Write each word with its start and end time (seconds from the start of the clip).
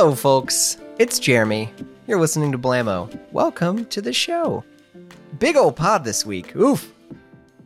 Hello, 0.00 0.14
folks. 0.14 0.78
It's 1.00 1.18
Jeremy. 1.18 1.72
You're 2.06 2.20
listening 2.20 2.52
to 2.52 2.58
Blamo. 2.58 3.10
Welcome 3.32 3.84
to 3.86 4.00
the 4.00 4.12
show. 4.12 4.62
Big 5.40 5.56
old 5.56 5.74
pod 5.74 6.04
this 6.04 6.24
week. 6.24 6.54
Oof. 6.54 6.94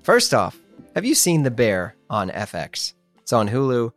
First 0.02 0.32
off, 0.32 0.58
have 0.94 1.04
you 1.04 1.14
seen 1.14 1.42
The 1.42 1.50
Bear 1.50 1.94
on 2.08 2.30
FX? 2.30 2.94
It's 3.18 3.34
on 3.34 3.50
Hulu. 3.50 3.92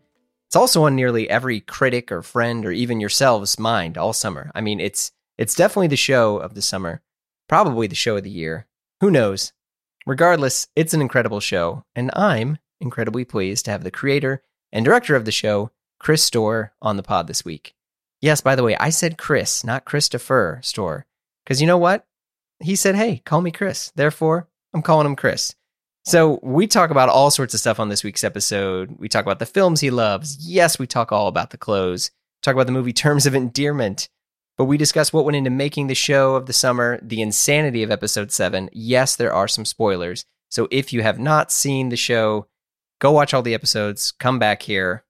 It's 0.48 0.56
also 0.58 0.84
on 0.84 0.98
nearly 0.98 1.30
every 1.30 1.62
critic 1.62 2.12
or 2.12 2.22
friend 2.22 2.66
or 2.66 2.74
even 2.74 3.00
yourselves' 3.00 3.58
mind 3.58 3.98
all 3.98 4.12
summer. 4.12 4.52
I 4.54 4.60
mean, 4.60 4.82
it's 4.82 5.14
it's 5.38 5.56
definitely 5.56 5.88
the 5.88 5.96
show 5.96 6.36
of 6.36 6.56
the 6.56 6.62
summer, 6.62 7.02
probably 7.48 7.88
the 7.88 7.96
show 7.96 8.18
of 8.18 8.26
the 8.26 8.30
year. 8.30 8.68
Who 9.00 9.12
knows? 9.12 9.54
Regardless, 10.06 10.68
it's 10.76 10.94
an 10.94 11.00
incredible 11.00 11.40
show, 11.40 11.86
and 11.96 12.12
I'm 12.14 12.58
incredibly 12.82 13.24
pleased 13.24 13.64
to 13.64 13.72
have 13.72 13.86
the 13.86 13.92
creator 13.92 14.44
and 14.74 14.84
director 14.84 15.16
of 15.16 15.24
the 15.24 15.32
show, 15.32 15.72
Chris 16.00 16.22
Storer, 16.22 16.74
on 16.82 16.98
the 16.98 17.02
pod 17.02 17.28
this 17.28 17.46
week. 17.46 17.75
Yes, 18.26 18.42
by 18.42 18.56
the 18.56 18.64
way, 18.64 18.76
I 18.78 18.90
said 18.90 19.20
Chris, 19.20 19.64
not 19.64 19.86
Christopher 19.86 20.60
Storer. 20.64 21.06
because 21.44 21.62
you 21.62 21.68
know 21.68 21.78
what? 21.78 22.08
He 22.60 22.76
said, 22.76 22.96
"Hey, 22.96 23.22
call 23.24 23.40
me 23.40 23.52
Chris." 23.52 23.92
Therefore, 23.96 24.48
I'm 24.74 24.82
calling 24.82 25.06
him 25.06 25.16
Chris. 25.16 25.54
So 26.06 26.40
we 26.42 26.66
talk 26.66 26.90
about 26.90 27.08
all 27.08 27.30
sorts 27.30 27.54
of 27.54 27.60
stuff 27.60 27.80
on 27.80 27.90
this 27.90 28.04
week's 28.04 28.24
episode. 28.24 28.96
We 28.98 29.10
talk 29.10 29.24
about 29.24 29.38
the 29.38 29.46
films 29.46 29.80
he 29.80 29.92
loves. 29.92 30.38
Yes, 30.42 30.80
we 30.80 30.88
talk 30.88 31.12
all 31.12 31.28
about 31.28 31.52
the 31.52 31.60
clothes. 31.60 32.10
Talk 32.42 32.56
about 32.56 32.66
the 32.66 32.72
movie 32.72 32.94
Terms 32.94 33.28
of 33.28 33.36
Endearment. 33.36 34.10
But 34.58 34.66
we 34.66 34.78
discuss 34.78 35.14
what 35.14 35.26
went 35.26 35.36
into 35.36 35.52
making 35.52 35.86
the 35.86 35.94
show 35.94 36.34
of 36.34 36.48
the 36.48 36.54
summer, 36.54 37.00
the 37.04 37.22
insanity 37.22 37.84
of 37.84 37.92
episode 37.92 38.32
seven. 38.32 38.72
Yes, 38.74 39.16
there 39.16 39.34
are 39.34 39.48
some 39.48 39.66
spoilers. 39.66 40.26
So 40.50 40.68
if 40.72 40.92
you 40.92 41.04
have 41.04 41.20
not 41.20 41.52
seen 41.52 41.90
the 41.90 41.96
show, 41.96 42.48
go 43.00 43.12
watch 43.12 43.36
all 43.36 43.44
the 43.44 43.54
episodes. 43.54 44.12
Come 44.14 44.40
back 44.40 44.64
here. 44.64 45.04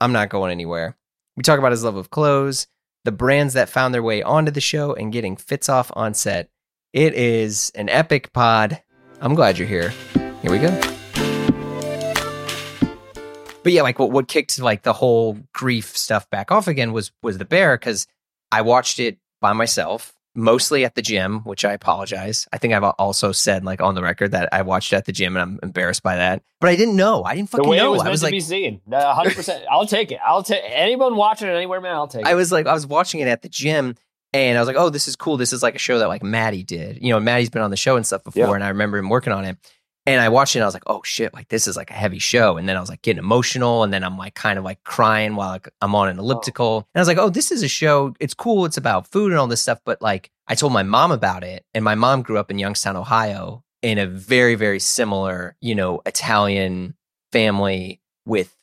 I'm 0.00 0.12
not 0.12 0.30
going 0.30 0.50
anywhere. 0.50 0.96
We 1.36 1.42
talk 1.42 1.58
about 1.58 1.72
his 1.72 1.84
love 1.84 1.96
of 1.96 2.08
clothes, 2.08 2.66
the 3.04 3.12
brands 3.12 3.52
that 3.54 3.68
found 3.68 3.92
their 3.92 4.02
way 4.02 4.22
onto 4.22 4.50
the 4.50 4.60
show, 4.60 4.94
and 4.94 5.12
getting 5.12 5.36
fits 5.36 5.68
off 5.68 5.90
on 5.94 6.14
set. 6.14 6.48
It 6.94 7.12
is 7.12 7.70
an 7.74 7.90
epic 7.90 8.32
pod. 8.32 8.80
I'm 9.20 9.34
glad 9.34 9.58
you're 9.58 9.68
here. 9.68 9.90
Here 10.40 10.50
we 10.50 10.58
go. 10.58 10.70
But 13.62 13.72
yeah, 13.72 13.82
like 13.82 13.98
what 13.98 14.12
what 14.12 14.28
kicked 14.28 14.58
like 14.60 14.82
the 14.82 14.94
whole 14.94 15.38
grief 15.52 15.94
stuff 15.94 16.30
back 16.30 16.50
off 16.50 16.68
again 16.68 16.92
was 16.92 17.12
was 17.22 17.36
the 17.36 17.44
bear 17.44 17.76
because 17.76 18.06
I 18.50 18.62
watched 18.62 18.98
it 18.98 19.18
by 19.40 19.52
myself, 19.52 20.14
mostly 20.36 20.84
at 20.84 20.94
the 20.94 21.02
gym, 21.02 21.40
which 21.40 21.64
I 21.64 21.72
apologize. 21.72 22.46
I 22.52 22.58
think 22.58 22.74
I've 22.74 22.84
also 22.84 23.32
said 23.32 23.64
like 23.64 23.80
on 23.80 23.94
the 23.94 24.02
record 24.02 24.32
that 24.32 24.48
I 24.52 24.62
watched 24.62 24.92
at 24.92 25.04
the 25.06 25.12
gym 25.12 25.36
and 25.36 25.42
I'm 25.42 25.58
embarrassed 25.62 26.02
by 26.02 26.16
that. 26.16 26.42
But 26.60 26.70
I 26.70 26.76
didn't 26.76 26.96
know. 26.96 27.24
I 27.24 27.34
didn't 27.34 27.50
fucking 27.50 27.76
know. 27.76 27.92
Was 27.92 28.02
I 28.02 28.10
was 28.10 28.22
like, 28.22 28.32
be 28.32 28.40
seen. 28.40 28.80
hundred 28.92 29.34
percent. 29.34 29.64
I'll 29.70 29.86
take 29.86 30.12
it. 30.12 30.20
I'll 30.24 30.42
take 30.42 30.62
anyone 30.66 31.16
watching 31.16 31.48
it 31.48 31.52
anywhere, 31.52 31.80
man. 31.80 31.94
I'll 31.94 32.08
take 32.08 32.22
it. 32.22 32.28
I 32.28 32.34
was 32.34 32.52
like, 32.52 32.66
I 32.66 32.74
was 32.74 32.86
watching 32.86 33.20
it 33.20 33.28
at 33.28 33.42
the 33.42 33.48
gym 33.48 33.94
and 34.32 34.58
I 34.58 34.60
was 34.60 34.66
like, 34.66 34.76
oh, 34.76 34.90
this 34.90 35.08
is 35.08 35.16
cool. 35.16 35.36
This 35.36 35.52
is 35.52 35.62
like 35.62 35.74
a 35.74 35.78
show 35.78 35.98
that 35.98 36.08
like 36.08 36.22
Matty 36.22 36.62
did. 36.62 36.98
You 37.02 37.10
know, 37.12 37.20
Matty's 37.20 37.50
been 37.50 37.62
on 37.62 37.70
the 37.70 37.76
show 37.76 37.96
and 37.96 38.06
stuff 38.06 38.22
before, 38.24 38.48
Yeah. 38.48 38.54
and 38.54 38.64
I 38.64 38.68
remember 38.68 38.98
him 38.98 39.08
working 39.08 39.32
on 39.32 39.44
it. 39.44 39.56
And 40.06 40.20
I 40.20 40.28
watched 40.28 40.54
it 40.54 40.60
and 40.60 40.64
I 40.64 40.66
was 40.68 40.74
like, 40.74 40.84
oh 40.86 41.02
shit, 41.04 41.34
like 41.34 41.48
this 41.48 41.66
is 41.66 41.76
like 41.76 41.90
a 41.90 41.94
heavy 41.94 42.20
show. 42.20 42.56
And 42.56 42.68
then 42.68 42.76
I 42.76 42.80
was 42.80 42.88
like 42.88 43.02
getting 43.02 43.18
emotional. 43.18 43.82
And 43.82 43.92
then 43.92 44.04
I'm 44.04 44.16
like 44.16 44.34
kind 44.34 44.56
of 44.58 44.64
like 44.64 44.82
crying 44.84 45.34
while 45.34 45.50
like, 45.50 45.68
I'm 45.82 45.94
on 45.96 46.08
an 46.08 46.18
elliptical. 46.18 46.88
And 46.94 47.00
I 47.00 47.00
was 47.00 47.08
like, 47.08 47.18
oh, 47.18 47.28
this 47.28 47.50
is 47.50 47.64
a 47.64 47.68
show. 47.68 48.14
It's 48.20 48.34
cool. 48.34 48.66
It's 48.66 48.76
about 48.76 49.08
food 49.08 49.32
and 49.32 49.38
all 49.38 49.48
this 49.48 49.62
stuff. 49.62 49.80
But 49.84 50.00
like 50.00 50.30
I 50.46 50.54
told 50.54 50.72
my 50.72 50.84
mom 50.84 51.10
about 51.10 51.42
it. 51.42 51.64
And 51.74 51.84
my 51.84 51.96
mom 51.96 52.22
grew 52.22 52.38
up 52.38 52.50
in 52.50 52.58
Youngstown, 52.58 52.96
Ohio, 52.96 53.64
in 53.82 53.98
a 53.98 54.06
very, 54.06 54.54
very 54.54 54.80
similar, 54.80 55.56
you 55.60 55.74
know, 55.74 56.02
Italian 56.06 56.94
family 57.32 58.00
with 58.24 58.56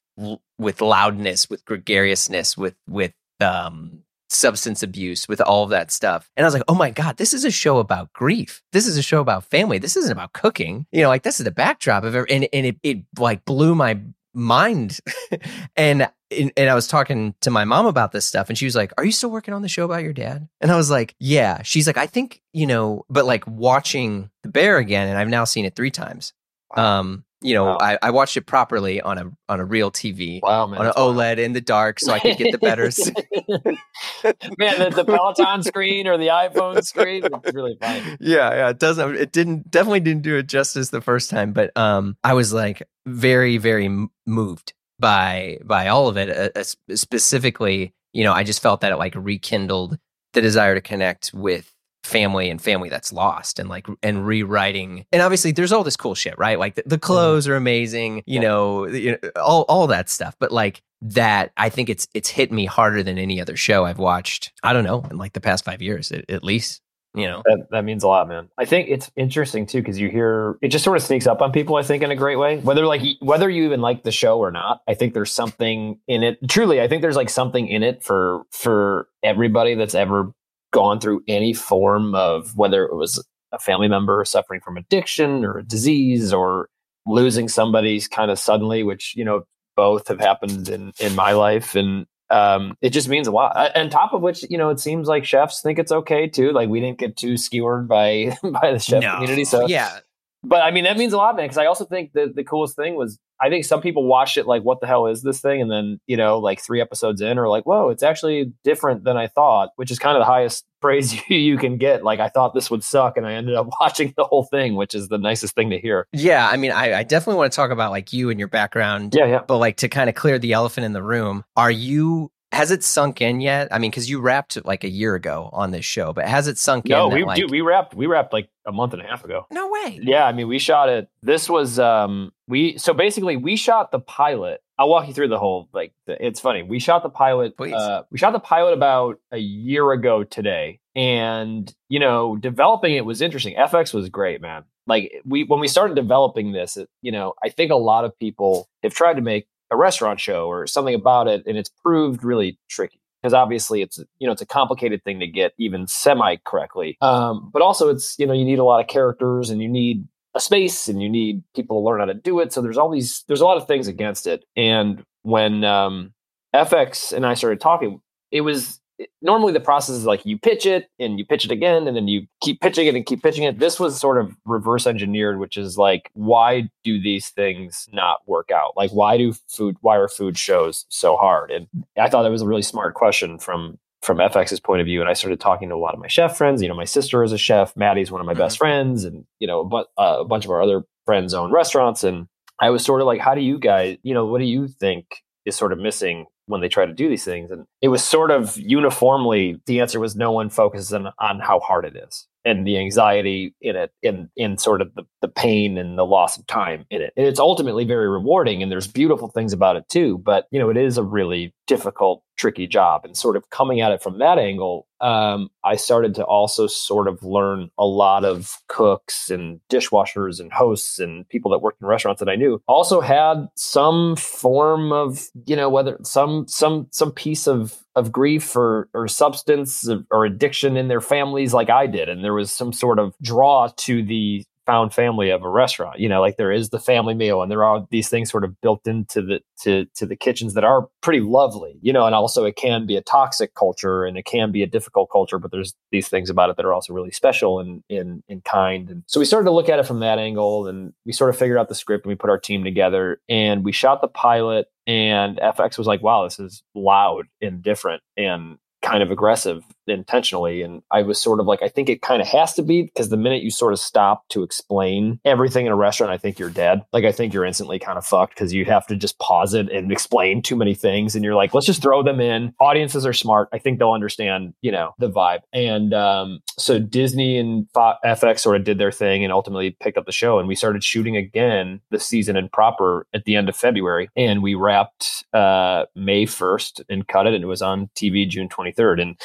with 0.58 0.82
loudness, 0.82 1.50
with 1.50 1.66
gregariousness, 1.66 2.58
with 2.58 2.76
with 2.88 3.14
um 3.42 3.93
substance 4.34 4.84
abuse, 4.84 5.28
with 5.28 5.42
all 5.42 5.64
of 5.64 5.70
that 5.70 5.92
stuff. 5.92 6.30
And 6.36 6.46
I 6.46 6.48
was 6.48 6.54
like, 6.54 6.64
oh 6.68 6.76
my 6.76 6.90
God, 6.90 7.18
this 7.18 7.34
is 7.34 7.46
a 7.46 7.52
show 7.52 7.78
about 7.78 8.14
grief. 8.14 8.62
This 8.72 8.88
is 8.88 8.98
a 8.98 9.04
show 9.04 9.22
about 9.22 9.46
family. 9.46 9.78
This 9.78 9.96
isn't 9.98 10.12
about 10.12 10.34
cooking. 10.34 10.86
You 10.92 11.02
know, 11.02 11.10
like 11.10 11.24
this 11.24 11.40
is 11.40 11.46
the 11.46 11.52
backdrop 11.52 12.04
of 12.04 12.16
it. 12.16 12.30
And, 12.30 12.48
and 12.54 12.66
it, 12.66 12.78
it 12.84 13.04
like 13.18 13.46
blew 13.46 13.76
my 13.76 14.00
mind. 14.34 15.00
and, 15.76 16.10
and 16.32 16.70
I 16.70 16.74
was 16.74 16.88
talking 16.88 17.36
to 17.42 17.52
my 17.52 17.66
mom 17.66 17.86
about 17.86 18.12
this 18.12 18.26
stuff 18.26 18.50
and 18.50 18.58
she 18.58 18.66
was 18.66 18.76
like, 18.76 18.92
are 18.98 19.06
you 19.06 19.12
still 19.12 19.30
working 19.30 19.54
on 19.54 19.62
the 19.62 19.70
show 19.70 19.86
about 19.86 20.04
your 20.04 20.14
dad? 20.14 20.48
And 20.62 20.72
I 20.72 20.76
was 20.76 20.90
like, 20.90 21.16
yeah. 21.20 21.62
She's 21.62 21.88
like, 21.88 21.98
I 21.98 22.08
think, 22.08 22.42
you 22.54 22.66
know, 22.66 23.06
but 23.10 23.26
like 23.26 23.46
watching 23.48 24.30
The 24.42 24.50
Bear 24.50 24.78
again, 24.78 25.08
and 25.10 25.18
I've 25.18 25.30
now 25.30 25.44
seen 25.44 25.66
it 25.66 25.76
three 25.76 25.92
times. 25.92 26.34
Um, 26.76 27.24
you 27.44 27.54
know, 27.54 27.66
Wow. 27.66 27.78
I, 27.80 27.98
I 28.02 28.12
watched 28.12 28.38
it 28.38 28.42
properly 28.48 29.02
on 29.02 29.18
a 29.18 29.32
on 29.50 29.60
a 29.60 29.66
real 29.66 29.92
TV 29.92 30.42
wow, 30.42 30.66
man. 30.66 30.80
on 30.80 30.86
an 30.86 30.88
that's 30.88 30.98
wild. 30.98 31.16
OLED 31.18 31.38
in 31.38 31.54
the 31.54 31.62
dark 31.62 32.00
so 32.00 32.12
I 32.14 32.20
could 32.20 32.38
get 32.38 32.52
the 32.52 32.58
better. 32.58 32.84
man, 34.58 34.80
the, 34.80 34.90
the 34.96 35.06
Peloton 35.06 35.64
screen 35.64 36.08
or 36.08 36.18
the 36.18 36.28
iPhone 36.28 36.84
screen, 36.84 37.24
it's 37.26 37.54
really 37.54 37.78
fun. 37.82 38.18
yeah, 38.20 38.54
yeah, 38.54 38.70
it 38.70 38.80
doesn't. 38.80 39.16
It 39.16 39.32
didn't 39.32 39.70
definitely 39.70 40.00
didn't 40.00 40.24
do 40.24 40.38
it 40.38 40.48
justice 40.48 40.90
the 40.90 41.02
first 41.02 41.30
time, 41.30 41.54
but 41.54 41.76
um, 41.78 42.18
I 42.24 42.34
was 42.34 42.54
like 42.54 42.84
very 43.06 43.58
very 43.58 43.90
moved 44.26 44.74
by 45.00 45.60
by 45.64 45.88
all 45.88 46.08
of 46.08 46.18
it. 46.18 46.30
Uh, 46.30 46.60
uh, 46.60 46.96
specifically, 46.96 47.94
you 48.14 48.24
know, 48.24 48.34
I 48.34 48.44
just 48.44 48.62
felt 48.62 48.82
that 48.82 48.92
it 48.92 48.98
like 48.98 49.14
rekindled 49.16 49.98
the 50.34 50.42
desire 50.42 50.76
to 50.76 50.82
connect 50.82 51.32
with 51.34 51.72
family 52.04 52.50
and 52.50 52.62
family 52.62 52.90
that's 52.90 53.14
lost 53.14 53.60
and 53.60 53.70
like 53.70 53.88
and 54.02 54.26
rewriting 54.28 55.06
and 55.12 55.22
obviously 55.22 55.52
there's 55.52 55.72
all 55.72 55.84
this 55.84 55.96
cool 55.96 56.16
shit 56.16 56.38
right 56.38 56.60
like 56.60 56.76
the, 56.76 56.84
the 56.86 56.96
mm-hmm. 56.96 57.06
clothes 57.06 57.48
are 57.48 57.56
amazing 57.56 58.18
you 58.26 58.36
Yeah. 58.36 58.42
know, 58.42 58.86
you 58.88 59.12
know 59.12 59.30
all 59.38 59.64
all 59.70 59.88
that 59.88 60.10
stuff 60.10 60.36
but 60.40 60.52
like 60.52 60.82
that 61.02 61.52
i 61.58 61.70
think 61.70 61.90
it's 61.90 62.08
it's 62.14 62.30
hit 62.30 62.52
me 62.52 62.66
harder 62.66 63.04
than 63.04 63.18
any 63.18 63.40
other 63.40 63.56
show 63.56 63.86
i've 63.86 64.00
watched 64.00 64.52
i 64.64 64.74
don't 64.74 64.84
know 64.84 65.06
in 65.10 65.18
like 65.18 65.34
the 65.34 65.42
past 65.42 65.64
five 65.64 65.82
years 65.82 66.12
at, 66.12 66.30
at 66.30 66.44
least 66.44 66.82
you 67.16 67.28
know 67.28 67.44
That, 67.46 67.68
that 67.70 67.86
means 67.86 68.04
a 68.04 68.08
lot, 68.08 68.28
man. 68.28 68.50
I 68.58 68.66
think 68.66 68.90
it's 68.90 69.12
interesting 69.16 69.68
too 69.68 69.82
because 69.82 70.00
you 70.00 70.10
hear 70.10 70.58
it 70.64 70.70
just 70.70 70.84
sort 70.84 70.98
of 70.98 71.04
sneaks 71.04 71.28
up 71.28 71.44
on 71.44 71.52
people. 71.52 71.76
I 71.76 71.84
think 71.84 72.02
in 72.02 72.10
a 72.10 72.16
great 72.16 72.38
way, 72.38 72.58
whether 72.58 72.88
like 72.88 73.04
whether 73.20 73.50
you 73.52 73.66
even 73.66 73.82
like 73.82 74.02
the 74.02 74.12
show 74.12 74.40
or 74.40 74.52
not. 74.52 74.82
I 74.88 74.96
think 74.96 75.14
there's 75.14 75.32
something 75.32 76.00
in 76.08 76.24
it. 76.24 76.40
Truly, 76.50 76.82
I 76.82 76.88
think 76.88 77.04
there's 77.04 77.16
like 77.16 77.30
something 77.30 77.68
in 77.68 77.84
it 77.84 78.04
for 78.04 78.44
for 78.50 79.10
everybody 79.22 79.76
that's 79.76 79.94
ever 79.94 80.34
gone 80.74 81.00
through 81.00 81.24
any 81.28 81.54
form 81.54 82.14
of 82.16 82.58
whether 82.58 82.84
it 82.84 82.96
was 82.96 83.24
a 83.54 83.60
family 83.60 83.88
member 83.88 84.26
suffering 84.26 84.60
from 84.60 84.76
addiction 84.76 85.46
or 85.46 85.60
a 85.60 85.64
disease 85.64 86.34
or 86.34 86.68
losing 87.06 87.48
somebody's 87.48 88.08
kind 88.08 88.32
of 88.32 88.38
suddenly, 88.38 88.84
which 88.84 89.16
you 89.16 89.24
know 89.24 89.44
both 89.78 90.08
have 90.10 90.20
happened 90.20 90.68
in 90.68 90.92
in 91.00 91.16
my 91.16 91.32
life 91.32 91.76
and 91.76 92.06
um, 92.30 92.76
it 92.82 92.90
just 92.90 93.10
means 93.10 93.28
a 93.28 93.32
lot. 93.32 93.56
Uh, 93.56 93.70
On 93.76 93.90
top 93.92 94.12
of 94.12 94.22
which, 94.22 94.44
you 94.50 94.58
know, 94.58 94.70
it 94.70 94.80
seems 94.80 95.08
like 95.08 95.24
chefs 95.24 95.62
think 95.62 95.78
it's 95.78 95.92
okay 95.92 96.28
too. 96.28 96.52
Like 96.52 96.68
we 96.68 96.80
didn't 96.80 96.98
get 96.98 97.16
too 97.16 97.38
skewered 97.38 97.88
by 97.88 98.36
by 98.44 98.72
the 98.72 98.80
chef 98.80 99.04
community. 99.04 99.46
So 99.46 99.68
yeah 99.68 100.00
but 100.44 100.62
I 100.62 100.72
mean 100.72 100.84
that 100.84 100.98
means 100.98 101.14
a 101.14 101.18
lot, 101.18 101.36
man. 101.36 101.46
Because 101.46 101.58
I 101.58 101.66
also 101.66 101.86
think 101.86 102.14
that 102.14 102.36
the 102.36 102.44
coolest 102.44 102.76
thing 102.76 102.96
was 102.96 103.20
I 103.42 103.50
think 103.50 103.66
some 103.66 103.82
people 103.82 104.06
watched 104.06 104.38
it 104.38 104.46
like, 104.48 104.64
"What 104.64 104.80
the 104.80 104.88
hell 104.88 105.08
is 105.08 105.22
this 105.22 105.42
thing?" 105.42 105.62
And 105.62 105.70
then 105.70 106.00
you 106.08 106.16
know, 106.18 106.40
like 106.40 106.62
three 106.62 106.80
episodes 106.82 107.22
in, 107.22 107.38
or 107.38 107.50
like, 107.50 107.66
"Whoa, 107.66 107.90
it's 107.90 108.04
actually 108.04 108.54
different 108.64 109.04
than 109.04 109.18
I 109.18 109.28
thought," 109.28 109.70
which 109.76 109.92
is 109.92 110.00
kind 110.00 110.16
of 110.16 110.22
the 110.22 110.26
highest 110.26 110.66
praise 110.82 111.14
you, 111.14 111.22
you 111.38 111.58
can 111.58 111.78
get. 111.78 112.04
Like 112.04 112.20
I 112.20 112.30
thought 112.30 112.54
this 112.54 112.70
would 112.72 112.84
suck, 112.84 113.18
and 113.18 113.26
I 113.26 113.34
ended 113.34 113.56
up 113.56 113.68
watching 113.82 114.14
the 114.16 114.24
whole 114.26 114.44
thing, 114.46 114.76
which 114.76 114.94
is 114.94 115.08
the 115.10 115.18
nicest 115.18 115.56
thing 115.56 115.70
to 115.72 115.80
hear. 115.80 116.08
yeah 116.14 116.48
i 116.50 116.58
mean 116.58 116.72
I, 116.72 117.00
I 117.00 117.04
definitely 117.04 117.38
want 117.38 117.52
to 117.52 117.56
talk 117.56 117.72
about 117.72 117.92
like 117.92 118.12
you 118.14 118.30
and 118.30 118.38
your 118.40 118.48
background 118.50 119.14
Yeah, 119.16 119.26
yeah. 119.28 119.42
but 119.48 119.58
like 119.58 119.78
to 119.78 119.88
kind 119.90 120.10
of 120.10 120.16
clear 120.16 120.38
the 120.40 120.54
elephant 120.54 120.86
in 120.86 120.94
the 120.94 121.04
room 121.04 121.44
are 121.56 121.72
you 121.72 122.32
has 122.54 122.72
it 122.72 122.84
sunk 122.84 123.22
in 123.22 123.42
yet 123.42 123.68
i 123.72 123.80
mean 123.80 123.90
because 123.92 124.10
you 124.10 124.22
wrapped 124.22 124.64
like 124.66 124.84
a 124.84 124.90
year 124.90 125.16
ago 125.16 125.50
on 125.52 125.72
this 125.72 125.84
show 125.86 126.14
but 126.14 126.28
has 126.28 126.48
it 126.48 126.58
sunk 126.58 126.86
No, 126.86 127.06
in 127.06 127.10
that, 127.10 127.16
we 127.16 127.24
like, 127.26 127.38
dude, 127.38 127.52
we 127.52 127.62
wrapped 127.62 127.94
we 127.96 128.06
wrapped 128.06 128.32
like 128.32 128.50
a 128.66 128.72
month 128.72 128.94
and 128.94 129.02
a 129.02 129.06
half 129.06 129.26
ago. 129.26 129.46
no 129.52 129.70
way 129.70 130.00
Yeah, 130.02 130.26
I 130.26 130.32
mean, 130.32 130.48
we 130.48 130.58
shot 130.58 130.88
it. 130.88 131.10
This 131.22 131.50
was 131.50 131.80
um 131.80 132.32
we 132.48 132.78
so 132.78 132.94
basically 132.94 133.36
we 133.36 133.56
shot 133.58 133.92
the 133.92 134.00
pilot. 134.00 134.62
I'll 134.80 134.88
walk 134.90 135.08
you 135.08 135.14
through 135.14 135.28
the 135.30 135.40
whole 135.40 135.68
like 135.74 135.94
the, 136.08 136.26
it's 136.26 136.40
funny. 136.40 136.64
We 136.64 136.80
shot 136.80 137.04
the 137.04 137.10
pilot 137.10 137.58
Please. 137.58 137.74
uh 137.74 138.04
we 138.12 138.18
shot 138.18 138.32
the 138.32 138.40
pilot 138.40 138.74
about 138.74 139.20
a 139.32 139.38
year 139.38 139.92
ago 139.92 140.24
today. 140.24 140.80
And 140.96 141.74
you 141.90 142.00
know, 142.00 142.38
developing 142.38 142.96
it 142.96 143.06
was 143.06 143.22
interesting. 143.22 143.56
FX 143.56 143.94
was 143.94 144.08
great, 144.10 144.42
man. 144.42 144.64
Like 144.88 145.12
we 145.26 145.44
when 145.44 145.60
we 145.60 145.68
started 145.68 145.96
developing 145.96 146.52
this, 146.54 146.78
it, 146.78 146.90
you 147.02 147.12
know, 147.12 147.34
I 147.44 147.50
think 147.50 147.72
a 147.72 147.76
lot 147.76 148.06
of 148.06 148.18
people 148.18 148.70
have 148.84 148.94
tried 148.94 149.16
to 149.16 149.22
make 149.22 149.48
a 149.72 149.78
restaurant 149.78 150.20
show 150.20 150.48
or 150.48 150.68
something 150.68 150.96
about 150.96 151.28
it 151.28 151.44
and 151.46 151.58
it's 151.58 151.70
proved 151.70 152.24
really 152.24 152.60
tricky 152.70 153.00
because 153.22 153.34
obviously 153.34 153.82
it's 153.82 154.00
you 154.20 154.28
know 154.28 154.34
it's 154.34 154.42
a 154.42 154.46
complicated 154.46 155.04
thing 155.04 155.20
to 155.20 155.28
get 155.28 155.54
even 155.58 155.88
semi 155.88 156.36
correctly 156.46 156.98
um, 157.02 157.50
but 157.52 157.62
also 157.62 157.90
it's 157.90 158.18
you 158.20 158.28
know 158.28 158.34
you 158.34 158.46
need 158.46 158.60
a 158.60 158.64
lot 158.64 158.80
of 158.80 158.88
characters 158.88 159.50
and 159.50 159.62
you 159.62 159.70
need 159.70 160.08
a 160.36 160.40
space 160.40 160.88
and 160.88 161.02
you 161.02 161.10
need 161.10 161.44
people 161.56 161.80
to 161.80 161.86
learn 161.86 162.00
how 162.00 162.06
to 162.06 162.14
do 162.14 162.40
it 162.40 162.52
so 162.52 162.62
there's 162.62 162.78
all 162.78 162.90
these 162.90 163.24
there's 163.28 163.42
a 163.42 163.46
lot 163.46 163.58
of 163.58 163.68
things 163.68 163.88
against 163.88 164.28
it 164.28 164.44
and 164.56 165.04
when 165.22 165.64
um, 165.64 166.14
fx 166.54 167.14
and 167.14 167.26
i 167.26 167.34
started 167.34 167.60
talking 167.60 168.00
it 168.32 168.42
was 168.42 168.80
normally 169.22 169.54
the 169.54 169.60
process 169.60 169.96
is 169.96 170.06
like 170.06 170.26
you 170.26 170.38
pitch 170.38 170.66
it 170.66 170.88
and 171.00 171.18
you 171.18 171.26
pitch 171.26 171.46
it 171.46 171.52
again 171.52 171.88
and 171.88 171.96
then 171.96 172.08
you 172.08 172.28
keep 172.42 172.62
pitching 172.62 172.88
it 172.88 172.96
and 172.96 173.06
keep 173.06 173.24
pitching 173.24 173.44
it 173.44 173.60
this 173.60 173.80
was 173.80 174.00
sort 174.00 174.20
of 174.20 174.36
reverse 174.46 174.86
engineered 174.86 175.40
which 175.40 175.58
is 175.58 175.78
like 175.78 176.10
why 176.14 176.70
do 176.84 177.02
these 177.02 177.30
things 177.30 177.88
not 177.92 178.20
work 178.28 178.52
out 178.52 178.74
like 178.76 178.92
why 178.92 179.18
do 179.18 179.34
food 179.50 179.76
why 179.82 179.98
are 179.98 180.08
food 180.08 180.38
shows 180.38 180.86
so 180.90 181.16
hard 181.16 181.50
and 181.52 181.68
i 182.00 182.08
thought 182.08 182.24
that 182.24 182.32
was 182.32 182.42
a 182.44 182.48
really 182.48 182.62
smart 182.62 182.94
question 182.94 183.40
from 183.40 183.78
from 184.04 184.18
FX's 184.18 184.60
point 184.60 184.82
of 184.82 184.86
view. 184.86 185.00
And 185.00 185.10
I 185.10 185.14
started 185.14 185.40
talking 185.40 185.70
to 185.70 185.76
a 185.76 185.78
lot 185.78 185.94
of 185.94 186.00
my 186.00 186.08
chef 186.08 186.38
friends. 186.38 186.62
You 186.62 186.68
know, 186.68 186.76
my 186.76 186.84
sister 186.84 187.24
is 187.24 187.32
a 187.32 187.38
chef. 187.38 187.76
Matty's 187.76 188.12
one 188.12 188.20
of 188.20 188.28
my 188.28 188.34
mm-hmm. 188.34 188.42
best 188.42 188.58
friends, 188.58 189.06
and 189.06 189.26
you 189.40 189.48
know, 189.48 189.64
but 189.64 189.88
uh, 189.98 190.18
a 190.20 190.26
bunch 190.26 190.46
of 190.46 190.52
our 190.52 190.62
other 190.62 190.84
friends 191.06 191.34
own 191.34 191.52
restaurants. 191.52 192.04
And 192.04 192.28
I 192.60 192.70
was 192.70 192.84
sort 192.84 193.02
of 193.02 193.08
like, 193.08 193.22
how 193.22 193.34
do 193.34 193.42
you 193.42 193.58
guys, 193.58 193.98
you 194.04 194.14
know, 194.14 194.26
what 194.26 194.40
do 194.40 194.46
you 194.46 194.68
think 194.68 195.24
is 195.46 195.56
sort 195.56 195.74
of 195.74 195.80
missing 195.80 196.26
when 196.48 196.62
they 196.62 196.70
try 196.70 196.86
to 196.86 196.94
do 196.94 197.10
these 197.10 197.26
things? 197.26 197.52
And 197.52 197.66
it 197.82 197.90
was 197.90 198.04
sort 198.04 198.32
of 198.32 198.58
uniformly 198.58 199.62
the 199.66 199.80
answer 199.80 200.00
was 200.00 200.16
no 200.16 200.32
one 200.32 200.50
focuses 200.50 200.94
on, 200.94 201.10
on 201.20 201.40
how 201.40 201.60
hard 201.60 201.86
it 201.86 201.96
is 201.96 202.28
and 202.46 202.68
the 202.68 202.78
anxiety 202.78 203.56
in 203.62 203.76
it 203.76 203.92
in 204.02 204.30
in 204.36 204.58
sort 204.58 204.82
of 204.82 204.94
the, 204.96 205.04
the 205.22 205.28
pain 205.28 205.78
and 205.78 205.98
the 205.98 206.06
loss 206.06 206.38
of 206.38 206.46
time 206.48 206.86
in 206.90 207.02
it. 207.02 207.14
And 207.16 207.26
it's 207.26 207.40
ultimately 207.40 207.86
very 207.86 208.08
rewarding 208.08 208.62
and 208.62 208.72
there's 208.72 208.88
beautiful 208.88 209.30
things 209.30 209.54
about 209.54 209.76
it 209.76 209.88
too 209.90 210.18
but 210.18 210.48
you 210.52 210.60
know 210.60 210.70
it 210.70 210.78
is 210.78 210.98
a 210.98 211.04
really 211.04 211.54
difficult 211.68 212.24
tricky 212.36 212.68
job. 212.68 213.06
And 213.06 213.16
sort 213.16 213.38
of 213.38 213.50
coming 213.50 213.80
at 213.82 213.92
it 213.92 214.02
from 214.02 214.20
that 214.20 214.38
angle 214.38 214.88
um, 215.04 215.50
i 215.64 215.76
started 215.76 216.16
to 216.16 216.24
also 216.24 216.66
sort 216.66 217.08
of 217.08 217.22
learn 217.24 217.70
a 217.78 217.86
lot 217.86 218.24
of 218.24 218.58
cooks 218.68 219.30
and 219.30 219.60
dishwashers 219.70 220.40
and 220.40 220.52
hosts 220.52 220.98
and 220.98 221.28
people 221.30 221.52
that 221.52 221.60
worked 221.60 221.82
in 221.82 221.88
restaurants 221.88 222.20
that 222.20 222.30
i 222.30 222.36
knew 222.36 222.62
also 222.68 223.02
had 223.02 223.48
some 223.56 224.16
form 224.16 224.92
of 224.92 225.28
you 225.46 225.56
know 225.56 225.70
whether 225.70 225.98
some 226.04 226.48
some 226.48 226.88
some 226.92 227.12
piece 227.12 227.48
of 227.48 227.83
of 227.96 228.12
grief 228.12 228.56
or 228.56 228.90
or 228.94 229.08
substance 229.08 229.88
or 230.12 230.26
addiction 230.26 230.78
in 230.78 230.88
their 230.88 231.02
families 231.02 231.54
like 231.54 231.70
I 231.70 231.88
did 231.88 232.10
and 232.10 232.24
there 232.24 232.34
was 232.34 232.52
some 232.52 232.74
sort 232.74 233.00
of 233.00 233.14
draw 233.22 233.70
to 233.78 234.04
the 234.04 234.46
found 234.66 234.94
family 234.94 235.30
of 235.30 235.44
a 235.44 235.50
restaurant 235.50 236.00
you 236.00 236.08
know 236.08 236.22
like 236.22 236.38
there 236.38 236.52
is 236.52 236.70
the 236.70 236.80
family 236.80 237.14
meal 237.14 237.42
and 237.42 237.52
there 237.52 237.66
are 237.66 237.86
these 237.92 238.08
things 238.08 238.32
sort 238.32 238.46
of 238.46 238.60
built 238.62 238.88
into 238.88 239.22
the 239.22 239.42
to 239.60 239.86
to 239.94 240.06
the 240.06 240.16
kitchens 240.16 240.54
that 240.54 240.64
are 240.64 240.88
pretty 241.02 241.20
lovely 241.20 241.78
you 241.82 241.92
know 241.92 242.06
and 242.06 242.16
also 242.16 242.46
it 242.46 242.56
can 242.56 242.86
be 242.86 242.96
a 242.96 243.02
toxic 243.02 243.54
culture 243.56 244.06
and 244.06 244.18
it 244.18 244.26
can 244.26 244.52
be 244.52 244.64
a 244.64 244.68
difficult 244.68 245.10
culture 245.12 245.38
but 245.38 245.52
there's 245.52 245.74
these 245.92 246.08
things 246.08 246.30
about 246.30 246.50
it 246.50 246.56
that 246.56 246.66
are 246.66 246.74
also 246.74 246.94
really 246.94 247.12
special 247.12 247.60
and 247.60 247.84
in 247.90 248.24
in 248.30 248.40
kind 248.42 248.90
and 248.90 249.04
so 249.06 249.20
we 249.20 249.26
started 249.26 249.46
to 249.46 249.52
look 249.52 249.68
at 249.68 249.80
it 249.80 249.86
from 249.86 250.00
that 250.00 250.18
angle 250.18 250.66
and 250.68 250.94
we 251.06 251.12
sort 251.12 251.30
of 251.30 251.38
figured 251.38 251.58
out 251.58 251.68
the 251.68 251.76
script 251.76 252.06
and 252.06 252.10
we 252.10 252.16
put 252.16 252.30
our 252.30 252.40
team 252.40 252.64
together 252.64 253.20
and 253.28 253.66
we 253.66 253.74
shot 253.74 254.00
the 254.00 254.08
pilot 254.08 254.68
and 254.88 255.38
FX 255.38 255.78
was 255.78 255.88
like 255.88 256.02
wow 256.02 256.24
this 256.24 256.40
is 256.40 256.64
loud 256.76 257.26
and 257.42 257.62
different 257.62 258.02
and 258.18 258.58
kind 258.82 259.02
of 259.02 259.12
aggressive 259.12 259.64
intentionally. 259.88 260.62
And 260.62 260.82
I 260.92 261.02
was 261.02 261.22
sort 261.22 261.40
of 261.40 261.46
like, 261.46 261.62
I 261.62 261.68
think 261.68 261.90
it 261.90 262.02
kind 262.02 262.22
of 262.22 262.28
has 262.28 262.54
to 262.54 262.64
be 262.64 262.84
because 262.84 263.10
the 263.10 263.18
minute 263.18 263.44
you 263.44 263.52
sort 263.52 263.74
of 263.74 263.80
stop 263.80 264.28
to 264.30 264.44
explain 264.44 265.20
everything 265.26 265.66
in 265.66 265.72
a 265.72 265.76
restaurant, 265.76 266.12
I 266.12 266.18
think 266.18 266.40
you're 266.40 266.50
dead. 266.50 266.82
Like, 266.92 267.06
I 267.06 267.12
think 267.12 267.34
you're 267.34 267.46
instantly 267.46 267.80
kind 267.80 267.98
of 267.98 268.06
fucked 268.06 268.36
because 268.36 268.54
you 268.54 268.66
have 268.66 268.88
to 268.88 268.96
just 268.96 269.20
pause 269.20 269.54
it 269.54 269.70
and 269.72 269.92
explain 269.92 270.42
too 270.42 270.56
many 270.56 270.74
things. 270.74 271.16
And 271.16 271.24
you're 271.24 271.36
like, 271.36 271.54
let's 271.54 271.66
just 271.66 271.82
throw 271.82 272.04
them 272.04 272.20
in. 272.20 272.54
Audiences 272.60 273.06
are 273.06 273.14
smart. 273.14 273.50
I 273.54 273.60
think 273.60 273.80
they'll 273.80 273.92
understand, 273.92 274.54
you 274.62 274.72
know, 274.72 274.94
the 275.00 275.10
vibe. 275.10 275.40
And 275.54 275.94
um, 275.94 276.40
so 276.58 276.80
Disney 276.80 277.38
and 277.38 277.68
FX 277.74 278.40
sort 278.40 278.56
of 278.56 278.64
did 278.64 278.78
their 278.78 278.92
thing 278.92 279.24
and 279.24 279.34
ultimately 279.34 279.72
picked 279.80 279.98
up 279.98 280.06
the 280.06 280.12
show. 280.12 280.40
And 280.40 280.48
we 280.48 280.56
started 280.56 280.84
shooting 280.84 281.18
again 281.18 281.82
the 281.90 282.00
season 282.00 282.36
in 282.36 282.50
proper 282.50 283.08
at 283.14 283.26
the 283.26 283.36
end 283.36 283.50
of 283.50 283.56
February. 283.56 284.10
And 284.16 284.44
we 284.44 284.56
wrapped 284.56 285.26
uh, 285.34 285.86
May 285.96 286.26
1st 286.26 286.84
and 286.90 287.08
cut 287.08 287.28
it. 287.28 287.34
And 287.34 287.44
it 287.44 287.48
was 287.48 287.62
on 287.62 287.90
TV 287.96 288.28
June 288.28 288.50
23rd. 288.50 289.02
And 289.02 289.18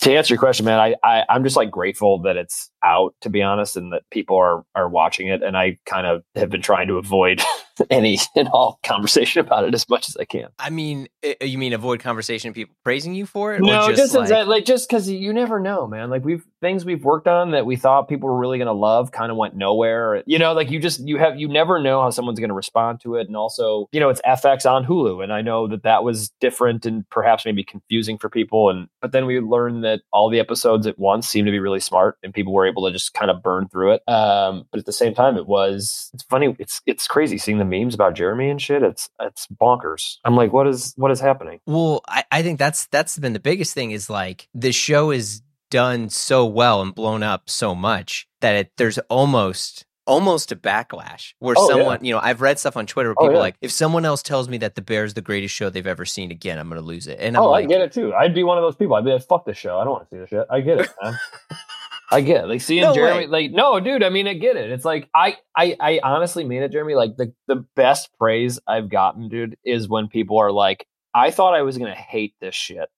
to 0.00 0.14
answer 0.14 0.34
your 0.34 0.38
question, 0.38 0.64
man, 0.64 0.78
I, 0.78 0.94
I 1.04 1.24
I'm 1.28 1.44
just 1.44 1.56
like 1.56 1.70
grateful 1.70 2.22
that 2.22 2.36
it's 2.36 2.70
out, 2.82 3.14
to 3.20 3.30
be 3.30 3.42
honest, 3.42 3.76
and 3.76 3.92
that 3.92 4.02
people 4.10 4.36
are 4.36 4.64
are 4.74 4.88
watching 4.88 5.28
it. 5.28 5.42
And 5.42 5.56
I 5.56 5.78
kind 5.86 6.06
of 6.06 6.22
have 6.34 6.50
been 6.50 6.62
trying 6.62 6.88
to 6.88 6.94
avoid 6.94 7.42
any 7.90 8.18
and 8.34 8.48
all 8.48 8.78
conversation 8.82 9.40
about 9.40 9.64
it 9.64 9.74
as 9.74 9.88
much 9.88 10.08
as 10.08 10.16
I 10.16 10.24
can. 10.24 10.48
I 10.58 10.70
mean, 10.70 11.08
eh, 11.22 11.34
eh, 11.40 11.44
you 11.44 11.58
mean 11.58 11.74
avoid 11.74 12.00
conversation 12.00 12.52
people 12.54 12.74
praising 12.82 13.14
you 13.14 13.26
for 13.26 13.54
it? 13.54 13.60
No, 13.60 13.88
just, 13.88 14.12
just 14.12 14.30
like, 14.30 14.46
like 14.46 14.64
just 14.64 14.88
because 14.88 15.08
you 15.08 15.32
never 15.32 15.60
know, 15.60 15.86
man. 15.86 16.08
Like 16.08 16.24
we've 16.24 16.44
things 16.60 16.84
we've 16.84 17.04
worked 17.04 17.26
on 17.26 17.52
that 17.52 17.66
we 17.66 17.76
thought 17.76 18.08
people 18.08 18.28
were 18.28 18.38
really 18.38 18.58
going 18.58 18.66
to 18.66 18.72
love 18.72 19.10
kind 19.12 19.30
of 19.30 19.36
went 19.36 19.56
nowhere. 19.56 20.22
You 20.26 20.38
know, 20.38 20.52
like 20.52 20.70
you 20.70 20.78
just 20.78 21.00
you 21.00 21.18
have 21.18 21.38
you 21.38 21.48
never 21.48 21.80
know 21.80 22.00
how 22.02 22.10
someone's 22.10 22.38
going 22.38 22.48
to 22.48 22.54
respond 22.54 23.00
to 23.02 23.16
it, 23.16 23.26
and 23.26 23.36
also 23.36 23.88
you 23.92 24.00
know 24.00 24.08
it's 24.08 24.20
FX 24.22 24.70
on 24.70 24.84
Hulu, 24.84 25.22
and 25.22 25.32
I 25.32 25.42
know 25.42 25.66
that 25.68 25.82
that 25.82 26.04
was 26.04 26.30
different 26.40 26.86
and 26.86 27.08
perhaps 27.10 27.44
maybe 27.44 27.64
confusing 27.64 28.18
for 28.18 28.28
people. 28.28 28.70
And 28.70 28.88
but 29.00 29.12
then 29.12 29.26
we 29.26 29.40
learned 29.40 29.84
that 29.84 30.02
all 30.12 30.30
the 30.30 30.40
episodes 30.40 30.86
at 30.86 30.98
once 30.98 31.28
seemed 31.28 31.46
to 31.46 31.52
be 31.52 31.60
really 31.60 31.80
smart, 31.80 32.18
and 32.22 32.34
people 32.34 32.52
were 32.52 32.66
able 32.66 32.86
to 32.86 32.92
just 32.92 33.14
kind 33.14 33.30
of 33.30 33.42
burn 33.42 33.68
through 33.68 33.92
it. 33.94 34.02
Um, 34.08 34.66
but 34.70 34.80
at 34.80 34.86
the 34.86 34.92
same 34.92 35.14
time, 35.14 35.36
it 35.36 35.46
was 35.46 36.10
it's 36.14 36.24
funny. 36.24 36.54
It's 36.58 36.80
it's 36.86 37.06
crazy 37.06 37.38
seeing 37.38 37.58
the 37.58 37.64
memes 37.64 37.94
about 37.94 38.14
Jeremy 38.14 38.50
and 38.50 38.60
shit. 38.60 38.82
It's 38.82 39.08
it's 39.20 39.46
bonkers. 39.48 40.18
I'm 40.24 40.36
like, 40.36 40.52
what 40.52 40.66
is 40.66 40.94
what 40.96 41.10
is 41.10 41.20
happening? 41.20 41.60
Well, 41.66 42.02
I, 42.08 42.24
I 42.30 42.42
think 42.42 42.58
that's 42.58 42.86
that's 42.86 43.18
been 43.18 43.32
the 43.32 43.40
biggest 43.40 43.74
thing 43.74 43.90
is 43.90 44.10
like 44.10 44.48
the 44.54 44.72
show 44.72 45.10
is 45.10 45.42
done 45.70 46.10
so 46.10 46.44
well 46.44 46.82
and 46.82 46.94
blown 46.94 47.22
up 47.22 47.48
so 47.48 47.74
much 47.74 48.26
that 48.40 48.54
it, 48.54 48.72
there's 48.76 48.98
almost 49.08 49.86
almost 50.06 50.50
a 50.50 50.56
backlash 50.56 51.34
where 51.38 51.54
oh, 51.56 51.68
someone, 51.68 51.98
yeah. 52.02 52.08
you 52.08 52.14
know, 52.14 52.20
I've 52.20 52.40
read 52.40 52.58
stuff 52.58 52.76
on 52.76 52.86
Twitter 52.86 53.10
where 53.10 53.16
oh, 53.18 53.22
people 53.22 53.36
oh, 53.36 53.38
yeah. 53.38 53.42
like, 53.42 53.56
if 53.60 53.70
someone 53.70 54.04
else 54.04 54.22
tells 54.22 54.48
me 54.48 54.58
that 54.58 54.74
the 54.74 54.82
Bear 54.82 55.04
is 55.04 55.14
the 55.14 55.22
greatest 55.22 55.54
show 55.54 55.70
they've 55.70 55.86
ever 55.86 56.04
seen 56.04 56.32
again, 56.32 56.58
I'm 56.58 56.68
going 56.68 56.80
to 56.80 56.86
lose 56.86 57.06
it. 57.06 57.18
And 57.20 57.36
I'm 57.36 57.44
oh, 57.44 57.50
like, 57.50 57.66
I 57.66 57.68
get 57.68 57.80
it 57.80 57.92
too. 57.92 58.12
I'd 58.12 58.34
be 58.34 58.42
one 58.42 58.58
of 58.58 58.62
those 58.62 58.74
people. 58.74 58.96
I'd 58.96 59.04
be 59.04 59.12
like, 59.12 59.22
fuck 59.22 59.46
this 59.46 59.56
show. 59.56 59.78
I 59.78 59.84
don't 59.84 59.92
want 59.92 60.10
to 60.10 60.16
see 60.16 60.18
this 60.18 60.28
shit. 60.28 60.46
I 60.50 60.60
get 60.60 60.80
it, 60.80 60.90
man. 61.00 61.18
I 62.10 62.22
get 62.22 62.44
it. 62.44 62.48
like 62.48 62.60
seeing 62.60 62.82
no 62.82 62.92
Jeremy. 62.92 63.26
Way. 63.26 63.26
Like, 63.28 63.50
no, 63.52 63.78
dude. 63.78 64.02
I 64.02 64.08
mean, 64.08 64.26
I 64.26 64.34
get 64.34 64.56
it. 64.56 64.72
It's 64.72 64.84
like 64.84 65.08
I, 65.14 65.36
I, 65.56 65.76
I 65.78 66.00
honestly 66.02 66.42
mean 66.42 66.62
it, 66.62 66.72
Jeremy. 66.72 66.94
Like 66.94 67.16
the 67.16 67.32
the 67.46 67.64
best 67.76 68.10
praise 68.18 68.58
I've 68.66 68.88
gotten, 68.88 69.28
dude, 69.28 69.56
is 69.64 69.88
when 69.88 70.08
people 70.08 70.38
are 70.38 70.50
like, 70.50 70.86
I 71.14 71.30
thought 71.30 71.54
I 71.54 71.62
was 71.62 71.78
gonna 71.78 71.94
hate 71.94 72.34
this 72.40 72.54
shit. 72.54 72.88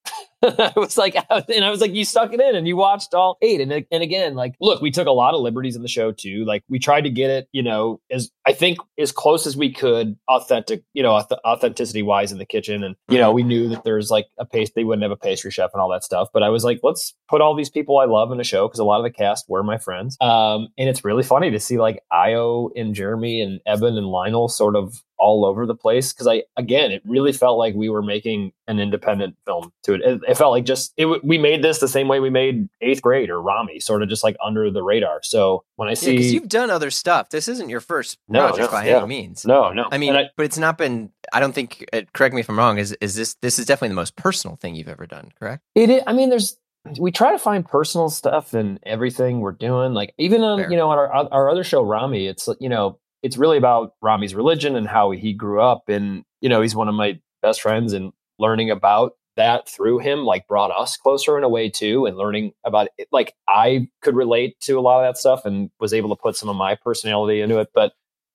I 0.42 0.72
was 0.76 0.98
like, 0.98 1.14
and 1.30 1.64
I 1.64 1.70
was 1.70 1.80
like, 1.80 1.94
you 1.94 2.04
stuck 2.04 2.32
it 2.32 2.40
in 2.40 2.56
and 2.56 2.66
you 2.66 2.76
watched 2.76 3.14
all 3.14 3.38
eight. 3.42 3.60
And, 3.60 3.72
and 3.72 4.02
again, 4.02 4.34
like, 4.34 4.54
look, 4.60 4.82
we 4.82 4.90
took 4.90 5.06
a 5.06 5.12
lot 5.12 5.34
of 5.34 5.40
liberties 5.40 5.76
in 5.76 5.82
the 5.82 5.88
show 5.88 6.12
too. 6.12 6.44
Like, 6.44 6.64
we 6.68 6.78
tried 6.78 7.02
to 7.02 7.10
get 7.10 7.30
it, 7.30 7.48
you 7.52 7.62
know, 7.62 8.00
as 8.10 8.30
I 8.44 8.52
think 8.52 8.78
as 8.98 9.12
close 9.12 9.46
as 9.46 9.56
we 9.56 9.72
could, 9.72 10.16
authentic, 10.28 10.82
you 10.94 11.02
know, 11.02 11.12
authenticity 11.46 12.02
wise 12.02 12.32
in 12.32 12.38
the 12.38 12.44
kitchen. 12.44 12.82
And, 12.82 12.96
you 13.08 13.18
know, 13.18 13.32
we 13.32 13.42
knew 13.42 13.68
that 13.68 13.84
there's 13.84 14.10
like 14.10 14.26
a 14.38 14.44
paste, 14.44 14.72
they 14.74 14.84
wouldn't 14.84 15.02
have 15.02 15.12
a 15.12 15.16
pastry 15.16 15.50
chef 15.50 15.70
and 15.72 15.80
all 15.80 15.90
that 15.90 16.04
stuff. 16.04 16.28
But 16.32 16.42
I 16.42 16.48
was 16.48 16.64
like, 16.64 16.80
let's 16.82 17.14
put 17.28 17.40
all 17.40 17.54
these 17.54 17.70
people 17.70 17.98
I 17.98 18.06
love 18.06 18.32
in 18.32 18.40
a 18.40 18.44
show 18.44 18.66
because 18.66 18.80
a 18.80 18.84
lot 18.84 18.98
of 18.98 19.04
the 19.04 19.10
cast 19.10 19.48
were 19.48 19.62
my 19.62 19.78
friends. 19.78 20.16
Um, 20.20 20.68
and 20.76 20.88
it's 20.88 21.04
really 21.04 21.22
funny 21.22 21.50
to 21.50 21.60
see 21.60 21.78
like 21.78 22.02
Ayo 22.12 22.70
and 22.74 22.94
Jeremy 22.94 23.40
and 23.42 23.60
Ebon 23.68 23.96
and 23.96 24.06
Lionel 24.06 24.48
sort 24.48 24.76
of 24.76 25.02
all 25.22 25.44
over 25.44 25.66
the 25.66 25.74
place 25.74 26.12
because 26.12 26.26
I 26.26 26.42
again 26.56 26.90
it 26.90 27.00
really 27.06 27.32
felt 27.32 27.56
like 27.56 27.76
we 27.76 27.88
were 27.88 28.02
making 28.02 28.52
an 28.66 28.80
independent 28.80 29.36
film 29.46 29.72
to 29.84 29.94
it. 29.94 30.00
It, 30.02 30.20
it 30.26 30.36
felt 30.36 30.50
like 30.50 30.64
just 30.64 30.92
it, 30.96 31.24
we 31.24 31.38
made 31.38 31.62
this 31.62 31.78
the 31.78 31.86
same 31.86 32.08
way 32.08 32.18
we 32.18 32.28
made 32.28 32.68
Eighth 32.80 33.00
Grade 33.00 33.30
or 33.30 33.40
Ramy, 33.40 33.78
sort 33.78 34.02
of 34.02 34.08
just 34.08 34.24
like 34.24 34.36
under 34.44 34.68
the 34.68 34.82
radar. 34.82 35.20
So 35.22 35.62
when 35.76 35.88
I 35.88 35.94
see, 35.94 36.16
because 36.16 36.32
you've 36.32 36.48
done 36.48 36.70
other 36.70 36.90
stuff, 36.90 37.30
this 37.30 37.46
isn't 37.46 37.68
your 37.68 37.78
first 37.80 38.18
no, 38.28 38.48
project 38.48 38.72
no, 38.72 38.78
by 38.78 38.86
yeah. 38.86 38.98
any 38.98 39.06
means. 39.06 39.46
No, 39.46 39.72
no. 39.72 39.86
I 39.92 39.98
mean, 39.98 40.16
I, 40.16 40.30
but 40.36 40.44
it's 40.44 40.58
not 40.58 40.76
been. 40.76 41.10
I 41.32 41.38
don't 41.38 41.54
think. 41.54 41.88
Uh, 41.92 42.02
correct 42.12 42.34
me 42.34 42.40
if 42.40 42.50
I'm 42.50 42.58
wrong. 42.58 42.78
Is 42.78 42.90
is 43.00 43.14
this 43.14 43.34
this 43.34 43.60
is 43.60 43.66
definitely 43.66 43.90
the 43.90 43.94
most 43.94 44.16
personal 44.16 44.56
thing 44.56 44.74
you've 44.74 44.88
ever 44.88 45.06
done? 45.06 45.30
Correct. 45.38 45.62
It. 45.76 45.88
Is, 45.88 46.02
I 46.04 46.12
mean, 46.12 46.30
there's 46.30 46.58
we 46.98 47.12
try 47.12 47.30
to 47.30 47.38
find 47.38 47.64
personal 47.64 48.10
stuff 48.10 48.54
in 48.54 48.80
everything 48.82 49.40
we're 49.40 49.52
doing. 49.52 49.94
Like 49.94 50.14
even 50.18 50.42
on 50.42 50.60
Fair. 50.60 50.70
you 50.70 50.76
know 50.76 50.90
on 50.90 50.98
our 50.98 51.12
our 51.32 51.48
other 51.48 51.62
show 51.62 51.82
Ramy, 51.82 52.26
it's 52.26 52.48
you 52.58 52.68
know 52.68 52.98
it's 53.22 53.36
really 53.36 53.56
about 53.56 53.94
Ramy's 54.02 54.34
religion 54.34 54.76
and 54.76 54.86
how 54.88 55.10
he 55.10 55.32
grew 55.32 55.60
up. 55.60 55.88
And, 55.88 56.24
you 56.40 56.48
know, 56.48 56.60
he's 56.60 56.74
one 56.74 56.88
of 56.88 56.94
my 56.94 57.20
best 57.40 57.62
friends 57.62 57.92
and 57.92 58.12
learning 58.38 58.70
about 58.70 59.12
that 59.36 59.68
through 59.68 59.98
him 59.98 60.24
like 60.24 60.46
brought 60.46 60.70
us 60.70 60.96
closer 60.96 61.38
in 61.38 61.44
a 61.44 61.48
way 61.48 61.70
too 61.70 62.04
and 62.04 62.18
learning 62.18 62.52
about 62.64 62.88
it 62.98 63.08
like 63.12 63.34
i 63.48 63.88
could 64.02 64.14
relate 64.14 64.60
to 64.60 64.78
a 64.78 64.80
lot 64.82 65.02
of 65.02 65.08
that 65.08 65.18
stuff 65.18 65.46
and 65.46 65.70
was 65.80 65.94
able 65.94 66.14
to 66.14 66.20
put 66.20 66.36
some 66.36 66.50
of 66.50 66.56
my 66.56 66.74
personality 66.74 67.40
into 67.40 67.58
it 67.58 67.68
but 67.74 67.92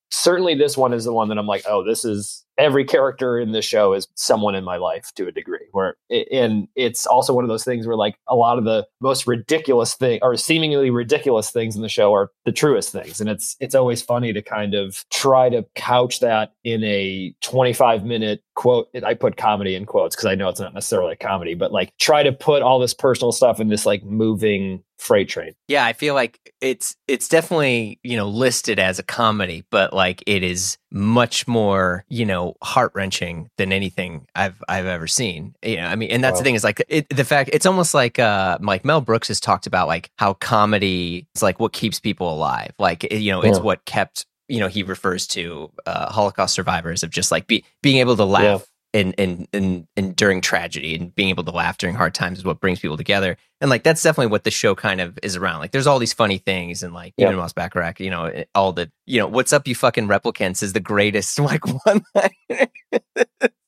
certainly 0.10 0.56
this 0.56 0.75
one 0.75 0.94
is 0.94 1.06
the 1.06 1.13
one 1.13 1.29
that 1.29 1.38
i'm 1.38 1.46
like 1.46 1.63
oh 1.67 1.84
this 1.84 2.03
is 2.03 2.47
every 2.58 2.86
character 2.86 3.40
in 3.40 3.52
this 3.52 3.66
show 3.66 3.94
is 3.94 4.08
someone 4.16 4.56
in 4.56 4.64
my 4.64 4.78
life 4.78 5.12
to 5.16 5.28
a 5.28 5.32
degree 5.32 5.68
where 5.72 5.96
and 6.32 6.68
it's 6.76 7.06
also 7.06 7.34
one 7.34 7.44
of 7.44 7.50
those 7.50 7.64
things 7.64 7.86
where 7.86 7.96
like 7.96 8.18
a 8.28 8.36
lot 8.36 8.58
of 8.58 8.64
the 8.64 8.86
most 9.00 9.28
ridiculous 9.28 9.94
thing 9.94 10.20
or 10.22 10.36
seemingly 10.36 10.90
ridiculous 10.90 11.52
things 11.52 11.76
in 11.76 11.82
the 11.82 11.90
show 11.90 12.14
are 12.14 12.32
the 12.46 12.52
truest 12.52 12.92
things. 12.92 13.20
And 13.20 13.30
it's 13.30 13.56
it's 13.60 13.76
always 13.76 14.02
funny 14.02 14.34
to 14.34 14.42
kind 14.42 14.74
of 14.74 15.06
try 15.12 15.50
to 15.50 15.66
couch 15.76 16.20
that 16.20 16.54
in 16.64 16.84
a 16.84 17.34
25 17.42 18.04
minute 18.06 18.42
quote 18.56 18.90
i 19.06 19.14
put 19.14 19.38
comedy 19.38 19.76
in 19.76 19.86
quotes 19.86 20.16
because 20.16 20.26
i 20.26 20.34
know 20.34 20.50
it's 20.50 20.60
not 20.60 20.74
necessarily 20.74 21.14
a 21.14 21.16
comedy 21.16 21.54
but 21.54 21.72
like 21.72 21.96
try 22.00 22.24
to 22.24 22.32
put 22.32 22.64
all 22.64 22.80
this 22.80 22.94
personal 22.94 23.32
stuff 23.32 23.60
in 23.60 23.68
this 23.68 23.86
like 23.86 24.04
moving 24.04 24.84
freight 24.98 25.30
train 25.30 25.54
yeah 25.68 25.86
i 25.86 25.94
feel 25.94 26.13
like 26.13 26.54
it's 26.62 26.96
it's 27.08 27.27
definitely 27.27 28.00
you 28.04 28.18
know 28.18 28.27
listed 28.27 28.80
as 28.80 28.98
a 28.98 29.04
comedy 29.04 29.63
but 29.70 29.94
like 29.94 30.24
it 30.25 30.44
is 30.44 30.77
much 30.92 31.48
more 31.48 32.06
you 32.10 32.25
know 32.25 32.56
heart 32.63 32.92
wrenching 32.96 33.50
than 33.58 33.72
anything 33.72 34.25
I've 34.36 34.63
I've 34.68 34.86
ever 34.86 35.08
seen. 35.08 35.56
You 35.63 35.77
know, 35.77 35.86
I 35.86 35.96
mean, 35.96 36.12
and 36.12 36.24
that's 36.24 36.36
wow. 36.36 36.39
the 36.39 36.44
thing 36.44 36.56
is 36.56 36.63
like 36.63 36.84
it, 36.88 37.10
the 37.10 37.25
fact 37.25 37.50
it's 37.54 37.66
almost 37.66 37.94
like 37.94 38.20
uh 38.20 38.58
like 38.62 38.86
Mel 38.86 39.01
Brooks 39.01 39.27
has 39.27 39.39
talked 39.39 39.68
about 39.68 39.88
like 39.88 40.10
how 40.18 40.34
comedy 40.34 41.27
is 41.36 41.44
like 41.44 41.60
what 41.60 41.74
keeps 41.74 42.00
people 42.00 42.34
alive. 42.34 42.72
Like 42.80 43.12
you 43.12 43.32
know, 43.32 43.42
it's 43.42 43.60
what 43.60 43.84
kept 43.86 44.25
you 44.48 44.60
know 44.60 44.68
he 44.68 44.84
refers 44.84 45.27
to 45.27 45.72
uh, 45.86 46.12
Holocaust 46.12 46.54
survivors 46.54 47.04
of 47.04 47.10
just 47.10 47.32
like 47.32 47.48
be, 47.48 47.66
being 47.82 47.98
able 47.98 48.16
to 48.16 48.25
laugh. 48.25 48.62
Yeah 48.62 48.74
and 48.94 49.13
and 49.17 49.48
and 49.53 49.88
and 49.96 50.15
during 50.15 50.41
tragedy 50.41 50.96
and 50.96 51.13
being 51.13 51.29
able 51.29 51.44
to 51.44 51.51
laugh 51.51 51.77
during 51.77 51.96
hard 51.96 52.13
times 52.13 52.39
is 52.39 52.46
what 52.46 52.60
brings 52.60 52.79
people 52.79 52.98
together. 52.98 53.38
And 53.60 53.70
like 53.70 53.84
that's 53.84 54.01
definitely 54.01 54.32
what 54.32 54.44
the 54.44 54.51
show 54.51 54.75
kind 54.75 55.01
of 55.01 55.17
is 55.24 55.36
around. 55.36 55.60
Like 55.60 55.72
there's 55.72 55.88
all 55.88 56.00
these 56.00 56.13
funny 56.13 56.38
things 56.38 56.84
and 56.84 56.94
like 56.94 57.13
Yep. 57.17 57.29
Ebon 57.29 57.39
Moss-Bachrach, 57.39 58.00
you 58.00 58.10
know, 58.10 58.25
eh, 58.25 58.46
all 58.56 58.74
the 58.74 58.91
you 59.06 59.20
know, 59.20 59.27
what's 59.27 59.53
up 59.53 59.67
you 59.67 59.75
fucking 59.75 60.08
replicants 60.08 60.63
is 60.63 60.74
the 60.74 60.79
greatest 60.79 61.39
like 61.39 61.65
one 61.86 62.03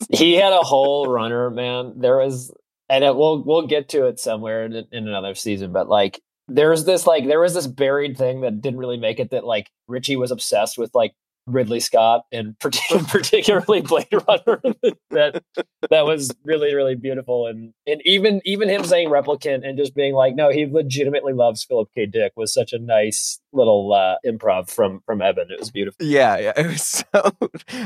he 0.10 0.34
had 0.34 0.54
a 0.54 0.58
whole 0.62 1.08
runner, 1.08 1.50
man. 1.50 1.94
There 1.98 2.18
was, 2.18 2.54
and 2.90 3.04
it, 3.04 3.16
we'll 3.16 3.44
we'll 3.44 3.68
get 3.68 3.90
to 3.90 4.08
it 4.08 4.20
somewhere 4.20 4.66
in, 4.66 4.74
in 4.92 5.08
another 5.08 5.36
season. 5.36 5.72
But 5.72 5.88
like, 5.90 6.22
there's 6.48 6.86
this 6.86 7.06
like 7.06 7.28
there 7.28 7.40
was 7.40 7.54
this 7.54 7.68
buried 7.68 8.18
thing 8.18 8.42
that 8.42 8.62
didn't 8.62 8.80
really 8.80 8.98
make 8.98 9.20
it. 9.20 9.32
That 9.32 9.46
like 9.46 9.70
Richie 9.88 10.16
was 10.16 10.32
obsessed 10.32 10.78
with 10.78 10.94
like 10.94 11.14
Ridley 11.50 11.80
Scott 11.80 12.26
and 12.32 12.58
particularly 12.60 13.82
Blade 13.82 14.08
Runner. 14.12 14.62
that 15.12 15.44
that 15.90 16.06
was 16.06 16.32
really 16.44 16.74
really 16.76 16.96
beautiful. 16.96 17.48
And 17.48 17.74
and 17.88 18.02
even 18.06 18.42
even 18.46 18.70
him 18.70 18.84
saying 18.84 19.10
replicant 19.10 19.68
and 19.68 19.78
just 19.78 19.96
being 19.96 20.14
like, 20.14 20.36
no, 20.36 20.50
he 20.50 20.66
legitimately 20.66 21.34
loves 21.34 21.64
Philip 21.64 21.90
K. 21.96 22.06
Dick 22.06 22.34
was 22.36 22.54
such 22.54 22.74
a 22.74 22.80
nice 22.80 23.40
little 23.52 23.94
uh, 23.94 24.16
improv 24.26 24.70
from 24.70 25.02
from 25.06 25.22
Ebon. 25.22 25.48
It 25.50 25.60
was 25.60 25.72
beautiful. 25.72 26.06
Yeah, 26.06 26.38
yeah. 26.38 26.54
It 26.60 26.68
was 26.68 26.84
so. 26.84 27.32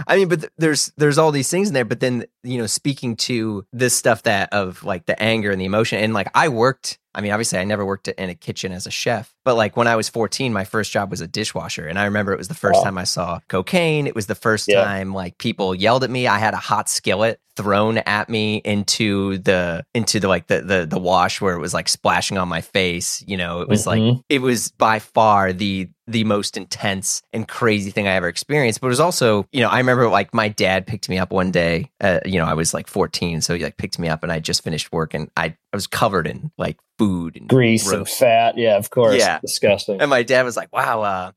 I 0.07 0.17
mean, 0.17 0.27
but 0.27 0.41
th- 0.41 0.51
there's 0.57 0.91
there's 0.97 1.17
all 1.17 1.31
these 1.31 1.49
things 1.49 1.67
in 1.67 1.73
there. 1.73 1.85
But 1.85 1.99
then 1.99 2.25
you 2.43 2.57
know, 2.57 2.65
speaking 2.65 3.15
to 3.17 3.65
this 3.71 3.93
stuff 3.93 4.23
that 4.23 4.51
of 4.51 4.83
like 4.83 5.05
the 5.05 5.21
anger 5.21 5.51
and 5.51 5.61
the 5.61 5.65
emotion, 5.65 5.99
and 5.99 6.13
like 6.13 6.29
I 6.33 6.49
worked. 6.49 6.99
I 7.15 7.21
mean, 7.21 7.31
obviously, 7.31 7.59
I 7.59 7.63
never 7.63 7.85
worked 7.85 8.07
in 8.07 8.29
a 8.29 8.35
kitchen 8.35 8.71
as 8.71 8.87
a 8.87 8.91
chef, 8.91 9.33
but 9.45 9.55
like 9.55 9.77
when 9.77 9.87
I 9.87 9.95
was 9.95 10.09
14, 10.09 10.51
my 10.51 10.63
first 10.65 10.91
job 10.91 11.11
was 11.11 11.21
a 11.21 11.27
dishwasher, 11.27 11.85
and 11.87 11.99
I 11.99 12.05
remember 12.05 12.33
it 12.33 12.37
was 12.37 12.47
the 12.47 12.53
first 12.55 12.79
Wow. 12.79 12.83
time 12.85 12.97
I 12.97 13.03
saw 13.03 13.39
cocaine. 13.49 14.07
It 14.07 14.15
was 14.15 14.25
the 14.27 14.35
first 14.35 14.67
Yeah. 14.67 14.83
time 14.83 15.13
like 15.13 15.37
people 15.37 15.75
yelled 15.75 16.03
at 16.03 16.09
me. 16.09 16.27
I 16.27 16.39
had 16.39 16.53
a 16.53 16.57
hot 16.57 16.89
skillet 16.89 17.39
thrown 17.55 17.99
at 17.99 18.29
me 18.29 18.55
into 18.65 19.37
the 19.37 19.85
into 19.93 20.19
the 20.19 20.27
like 20.27 20.47
the 20.47 20.61
the 20.61 20.87
the 20.87 20.97
wash 20.97 21.39
where 21.39 21.53
it 21.55 21.59
was 21.59 21.71
like 21.73 21.87
splashing 21.87 22.37
on 22.39 22.47
my 22.47 22.61
face. 22.61 23.23
You 23.27 23.37
know, 23.37 23.61
it 23.61 23.67
was 23.69 23.85
like 23.85 24.01
Mhm. 24.01 24.23
it 24.27 24.41
was 24.41 24.71
by 24.71 24.97
far 24.97 25.53
the 25.53 25.89
the 26.07 26.23
most 26.25 26.57
intense 26.57 27.21
and 27.31 27.47
crazy 27.47 27.89
thing 27.89 28.07
I 28.07 28.11
ever 28.15 28.27
experienced. 28.27 28.81
But 28.81 28.87
it 28.87 28.89
was 28.89 28.99
also, 28.99 29.47
you 29.53 29.61
know, 29.61 29.69
I 29.69 29.77
remember 29.77 30.09
like 30.09 30.33
my 30.33 30.49
dad 30.49 30.85
picked 30.85 31.07
me 31.07 31.17
up 31.17 31.31
one 31.31 31.49
day. 31.51 31.89
Uh, 32.01 32.19
you 32.25 32.37
know, 32.39 32.45
I 32.45 32.53
was 32.55 32.73
like 32.73 32.87
14, 32.87 33.39
so 33.41 33.55
he 33.55 33.63
like 33.63 33.77
picked 33.77 33.97
me 33.99 34.09
up, 34.09 34.21
and 34.23 34.31
I 34.31 34.39
just 34.39 34.63
finished 34.63 34.91
work, 34.91 35.13
and 35.13 35.31
I 35.37 35.45
I 35.71 35.75
was 35.75 35.87
covered 35.87 36.27
in 36.27 36.51
like 36.57 36.77
food 36.97 37.35
and 37.37 37.47
grease 37.47 37.87
and 37.87 37.99
gross. 38.05 38.17
fat. 38.17 38.57
Yeah, 38.57 38.77
of 38.77 38.89
course. 38.89 39.17
Yeah. 39.17 39.39
disgusting. 39.39 40.01
And 40.01 40.09
my 40.09 40.23
dad 40.23 40.43
was 40.43 40.57
like, 40.57 40.73
"Wow, 40.73 41.01
uh, 41.03 41.31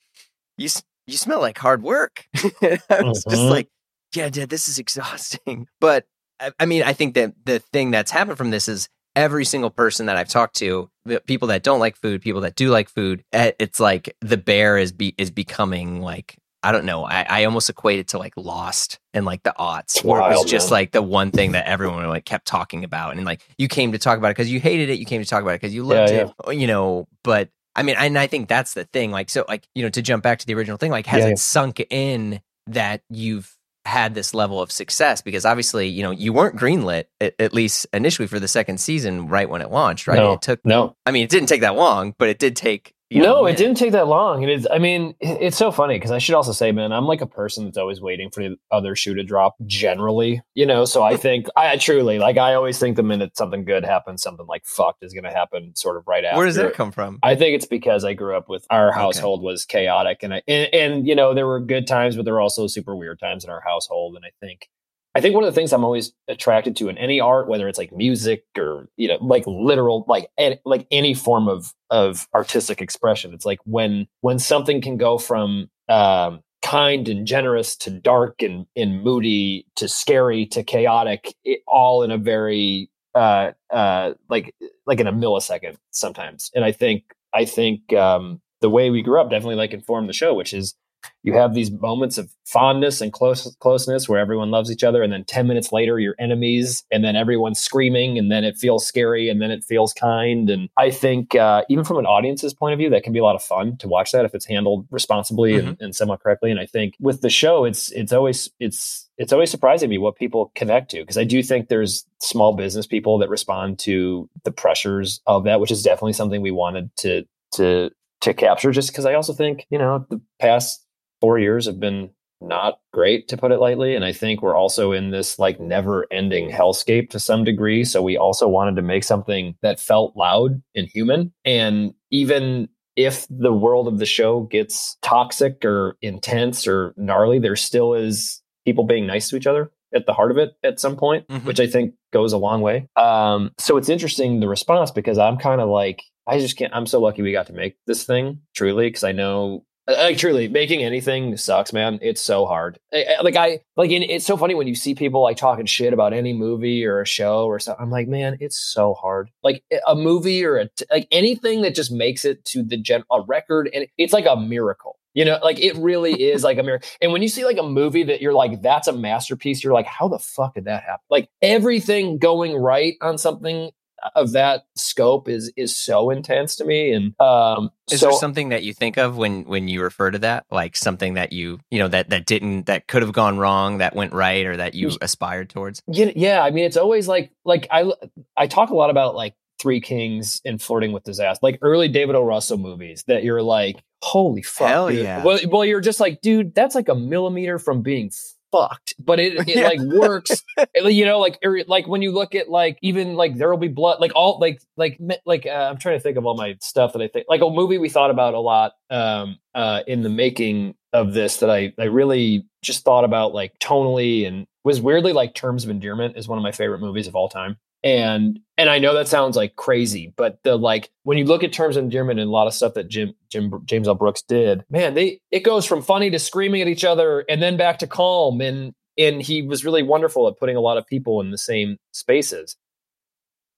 you 0.58 0.68
you 1.06 1.16
smell 1.16 1.40
like 1.40 1.58
hard 1.58 1.82
work." 1.82 2.26
I 2.36 2.78
was 3.02 3.24
just 3.24 3.42
Mhm. 3.42 3.50
like, 3.50 3.68
"Yeah, 4.14 4.28
dad, 4.30 4.48
this 4.48 4.68
is 4.68 4.78
exhausting." 4.78 5.68
But 5.80 6.06
I, 6.40 6.50
I 6.58 6.66
mean, 6.66 6.82
I 6.82 6.92
think 6.92 7.14
that 7.14 7.34
the 7.44 7.60
thing 7.60 7.92
that's 7.92 8.10
happened 8.10 8.36
from 8.36 8.50
this 8.50 8.68
is 8.68 8.88
every 9.16 9.44
single 9.44 9.70
person 9.70 10.06
that 10.06 10.16
I've 10.16 10.28
talked 10.28 10.54
to, 10.56 10.88
people 11.26 11.48
that 11.48 11.64
don't 11.64 11.80
like 11.80 11.96
food, 11.96 12.22
people 12.22 12.42
that 12.42 12.54
do 12.54 12.68
like 12.68 12.88
food, 12.88 13.24
eh, 13.32 13.52
it's 13.58 13.80
like 13.80 14.14
the 14.20 14.36
bear 14.36 14.78
is 14.78 14.92
be 14.92 15.14
is 15.18 15.30
becoming 15.32 16.00
like. 16.00 16.36
I 16.62 16.72
don't 16.72 16.84
know. 16.84 17.04
I, 17.04 17.24
I 17.28 17.44
almost 17.44 17.70
equate 17.70 18.00
it 18.00 18.08
to 18.08 18.18
like 18.18 18.32
Lost 18.36 18.98
and 19.14 19.24
like 19.24 19.44
the 19.44 19.54
aughts, 19.56 19.96
It's 19.96 20.02
where 20.02 20.18
it 20.20 20.28
was 20.30 20.44
just 20.50 20.68
man. 20.68 20.78
like 20.80 20.90
the 20.90 21.02
one 21.02 21.30
thing 21.30 21.52
that 21.52 21.66
everyone 21.66 22.08
like 22.08 22.24
kept 22.24 22.44
talking 22.44 22.82
about, 22.82 23.14
and 23.14 23.24
like 23.24 23.46
you 23.56 23.68
came 23.68 23.92
to 23.92 23.98
talk 23.98 24.18
about 24.18 24.28
it 24.28 24.36
because 24.36 24.50
you 24.50 24.58
hated 24.58 24.90
it, 24.90 24.98
you 24.98 25.04
came 25.06 25.22
to 25.22 25.28
talk 25.28 25.42
about 25.42 25.52
it 25.52 25.60
because 25.60 25.72
you 25.72 25.84
loved 25.84 26.10
Yeah, 26.10 26.28
it, 26.48 26.58
you 26.58 26.66
know. 26.66 27.06
But 27.22 27.50
I 27.76 27.84
mean, 27.84 27.94
and 27.96 28.18
I 28.18 28.26
think 28.26 28.48
that's 28.48 28.74
the 28.74 28.84
thing. 28.84 29.12
Like, 29.12 29.30
so, 29.30 29.44
like, 29.46 29.68
you 29.76 29.82
know, 29.84 29.90
to 29.90 30.02
jump 30.02 30.24
back 30.24 30.40
to 30.40 30.46
the 30.46 30.54
original 30.54 30.76
thing, 30.76 30.90
like, 30.90 31.06
has 31.06 31.20
Yeah, 31.20 31.26
it 31.26 31.30
yeah. 31.32 31.34
sunk 31.36 31.86
in 31.88 32.40
that 32.66 33.02
you've 33.10 33.55
had 33.86 34.14
this 34.14 34.34
level 34.34 34.60
of 34.60 34.70
success? 34.70 35.22
Because 35.22 35.44
obviously, 35.44 35.88
you 35.88 36.02
know, 36.02 36.10
you 36.10 36.32
weren't 36.32 36.56
greenlit 36.56 37.04
at, 37.20 37.34
at 37.38 37.52
least 37.54 37.86
initially 37.92 38.28
for 38.28 38.38
the 38.40 38.48
second 38.48 38.78
season, 38.78 39.28
right 39.28 39.48
when 39.48 39.62
it 39.62 39.70
launched, 39.70 40.06
right? 40.06 40.16
No. 40.16 40.32
It 40.34 40.42
took. 40.42 40.64
No, 40.64 40.96
I 41.06 41.12
mean, 41.12 41.24
it 41.24 41.30
didn't 41.30 41.48
take 41.48 41.62
that 41.62 41.76
long, 41.76 42.14
but 42.18 42.28
it 42.28 42.38
did 42.38 42.56
take. 42.56 42.92
You 43.08 43.22
no, 43.22 43.46
it 43.46 43.56
didn't 43.56 43.76
take 43.76 43.92
that 43.92 44.08
long. 44.08 44.42
And 44.42 44.50
it's, 44.50 44.66
I 44.68 44.78
mean, 44.78 45.14
it's 45.20 45.56
so 45.56 45.70
funny 45.70 45.94
because 45.94 46.10
I 46.10 46.18
should 46.18 46.34
also 46.34 46.50
say, 46.50 46.72
man, 46.72 46.92
I'm 46.92 47.04
like 47.04 47.20
a 47.20 47.26
person 47.26 47.64
that's 47.64 47.78
always 47.78 48.00
waiting 48.00 48.30
for 48.30 48.42
the 48.42 48.56
other 48.72 48.96
shoe 48.96 49.14
to 49.14 49.22
drop 49.22 49.54
generally, 49.64 50.42
you 50.54 50.66
know? 50.66 50.84
So 50.84 51.04
I 51.04 51.16
think, 51.16 51.46
I 51.56 51.76
truly, 51.76 52.18
like, 52.18 52.36
I 52.36 52.54
always 52.54 52.80
think 52.80 52.96
the 52.96 53.04
minute 53.04 53.36
something 53.36 53.64
good 53.64 53.84
happens, 53.84 54.22
something 54.22 54.46
like 54.46 54.64
fucked 54.66 55.04
is 55.04 55.12
going 55.12 55.22
to 55.24 55.30
happen 55.30 55.76
sort 55.76 55.96
of 55.96 56.08
right 56.08 56.24
after. 56.24 56.36
Where 56.38 56.46
does 56.46 56.56
that 56.56 56.74
come 56.74 56.90
from? 56.90 57.20
I 57.22 57.36
think 57.36 57.54
it's 57.54 57.66
because 57.66 58.04
I 58.04 58.14
grew 58.14 58.36
up 58.36 58.48
with 58.48 58.66
our 58.70 58.88
Okay. 58.90 58.98
household 58.98 59.40
was 59.42 59.64
chaotic 59.64 60.22
and 60.22 60.34
I 60.34 60.42
and, 60.48 60.74
and 60.74 61.06
you 61.06 61.14
know 61.14 61.32
there 61.34 61.46
were 61.46 61.60
good 61.60 61.86
times 61.86 62.16
but 62.16 62.24
there 62.24 62.34
were 62.34 62.40
also 62.40 62.66
super 62.66 62.96
weird 62.96 63.18
times 63.20 63.44
in 63.44 63.50
our 63.50 63.60
household 63.60 64.16
and 64.16 64.24
I 64.24 64.30
think 64.40 64.68
I 65.16 65.20
think 65.22 65.34
one 65.34 65.44
of 65.44 65.48
the 65.48 65.58
things 65.58 65.72
I'm 65.72 65.82
always 65.82 66.12
attracted 66.28 66.76
to 66.76 66.90
in 66.90 66.98
any 66.98 67.20
art 67.20 67.48
whether 67.48 67.66
it's 67.68 67.78
like 67.78 67.90
music 67.90 68.44
or 68.58 68.86
you 68.98 69.08
know 69.08 69.16
like 69.22 69.44
literal 69.46 70.04
like 70.06 70.28
any, 70.36 70.60
like 70.66 70.86
any 70.90 71.14
form 71.14 71.48
of 71.48 71.72
of 71.88 72.28
artistic 72.34 72.82
expression 72.82 73.32
it's 73.32 73.46
like 73.46 73.60
when 73.64 74.06
when 74.20 74.38
something 74.38 74.82
can 74.82 74.98
go 74.98 75.16
from 75.16 75.70
um 75.88 76.40
kind 76.62 77.08
and 77.08 77.26
generous 77.26 77.76
to 77.76 77.90
dark 77.90 78.42
and, 78.42 78.66
and 78.76 79.02
moody 79.02 79.66
to 79.76 79.88
scary 79.88 80.44
to 80.46 80.62
chaotic 80.62 81.34
it, 81.44 81.60
all 81.66 82.02
in 82.02 82.10
a 82.10 82.18
very 82.18 82.90
uh 83.14 83.52
uh 83.70 84.12
like 84.28 84.54
like 84.86 85.00
in 85.00 85.06
a 85.06 85.12
millisecond 85.14 85.76
sometimes. 85.92 86.50
And 86.54 86.62
i 86.62 86.72
think 86.72 87.04
i 87.32 87.46
think 87.46 87.90
um 87.94 88.42
the 88.60 88.68
way 88.68 88.90
we 88.90 89.00
grew 89.00 89.18
up 89.18 89.30
definitely 89.30 89.54
like 89.54 89.72
informed 89.72 90.10
the 90.10 90.12
show 90.12 90.34
which 90.34 90.52
is 90.52 90.74
you 91.22 91.32
have 91.32 91.54
these 91.54 91.70
moments 91.70 92.18
of 92.18 92.30
fondness 92.44 93.00
and 93.00 93.12
close 93.12 93.54
closeness 93.58 94.08
where 94.08 94.20
everyone 94.20 94.50
loves 94.50 94.70
each 94.70 94.84
other 94.84 95.02
and 95.02 95.12
then 95.12 95.24
10 95.24 95.46
minutes 95.46 95.72
later 95.72 95.98
you're 95.98 96.14
enemies 96.18 96.84
and 96.92 97.04
then 97.04 97.16
everyone's 97.16 97.58
screaming 97.58 98.16
and 98.16 98.30
then 98.30 98.44
it 98.44 98.56
feels 98.56 98.86
scary 98.86 99.28
and 99.28 99.42
then 99.42 99.50
it 99.50 99.64
feels 99.64 99.92
kind. 99.92 100.48
And 100.48 100.68
i 100.78 100.90
think 100.90 101.34
uh, 101.34 101.62
even 101.68 101.84
from 101.84 101.98
an 101.98 102.06
audience's 102.06 102.54
point 102.54 102.72
of 102.72 102.78
view 102.78 102.90
that 102.90 103.02
can 103.02 103.12
be 103.12 103.18
a 103.18 103.24
lot 103.24 103.34
of 103.34 103.42
fun 103.42 103.76
to 103.78 103.88
watch 103.88 104.12
that 104.12 104.24
if 104.24 104.34
it's 104.34 104.46
handled 104.46 104.86
responsibly 104.90 105.56
and, 105.56 105.76
and 105.80 105.94
somewhat 105.94 106.20
correctly 106.20 106.50
and 106.50 106.60
i 106.60 106.66
think 106.66 106.94
with 107.00 107.20
the 107.20 107.30
show 107.30 107.64
it's 107.64 107.90
it's 107.92 108.12
always 108.12 108.48
it's 108.60 109.08
it's 109.18 109.32
always 109.32 109.50
surprising 109.50 109.90
me 109.90 109.98
what 109.98 110.16
people 110.16 110.52
connect 110.54 110.90
to 110.90 111.00
because 111.00 111.18
i 111.18 111.24
do 111.24 111.42
think 111.42 111.68
there's 111.68 112.06
small 112.20 112.54
business 112.54 112.86
people 112.86 113.18
that 113.18 113.28
respond 113.28 113.78
to 113.78 114.28
the 114.44 114.52
pressures 114.52 115.20
of 115.26 115.44
that 115.44 115.60
which 115.60 115.70
is 115.70 115.82
definitely 115.82 116.12
something 116.12 116.40
we 116.40 116.50
wanted 116.50 116.90
to 116.96 117.24
to 117.52 117.90
to 118.20 118.32
capture 118.32 118.70
just 118.70 118.90
because 118.90 119.06
i 119.06 119.14
also 119.14 119.32
think 119.32 119.66
you 119.70 119.78
know 119.78 120.06
the 120.10 120.20
past 120.40 120.85
four 121.26 121.38
years 121.40 121.66
have 121.66 121.80
been 121.80 122.10
not 122.40 122.78
great 122.92 123.26
to 123.28 123.36
put 123.36 123.50
it 123.50 123.58
lightly 123.58 123.94
and 123.96 124.04
i 124.04 124.12
think 124.12 124.42
we're 124.42 124.54
also 124.54 124.92
in 124.92 125.10
this 125.10 125.38
like 125.38 125.58
never 125.58 126.06
ending 126.12 126.50
hellscape 126.50 127.08
to 127.10 127.18
some 127.18 127.42
degree 127.44 127.82
so 127.82 128.00
we 128.02 128.16
also 128.16 128.46
wanted 128.46 128.76
to 128.76 128.82
make 128.82 129.02
something 129.02 129.54
that 129.62 129.80
felt 129.80 130.14
loud 130.16 130.62
and 130.74 130.86
human 130.86 131.32
and 131.46 131.94
even 132.10 132.68
if 132.94 133.26
the 133.30 133.52
world 133.52 133.88
of 133.88 133.98
the 133.98 134.06
show 134.06 134.42
gets 134.42 134.96
toxic 135.02 135.64
or 135.64 135.96
intense 136.02 136.66
or 136.66 136.92
gnarly 136.98 137.38
there 137.38 137.56
still 137.56 137.94
is 137.94 138.42
people 138.66 138.84
being 138.84 139.06
nice 139.06 139.30
to 139.30 139.36
each 139.36 139.46
other 139.46 139.70
at 139.94 140.04
the 140.06 140.12
heart 140.12 140.30
of 140.30 140.36
it 140.36 140.50
at 140.62 140.78
some 140.78 140.94
point 140.96 141.26
Mhm. 141.28 141.44
which 141.46 141.58
i 141.58 141.66
think 141.66 141.94
goes 142.12 142.32
a 142.34 142.38
long 142.38 142.60
way 142.60 142.86
um, 142.96 143.50
so 143.58 143.78
it's 143.78 143.88
interesting 143.88 144.40
the 144.40 144.48
response 144.48 144.90
because 144.90 145.18
i'm 145.18 145.38
kind 145.38 145.60
of 145.62 145.68
like 145.70 146.02
i 146.26 146.38
just 146.38 146.58
can't 146.58 146.74
i'm 146.76 146.86
so 146.86 147.00
lucky 147.00 147.22
we 147.22 147.32
got 147.32 147.46
to 147.46 147.54
make 147.54 147.76
this 147.86 148.04
thing 148.04 148.40
truly 148.54 148.88
because 148.88 149.04
i 149.04 149.12
know 149.12 149.64
like 149.86 150.18
truly 150.18 150.48
making 150.48 150.82
anything 150.82 151.36
sucks 151.36 151.72
man. 151.72 151.98
It's 152.02 152.20
so 152.20 152.46
hard. 152.46 152.78
Like 152.92 153.36
i 153.36 153.60
like 153.76 153.90
it's 153.90 154.26
so 154.26 154.36
funny 154.36 154.54
when 154.54 154.66
you 154.66 154.74
see 154.74 154.94
people 154.94 155.22
like 155.22 155.36
talking 155.36 155.66
shit 155.66 155.92
about 155.92 156.12
any 156.12 156.32
movie 156.32 156.84
or 156.84 157.00
a 157.00 157.06
show 157.06 157.46
or 157.46 157.58
something 157.58 157.82
i'm 157.82 157.90
like 157.90 158.08
man 158.08 158.36
it's 158.40 158.58
so 158.58 158.94
hard. 158.94 159.30
Like 159.42 159.62
a 159.86 159.94
movie 159.94 160.44
or 160.44 160.58
a 160.58 160.68
like 160.90 161.08
anything 161.10 161.62
that 161.62 161.74
just 161.74 161.92
makes 161.92 162.24
it 162.24 162.44
to 162.46 162.62
the 162.62 162.76
gen 162.76 163.04
a 163.10 163.22
record 163.22 163.70
and 163.72 163.86
it's 163.98 164.12
like 164.12 164.26
a 164.26 164.36
miracle. 164.36 164.98
You 165.14 165.24
know 165.24 165.38
like 165.42 165.58
it 165.60 165.76
really 165.76 166.12
is 166.30 166.44
like 166.44 166.58
a 166.58 166.62
miracle 166.62 166.88
and 167.00 167.12
when 167.12 167.22
you 167.22 167.28
see 167.28 167.44
like 167.44 167.58
a 167.58 167.62
movie 167.62 168.02
that 168.04 168.20
you're 168.20 168.34
like 168.34 168.62
that's 168.62 168.88
a 168.88 168.92
masterpiece 168.92 169.62
you're 169.62 169.72
like 169.72 169.86
how 169.86 170.08
the 170.08 170.18
fuck 170.18 170.54
did 170.54 170.64
that 170.64 170.82
happen? 170.82 171.04
Like 171.10 171.28
everything 171.42 172.18
going 172.18 172.56
right 172.56 172.94
on 173.00 173.18
something 173.18 173.70
of 174.14 174.32
that 174.32 174.66
scope 174.74 175.28
is 175.28 175.52
is 175.56 175.74
so 175.74 176.10
intense 176.10 176.56
to 176.56 176.64
me 176.64 176.92
and 176.92 177.18
um 177.20 177.70
Is 177.90 178.00
so 178.00 178.06
there 178.10 178.18
something 178.18 178.50
that 178.50 178.62
you 178.62 178.72
think 178.72 178.96
of 178.96 179.16
when 179.16 179.44
when 179.44 179.68
you 179.68 179.82
refer 179.82 180.10
to 180.10 180.18
that, 180.20 180.46
like 180.50 180.76
something 180.76 181.14
that 181.14 181.32
you 181.32 181.58
you 181.70 181.78
know 181.78 181.88
that 181.88 182.10
that 182.10 182.26
didn't 182.26 182.66
that 182.66 182.86
could 182.88 183.02
have 183.02 183.12
gone 183.12 183.38
wrong, 183.38 183.78
that 183.78 183.94
went 183.94 184.12
right, 184.12 184.44
or 184.46 184.56
that 184.56 184.74
you 184.74 184.90
aspired 185.00 185.50
towards? 185.50 185.82
Yeah, 185.86 186.12
yeah. 186.14 186.42
I 186.42 186.50
mean, 186.50 186.64
it's 186.64 186.76
always 186.76 187.08
like 187.08 187.30
like 187.44 187.66
I 187.70 187.92
I 188.36 188.46
talk 188.46 188.70
a 188.70 188.74
lot 188.76 188.90
about 188.90 189.14
like 189.14 189.34
Three 189.58 189.80
Kings 189.80 190.40
and 190.44 190.60
flirting 190.60 190.92
with 190.92 191.04
disaster, 191.04 191.40
like 191.42 191.58
early 191.62 191.88
David 191.88 192.14
O. 192.14 192.22
Russell 192.22 192.58
movies 192.58 193.04
that 193.06 193.24
you're 193.24 193.42
like, 193.42 193.82
holy 194.02 194.42
fuck, 194.42 194.68
Hell 194.68 194.88
dude. 194.90 195.02
yeah. 195.02 195.24
Well, 195.24 195.38
well, 195.48 195.64
you're 195.64 195.80
just 195.80 195.98
like, 195.98 196.20
dude, 196.20 196.54
that's 196.54 196.74
like 196.74 196.88
a 196.88 196.94
millimeter 196.94 197.58
from 197.58 197.82
being 197.82 198.10
fucked, 198.56 198.94
but 198.98 199.20
it 199.20 199.34
it 199.48 199.48
Yeah. 199.56 199.68
like 199.68 199.80
works. 199.80 200.42
It- 200.56 200.92
you 200.92 201.04
know, 201.04 201.18
like 201.18 201.38
er, 201.44 201.60
like 201.66 201.86
when 201.86 202.02
you 202.02 202.12
look 202.12 202.34
at 202.34 202.48
like 202.48 202.78
even 202.82 203.14
like 203.14 203.36
there 203.36 203.50
will 203.50 203.58
be 203.58 203.68
blood, 203.68 204.00
like 204.00 204.12
all 204.14 204.38
like 204.40 204.60
like 204.76 205.00
like 205.24 205.46
uh, 205.46 205.50
I'm 205.70 205.78
trying 205.78 205.96
to 205.96 206.00
think 206.00 206.16
of 206.16 206.26
all 206.26 206.34
my 206.36 206.56
stuff 206.60 206.92
that 206.94 207.02
I 207.02 207.08
think 207.08 207.26
like 207.28 207.40
a 207.42 207.50
movie 207.50 207.78
we 207.78 207.88
thought 207.88 208.10
about 208.10 208.34
a 208.34 208.40
lot 208.40 208.72
um 208.90 209.38
uh 209.54 209.82
in 209.86 210.02
the 210.02 210.08
making 210.08 210.74
of 210.92 211.12
this 211.12 211.38
that 211.38 211.50
I 211.50 211.72
I 211.78 211.84
really 211.84 212.46
just 212.62 212.84
thought 212.84 213.04
about 213.04 213.34
like 213.34 213.58
tonally 213.58 214.26
and 214.26 214.46
was 214.64 214.80
weirdly 214.80 215.12
like 215.12 215.34
Terms 215.34 215.64
of 215.64 215.70
Endearment 215.70 216.16
is 216.16 216.26
one 216.28 216.38
of 216.38 216.42
my 216.42 216.52
favorite 216.52 216.80
movies 216.80 217.06
of 217.06 217.14
all 217.14 217.28
time. 217.28 217.56
And 217.86 218.40
and 218.58 218.68
I 218.68 218.80
know 218.80 218.94
that 218.94 219.06
sounds 219.06 219.36
like 219.36 219.54
crazy, 219.54 220.12
but 220.16 220.42
the 220.42 220.56
like 220.56 220.90
when 221.04 221.18
you 221.18 221.24
look 221.24 221.44
at 221.44 221.52
Terms 221.52 221.76
of 221.76 221.84
Endearment 221.84 222.18
and 222.18 222.28
a 222.28 222.32
lot 222.32 222.48
of 222.48 222.52
stuff 222.52 222.74
that 222.74 222.88
Jim 222.88 223.14
Jim 223.30 223.52
James 223.64 223.86
L. 223.86 223.94
Brooks 223.94 224.22
did, 224.22 224.64
man, 224.68 224.94
they 224.94 225.20
it 225.30 225.44
goes 225.44 225.64
from 225.64 225.82
funny 225.82 226.10
to 226.10 226.18
screaming 226.18 226.62
at 226.62 226.66
each 226.66 226.84
other 226.84 227.24
and 227.28 227.40
then 227.40 227.56
back 227.56 227.78
to 227.78 227.86
calm 227.86 228.40
and 228.40 228.74
and 228.98 229.22
he 229.22 229.42
was 229.42 229.64
really 229.64 229.84
wonderful 229.84 230.26
at 230.26 230.36
putting 230.36 230.56
a 230.56 230.60
lot 230.60 230.78
of 230.78 230.86
people 230.88 231.20
in 231.20 231.30
the 231.30 231.38
same 231.38 231.76
spaces. 231.92 232.56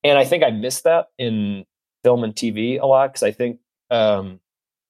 And 0.05 0.19
I 0.19 0.27
think 0.27 0.45
I 0.45 0.51
missed 0.51 0.85
that 0.85 1.07
in 1.17 1.65
film 2.05 2.23
and 2.23 2.35
TV 2.35 2.79
a 2.79 2.85
lot 2.85 3.11
because 3.11 3.23
I 3.23 3.31
think 3.31 3.61
um, 3.91 4.41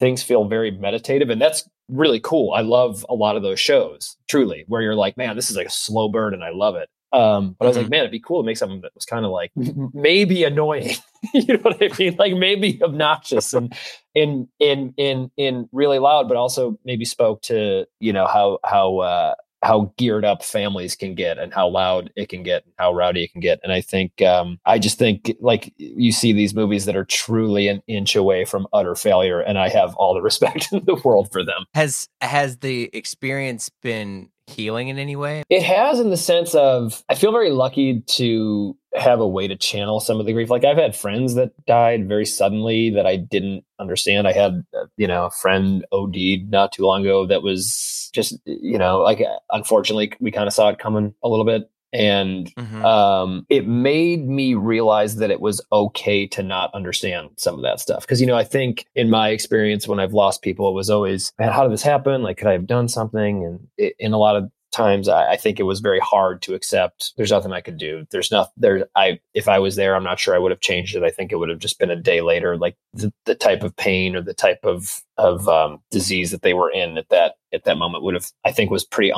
things 0.00 0.20
feel 0.20 0.48
very 0.48 0.72
meditative, 0.72 1.30
and 1.30 1.40
that's 1.40 1.68
really 1.88 2.18
cool. 2.18 2.52
I 2.54 2.62
love 2.62 3.06
a 3.08 3.14
lot 3.14 3.36
of 3.36 3.42
those 3.44 3.60
shows, 3.60 4.16
truly, 4.28 4.64
where 4.66 4.82
you're 4.82 4.96
like, 4.96 5.16
man, 5.16 5.36
this 5.36 5.48
is 5.48 5.56
like 5.56 5.68
a 5.68 5.70
slow 5.70 6.08
burn, 6.08 6.34
and 6.34 6.42
I 6.42 6.50
love 6.50 6.74
it. 6.74 6.88
Um, 7.12 7.56
but 7.58 7.64
I 7.64 7.68
was 7.68 7.76
like, 7.76 7.88
man, 7.88 8.00
it'd 8.00 8.10
be 8.10 8.20
cool 8.20 8.42
to 8.42 8.46
make 8.46 8.58
something 8.58 8.82
that 8.82 8.94
was 8.94 9.06
kind 9.06 9.24
of 9.24 9.30
like 9.30 9.52
maybe 9.94 10.44
annoying. 10.44 10.96
you 11.34 11.54
know 11.54 11.60
what 11.62 11.82
I 11.82 11.90
mean? 11.98 12.16
Like 12.18 12.34
maybe 12.34 12.82
obnoxious 12.82 13.54
and 13.54 13.74
in 14.14 14.48
in 14.58 14.94
in 14.96 15.30
in 15.36 15.68
really 15.72 15.98
loud, 15.98 16.28
but 16.28 16.36
also 16.36 16.78
maybe 16.84 17.04
spoke 17.04 17.42
to 17.42 17.86
you 17.98 18.12
know 18.12 18.26
how 18.26 18.58
how 18.64 18.98
uh, 18.98 19.34
how 19.62 19.92
geared 19.96 20.24
up 20.24 20.44
families 20.44 20.94
can 20.94 21.14
get 21.14 21.38
and 21.38 21.52
how 21.52 21.68
loud 21.68 22.12
it 22.16 22.28
can 22.28 22.42
get 22.42 22.64
and 22.64 22.72
how 22.78 22.92
rowdy 22.92 23.24
it 23.24 23.32
can 23.32 23.40
get. 23.40 23.58
And 23.62 23.72
I 23.72 23.80
think 23.80 24.22
um, 24.22 24.58
I 24.64 24.78
just 24.78 24.98
think 24.98 25.34
like 25.40 25.72
you 25.76 26.12
see 26.12 26.32
these 26.32 26.54
movies 26.54 26.84
that 26.84 26.96
are 26.96 27.04
truly 27.04 27.68
an 27.68 27.82
inch 27.86 28.14
away 28.14 28.44
from 28.44 28.66
utter 28.72 28.94
failure, 28.94 29.40
and 29.40 29.58
I 29.58 29.68
have 29.68 29.94
all 29.96 30.14
the 30.14 30.22
respect 30.28 30.68
in 30.72 30.84
the 30.84 31.00
world 31.04 31.30
for 31.32 31.44
them. 31.44 31.64
Has 31.74 32.08
has 32.20 32.58
the 32.58 32.90
experience 32.92 33.70
been 33.82 34.30
healing 34.48 34.88
in 34.88 34.98
any 34.98 35.16
way? 35.16 35.42
It 35.48 35.62
has, 35.62 36.00
in 36.00 36.10
the 36.10 36.16
sense 36.16 36.54
of, 36.54 37.02
I 37.08 37.14
feel 37.14 37.32
very 37.32 37.50
lucky 37.50 38.00
to 38.00 38.76
have 38.94 39.20
a 39.20 39.28
way 39.28 39.46
to 39.46 39.56
channel 39.56 40.00
some 40.00 40.18
of 40.18 40.26
the 40.26 40.32
grief. 40.32 40.50
Like 40.50 40.64
I've 40.64 40.76
had 40.76 40.96
friends 40.96 41.34
that 41.34 41.52
died 41.66 42.08
very 42.08 42.24
suddenly 42.24 42.90
that 42.90 43.06
I 43.06 43.16
didn't 43.16 43.64
understand. 43.78 44.26
I 44.26 44.32
had, 44.32 44.64
uh, 44.76 44.86
you 44.96 45.06
know, 45.06 45.26
a 45.26 45.30
friend 45.30 45.84
OD'd 45.92 46.50
not 46.50 46.72
too 46.72 46.84
long 46.84 47.02
ago 47.02 47.26
that 47.26 47.42
was 47.42 48.10
just, 48.14 48.38
you 48.44 48.78
know, 48.78 49.00
like 49.00 49.20
uh, 49.20 49.38
unfortunately 49.50 50.12
we 50.20 50.30
kind 50.30 50.46
of 50.46 50.54
saw 50.54 50.68
it 50.70 50.78
coming 50.78 51.14
a 51.22 51.28
little 51.28 51.44
bit. 51.44 51.70
And 51.92 52.54
Mhm. 52.54 52.84
um, 52.84 53.46
it 53.48 53.66
made 53.66 54.28
me 54.28 54.54
realize 54.54 55.16
that 55.16 55.30
it 55.30 55.40
was 55.40 55.60
okay 55.72 56.26
to 56.28 56.42
not 56.42 56.72
understand 56.74 57.30
some 57.36 57.54
of 57.54 57.62
that 57.62 57.80
stuff. 57.80 58.02
Because, 58.02 58.20
you 58.20 58.26
know, 58.26 58.36
I 58.36 58.44
think 58.44 58.86
in 58.94 59.08
my 59.10 59.30
experience 59.30 59.88
when 59.88 60.00
I've 60.00 60.12
lost 60.12 60.42
people, 60.42 60.68
it 60.68 60.74
was 60.74 60.90
always, 60.90 61.32
man, 61.38 61.52
how 61.52 61.62
did 61.62 61.72
this 61.72 61.82
happen? 61.82 62.22
Like, 62.22 62.36
could 62.36 62.48
I 62.48 62.52
have 62.52 62.66
done 62.66 62.88
something? 62.88 63.44
And 63.44 63.68
it, 63.78 63.94
in 63.98 64.12
a 64.12 64.18
lot 64.18 64.36
of 64.36 64.50
times, 64.70 65.08
I, 65.08 65.32
I 65.32 65.36
think 65.36 65.58
it 65.58 65.64
was 65.64 65.80
very 65.80 65.98
hard 65.98 66.42
to 66.42 66.54
accept. 66.54 67.14
There's 67.16 67.30
nothing 67.30 67.52
I 67.52 67.62
could 67.62 67.78
do. 67.78 68.06
There's 68.10 68.30
not 68.30 68.52
there. 68.56 68.86
I 68.94 69.18
if 69.32 69.48
I 69.48 69.58
was 69.58 69.76
there, 69.76 69.96
I'm 69.96 70.04
not 70.04 70.20
sure 70.20 70.34
I 70.34 70.38
would 70.38 70.52
have 70.52 70.60
changed 70.60 70.94
it. 70.94 71.02
I 71.02 71.10
think 71.10 71.32
it 71.32 71.36
would 71.36 71.48
have 71.48 71.58
just 71.58 71.78
been 71.78 71.90
a 71.90 71.96
day 71.96 72.20
later. 72.20 72.56
Like 72.58 72.76
the, 72.92 73.10
the 73.24 73.34
type 73.34 73.62
of 73.62 73.74
pain 73.76 74.14
or 74.14 74.20
the 74.20 74.34
type 74.34 74.60
of 74.64 75.00
of 75.16 75.48
um, 75.48 75.80
disease 75.90 76.30
that 76.32 76.42
they 76.42 76.52
were 76.52 76.70
in 76.70 76.98
at 76.98 77.08
that 77.08 77.36
at 77.52 77.64
that 77.64 77.78
moment 77.78 78.04
would 78.04 78.14
have, 78.14 78.30
I 78.44 78.52
think, 78.52 78.70
was 78.70 78.84
pretty 78.84 79.10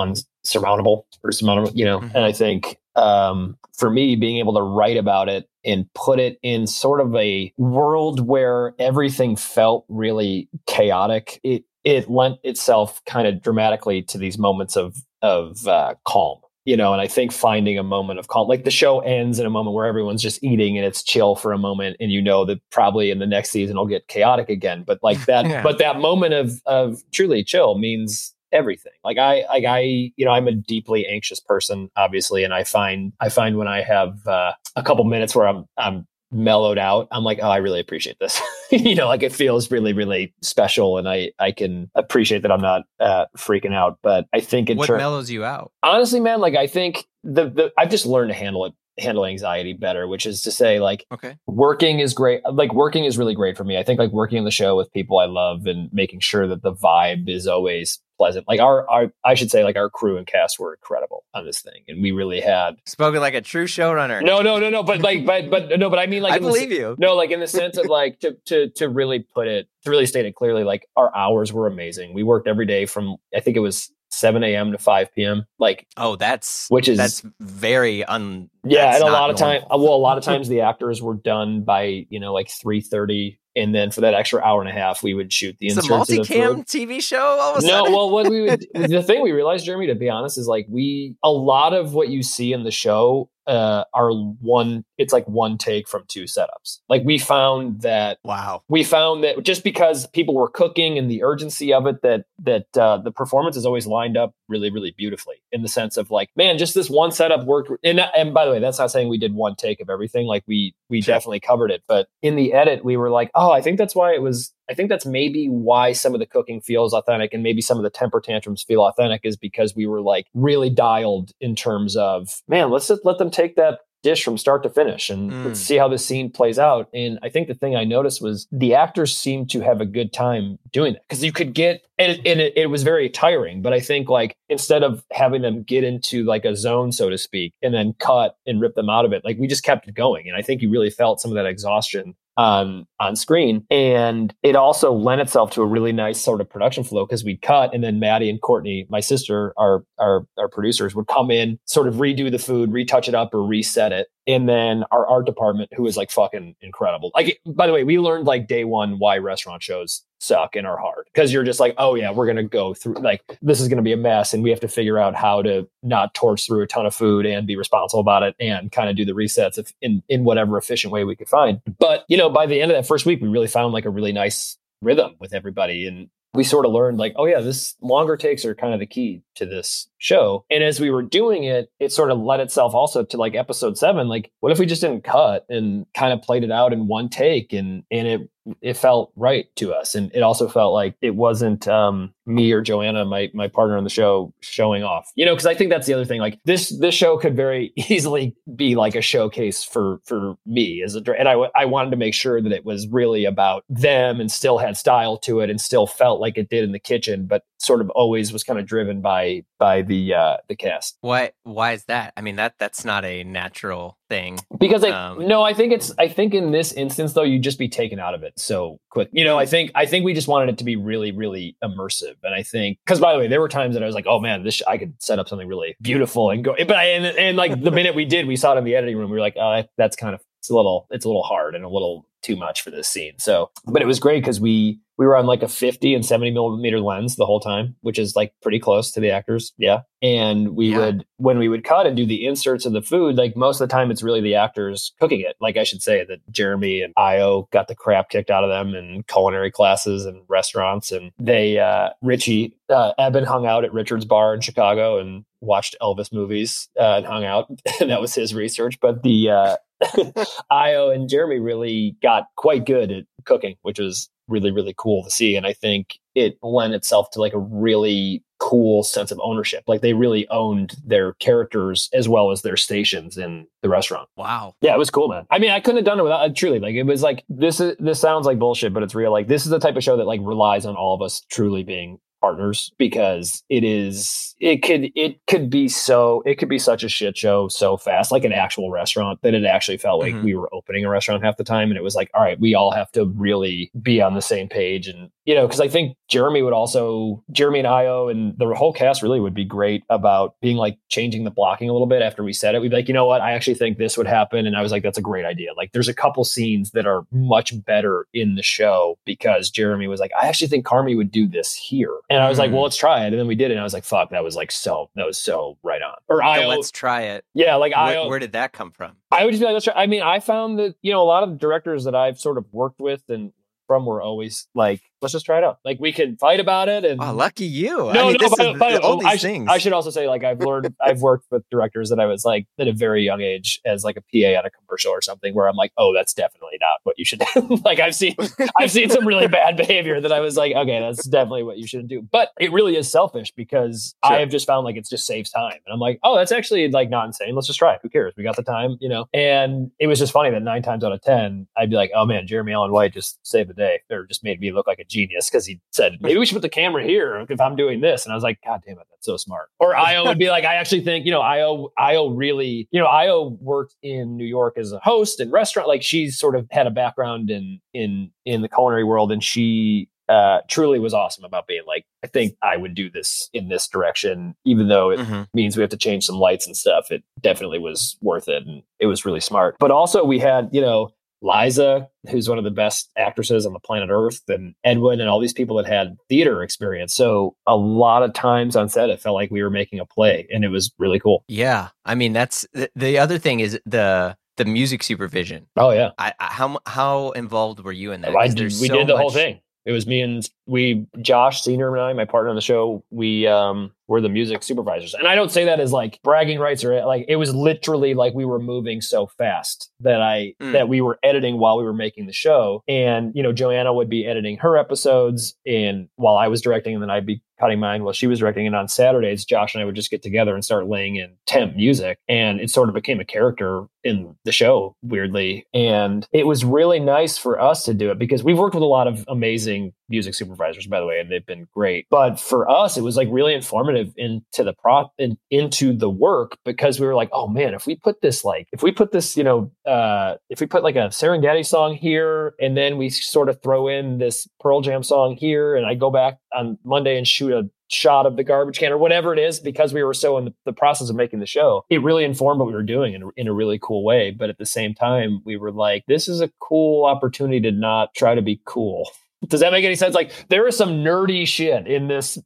unsurmountable 0.55 1.07
or 1.23 1.33
surmountable. 1.33 1.71
You 1.75 1.85
know, 1.85 2.01
Mhm. 2.01 2.15
and 2.15 2.25
I 2.25 2.33
think 2.33 2.79
um, 2.97 3.57
for 3.79 3.89
me, 3.91 4.17
being 4.17 4.39
able 4.39 4.55
to 4.55 4.63
write 4.63 4.97
about 4.97 5.29
it 5.29 5.49
and 5.65 5.87
put 5.95 6.19
it 6.19 6.39
in 6.43 6.67
sort 6.67 7.01
of 7.01 7.15
a 7.15 7.53
world 7.57 8.27
where 8.27 8.75
everything 8.79 9.37
felt 9.37 9.85
really 9.89 10.49
chaotic, 10.67 11.41
it 11.45 11.65
it 11.85 12.11
lent 12.11 12.37
itself 12.43 13.01
kind 13.07 13.27
of 13.27 13.41
dramatically 13.41 14.03
to 14.03 14.19
these 14.19 14.39
moments 14.39 14.77
of 14.77 14.97
of 15.23 15.67
uh, 15.67 15.95
calm. 16.05 16.39
You 16.67 16.77
know, 16.77 16.93
and 16.93 17.01
I 17.01 17.07
think 17.09 17.33
finding 17.33 17.79
a 17.79 17.83
moment 17.83 18.19
of 18.19 18.29
calm, 18.29 18.47
like 18.47 18.65
the 18.65 18.71
show 18.71 19.01
ends 19.01 19.39
in 19.39 19.47
a 19.47 19.51
moment 19.51 19.75
where 19.75 19.87
everyone's 19.87 20.21
just 20.23 20.45
eating 20.45 20.77
and 20.77 20.87
it's 20.87 21.03
chill 21.03 21.35
for 21.35 21.53
a 21.53 21.59
moment, 21.59 21.97
and 22.01 22.13
you 22.13 22.21
know 22.21 22.45
that 22.45 22.61
probably 22.71 23.11
in 23.11 23.19
the 23.19 23.27
next 23.27 23.51
season 23.51 23.77
it'll 23.77 23.87
get 23.87 24.09
chaotic 24.09 24.51
again. 24.51 24.85
But 24.87 24.99
like 25.03 25.25
that, 25.25 25.47
Yeah. 25.49 25.63
but 25.63 25.79
that 25.79 26.01
moment 26.01 26.35
of 26.35 26.61
of 26.67 26.99
truly 27.13 27.43
chill 27.45 27.79
means 27.79 28.35
everything. 28.53 28.93
Like 29.05 29.19
I, 29.19 29.45
like 29.49 29.65
I, 29.65 29.81
you 29.81 30.25
know, 30.25 30.31
I'm 30.33 30.49
a 30.49 30.53
deeply 30.53 31.07
anxious 31.07 31.41
person, 31.41 31.91
obviously, 31.97 32.45
and 32.45 32.55
I 32.55 32.65
find 32.65 33.13
I 33.21 33.29
find 33.29 33.57
when 33.57 33.69
I 33.69 33.83
have 33.83 34.27
uh, 34.27 34.53
a 34.77 34.83
couple 34.83 35.05
minutes 35.05 35.35
where 35.35 35.49
I'm 35.49 35.67
I'm 35.77 36.07
mellowed 36.33 36.79
out, 36.79 37.09
I'm 37.11 37.25
like, 37.25 37.41
oh, 37.43 37.49
I 37.49 37.57
really 37.59 37.81
appreciate 37.81 38.19
this. 38.21 38.41
you 38.71 38.95
know, 38.95 39.09
like 39.09 39.23
it 39.23 39.33
feels 39.33 39.71
really, 39.71 39.93
really 39.93 40.35
special, 40.43 40.99
and 40.99 41.09
I 41.09 41.33
I 41.39 41.53
can 41.53 41.91
appreciate 41.95 42.43
that 42.43 42.53
I'm 42.53 42.61
not 42.61 42.83
uh, 42.99 43.27
freaking 43.37 43.75
out. 43.75 43.99
But 44.03 44.27
I 44.33 44.41
think 44.41 44.71
in 44.71 44.79
what 44.79 44.87
terms, 44.87 44.99
mellows 44.99 45.31
you 45.31 45.45
out? 45.45 45.73
honestly, 45.83 46.21
man, 46.21 46.41
like 46.41 46.55
I 46.55 46.67
think 46.67 47.07
the 47.25 47.51
the 47.51 47.73
I've 47.79 47.91
just 47.91 48.07
learned 48.07 48.31
to 48.31 48.35
handle 48.35 48.65
it 48.67 48.73
handle 49.01 49.25
anxiety 49.27 49.73
better 49.73 50.07
which 50.07 50.27
is 50.27 50.43
to 50.43 50.51
say 50.51 50.79
like 50.81 51.07
Okay. 51.13 51.37
working 51.47 52.01
is 52.01 52.15
great 52.15 52.43
like 52.53 52.73
working 52.75 53.05
is 53.05 53.17
really 53.19 53.35
great 53.35 53.57
for 53.57 53.65
me 53.65 53.77
i 53.79 53.83
think 53.83 53.99
like 53.99 54.11
working 54.13 54.39
on 54.39 54.45
the 54.45 54.51
show 54.51 54.77
with 54.77 54.93
people 54.93 55.19
i 55.19 55.27
love 55.27 55.67
and 55.67 55.89
making 55.93 56.21
sure 56.21 56.47
that 56.47 56.63
the 56.63 56.73
vibe 56.73 57.29
is 57.29 57.47
always 57.47 58.01
pleasant 58.19 58.47
like 58.47 58.61
our, 58.61 58.89
our 58.91 59.11
i 59.25 59.33
should 59.35 59.51
say 59.51 59.65
like 59.65 59.77
our 59.77 59.89
crew 59.89 60.19
and 60.19 60.27
cast 60.27 60.59
were 60.59 60.75
incredible 60.75 61.25
on 61.33 61.47
this 61.47 61.63
thing 61.63 61.83
and 61.89 62.03
we 62.03 62.13
really 62.13 62.41
had 62.43 62.75
Spoken 62.85 63.19
like 63.21 63.33
a 63.33 63.41
true 63.41 63.65
showrunner. 63.65 64.23
no 64.23 64.43
no 64.43 64.59
no 64.59 64.69
no 64.69 64.83
but 64.83 65.01
like 65.01 65.25
but 65.25 65.49
but 65.51 65.79
no 65.79 65.89
but 65.89 65.99
i 65.99 66.05
mean 66.07 66.23
like 66.23 66.35
I 66.35 66.37
in 66.37 66.43
the 66.43 66.49
believe 66.49 66.71
you. 66.71 66.97
no, 66.99 67.15
like 67.15 67.31
in 67.31 67.41
the 67.41 67.47
sense 67.49 67.79
of 67.79 67.87
like 67.87 68.21
to 68.21 68.37
to 68.47 68.69
to 68.77 68.89
really 68.91 69.21
put 69.21 69.47
it 69.49 69.69
to 69.85 69.91
really 69.91 70.05
state 70.05 70.27
it 70.27 70.35
clearly, 70.35 70.63
like 70.65 70.87
our 70.95 71.11
hours 71.17 71.51
were 71.55 71.67
amazing. 71.67 72.13
We 72.13 72.23
worked 72.23 72.47
every 72.47 72.67
day 72.67 72.85
from 72.85 73.17
I 73.35 73.41
think 73.41 73.57
it 73.57 73.61
was 73.61 73.91
seven 74.11 74.43
a.m. 74.45 74.73
to 74.73 74.79
five 74.79 75.13
p.m. 75.15 75.47
Like 75.59 75.87
Oh, 75.97 76.17
that's 76.17 76.67
which 76.69 76.89
is 76.89 76.99
that's 76.99 77.23
very 77.41 78.05
un. 78.05 78.51
yeah, 78.65 78.95
and 78.95 79.03
a 79.05 79.07
lot 79.07 79.31
of 79.31 79.37
time. 79.37 79.63
Uh, 79.65 79.79
well, 79.79 79.95
a 79.95 79.97
lot 79.97 80.19
of 80.19 80.25
times 80.31 80.49
the 80.49 80.61
actors 80.61 81.01
were 81.03 81.15
done 81.15 81.63
by 81.63 82.07
you 82.11 82.21
know 82.21 82.33
like 82.33 82.51
three 82.51 82.81
thirty, 82.81 83.41
and 83.57 83.75
then 83.75 83.91
for 83.91 84.01
that 84.03 84.15
extra 84.15 84.43
hour 84.43 84.61
and 84.61 84.69
a 84.71 84.73
half, 84.73 85.03
we 85.03 85.15
would 85.15 85.33
shoot 85.33 85.57
the 85.59 85.67
It's 85.69 85.77
a 85.77 85.81
inserts 85.81 86.11
of 86.11 86.17
the 86.29 86.35
multicam. 86.35 86.67
TV 86.67 87.03
show. 87.03 87.19
All 87.41 87.57
of 87.57 87.63
a 87.63 87.67
No, 87.67 87.69
sudden? 87.85 87.93
well, 87.93 88.11
what 88.11 88.29
we 88.29 88.43
would 88.43 88.67
the 88.75 89.03
thing 89.03 89.23
we 89.23 89.33
realized, 89.33 89.65
Jeremy, 89.65 89.87
to 89.87 89.95
be 89.95 90.09
honest, 90.11 90.39
is 90.39 90.47
like 90.47 90.67
we 90.69 91.17
a 91.23 91.31
lot 91.31 91.73
of 91.73 91.95
what 91.95 92.09
you 92.09 92.23
see 92.23 92.53
in 92.53 92.65
the 92.65 92.71
show 92.71 93.31
uh, 93.47 93.85
are 93.95 94.11
one. 94.13 94.85
It's 94.99 95.13
like 95.13 95.27
one 95.27 95.59
take 95.59 95.89
from 95.89 96.05
two 96.09 96.25
setups. 96.25 96.81
Like 96.89 97.03
we 97.05 97.19
found 97.19 97.83
that 97.83 98.19
wow. 98.25 98.63
we 98.69 98.85
found 98.85 99.25
that 99.25 99.43
just 99.43 99.65
because 99.65 100.07
people 100.09 100.35
were 100.35 100.49
cooking 100.49 100.99
and 100.99 101.11
the 101.11 101.23
urgency 101.23 101.73
of 101.73 101.87
it 101.87 102.03
that 102.03 102.25
that 102.43 102.67
uh, 102.77 102.99
the 102.99 103.11
performance 103.13 103.57
is 103.57 103.67
always 103.67 103.87
lined 103.87 104.17
up 104.17 104.35
really 104.49 104.71
really 104.71 104.93
beautifully 104.97 105.37
in 105.53 105.63
the 105.63 105.69
sense 105.69 105.97
of 105.97 106.11
like 106.11 106.29
man 106.37 106.59
just 106.59 106.75
this 106.75 106.91
one 106.91 107.13
setup 107.13 107.47
worked 107.47 107.71
and 107.85 108.01
and 108.01 108.35
by 108.35 108.45
the 108.45 108.51
way 108.51 108.59
that's 108.59 108.79
not 108.79 108.91
saying 108.91 109.09
we 109.09 109.17
did 109.17 109.33
one 109.33 109.55
take 109.55 109.81
of 109.81 109.89
everything 109.89 110.27
like 110.27 110.43
we 110.47 110.75
we 110.89 111.01
Sure. 111.01 111.15
definitely 111.15 111.41
covered 111.41 111.71
it 111.71 111.83
but 111.87 112.09
in 112.21 112.37
the 112.37 112.53
edit 112.53 112.85
we 112.85 112.97
were 112.97 113.11
like 113.11 113.31
oh 113.35 113.51
i 113.53 113.61
think 113.63 113.79
that's 113.79 113.95
why 113.95 114.13
it 114.13 114.21
was 114.21 114.53
i 114.71 114.75
think 114.75 114.89
that's 114.89 115.07
maybe 115.07 115.47
why 115.49 115.93
some 115.93 116.15
of 116.15 116.21
the 116.21 116.27
cooking 116.27 116.61
feels 116.61 116.95
authentic 116.95 117.35
and 117.35 117.43
maybe 117.43 117.61
some 117.61 117.77
of 117.77 117.83
the 117.83 117.91
temper 117.91 118.21
tantrums 118.21 118.63
feel 118.63 118.81
authentic 118.83 119.21
is 119.25 119.37
because 119.37 119.75
we 119.75 119.87
were 119.87 120.01
like 120.01 120.27
really 120.35 120.71
dialed 120.71 121.33
in 121.41 121.55
terms 121.57 121.97
of 121.97 122.41
man 122.49 122.71
let's 122.71 122.89
just 122.89 123.05
let 123.05 123.19
them 123.19 123.31
take 123.31 123.57
that 123.57 123.81
dish 124.03 124.25
from 124.25 124.39
start 124.39 124.63
to 124.63 124.71
finish 124.71 125.11
and 125.11 125.31
Mm. 125.31 125.45
let's 125.45 125.61
see 125.61 125.77
how 125.77 125.87
this 125.87 126.07
scene 126.07 126.31
plays 126.31 126.59
out. 126.59 126.89
And 126.95 127.19
I 127.23 127.29
think 127.29 127.49
the 127.49 127.55
thing 127.55 127.77
I 127.77 127.85
noticed 127.85 128.23
was 128.23 128.49
the 128.51 128.75
actors 128.75 129.15
seemed 129.15 129.51
to 129.51 129.61
have 129.61 129.83
a 129.83 129.85
good 129.85 130.11
time 130.11 130.59
doing 130.73 130.95
that 130.95 131.03
because 131.07 131.23
you 131.23 131.33
could 131.33 131.53
get, 131.53 131.83
and, 131.99 132.13
it, 132.13 132.27
and 132.27 132.41
it, 132.41 132.55
it 132.57 132.67
was 132.71 132.83
very 132.83 133.11
tiring. 133.11 133.61
But 133.61 133.75
I 133.75 133.81
think 133.81 134.09
like 134.09 134.35
instead 134.49 134.83
of 134.83 135.05
having 135.13 135.43
them 135.43 135.65
get 135.65 135.85
into 135.85 136.25
like 136.25 136.47
a 136.47 136.57
zone, 136.57 136.93
so 136.93 137.11
to 137.11 137.19
speak, 137.19 137.53
and 137.61 137.75
then 137.75 137.93
cut 137.99 138.37
and 138.47 138.59
rip 138.59 138.75
them 138.75 138.89
out 138.89 139.05
of 139.05 139.13
it, 139.13 139.23
like 139.23 139.37
we 139.39 139.47
just 139.47 139.65
kept 139.65 139.93
going. 139.93 140.29
And 140.29 140.35
I 140.35 140.41
think 140.41 140.63
you 140.63 140.71
really 140.71 140.89
felt 140.89 141.21
some 141.21 141.31
of 141.31 141.35
that 141.35 141.45
exhaustion 141.45 142.15
on 142.37 142.87
on 142.99 143.17
screen. 143.17 143.65
And 143.71 144.35
it 144.43 144.57
also 144.57 144.93
lent 144.93 145.21
itself 145.21 145.51
to 145.53 145.63
a 145.63 145.67
really 145.67 145.93
nice 145.93 146.21
sort 146.21 146.41
of 146.41 146.49
production 146.49 146.85
flow 146.85 147.07
because 147.07 147.25
we'd 147.25 147.43
cut 147.43 147.75
and 147.75 147.83
then 147.83 147.99
matty 148.01 148.31
and 148.31 148.41
courtney 148.41 148.87
my 148.89 149.01
sister 149.01 149.53
our, 149.57 149.85
our 149.99 150.27
our 150.39 150.49
producers 150.49 150.95
would 150.95 151.07
come 151.07 151.31
in 151.31 151.59
sort 151.65 151.87
of 151.87 151.95
redo 151.95 152.31
the 152.31 152.39
food 152.39 152.73
retouch 152.73 153.09
it 153.09 153.15
up 153.15 153.35
or 153.35 153.43
reset 153.43 153.93
it 153.93 154.09
and 154.27 154.49
then 154.49 154.85
our 154.91 155.07
art 155.07 155.27
department 155.27 155.71
who 155.75 155.87
is 155.87 155.97
like 155.97 156.11
fucking 156.11 156.55
incredible. 156.61 157.11
Like 157.15 157.41
by 157.47 157.67
the 157.67 157.73
way 157.73 157.85
we 157.85 157.99
learned 157.99 158.27
like 158.27 158.47
day 158.47 158.65
one 158.65 158.99
why 158.99 159.19
restaurant 159.19 159.63
shows 159.63 160.03
suck 160.21 160.55
and 160.55 160.67
are 160.67 160.77
hard 160.77 161.07
because 161.13 161.33
you're 161.33 161.45
just 161.45 161.61
like 161.61 161.75
oh 161.79 161.95
yeah 161.95 162.11
we're 162.11 162.27
gonna 162.27 162.45
go 162.45 162.75
through 162.75 162.93
like 162.95 163.23
this 163.41 163.59
is 163.59 163.69
gonna 163.69 163.81
be 163.81 163.93
a 163.93 163.97
mess 163.97 164.35
and 164.35 164.43
we 164.43 164.51
have 164.51 164.61
to 164.61 164.69
figure 164.69 164.99
out 164.99 165.15
how 165.15 165.41
to 165.41 165.67
not 165.83 166.13
torch 166.13 166.45
through 166.45 166.63
a 166.63 166.67
ton 166.67 166.85
of 166.85 166.95
food 166.95 167.25
and 167.25 167.47
be 167.47 167.57
responsible 167.57 168.01
about 168.01 168.23
it 168.23 168.37
and 168.39 168.71
kind 168.71 168.91
of 168.91 168.97
do 168.97 169.05
the 169.05 169.13
resets 169.13 169.57
if 169.57 169.73
in 169.81 170.03
in 170.09 170.25
whatever 170.25 170.59
efficient 170.59 170.93
way 170.93 171.05
we 171.05 171.17
could 171.17 171.29
find. 171.29 171.61
But 171.79 172.05
you 172.09 172.17
know 172.17 172.29
by 172.29 172.47
the 172.47 172.61
end 172.61 172.71
of 172.71 172.77
that 172.77 172.87
first 172.87 173.07
week 173.07 173.23
we 173.23 173.29
really 173.29 173.47
found 173.47 173.73
like 173.73 173.87
a 173.87 173.91
really 173.91 174.13
nice 174.13 174.59
rhythm 174.83 175.15
with 175.19 175.33
everybody 175.35 175.87
and 175.87 176.09
we 176.33 176.45
sort 176.45 176.65
of 176.65 176.73
learned 176.73 176.99
like, 176.99 177.15
oh 177.17 177.27
yeah, 177.27 177.41
this 177.41 177.75
longer 177.81 178.17
takes 178.17 178.45
are 178.45 178.55
kind 178.55 178.73
of 178.73 178.81
the 178.81 178.87
key 178.87 179.23
to 179.35 179.47
this 179.47 179.89
show. 179.99 180.45
And 180.51 180.63
as 180.63 180.79
we 180.79 180.91
were 180.91 181.03
doing 181.03 181.45
it, 181.45 181.71
it 181.81 181.93
sort 181.93 182.11
of 182.11 182.21
led 182.21 182.41
itself 182.41 182.75
also 182.75 183.05
to 183.05 183.17
like 183.17 183.35
episode 183.35 183.77
seven. 183.77 184.09
Like, 184.09 184.31
what 184.41 184.53
if 184.53 184.59
we 184.59 184.67
just 184.67 184.81
didn't 184.81 185.03
cut 185.05 185.45
and 185.49 185.87
kind 185.95 186.13
of 186.13 186.23
played 186.23 186.45
it 186.45 186.53
out 186.53 186.73
in 186.73 186.87
one 186.87 187.09
take 187.09 187.53
and 187.53 187.83
and 187.91 188.07
it 188.07 188.31
it 188.61 188.77
felt 188.77 189.13
right 189.17 189.47
to 189.57 189.73
us. 189.73 189.95
And 189.95 190.11
it 190.15 190.23
also 190.23 190.49
felt 190.49 190.73
like 190.73 190.97
it 191.01 191.15
wasn't 191.15 191.69
um 191.69 192.15
me 192.27 192.53
or 192.53 192.61
Joanna, 192.61 193.05
my 193.05 193.31
my 193.35 193.49
partner 193.49 193.77
on 193.77 193.85
the 193.85 193.91
show, 193.91 194.33
showing 194.41 194.83
off. 194.83 195.11
You 195.15 195.27
know, 195.27 195.35
because 195.35 195.47
I 195.47 195.55
think 195.55 195.71
that's 195.71 195.87
the 195.87 195.95
other 195.95 196.05
thing. 196.05 196.21
Like 196.21 196.39
this 196.45 196.77
this 196.79 196.95
show 196.95 197.19
could 197.19 197.37
very 197.37 197.73
easily 197.77 198.37
be 198.55 198.77
like 198.77 198.95
a 198.95 199.03
showcase 199.03 199.65
for 199.65 200.01
for 200.05 200.37
me 200.47 200.83
as 200.83 200.95
a 200.95 201.03
and 201.19 201.29
I 201.29 201.35
I 201.55 201.65
wanted 201.65 201.91
to 201.91 201.97
make 201.97 202.15
sure 202.15 202.41
that 202.41 202.53
it 202.53 202.65
was 202.65 202.89
really 202.89 203.25
about 203.25 203.65
them 203.69 204.21
and 204.21 204.31
still 204.31 204.59
had 204.59 204.77
style 204.77 205.19
to 205.19 205.41
it 205.41 205.51
and 205.51 205.61
still 205.61 205.87
felt 205.87 206.21
like 206.21 206.37
it 206.37 206.49
did 206.49 206.65
in 206.65 206.73
the 206.73 206.79
kitchen, 206.79 207.27
but 207.27 207.45
sort 207.59 207.81
of 207.81 207.91
always 207.91 208.33
was 208.33 208.43
kind 208.43 208.59
of 208.59 208.67
driven 208.67 209.01
by 209.01 209.45
by 209.59 209.83
the 209.83 210.15
uh 210.15 210.37
the 210.49 210.57
cast. 210.57 210.99
Why 211.01 211.33
why 211.45 211.73
is 211.73 211.85
that? 211.85 212.13
I 212.17 212.21
mean 212.21 212.37
that 212.37 212.55
that's 212.59 212.85
not 212.85 213.05
a 213.05 213.25
natural 213.25 213.99
thing. 214.11 214.39
Because 214.59 214.85
I 214.85 214.91
um, 214.91 215.27
no, 215.27 215.43
I 215.43 215.55
think 215.55 215.73
it's 215.73 215.95
I 215.99 216.09
think 216.09 216.35
in 216.35 216.51
this 216.51 216.73
instance 216.73 217.15
though 217.15 217.23
you'd 217.23 217.43
just 217.43 217.59
be 217.59 217.69
taken 217.69 217.99
out 217.99 218.13
of 218.13 218.23
it 218.23 218.39
so 218.39 218.79
quick. 218.91 219.09
You 219.13 219.25
know, 219.25 219.39
I 219.39 219.47
think 219.47 219.71
I 219.75 219.87
think 219.87 220.05
we 220.05 220.13
just 220.13 220.29
wanted 220.29 220.51
it 220.51 220.59
to 220.59 220.65
be 220.65 220.77
really 220.77 221.13
really 221.13 221.57
immersive. 221.65 222.17
And 222.23 222.35
I 222.35 222.43
think 222.43 222.79
cuz 222.87 223.01
by 223.01 223.15
the 223.15 223.19
way, 223.19 223.29
there 223.29 223.41
were 223.41 223.49
times 223.49 223.75
that 223.75 223.83
I 223.83 223.87
was 223.87 223.95
like, 223.95 224.07
"Oh 224.07 224.21
man, 224.21 224.43
this 224.43 224.61
I 224.69 224.77
could 224.77 224.93
set 225.03 225.19
up 225.19 225.29
something 225.29 225.49
really 225.49 225.77
beautiful 225.81 226.29
and 226.31 226.45
go." 226.45 226.55
But 226.59 226.77
I 226.77 226.85
and, 226.87 227.07
and 227.17 227.37
like 227.39 227.63
the 227.63 227.71
minute 227.71 227.95
we 227.95 228.05
did, 228.05 228.27
we 228.27 228.37
saw 228.37 228.55
it 228.55 228.59
in 228.59 228.65
the 228.65 228.75
editing 228.75 228.99
room. 228.99 229.11
We 229.11 229.17
were 229.17 229.23
like, 229.23 229.37
"Oh, 229.41 229.63
that's 229.79 229.97
kind 229.97 230.15
of 230.15 230.21
it's 230.39 230.51
a 230.51 230.55
little 230.55 230.87
it's 230.91 231.05
a 231.05 231.09
little 231.09 231.23
hard 231.23 231.55
and 231.55 231.65
a 231.65 231.69
little 231.69 232.07
too 232.23 232.37
much 232.37 232.63
for 232.63 232.71
this 232.71 232.89
scene. 232.89 233.15
So, 233.19 233.51
but 233.67 233.81
it 233.81 233.87
was 233.87 233.99
great 233.99 234.21
because 234.21 234.41
we 234.41 234.79
we 235.01 235.07
were 235.07 235.17
on 235.17 235.25
like 235.25 235.43
a 235.43 235.49
50 235.49 235.95
and 235.95 236.05
70 236.05 236.31
millimeter 236.31 236.79
lens 236.79 237.17
the 237.17 237.25
whole 237.25 237.41
time, 237.41 237.75
which 237.81 237.99
is 237.99 238.15
like 238.15 238.35
pretty 238.43 238.59
close 238.59 238.91
to 238.91 239.01
the 239.01 239.11
actors. 239.11 239.55
Yeah. 239.57 239.81
And 240.03 240.55
we 240.55 240.73
yeah. 240.73 240.79
would 240.79 241.07
when 241.17 241.39
we 241.39 241.49
would 241.49 241.65
cut 241.65 241.87
and 241.87 241.97
do 241.97 242.05
the 242.05 242.27
inserts 242.27 242.67
of 242.67 242.75
the 242.75 242.83
food, 242.83 243.17
like 243.17 243.35
most 243.35 243.63
of 243.63 243.69
the 243.69 243.73
time 243.73 243.91
it's 243.91 244.03
really 244.03 244.21
the 244.21 244.35
actors 244.35 244.93
cooking 245.01 245.21
it. 245.21 245.37
Like 245.41 245.57
I 245.57 245.65
should 245.65 245.81
say 245.81 246.05
that 246.05 246.19
Jeremy 246.31 246.83
and 246.83 246.95
Ayo 246.97 247.51
got 247.51 247.67
the 247.67 247.75
crap 247.75 248.11
kicked 248.11 248.31
out 248.31 248.45
of 248.45 248.51
them 248.51 248.75
in 248.75 249.03
culinary 249.05 249.51
classes 249.51 250.05
and 250.05 250.21
restaurants. 250.29 250.93
And 250.93 251.13
they 251.19 251.59
uh 251.59 251.91
Richie 252.03 252.59
uh 252.69 252.93
Ebon 253.01 253.25
hung 253.25 253.47
out 253.47 253.65
at 253.65 253.73
Richard's 253.73 254.05
bar 254.05 254.35
in 254.35 254.43
Chicago 254.43 254.99
and 254.99 255.25
watched 255.41 255.77
Elvis 255.81 256.13
movies 256.13 256.69
uh, 256.79 256.97
and 256.99 257.07
hung 257.07 257.25
out. 257.25 257.49
and 257.81 257.89
that 257.91 258.03
was 258.03 258.15
his 258.15 258.35
research. 258.35 258.79
But 258.83 259.03
the 259.03 259.31
uh 259.31 259.57
Ayo 260.53 260.95
and 260.95 261.09
Jeremy 261.09 261.39
really 261.39 261.97
got 262.03 262.25
quite 262.37 262.67
good 262.67 262.93
at 262.93 263.05
cooking, 263.25 263.57
which 263.63 263.79
was 263.79 264.11
really, 264.31 264.51
really 264.51 264.75
cool 264.77 265.05
to 265.05 265.11
see. 265.11 265.37
And 265.37 265.47
I 265.47 265.53
think 265.53 265.99
it 266.15 266.39
lent 266.43 266.75
itself 266.75 267.11
to 267.13 267.21
like 267.21 267.35
a 267.35 267.39
really 267.39 268.23
cool 268.39 268.83
sense 268.83 269.11
of 269.11 269.21
ownership. 269.23 269.65
Like 269.67 269.83
they 269.83 269.93
really 269.93 270.27
owned 270.29 270.75
their 270.85 271.13
characters 271.15 271.89
as 271.93 272.09
well 272.09 272.31
as 272.31 272.43
their 272.43 272.57
stations 272.57 273.19
in 273.19 273.47
the 273.63 273.69
restaurant. 273.69 274.09
Wow. 274.17 274.55
Yeah, 274.63 274.75
it 274.75 274.79
was 274.79 274.91
cool, 274.91 275.09
man. 275.09 275.27
I 275.31 275.39
mean, 275.39 275.51
I 275.51 275.61
couldn't 275.61 275.77
have 275.77 275.85
done 275.85 276.01
it 276.01 276.03
without 276.03 276.23
uh, 276.23 276.33
truly. 276.35 276.59
Like 276.59 276.75
it 276.75 276.85
was 276.85 277.03
like 277.03 277.25
this 277.29 277.61
is 277.61 277.77
this 277.79 278.01
sounds 278.01 278.27
like 278.27 278.39
bullshit, 278.39 278.73
but 278.73 278.83
it's 278.83 278.95
real. 278.95 279.13
Like 279.13 279.29
this 279.29 279.45
is 279.45 279.51
the 279.51 279.59
type 279.59 279.77
of 279.77 279.85
show 279.85 279.97
that 279.99 280.07
like 280.07 280.21
relies 280.23 280.65
on 280.65 280.75
all 280.75 280.95
of 280.95 281.03
us 281.03 281.23
truly 281.31 281.63
being 281.63 281.99
partners 282.21 282.73
because 282.79 283.43
it 283.49 283.65
is 283.65 284.35
it 284.41 284.63
could 284.63 284.91
it 284.95 285.19
could 285.27 285.49
be 285.49 285.69
so 285.69 286.23
it 286.27 286.37
could 286.37 286.49
be 286.49 286.59
such 286.59 286.85
a 286.85 286.89
shit 286.89 287.17
show 287.17 287.49
so 287.49 287.77
fast 287.77 288.13
like 288.13 288.25
an 288.25 288.33
actual 288.33 288.71
restaurant 288.71 289.21
that 289.23 289.35
it 289.35 289.45
actually 289.45 289.79
felt 289.79 290.01
like 290.01 290.15
mm-hmm. 290.15 290.25
we 290.25 290.35
were 290.35 290.53
opening 290.55 290.85
a 290.85 290.89
restaurant 290.89 291.25
half 291.25 291.37
the 291.37 291.45
time 291.45 291.71
and 291.71 291.79
it 291.79 291.83
was 291.83 291.95
like 291.95 292.11
all 292.15 292.23
right 292.23 292.41
we 292.41 292.55
all 292.55 292.71
have 292.71 292.91
to 292.93 293.07
really 293.17 293.71
be 293.81 294.01
on 294.01 294.15
the 294.15 294.23
same 294.23 294.49
page 294.49 294.87
and 294.87 295.11
you 295.31 295.37
know 295.37 295.47
because 295.47 295.61
i 295.61 295.69
think 295.69 295.97
jeremy 296.09 296.43
would 296.43 296.53
also 296.53 297.23
jeremy 297.31 297.61
and 297.61 297.69
ayo 297.69 298.11
and 298.11 298.37
the 298.39 298.53
whole 298.55 298.73
cast 298.73 299.01
really 299.01 299.21
would 299.21 299.35
be 299.35 299.45
great 299.45 299.85
about 299.89 300.35
being 300.43 300.57
like 300.57 300.77
changing 300.89 301.23
the 301.23 301.31
blocking 301.31 301.69
a 301.69 301.73
little 301.73 301.87
bit 301.87 302.03
after 302.03 302.25
we 302.25 302.33
said 302.33 302.55
it 302.57 302.61
we'd 302.61 302.71
be 302.71 302.77
like 302.77 302.89
you 302.89 302.95
know 302.95 303.07
what 303.07 303.21
i 303.21 303.33
actually 303.33 303.55
think 303.55 303.79
this 303.79 303.97
would 303.97 304.09
happen 304.09 304.45
and 304.45 304.57
i 304.57 304.63
was 304.63 304.73
like 304.73 304.83
that's 304.83 304.99
a 304.99 305.03
great 305.03 305.25
idea 305.25 305.51
like 305.57 305.71
there's 305.71 305.87
a 305.87 305.95
couple 305.95 306.25
scenes 306.25 306.73
that 306.73 306.85
are 306.85 307.07
much 307.13 307.53
better 307.65 308.09
in 308.13 308.35
the 308.35 308.43
show 308.43 308.99
because 309.05 309.51
jeremy 309.51 309.87
was 309.87 310.01
like 310.01 310.11
i 310.21 310.27
actually 310.27 310.49
think 310.49 310.67
carmy 310.67 310.97
would 310.97 311.13
do 311.13 311.29
this 311.29 311.55
here 311.55 312.01
and 312.11 312.21
I 312.21 312.29
was 312.29 312.39
mm. 312.39 312.41
like, 312.41 312.53
well, 312.53 312.63
let's 312.65 312.77
try 312.77 313.05
it. 313.05 313.13
And 313.13 313.19
then 313.19 313.29
we 313.29 313.37
did 313.37 313.51
it. 313.51 313.55
And 313.55 313.61
I 313.61 313.63
was 313.63 313.73
like, 313.73 313.85
fuck, 313.85 314.11
that 314.11 314.25
was 314.25 314.35
like 314.35 314.51
so, 314.51 314.91
that 314.97 315.07
was 315.07 315.17
so 315.17 315.57
right 315.63 315.81
on. 315.81 315.95
Or 316.09 316.23
I, 316.23 316.45
let's 316.47 316.73
try 316.73 317.03
it. 317.03 317.25
Yeah. 317.35 317.55
Like 317.55 317.73
I, 317.73 318.05
where 318.07 318.19
did 318.19 318.33
that 318.33 318.53
come 318.53 318.73
from? 318.73 318.97
I 319.13 319.25
would 319.25 319.31
just 319.31 319.41
be 319.41 319.47
like, 319.47 319.55
let's 319.55 319.65
try. 319.65 319.75
I 319.75 319.87
mean, 319.87 320.03
I 320.03 320.19
found 320.19 320.59
that, 320.59 320.75
you 320.83 320.93
know, 320.93 321.03
a 321.03 321.05
lot 321.05 321.23
of 321.23 321.31
the 321.31 321.37
directors 321.37 321.85
that 321.85 321.95
I've 321.95 322.19
sort 322.19 322.37
of 322.37 322.47
worked 322.53 322.81
with 322.81 323.03
and 323.09 323.33
from 323.69 323.87
were 323.87 324.03
always 324.03 324.49
like, 324.55 324.83
let's 325.03 325.13
just 325.13 325.27
try 325.27 325.39
it 325.39 325.45
out. 325.45 325.59
Like 325.65 325.79
we 325.81 325.93
can 325.93 326.17
fight 326.17 326.41
about 326.41 326.69
it. 326.69 326.85
And 326.85 327.01
oh, 327.01 327.13
lucky 327.13 327.45
you. 327.45 327.77
No, 327.77 327.89
I 327.89 328.13
mean, 328.13 328.17
no, 328.21 328.29
by, 328.37 328.53
by, 328.59 328.77
all 328.77 328.95
oh, 328.95 329.01
these 329.01 329.07
I 329.07 329.17
things. 329.17 329.45
Should, 329.45 329.55
I 329.55 329.59
should 329.59 329.73
also 329.73 329.91
say, 329.91 330.09
like, 330.09 330.25
I've 330.25 330.41
learned, 330.41 330.75
I've 330.81 331.01
worked 331.01 331.27
with 331.31 331.49
directors 331.51 331.91
that 331.91 332.01
I 332.01 332.07
was 332.07 332.25
like 332.25 332.47
at 332.59 332.69
a 332.69 332.73
very 332.73 333.03
young 333.05 333.21
age 333.21 333.61
as 333.65 333.85
like 333.85 333.97
a 333.97 334.01
PA 334.01 334.39
on 334.39 334.47
a 334.47 334.51
commercial 334.51 334.91
or 334.91 335.01
something, 335.01 335.35
where 335.35 335.49
I'm 335.49 335.57
like, 335.57 335.73
oh, 335.77 335.95
that's 335.95 336.15
definitely 336.15 336.59
not 336.61 336.81
what 336.85 336.99
you 336.99 337.05
should 337.05 337.23
do. 337.35 337.61
like 337.65 337.81
I've 337.81 337.95
seen, 337.95 338.17
I've 338.59 338.71
seen 338.71 338.91
some 338.91 339.07
really 339.07 339.29
bad 339.29 339.57
behavior 339.57 340.01
that 340.01 340.13
I 340.13 340.21
was 340.21 340.37
like, 340.37 340.55
okay, 340.55 340.81
that's 340.81 341.07
definitely 341.07 341.43
what 341.43 341.59
you 341.59 341.67
shouldn't 341.67 341.89
do. 341.89 342.03
But 342.03 342.31
it 342.39 342.53
really 342.53 342.77
is 342.77 342.91
selfish 342.91 343.33
because 343.33 343.95
sure. 344.05 344.17
I 344.17 344.21
have 344.21 344.31
just 344.31 344.47
found 344.47 344.65
like 344.65 344.77
it's 344.77 344.91
just 344.91 345.07
saves 345.07 345.31
time, 345.31 345.59
and 345.67 345.73
I'm 345.73 345.81
like, 345.81 345.99
oh, 346.03 346.17
that's 346.17 346.33
actually 346.33 346.69
like 346.71 346.91
not 346.91 347.07
insane. 347.07 347.35
Let's 347.35 347.47
just 347.47 347.59
try 347.59 347.75
it. 347.75 347.81
Who 347.83 347.89
cares? 347.89 348.15
We 348.17 348.25
got 348.25 348.37
the 348.37 348.43
time, 348.43 348.77
you 348.81 348.89
know. 348.89 349.07
And 349.15 349.71
it 349.79 349.87
was 349.87 349.99
just 349.99 350.13
funny 350.13 350.31
that 350.31 350.43
nine 350.43 350.63
times 350.63 350.85
out 350.85 350.93
of 350.93 351.03
ten, 351.03 351.47
I'd 351.57 351.71
be 351.71 351.77
like, 351.77 351.91
oh 351.95 352.05
man, 352.05 352.27
Jeremy 352.27 352.53
Allen 352.53 352.73
White 352.73 352.93
just 352.93 353.25
saved 353.27 353.51
the 353.51 353.55
day, 353.55 353.81
or 353.91 354.05
just 354.05 354.25
made 354.25 354.41
me 354.41 354.53
look 354.53 354.67
like 354.67 354.79
a 354.79 354.85
genius 354.91 355.31
because 355.31 355.47
he 355.47 355.61
said, 355.71 355.99
maybe 356.01 356.19
we 356.19 356.27
should 356.27 356.35
put 356.35 356.43
the 356.43 356.49
camera 356.49 356.85
here 356.85 357.25
if 357.29 357.41
I'm 357.41 357.57
doing 357.57 357.81
this. 357.81 358.05
And 358.05 358.13
I 358.13 358.17
was 358.17 358.23
like, 358.23 358.39
God 358.45 358.63
damn 358.67 358.79
it, 358.79 358.87
that's 358.91 359.07
so 359.07 359.17
smart. 359.17 359.49
Or 359.59 359.75
Ayo 359.75 360.05
would 360.07 360.19
be 360.19 360.29
like, 360.29 360.45
I 360.45 360.55
actually 360.57 360.83
think, 360.83 361.07
you 361.07 361.13
know, 361.13 361.21
Ayo, 361.21 361.71
Ayo 361.79 362.13
really, 362.17 362.69
you 362.71 362.81
know, 362.81 362.87
Ayo 362.87 363.41
worked 363.41 363.77
in 363.83 364.17
New 364.17 364.27
York 364.27 364.59
as 364.59 364.73
a 364.73 364.81
host 364.81 365.21
and 365.21 365.33
restaurant. 365.33 365.69
Like 365.69 365.83
she's 365.83 366.19
sort 366.19 366.37
of 366.37 366.47
had 366.51 366.67
a 366.67 366.71
background 366.71 367.31
in, 367.31 367.61
in, 367.73 368.11
in 368.25 368.43
the 368.43 368.49
culinary 368.49 368.85
world. 368.85 369.13
And 369.13 369.23
she, 369.23 369.89
uh, 370.11 370.41
truly 370.49 370.81
was 370.81 370.93
awesome 370.93 371.25
about 371.25 371.47
being 371.47 371.63
like, 371.69 371.85
I 372.03 372.09
think 372.09 372.35
I 372.43 372.57
would 372.57 372.75
do 372.75 372.91
this 372.91 373.31
in 373.33 373.49
this 373.49 373.69
direction, 373.69 374.35
even 374.45 374.67
though 374.67 374.91
it 374.91 374.99
mm-hmm. 374.99 375.23
means 375.33 375.57
we 375.57 375.61
have 375.61 375.71
to 375.71 375.77
change 375.77 376.05
some 376.05 376.17
lights 376.17 376.49
and 376.49 376.57
stuff. 376.57 376.91
It 376.91 377.05
definitely 377.21 377.61
was 377.61 377.97
worth 378.03 378.29
it. 378.29 378.45
And 378.45 378.65
it 378.81 378.87
was 378.87 379.05
really 379.05 379.21
smart. 379.21 379.55
But 379.61 379.71
also 379.71 380.05
we 380.05 380.19
had, 380.19 380.49
you 380.51 380.61
know, 380.61 380.91
Liza, 381.23 381.89
who's 382.09 382.29
one 382.29 382.39
of 382.39 382.45
the 382.45 382.51
best 382.51 382.91
actresses 382.97 383.47
on 383.47 383.53
the 383.53 383.61
planet 383.61 383.91
Earth, 383.91 384.23
and 384.29 384.55
Edwin, 384.65 385.01
and 385.01 385.09
all 385.09 385.21
these 385.21 385.33
people 385.33 385.57
that 385.57 385.67
had 385.67 385.97
theater 386.09 386.43
experience. 386.43 386.95
So 386.95 387.37
a 387.47 387.57
lot 387.57 388.03
of 388.03 388.15
times 388.15 388.57
on 388.57 388.69
set, 388.69 388.91
it 388.91 389.01
felt 389.01 389.15
like 389.15 389.31
we 389.31 389.43
were 389.43 389.51
making 389.51 389.81
a 389.81 389.87
play, 389.87 390.27
and 390.33 390.45
it 390.45 390.49
was 390.49 390.73
really 390.79 390.99
cool. 390.99 391.25
Yeah, 391.29 391.69
I 391.85 391.95
mean, 391.95 392.13
that's 392.13 392.47
the, 392.53 392.71
the 392.75 392.99
other 392.99 393.19
thing 393.19 393.41
is 393.41 393.61
the 393.67 394.17
the 394.37 394.45
music 394.47 394.83
supervision. 394.83 395.47
Oh 395.57 395.71
yeah, 395.71 395.91
I, 395.99 396.15
I, 396.19 396.33
how 396.33 396.59
how 396.67 397.11
involved 397.11 397.61
were 397.61 397.73
you 397.73 397.93
in 397.93 398.01
that? 398.01 398.17
I, 398.17 398.33
we 398.35 398.51
so 398.51 398.75
did 398.75 398.87
the 398.87 398.95
much... 398.95 399.01
whole 399.01 399.11
thing. 399.11 399.41
It 399.67 399.73
was 399.73 399.87
me 399.87 400.01
and 400.01 400.29
we, 400.47 400.87
Josh 401.03 401.43
Senior 401.43 401.77
and 401.77 401.83
I, 401.83 401.93
my 401.93 402.07
partner 402.07 402.31
on 402.31 402.35
the 402.35 402.41
show. 402.41 402.83
We 402.91 403.27
um 403.27 403.73
were 403.91 404.01
the 404.01 404.09
music 404.09 404.45
supervisors. 404.45 404.95
And 404.95 405.09
I 405.09 405.17
don't 405.17 405.33
say 405.33 405.45
that 405.47 405.59
as 405.59 405.73
like 405.73 405.99
bragging 406.05 406.39
rights 406.39 406.65
or 406.65 406.81
like 406.85 407.05
it 407.09 407.17
was 407.17 407.35
literally 407.35 407.93
like 407.93 408.15
we 408.15 408.25
were 408.25 408.39
moving 408.39 408.81
so 408.81 409.09
fast 409.09 409.69
that 409.81 410.01
I 410.01 410.35
mm. 410.41 410.53
that 410.53 410.69
we 410.69 410.81
were 410.81 411.01
editing 411.03 411.39
while 411.39 411.59
we 411.59 411.65
were 411.65 411.75
making 411.75 412.07
the 412.07 412.13
show. 412.13 412.63
And 412.69 413.13
you 413.17 413.23
know, 413.23 413.33
Joanna 413.33 413.75
would 413.75 413.91
be 413.91 414.07
editing 414.07 414.37
her 414.39 414.57
episodes 414.57 415.35
and 415.45 415.89
while 415.97 416.17
I 416.17 416.29
was 416.29 416.41
directing 416.41 416.75
and 416.75 416.83
then 416.83 416.89
I'd 416.89 417.05
be 417.05 417.21
cutting 417.41 417.59
mine 417.59 417.83
while 417.83 417.93
she 417.93 418.07
was 418.07 418.21
directing 418.21 418.47
and 418.47 418.55
on 418.55 418.69
Saturdays 418.69 419.25
Josh 419.25 419.55
and 419.55 419.63
I 419.63 419.65
would 419.65 419.75
just 419.75 419.91
get 419.91 420.03
together 420.03 420.35
and 420.35 420.45
start 420.45 420.69
laying 420.69 420.97
in 420.97 421.17
temp 421.27 421.57
music 421.57 421.99
and 422.07 422.39
it 422.39 422.51
sort 422.51 422.69
of 422.69 422.75
became 422.75 423.01
a 423.01 423.05
character 423.05 423.65
in 423.83 424.15
the 424.25 424.33
show 424.33 424.77
weirdly 424.83 425.47
and 425.55 426.07
it 426.13 426.27
was 426.27 426.45
really 426.45 426.79
nice 426.79 427.17
for 427.17 427.41
us 427.41 427.65
to 427.65 427.73
do 427.73 427.91
it 427.91 427.99
because 427.99 428.23
we've 428.23 428.39
worked 428.39 428.55
with 428.55 428.63
a 428.63 428.67
lot 428.67 428.87
of 428.87 429.07
amazing 429.09 429.73
music 429.91 430.15
supervisors 430.15 430.67
by 430.67 430.81
the 430.81 430.87
way 430.87 431.01
and 431.01 431.11
they've 431.11 431.27
been 431.27 431.47
great. 431.53 431.87
But 431.91 432.19
for 432.19 432.49
us 432.49 432.77
it 432.77 432.83
was 432.83 432.97
like 432.97 433.09
really 433.11 433.35
informative 433.35 433.93
into 433.97 434.45
the 434.45 434.53
prop 434.53 434.93
in, 434.99 435.19
into 435.31 435.73
the 435.73 435.91
work 435.91 436.39
because 436.45 436.81
we 436.81 436.87
were 436.87 436.95
like, 436.95 437.11
oh 437.13 437.29
man, 437.29 437.55
if 437.55 437.67
we 437.67 437.77
put 437.77 438.01
this 438.01 438.25
like 438.25 438.49
if 438.53 438.63
we 438.63 438.73
put 438.73 438.93
this, 438.93 439.17
you 439.17 439.25
know, 439.25 439.51
uh, 439.67 440.17
if 440.29 440.41
we 440.41 440.47
put 440.47 440.63
like 440.63 440.77
a 440.77 440.89
Serengeti 440.89 441.45
song 441.45 441.75
here 441.75 442.35
and 442.41 442.57
then 442.57 442.79
we 442.79 442.89
sort 442.91 443.29
of 443.29 443.43
throw 443.43 443.69
in 443.69 443.99
this 443.99 444.29
Pearl 444.41 444.61
Jam 444.61 444.83
song 444.83 445.17
here, 445.17 445.57
and 445.57 445.67
I 445.67 445.75
go 445.75 445.91
back 445.91 446.19
on 446.35 446.59
Monday 446.65 446.97
and 446.97 447.07
shoot 447.07 447.33
a 447.33 447.49
shot 447.69 448.05
of 448.05 448.17
the 448.17 448.25
garbage 448.25 448.59
can 448.59 448.73
or 448.73 448.79
whatever 448.79 449.13
it 449.13 449.19
is 449.19 449.39
because 449.39 449.73
we 449.73 449.83
were 449.83 449.95
so 449.95 450.19
in 450.19 450.35
the, 450.45 450.53
process 450.53 450.91
of 450.91 450.97
making 450.97 451.21
the 451.21 451.27
show 451.27 451.65
it 451.71 451.81
really 451.83 452.05
informed 452.05 452.41
what 452.41 452.49
we 452.49 452.53
were 452.53 452.65
doing 452.65 452.93
in, 452.93 453.09
in 453.17 453.29
a 453.29 453.33
really 453.33 453.59
cool 453.63 453.85
way. 453.85 454.11
But 454.11 454.29
at 454.29 454.37
the 454.37 454.45
same 454.45 454.75
time 454.75 455.23
we 455.25 455.37
were 455.37 455.53
like 455.53 455.85
this 455.87 456.09
is 456.09 456.21
a 456.21 456.31
cool 456.41 456.85
opportunity 456.85 457.41
to 457.43 457.53
not 457.53 457.95
try 457.95 458.15
to 458.15 458.23
be 458.23 458.41
cool 458.45 458.91
does 459.27 459.41
that 459.41 459.53
make 459.53 459.65
any 459.65 459.75
sense? 459.75 459.95
Like 459.95 460.13
there 460.29 460.47
is 460.47 460.57
some 460.57 460.83
nerdy 460.85 461.27
shit 461.27 461.67
in 461.67 461.89
this, 461.89 462.19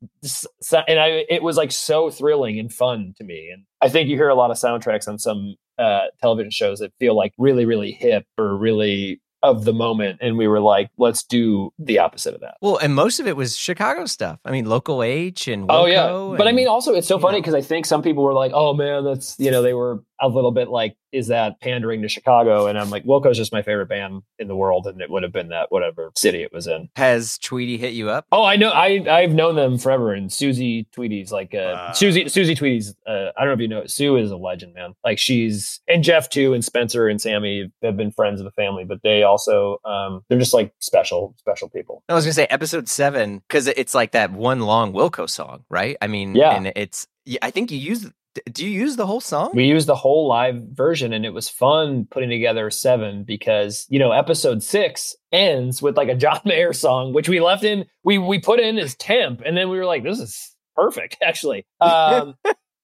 and 0.88 0.98
I 0.98 1.24
it 1.28 1.42
was 1.42 1.56
like 1.56 1.72
so 1.72 2.10
thrilling 2.10 2.58
and 2.58 2.72
fun 2.72 3.14
to 3.18 3.24
me. 3.24 3.50
And 3.52 3.64
I 3.80 3.88
think 3.88 4.08
you 4.08 4.16
hear 4.16 4.28
a 4.28 4.34
lot 4.34 4.50
of 4.50 4.56
soundtracks 4.56 5.08
on 5.08 5.18
some 5.18 5.56
uh, 5.78 6.04
television 6.20 6.50
shows 6.50 6.78
that 6.78 6.92
feel 6.98 7.16
like 7.16 7.32
really 7.38 7.64
really 7.64 7.92
hip 7.92 8.26
or 8.38 8.56
really 8.56 9.20
of 9.42 9.66
the 9.66 9.74
moment 9.74 10.18
and 10.22 10.38
we 10.38 10.48
were 10.48 10.60
like 10.60 10.88
let's 10.96 11.22
do 11.22 11.70
the 11.78 11.98
opposite 11.98 12.34
of 12.34 12.40
that 12.40 12.54
Well, 12.62 12.78
and 12.78 12.94
most 12.94 13.20
of 13.20 13.26
it 13.26 13.36
was 13.36 13.56
Chicago 13.58 14.06
stuff. 14.06 14.40
I 14.42 14.50
mean, 14.50 14.64
Local 14.64 15.02
H 15.02 15.48
and 15.48 15.66
oh 15.68 15.84
yeah 15.84 16.34
but 16.38 16.48
i 16.48 16.52
mean 16.52 16.66
also 16.66 16.94
it's 16.94 17.06
so 17.06 17.18
funny 17.18 17.40
because 17.40 17.54
i 17.54 17.60
think 17.60 17.84
some 17.84 18.02
people 18.02 18.24
were 18.24 18.32
like 18.32 18.52
oh 18.54 18.72
man 18.72 19.04
that's 19.04 19.38
you 19.38 19.50
know 19.50 19.60
they 19.60 19.74
were 19.74 20.02
a 20.20 20.28
little 20.28 20.50
bit 20.50 20.68
like 20.68 20.96
is 21.14 21.28
that 21.28 21.60
pandering 21.60 22.02
to 22.02 22.08
chicago 22.08 22.66
and 22.66 22.78
i'm 22.78 22.90
like 22.90 23.04
wilco's 23.04 23.36
just 23.36 23.52
my 23.52 23.62
favorite 23.62 23.88
band 23.88 24.22
in 24.38 24.48
the 24.48 24.56
world 24.56 24.86
and 24.86 25.00
it 25.00 25.08
would 25.10 25.22
have 25.22 25.32
been 25.32 25.48
that 25.48 25.70
whatever 25.70 26.10
city 26.16 26.42
it 26.42 26.52
was 26.52 26.66
in 26.66 26.88
has 26.96 27.38
Tweedy 27.38 27.78
hit 27.78 27.92
you 27.92 28.10
up? 28.10 28.26
Oh, 28.32 28.42
I 28.44 28.56
know. 28.56 28.70
I 28.70 29.04
I've 29.08 29.32
known 29.32 29.54
them 29.56 29.78
forever. 29.78 30.12
And 30.12 30.32
Susie 30.32 30.86
Tweedy's 30.92 31.30
like 31.30 31.54
uh, 31.54 31.72
Wow. 31.74 31.92
Susie 31.92 32.28
Susie 32.28 32.54
Tweedy's. 32.54 32.94
Uh, 33.06 33.28
I 33.36 33.40
don't 33.44 33.48
know 33.48 33.52
if 33.52 33.60
you 33.60 33.68
know. 33.68 33.86
Sue 33.86 34.16
is 34.16 34.30
a 34.30 34.36
legend, 34.36 34.74
man. 34.74 34.94
Like 35.04 35.18
she's 35.18 35.80
and 35.88 36.02
Jeff 36.02 36.28
too, 36.28 36.52
and 36.54 36.64
Spencer 36.64 37.06
and 37.08 37.20
Sammy 37.20 37.70
have 37.82 37.96
been 37.96 38.10
friends 38.10 38.40
of 38.40 38.44
the 38.44 38.50
family, 38.52 38.84
but 38.84 38.98
they 39.02 39.22
also 39.22 39.78
um 39.84 40.22
they're 40.28 40.38
just 40.38 40.54
like 40.54 40.72
special 40.80 41.34
special 41.38 41.68
people. 41.68 42.02
I 42.08 42.14
was 42.14 42.24
gonna 42.24 42.32
say 42.34 42.46
episode 42.46 42.88
seven 42.88 43.42
because 43.48 43.66
it's 43.68 43.94
like 43.94 44.12
that 44.12 44.32
one 44.32 44.60
long 44.60 44.92
Wilco 44.92 45.28
song, 45.28 45.64
right? 45.70 45.96
I 46.02 46.06
mean, 46.06 46.34
Yeah. 46.34 46.54
and 46.56 46.72
it's. 46.76 47.06
yeah, 47.24 47.38
I 47.42 47.50
think 47.50 47.70
you 47.70 47.78
use. 47.78 48.10
Do 48.52 48.64
you 48.66 48.70
use 48.70 48.96
the 48.96 49.06
whole 49.06 49.20
song? 49.20 49.52
We 49.54 49.64
used 49.64 49.86
the 49.86 49.94
whole 49.94 50.26
live 50.28 50.56
version, 50.72 51.12
and 51.12 51.24
it 51.24 51.32
was 51.32 51.48
fun 51.48 52.06
putting 52.10 52.30
together 52.30 52.70
seven 52.70 53.24
because 53.24 53.86
you 53.88 53.98
know 53.98 54.12
episode 54.12 54.62
six 54.62 55.14
ends 55.32 55.80
with 55.80 55.96
like 55.96 56.08
a 56.08 56.14
John 56.14 56.40
Mayer 56.44 56.72
song, 56.72 57.12
which 57.12 57.28
we 57.28 57.40
left 57.40 57.64
in. 57.64 57.84
We 58.02 58.18
we 58.18 58.40
put 58.40 58.60
in 58.60 58.78
as 58.78 58.94
temp, 58.96 59.42
and 59.44 59.56
then 59.56 59.68
we 59.70 59.78
were 59.78 59.86
like, 59.86 60.02
this 60.02 60.18
is 60.20 60.54
perfect, 60.74 61.16
actually. 61.22 61.64
Um, 61.80 62.34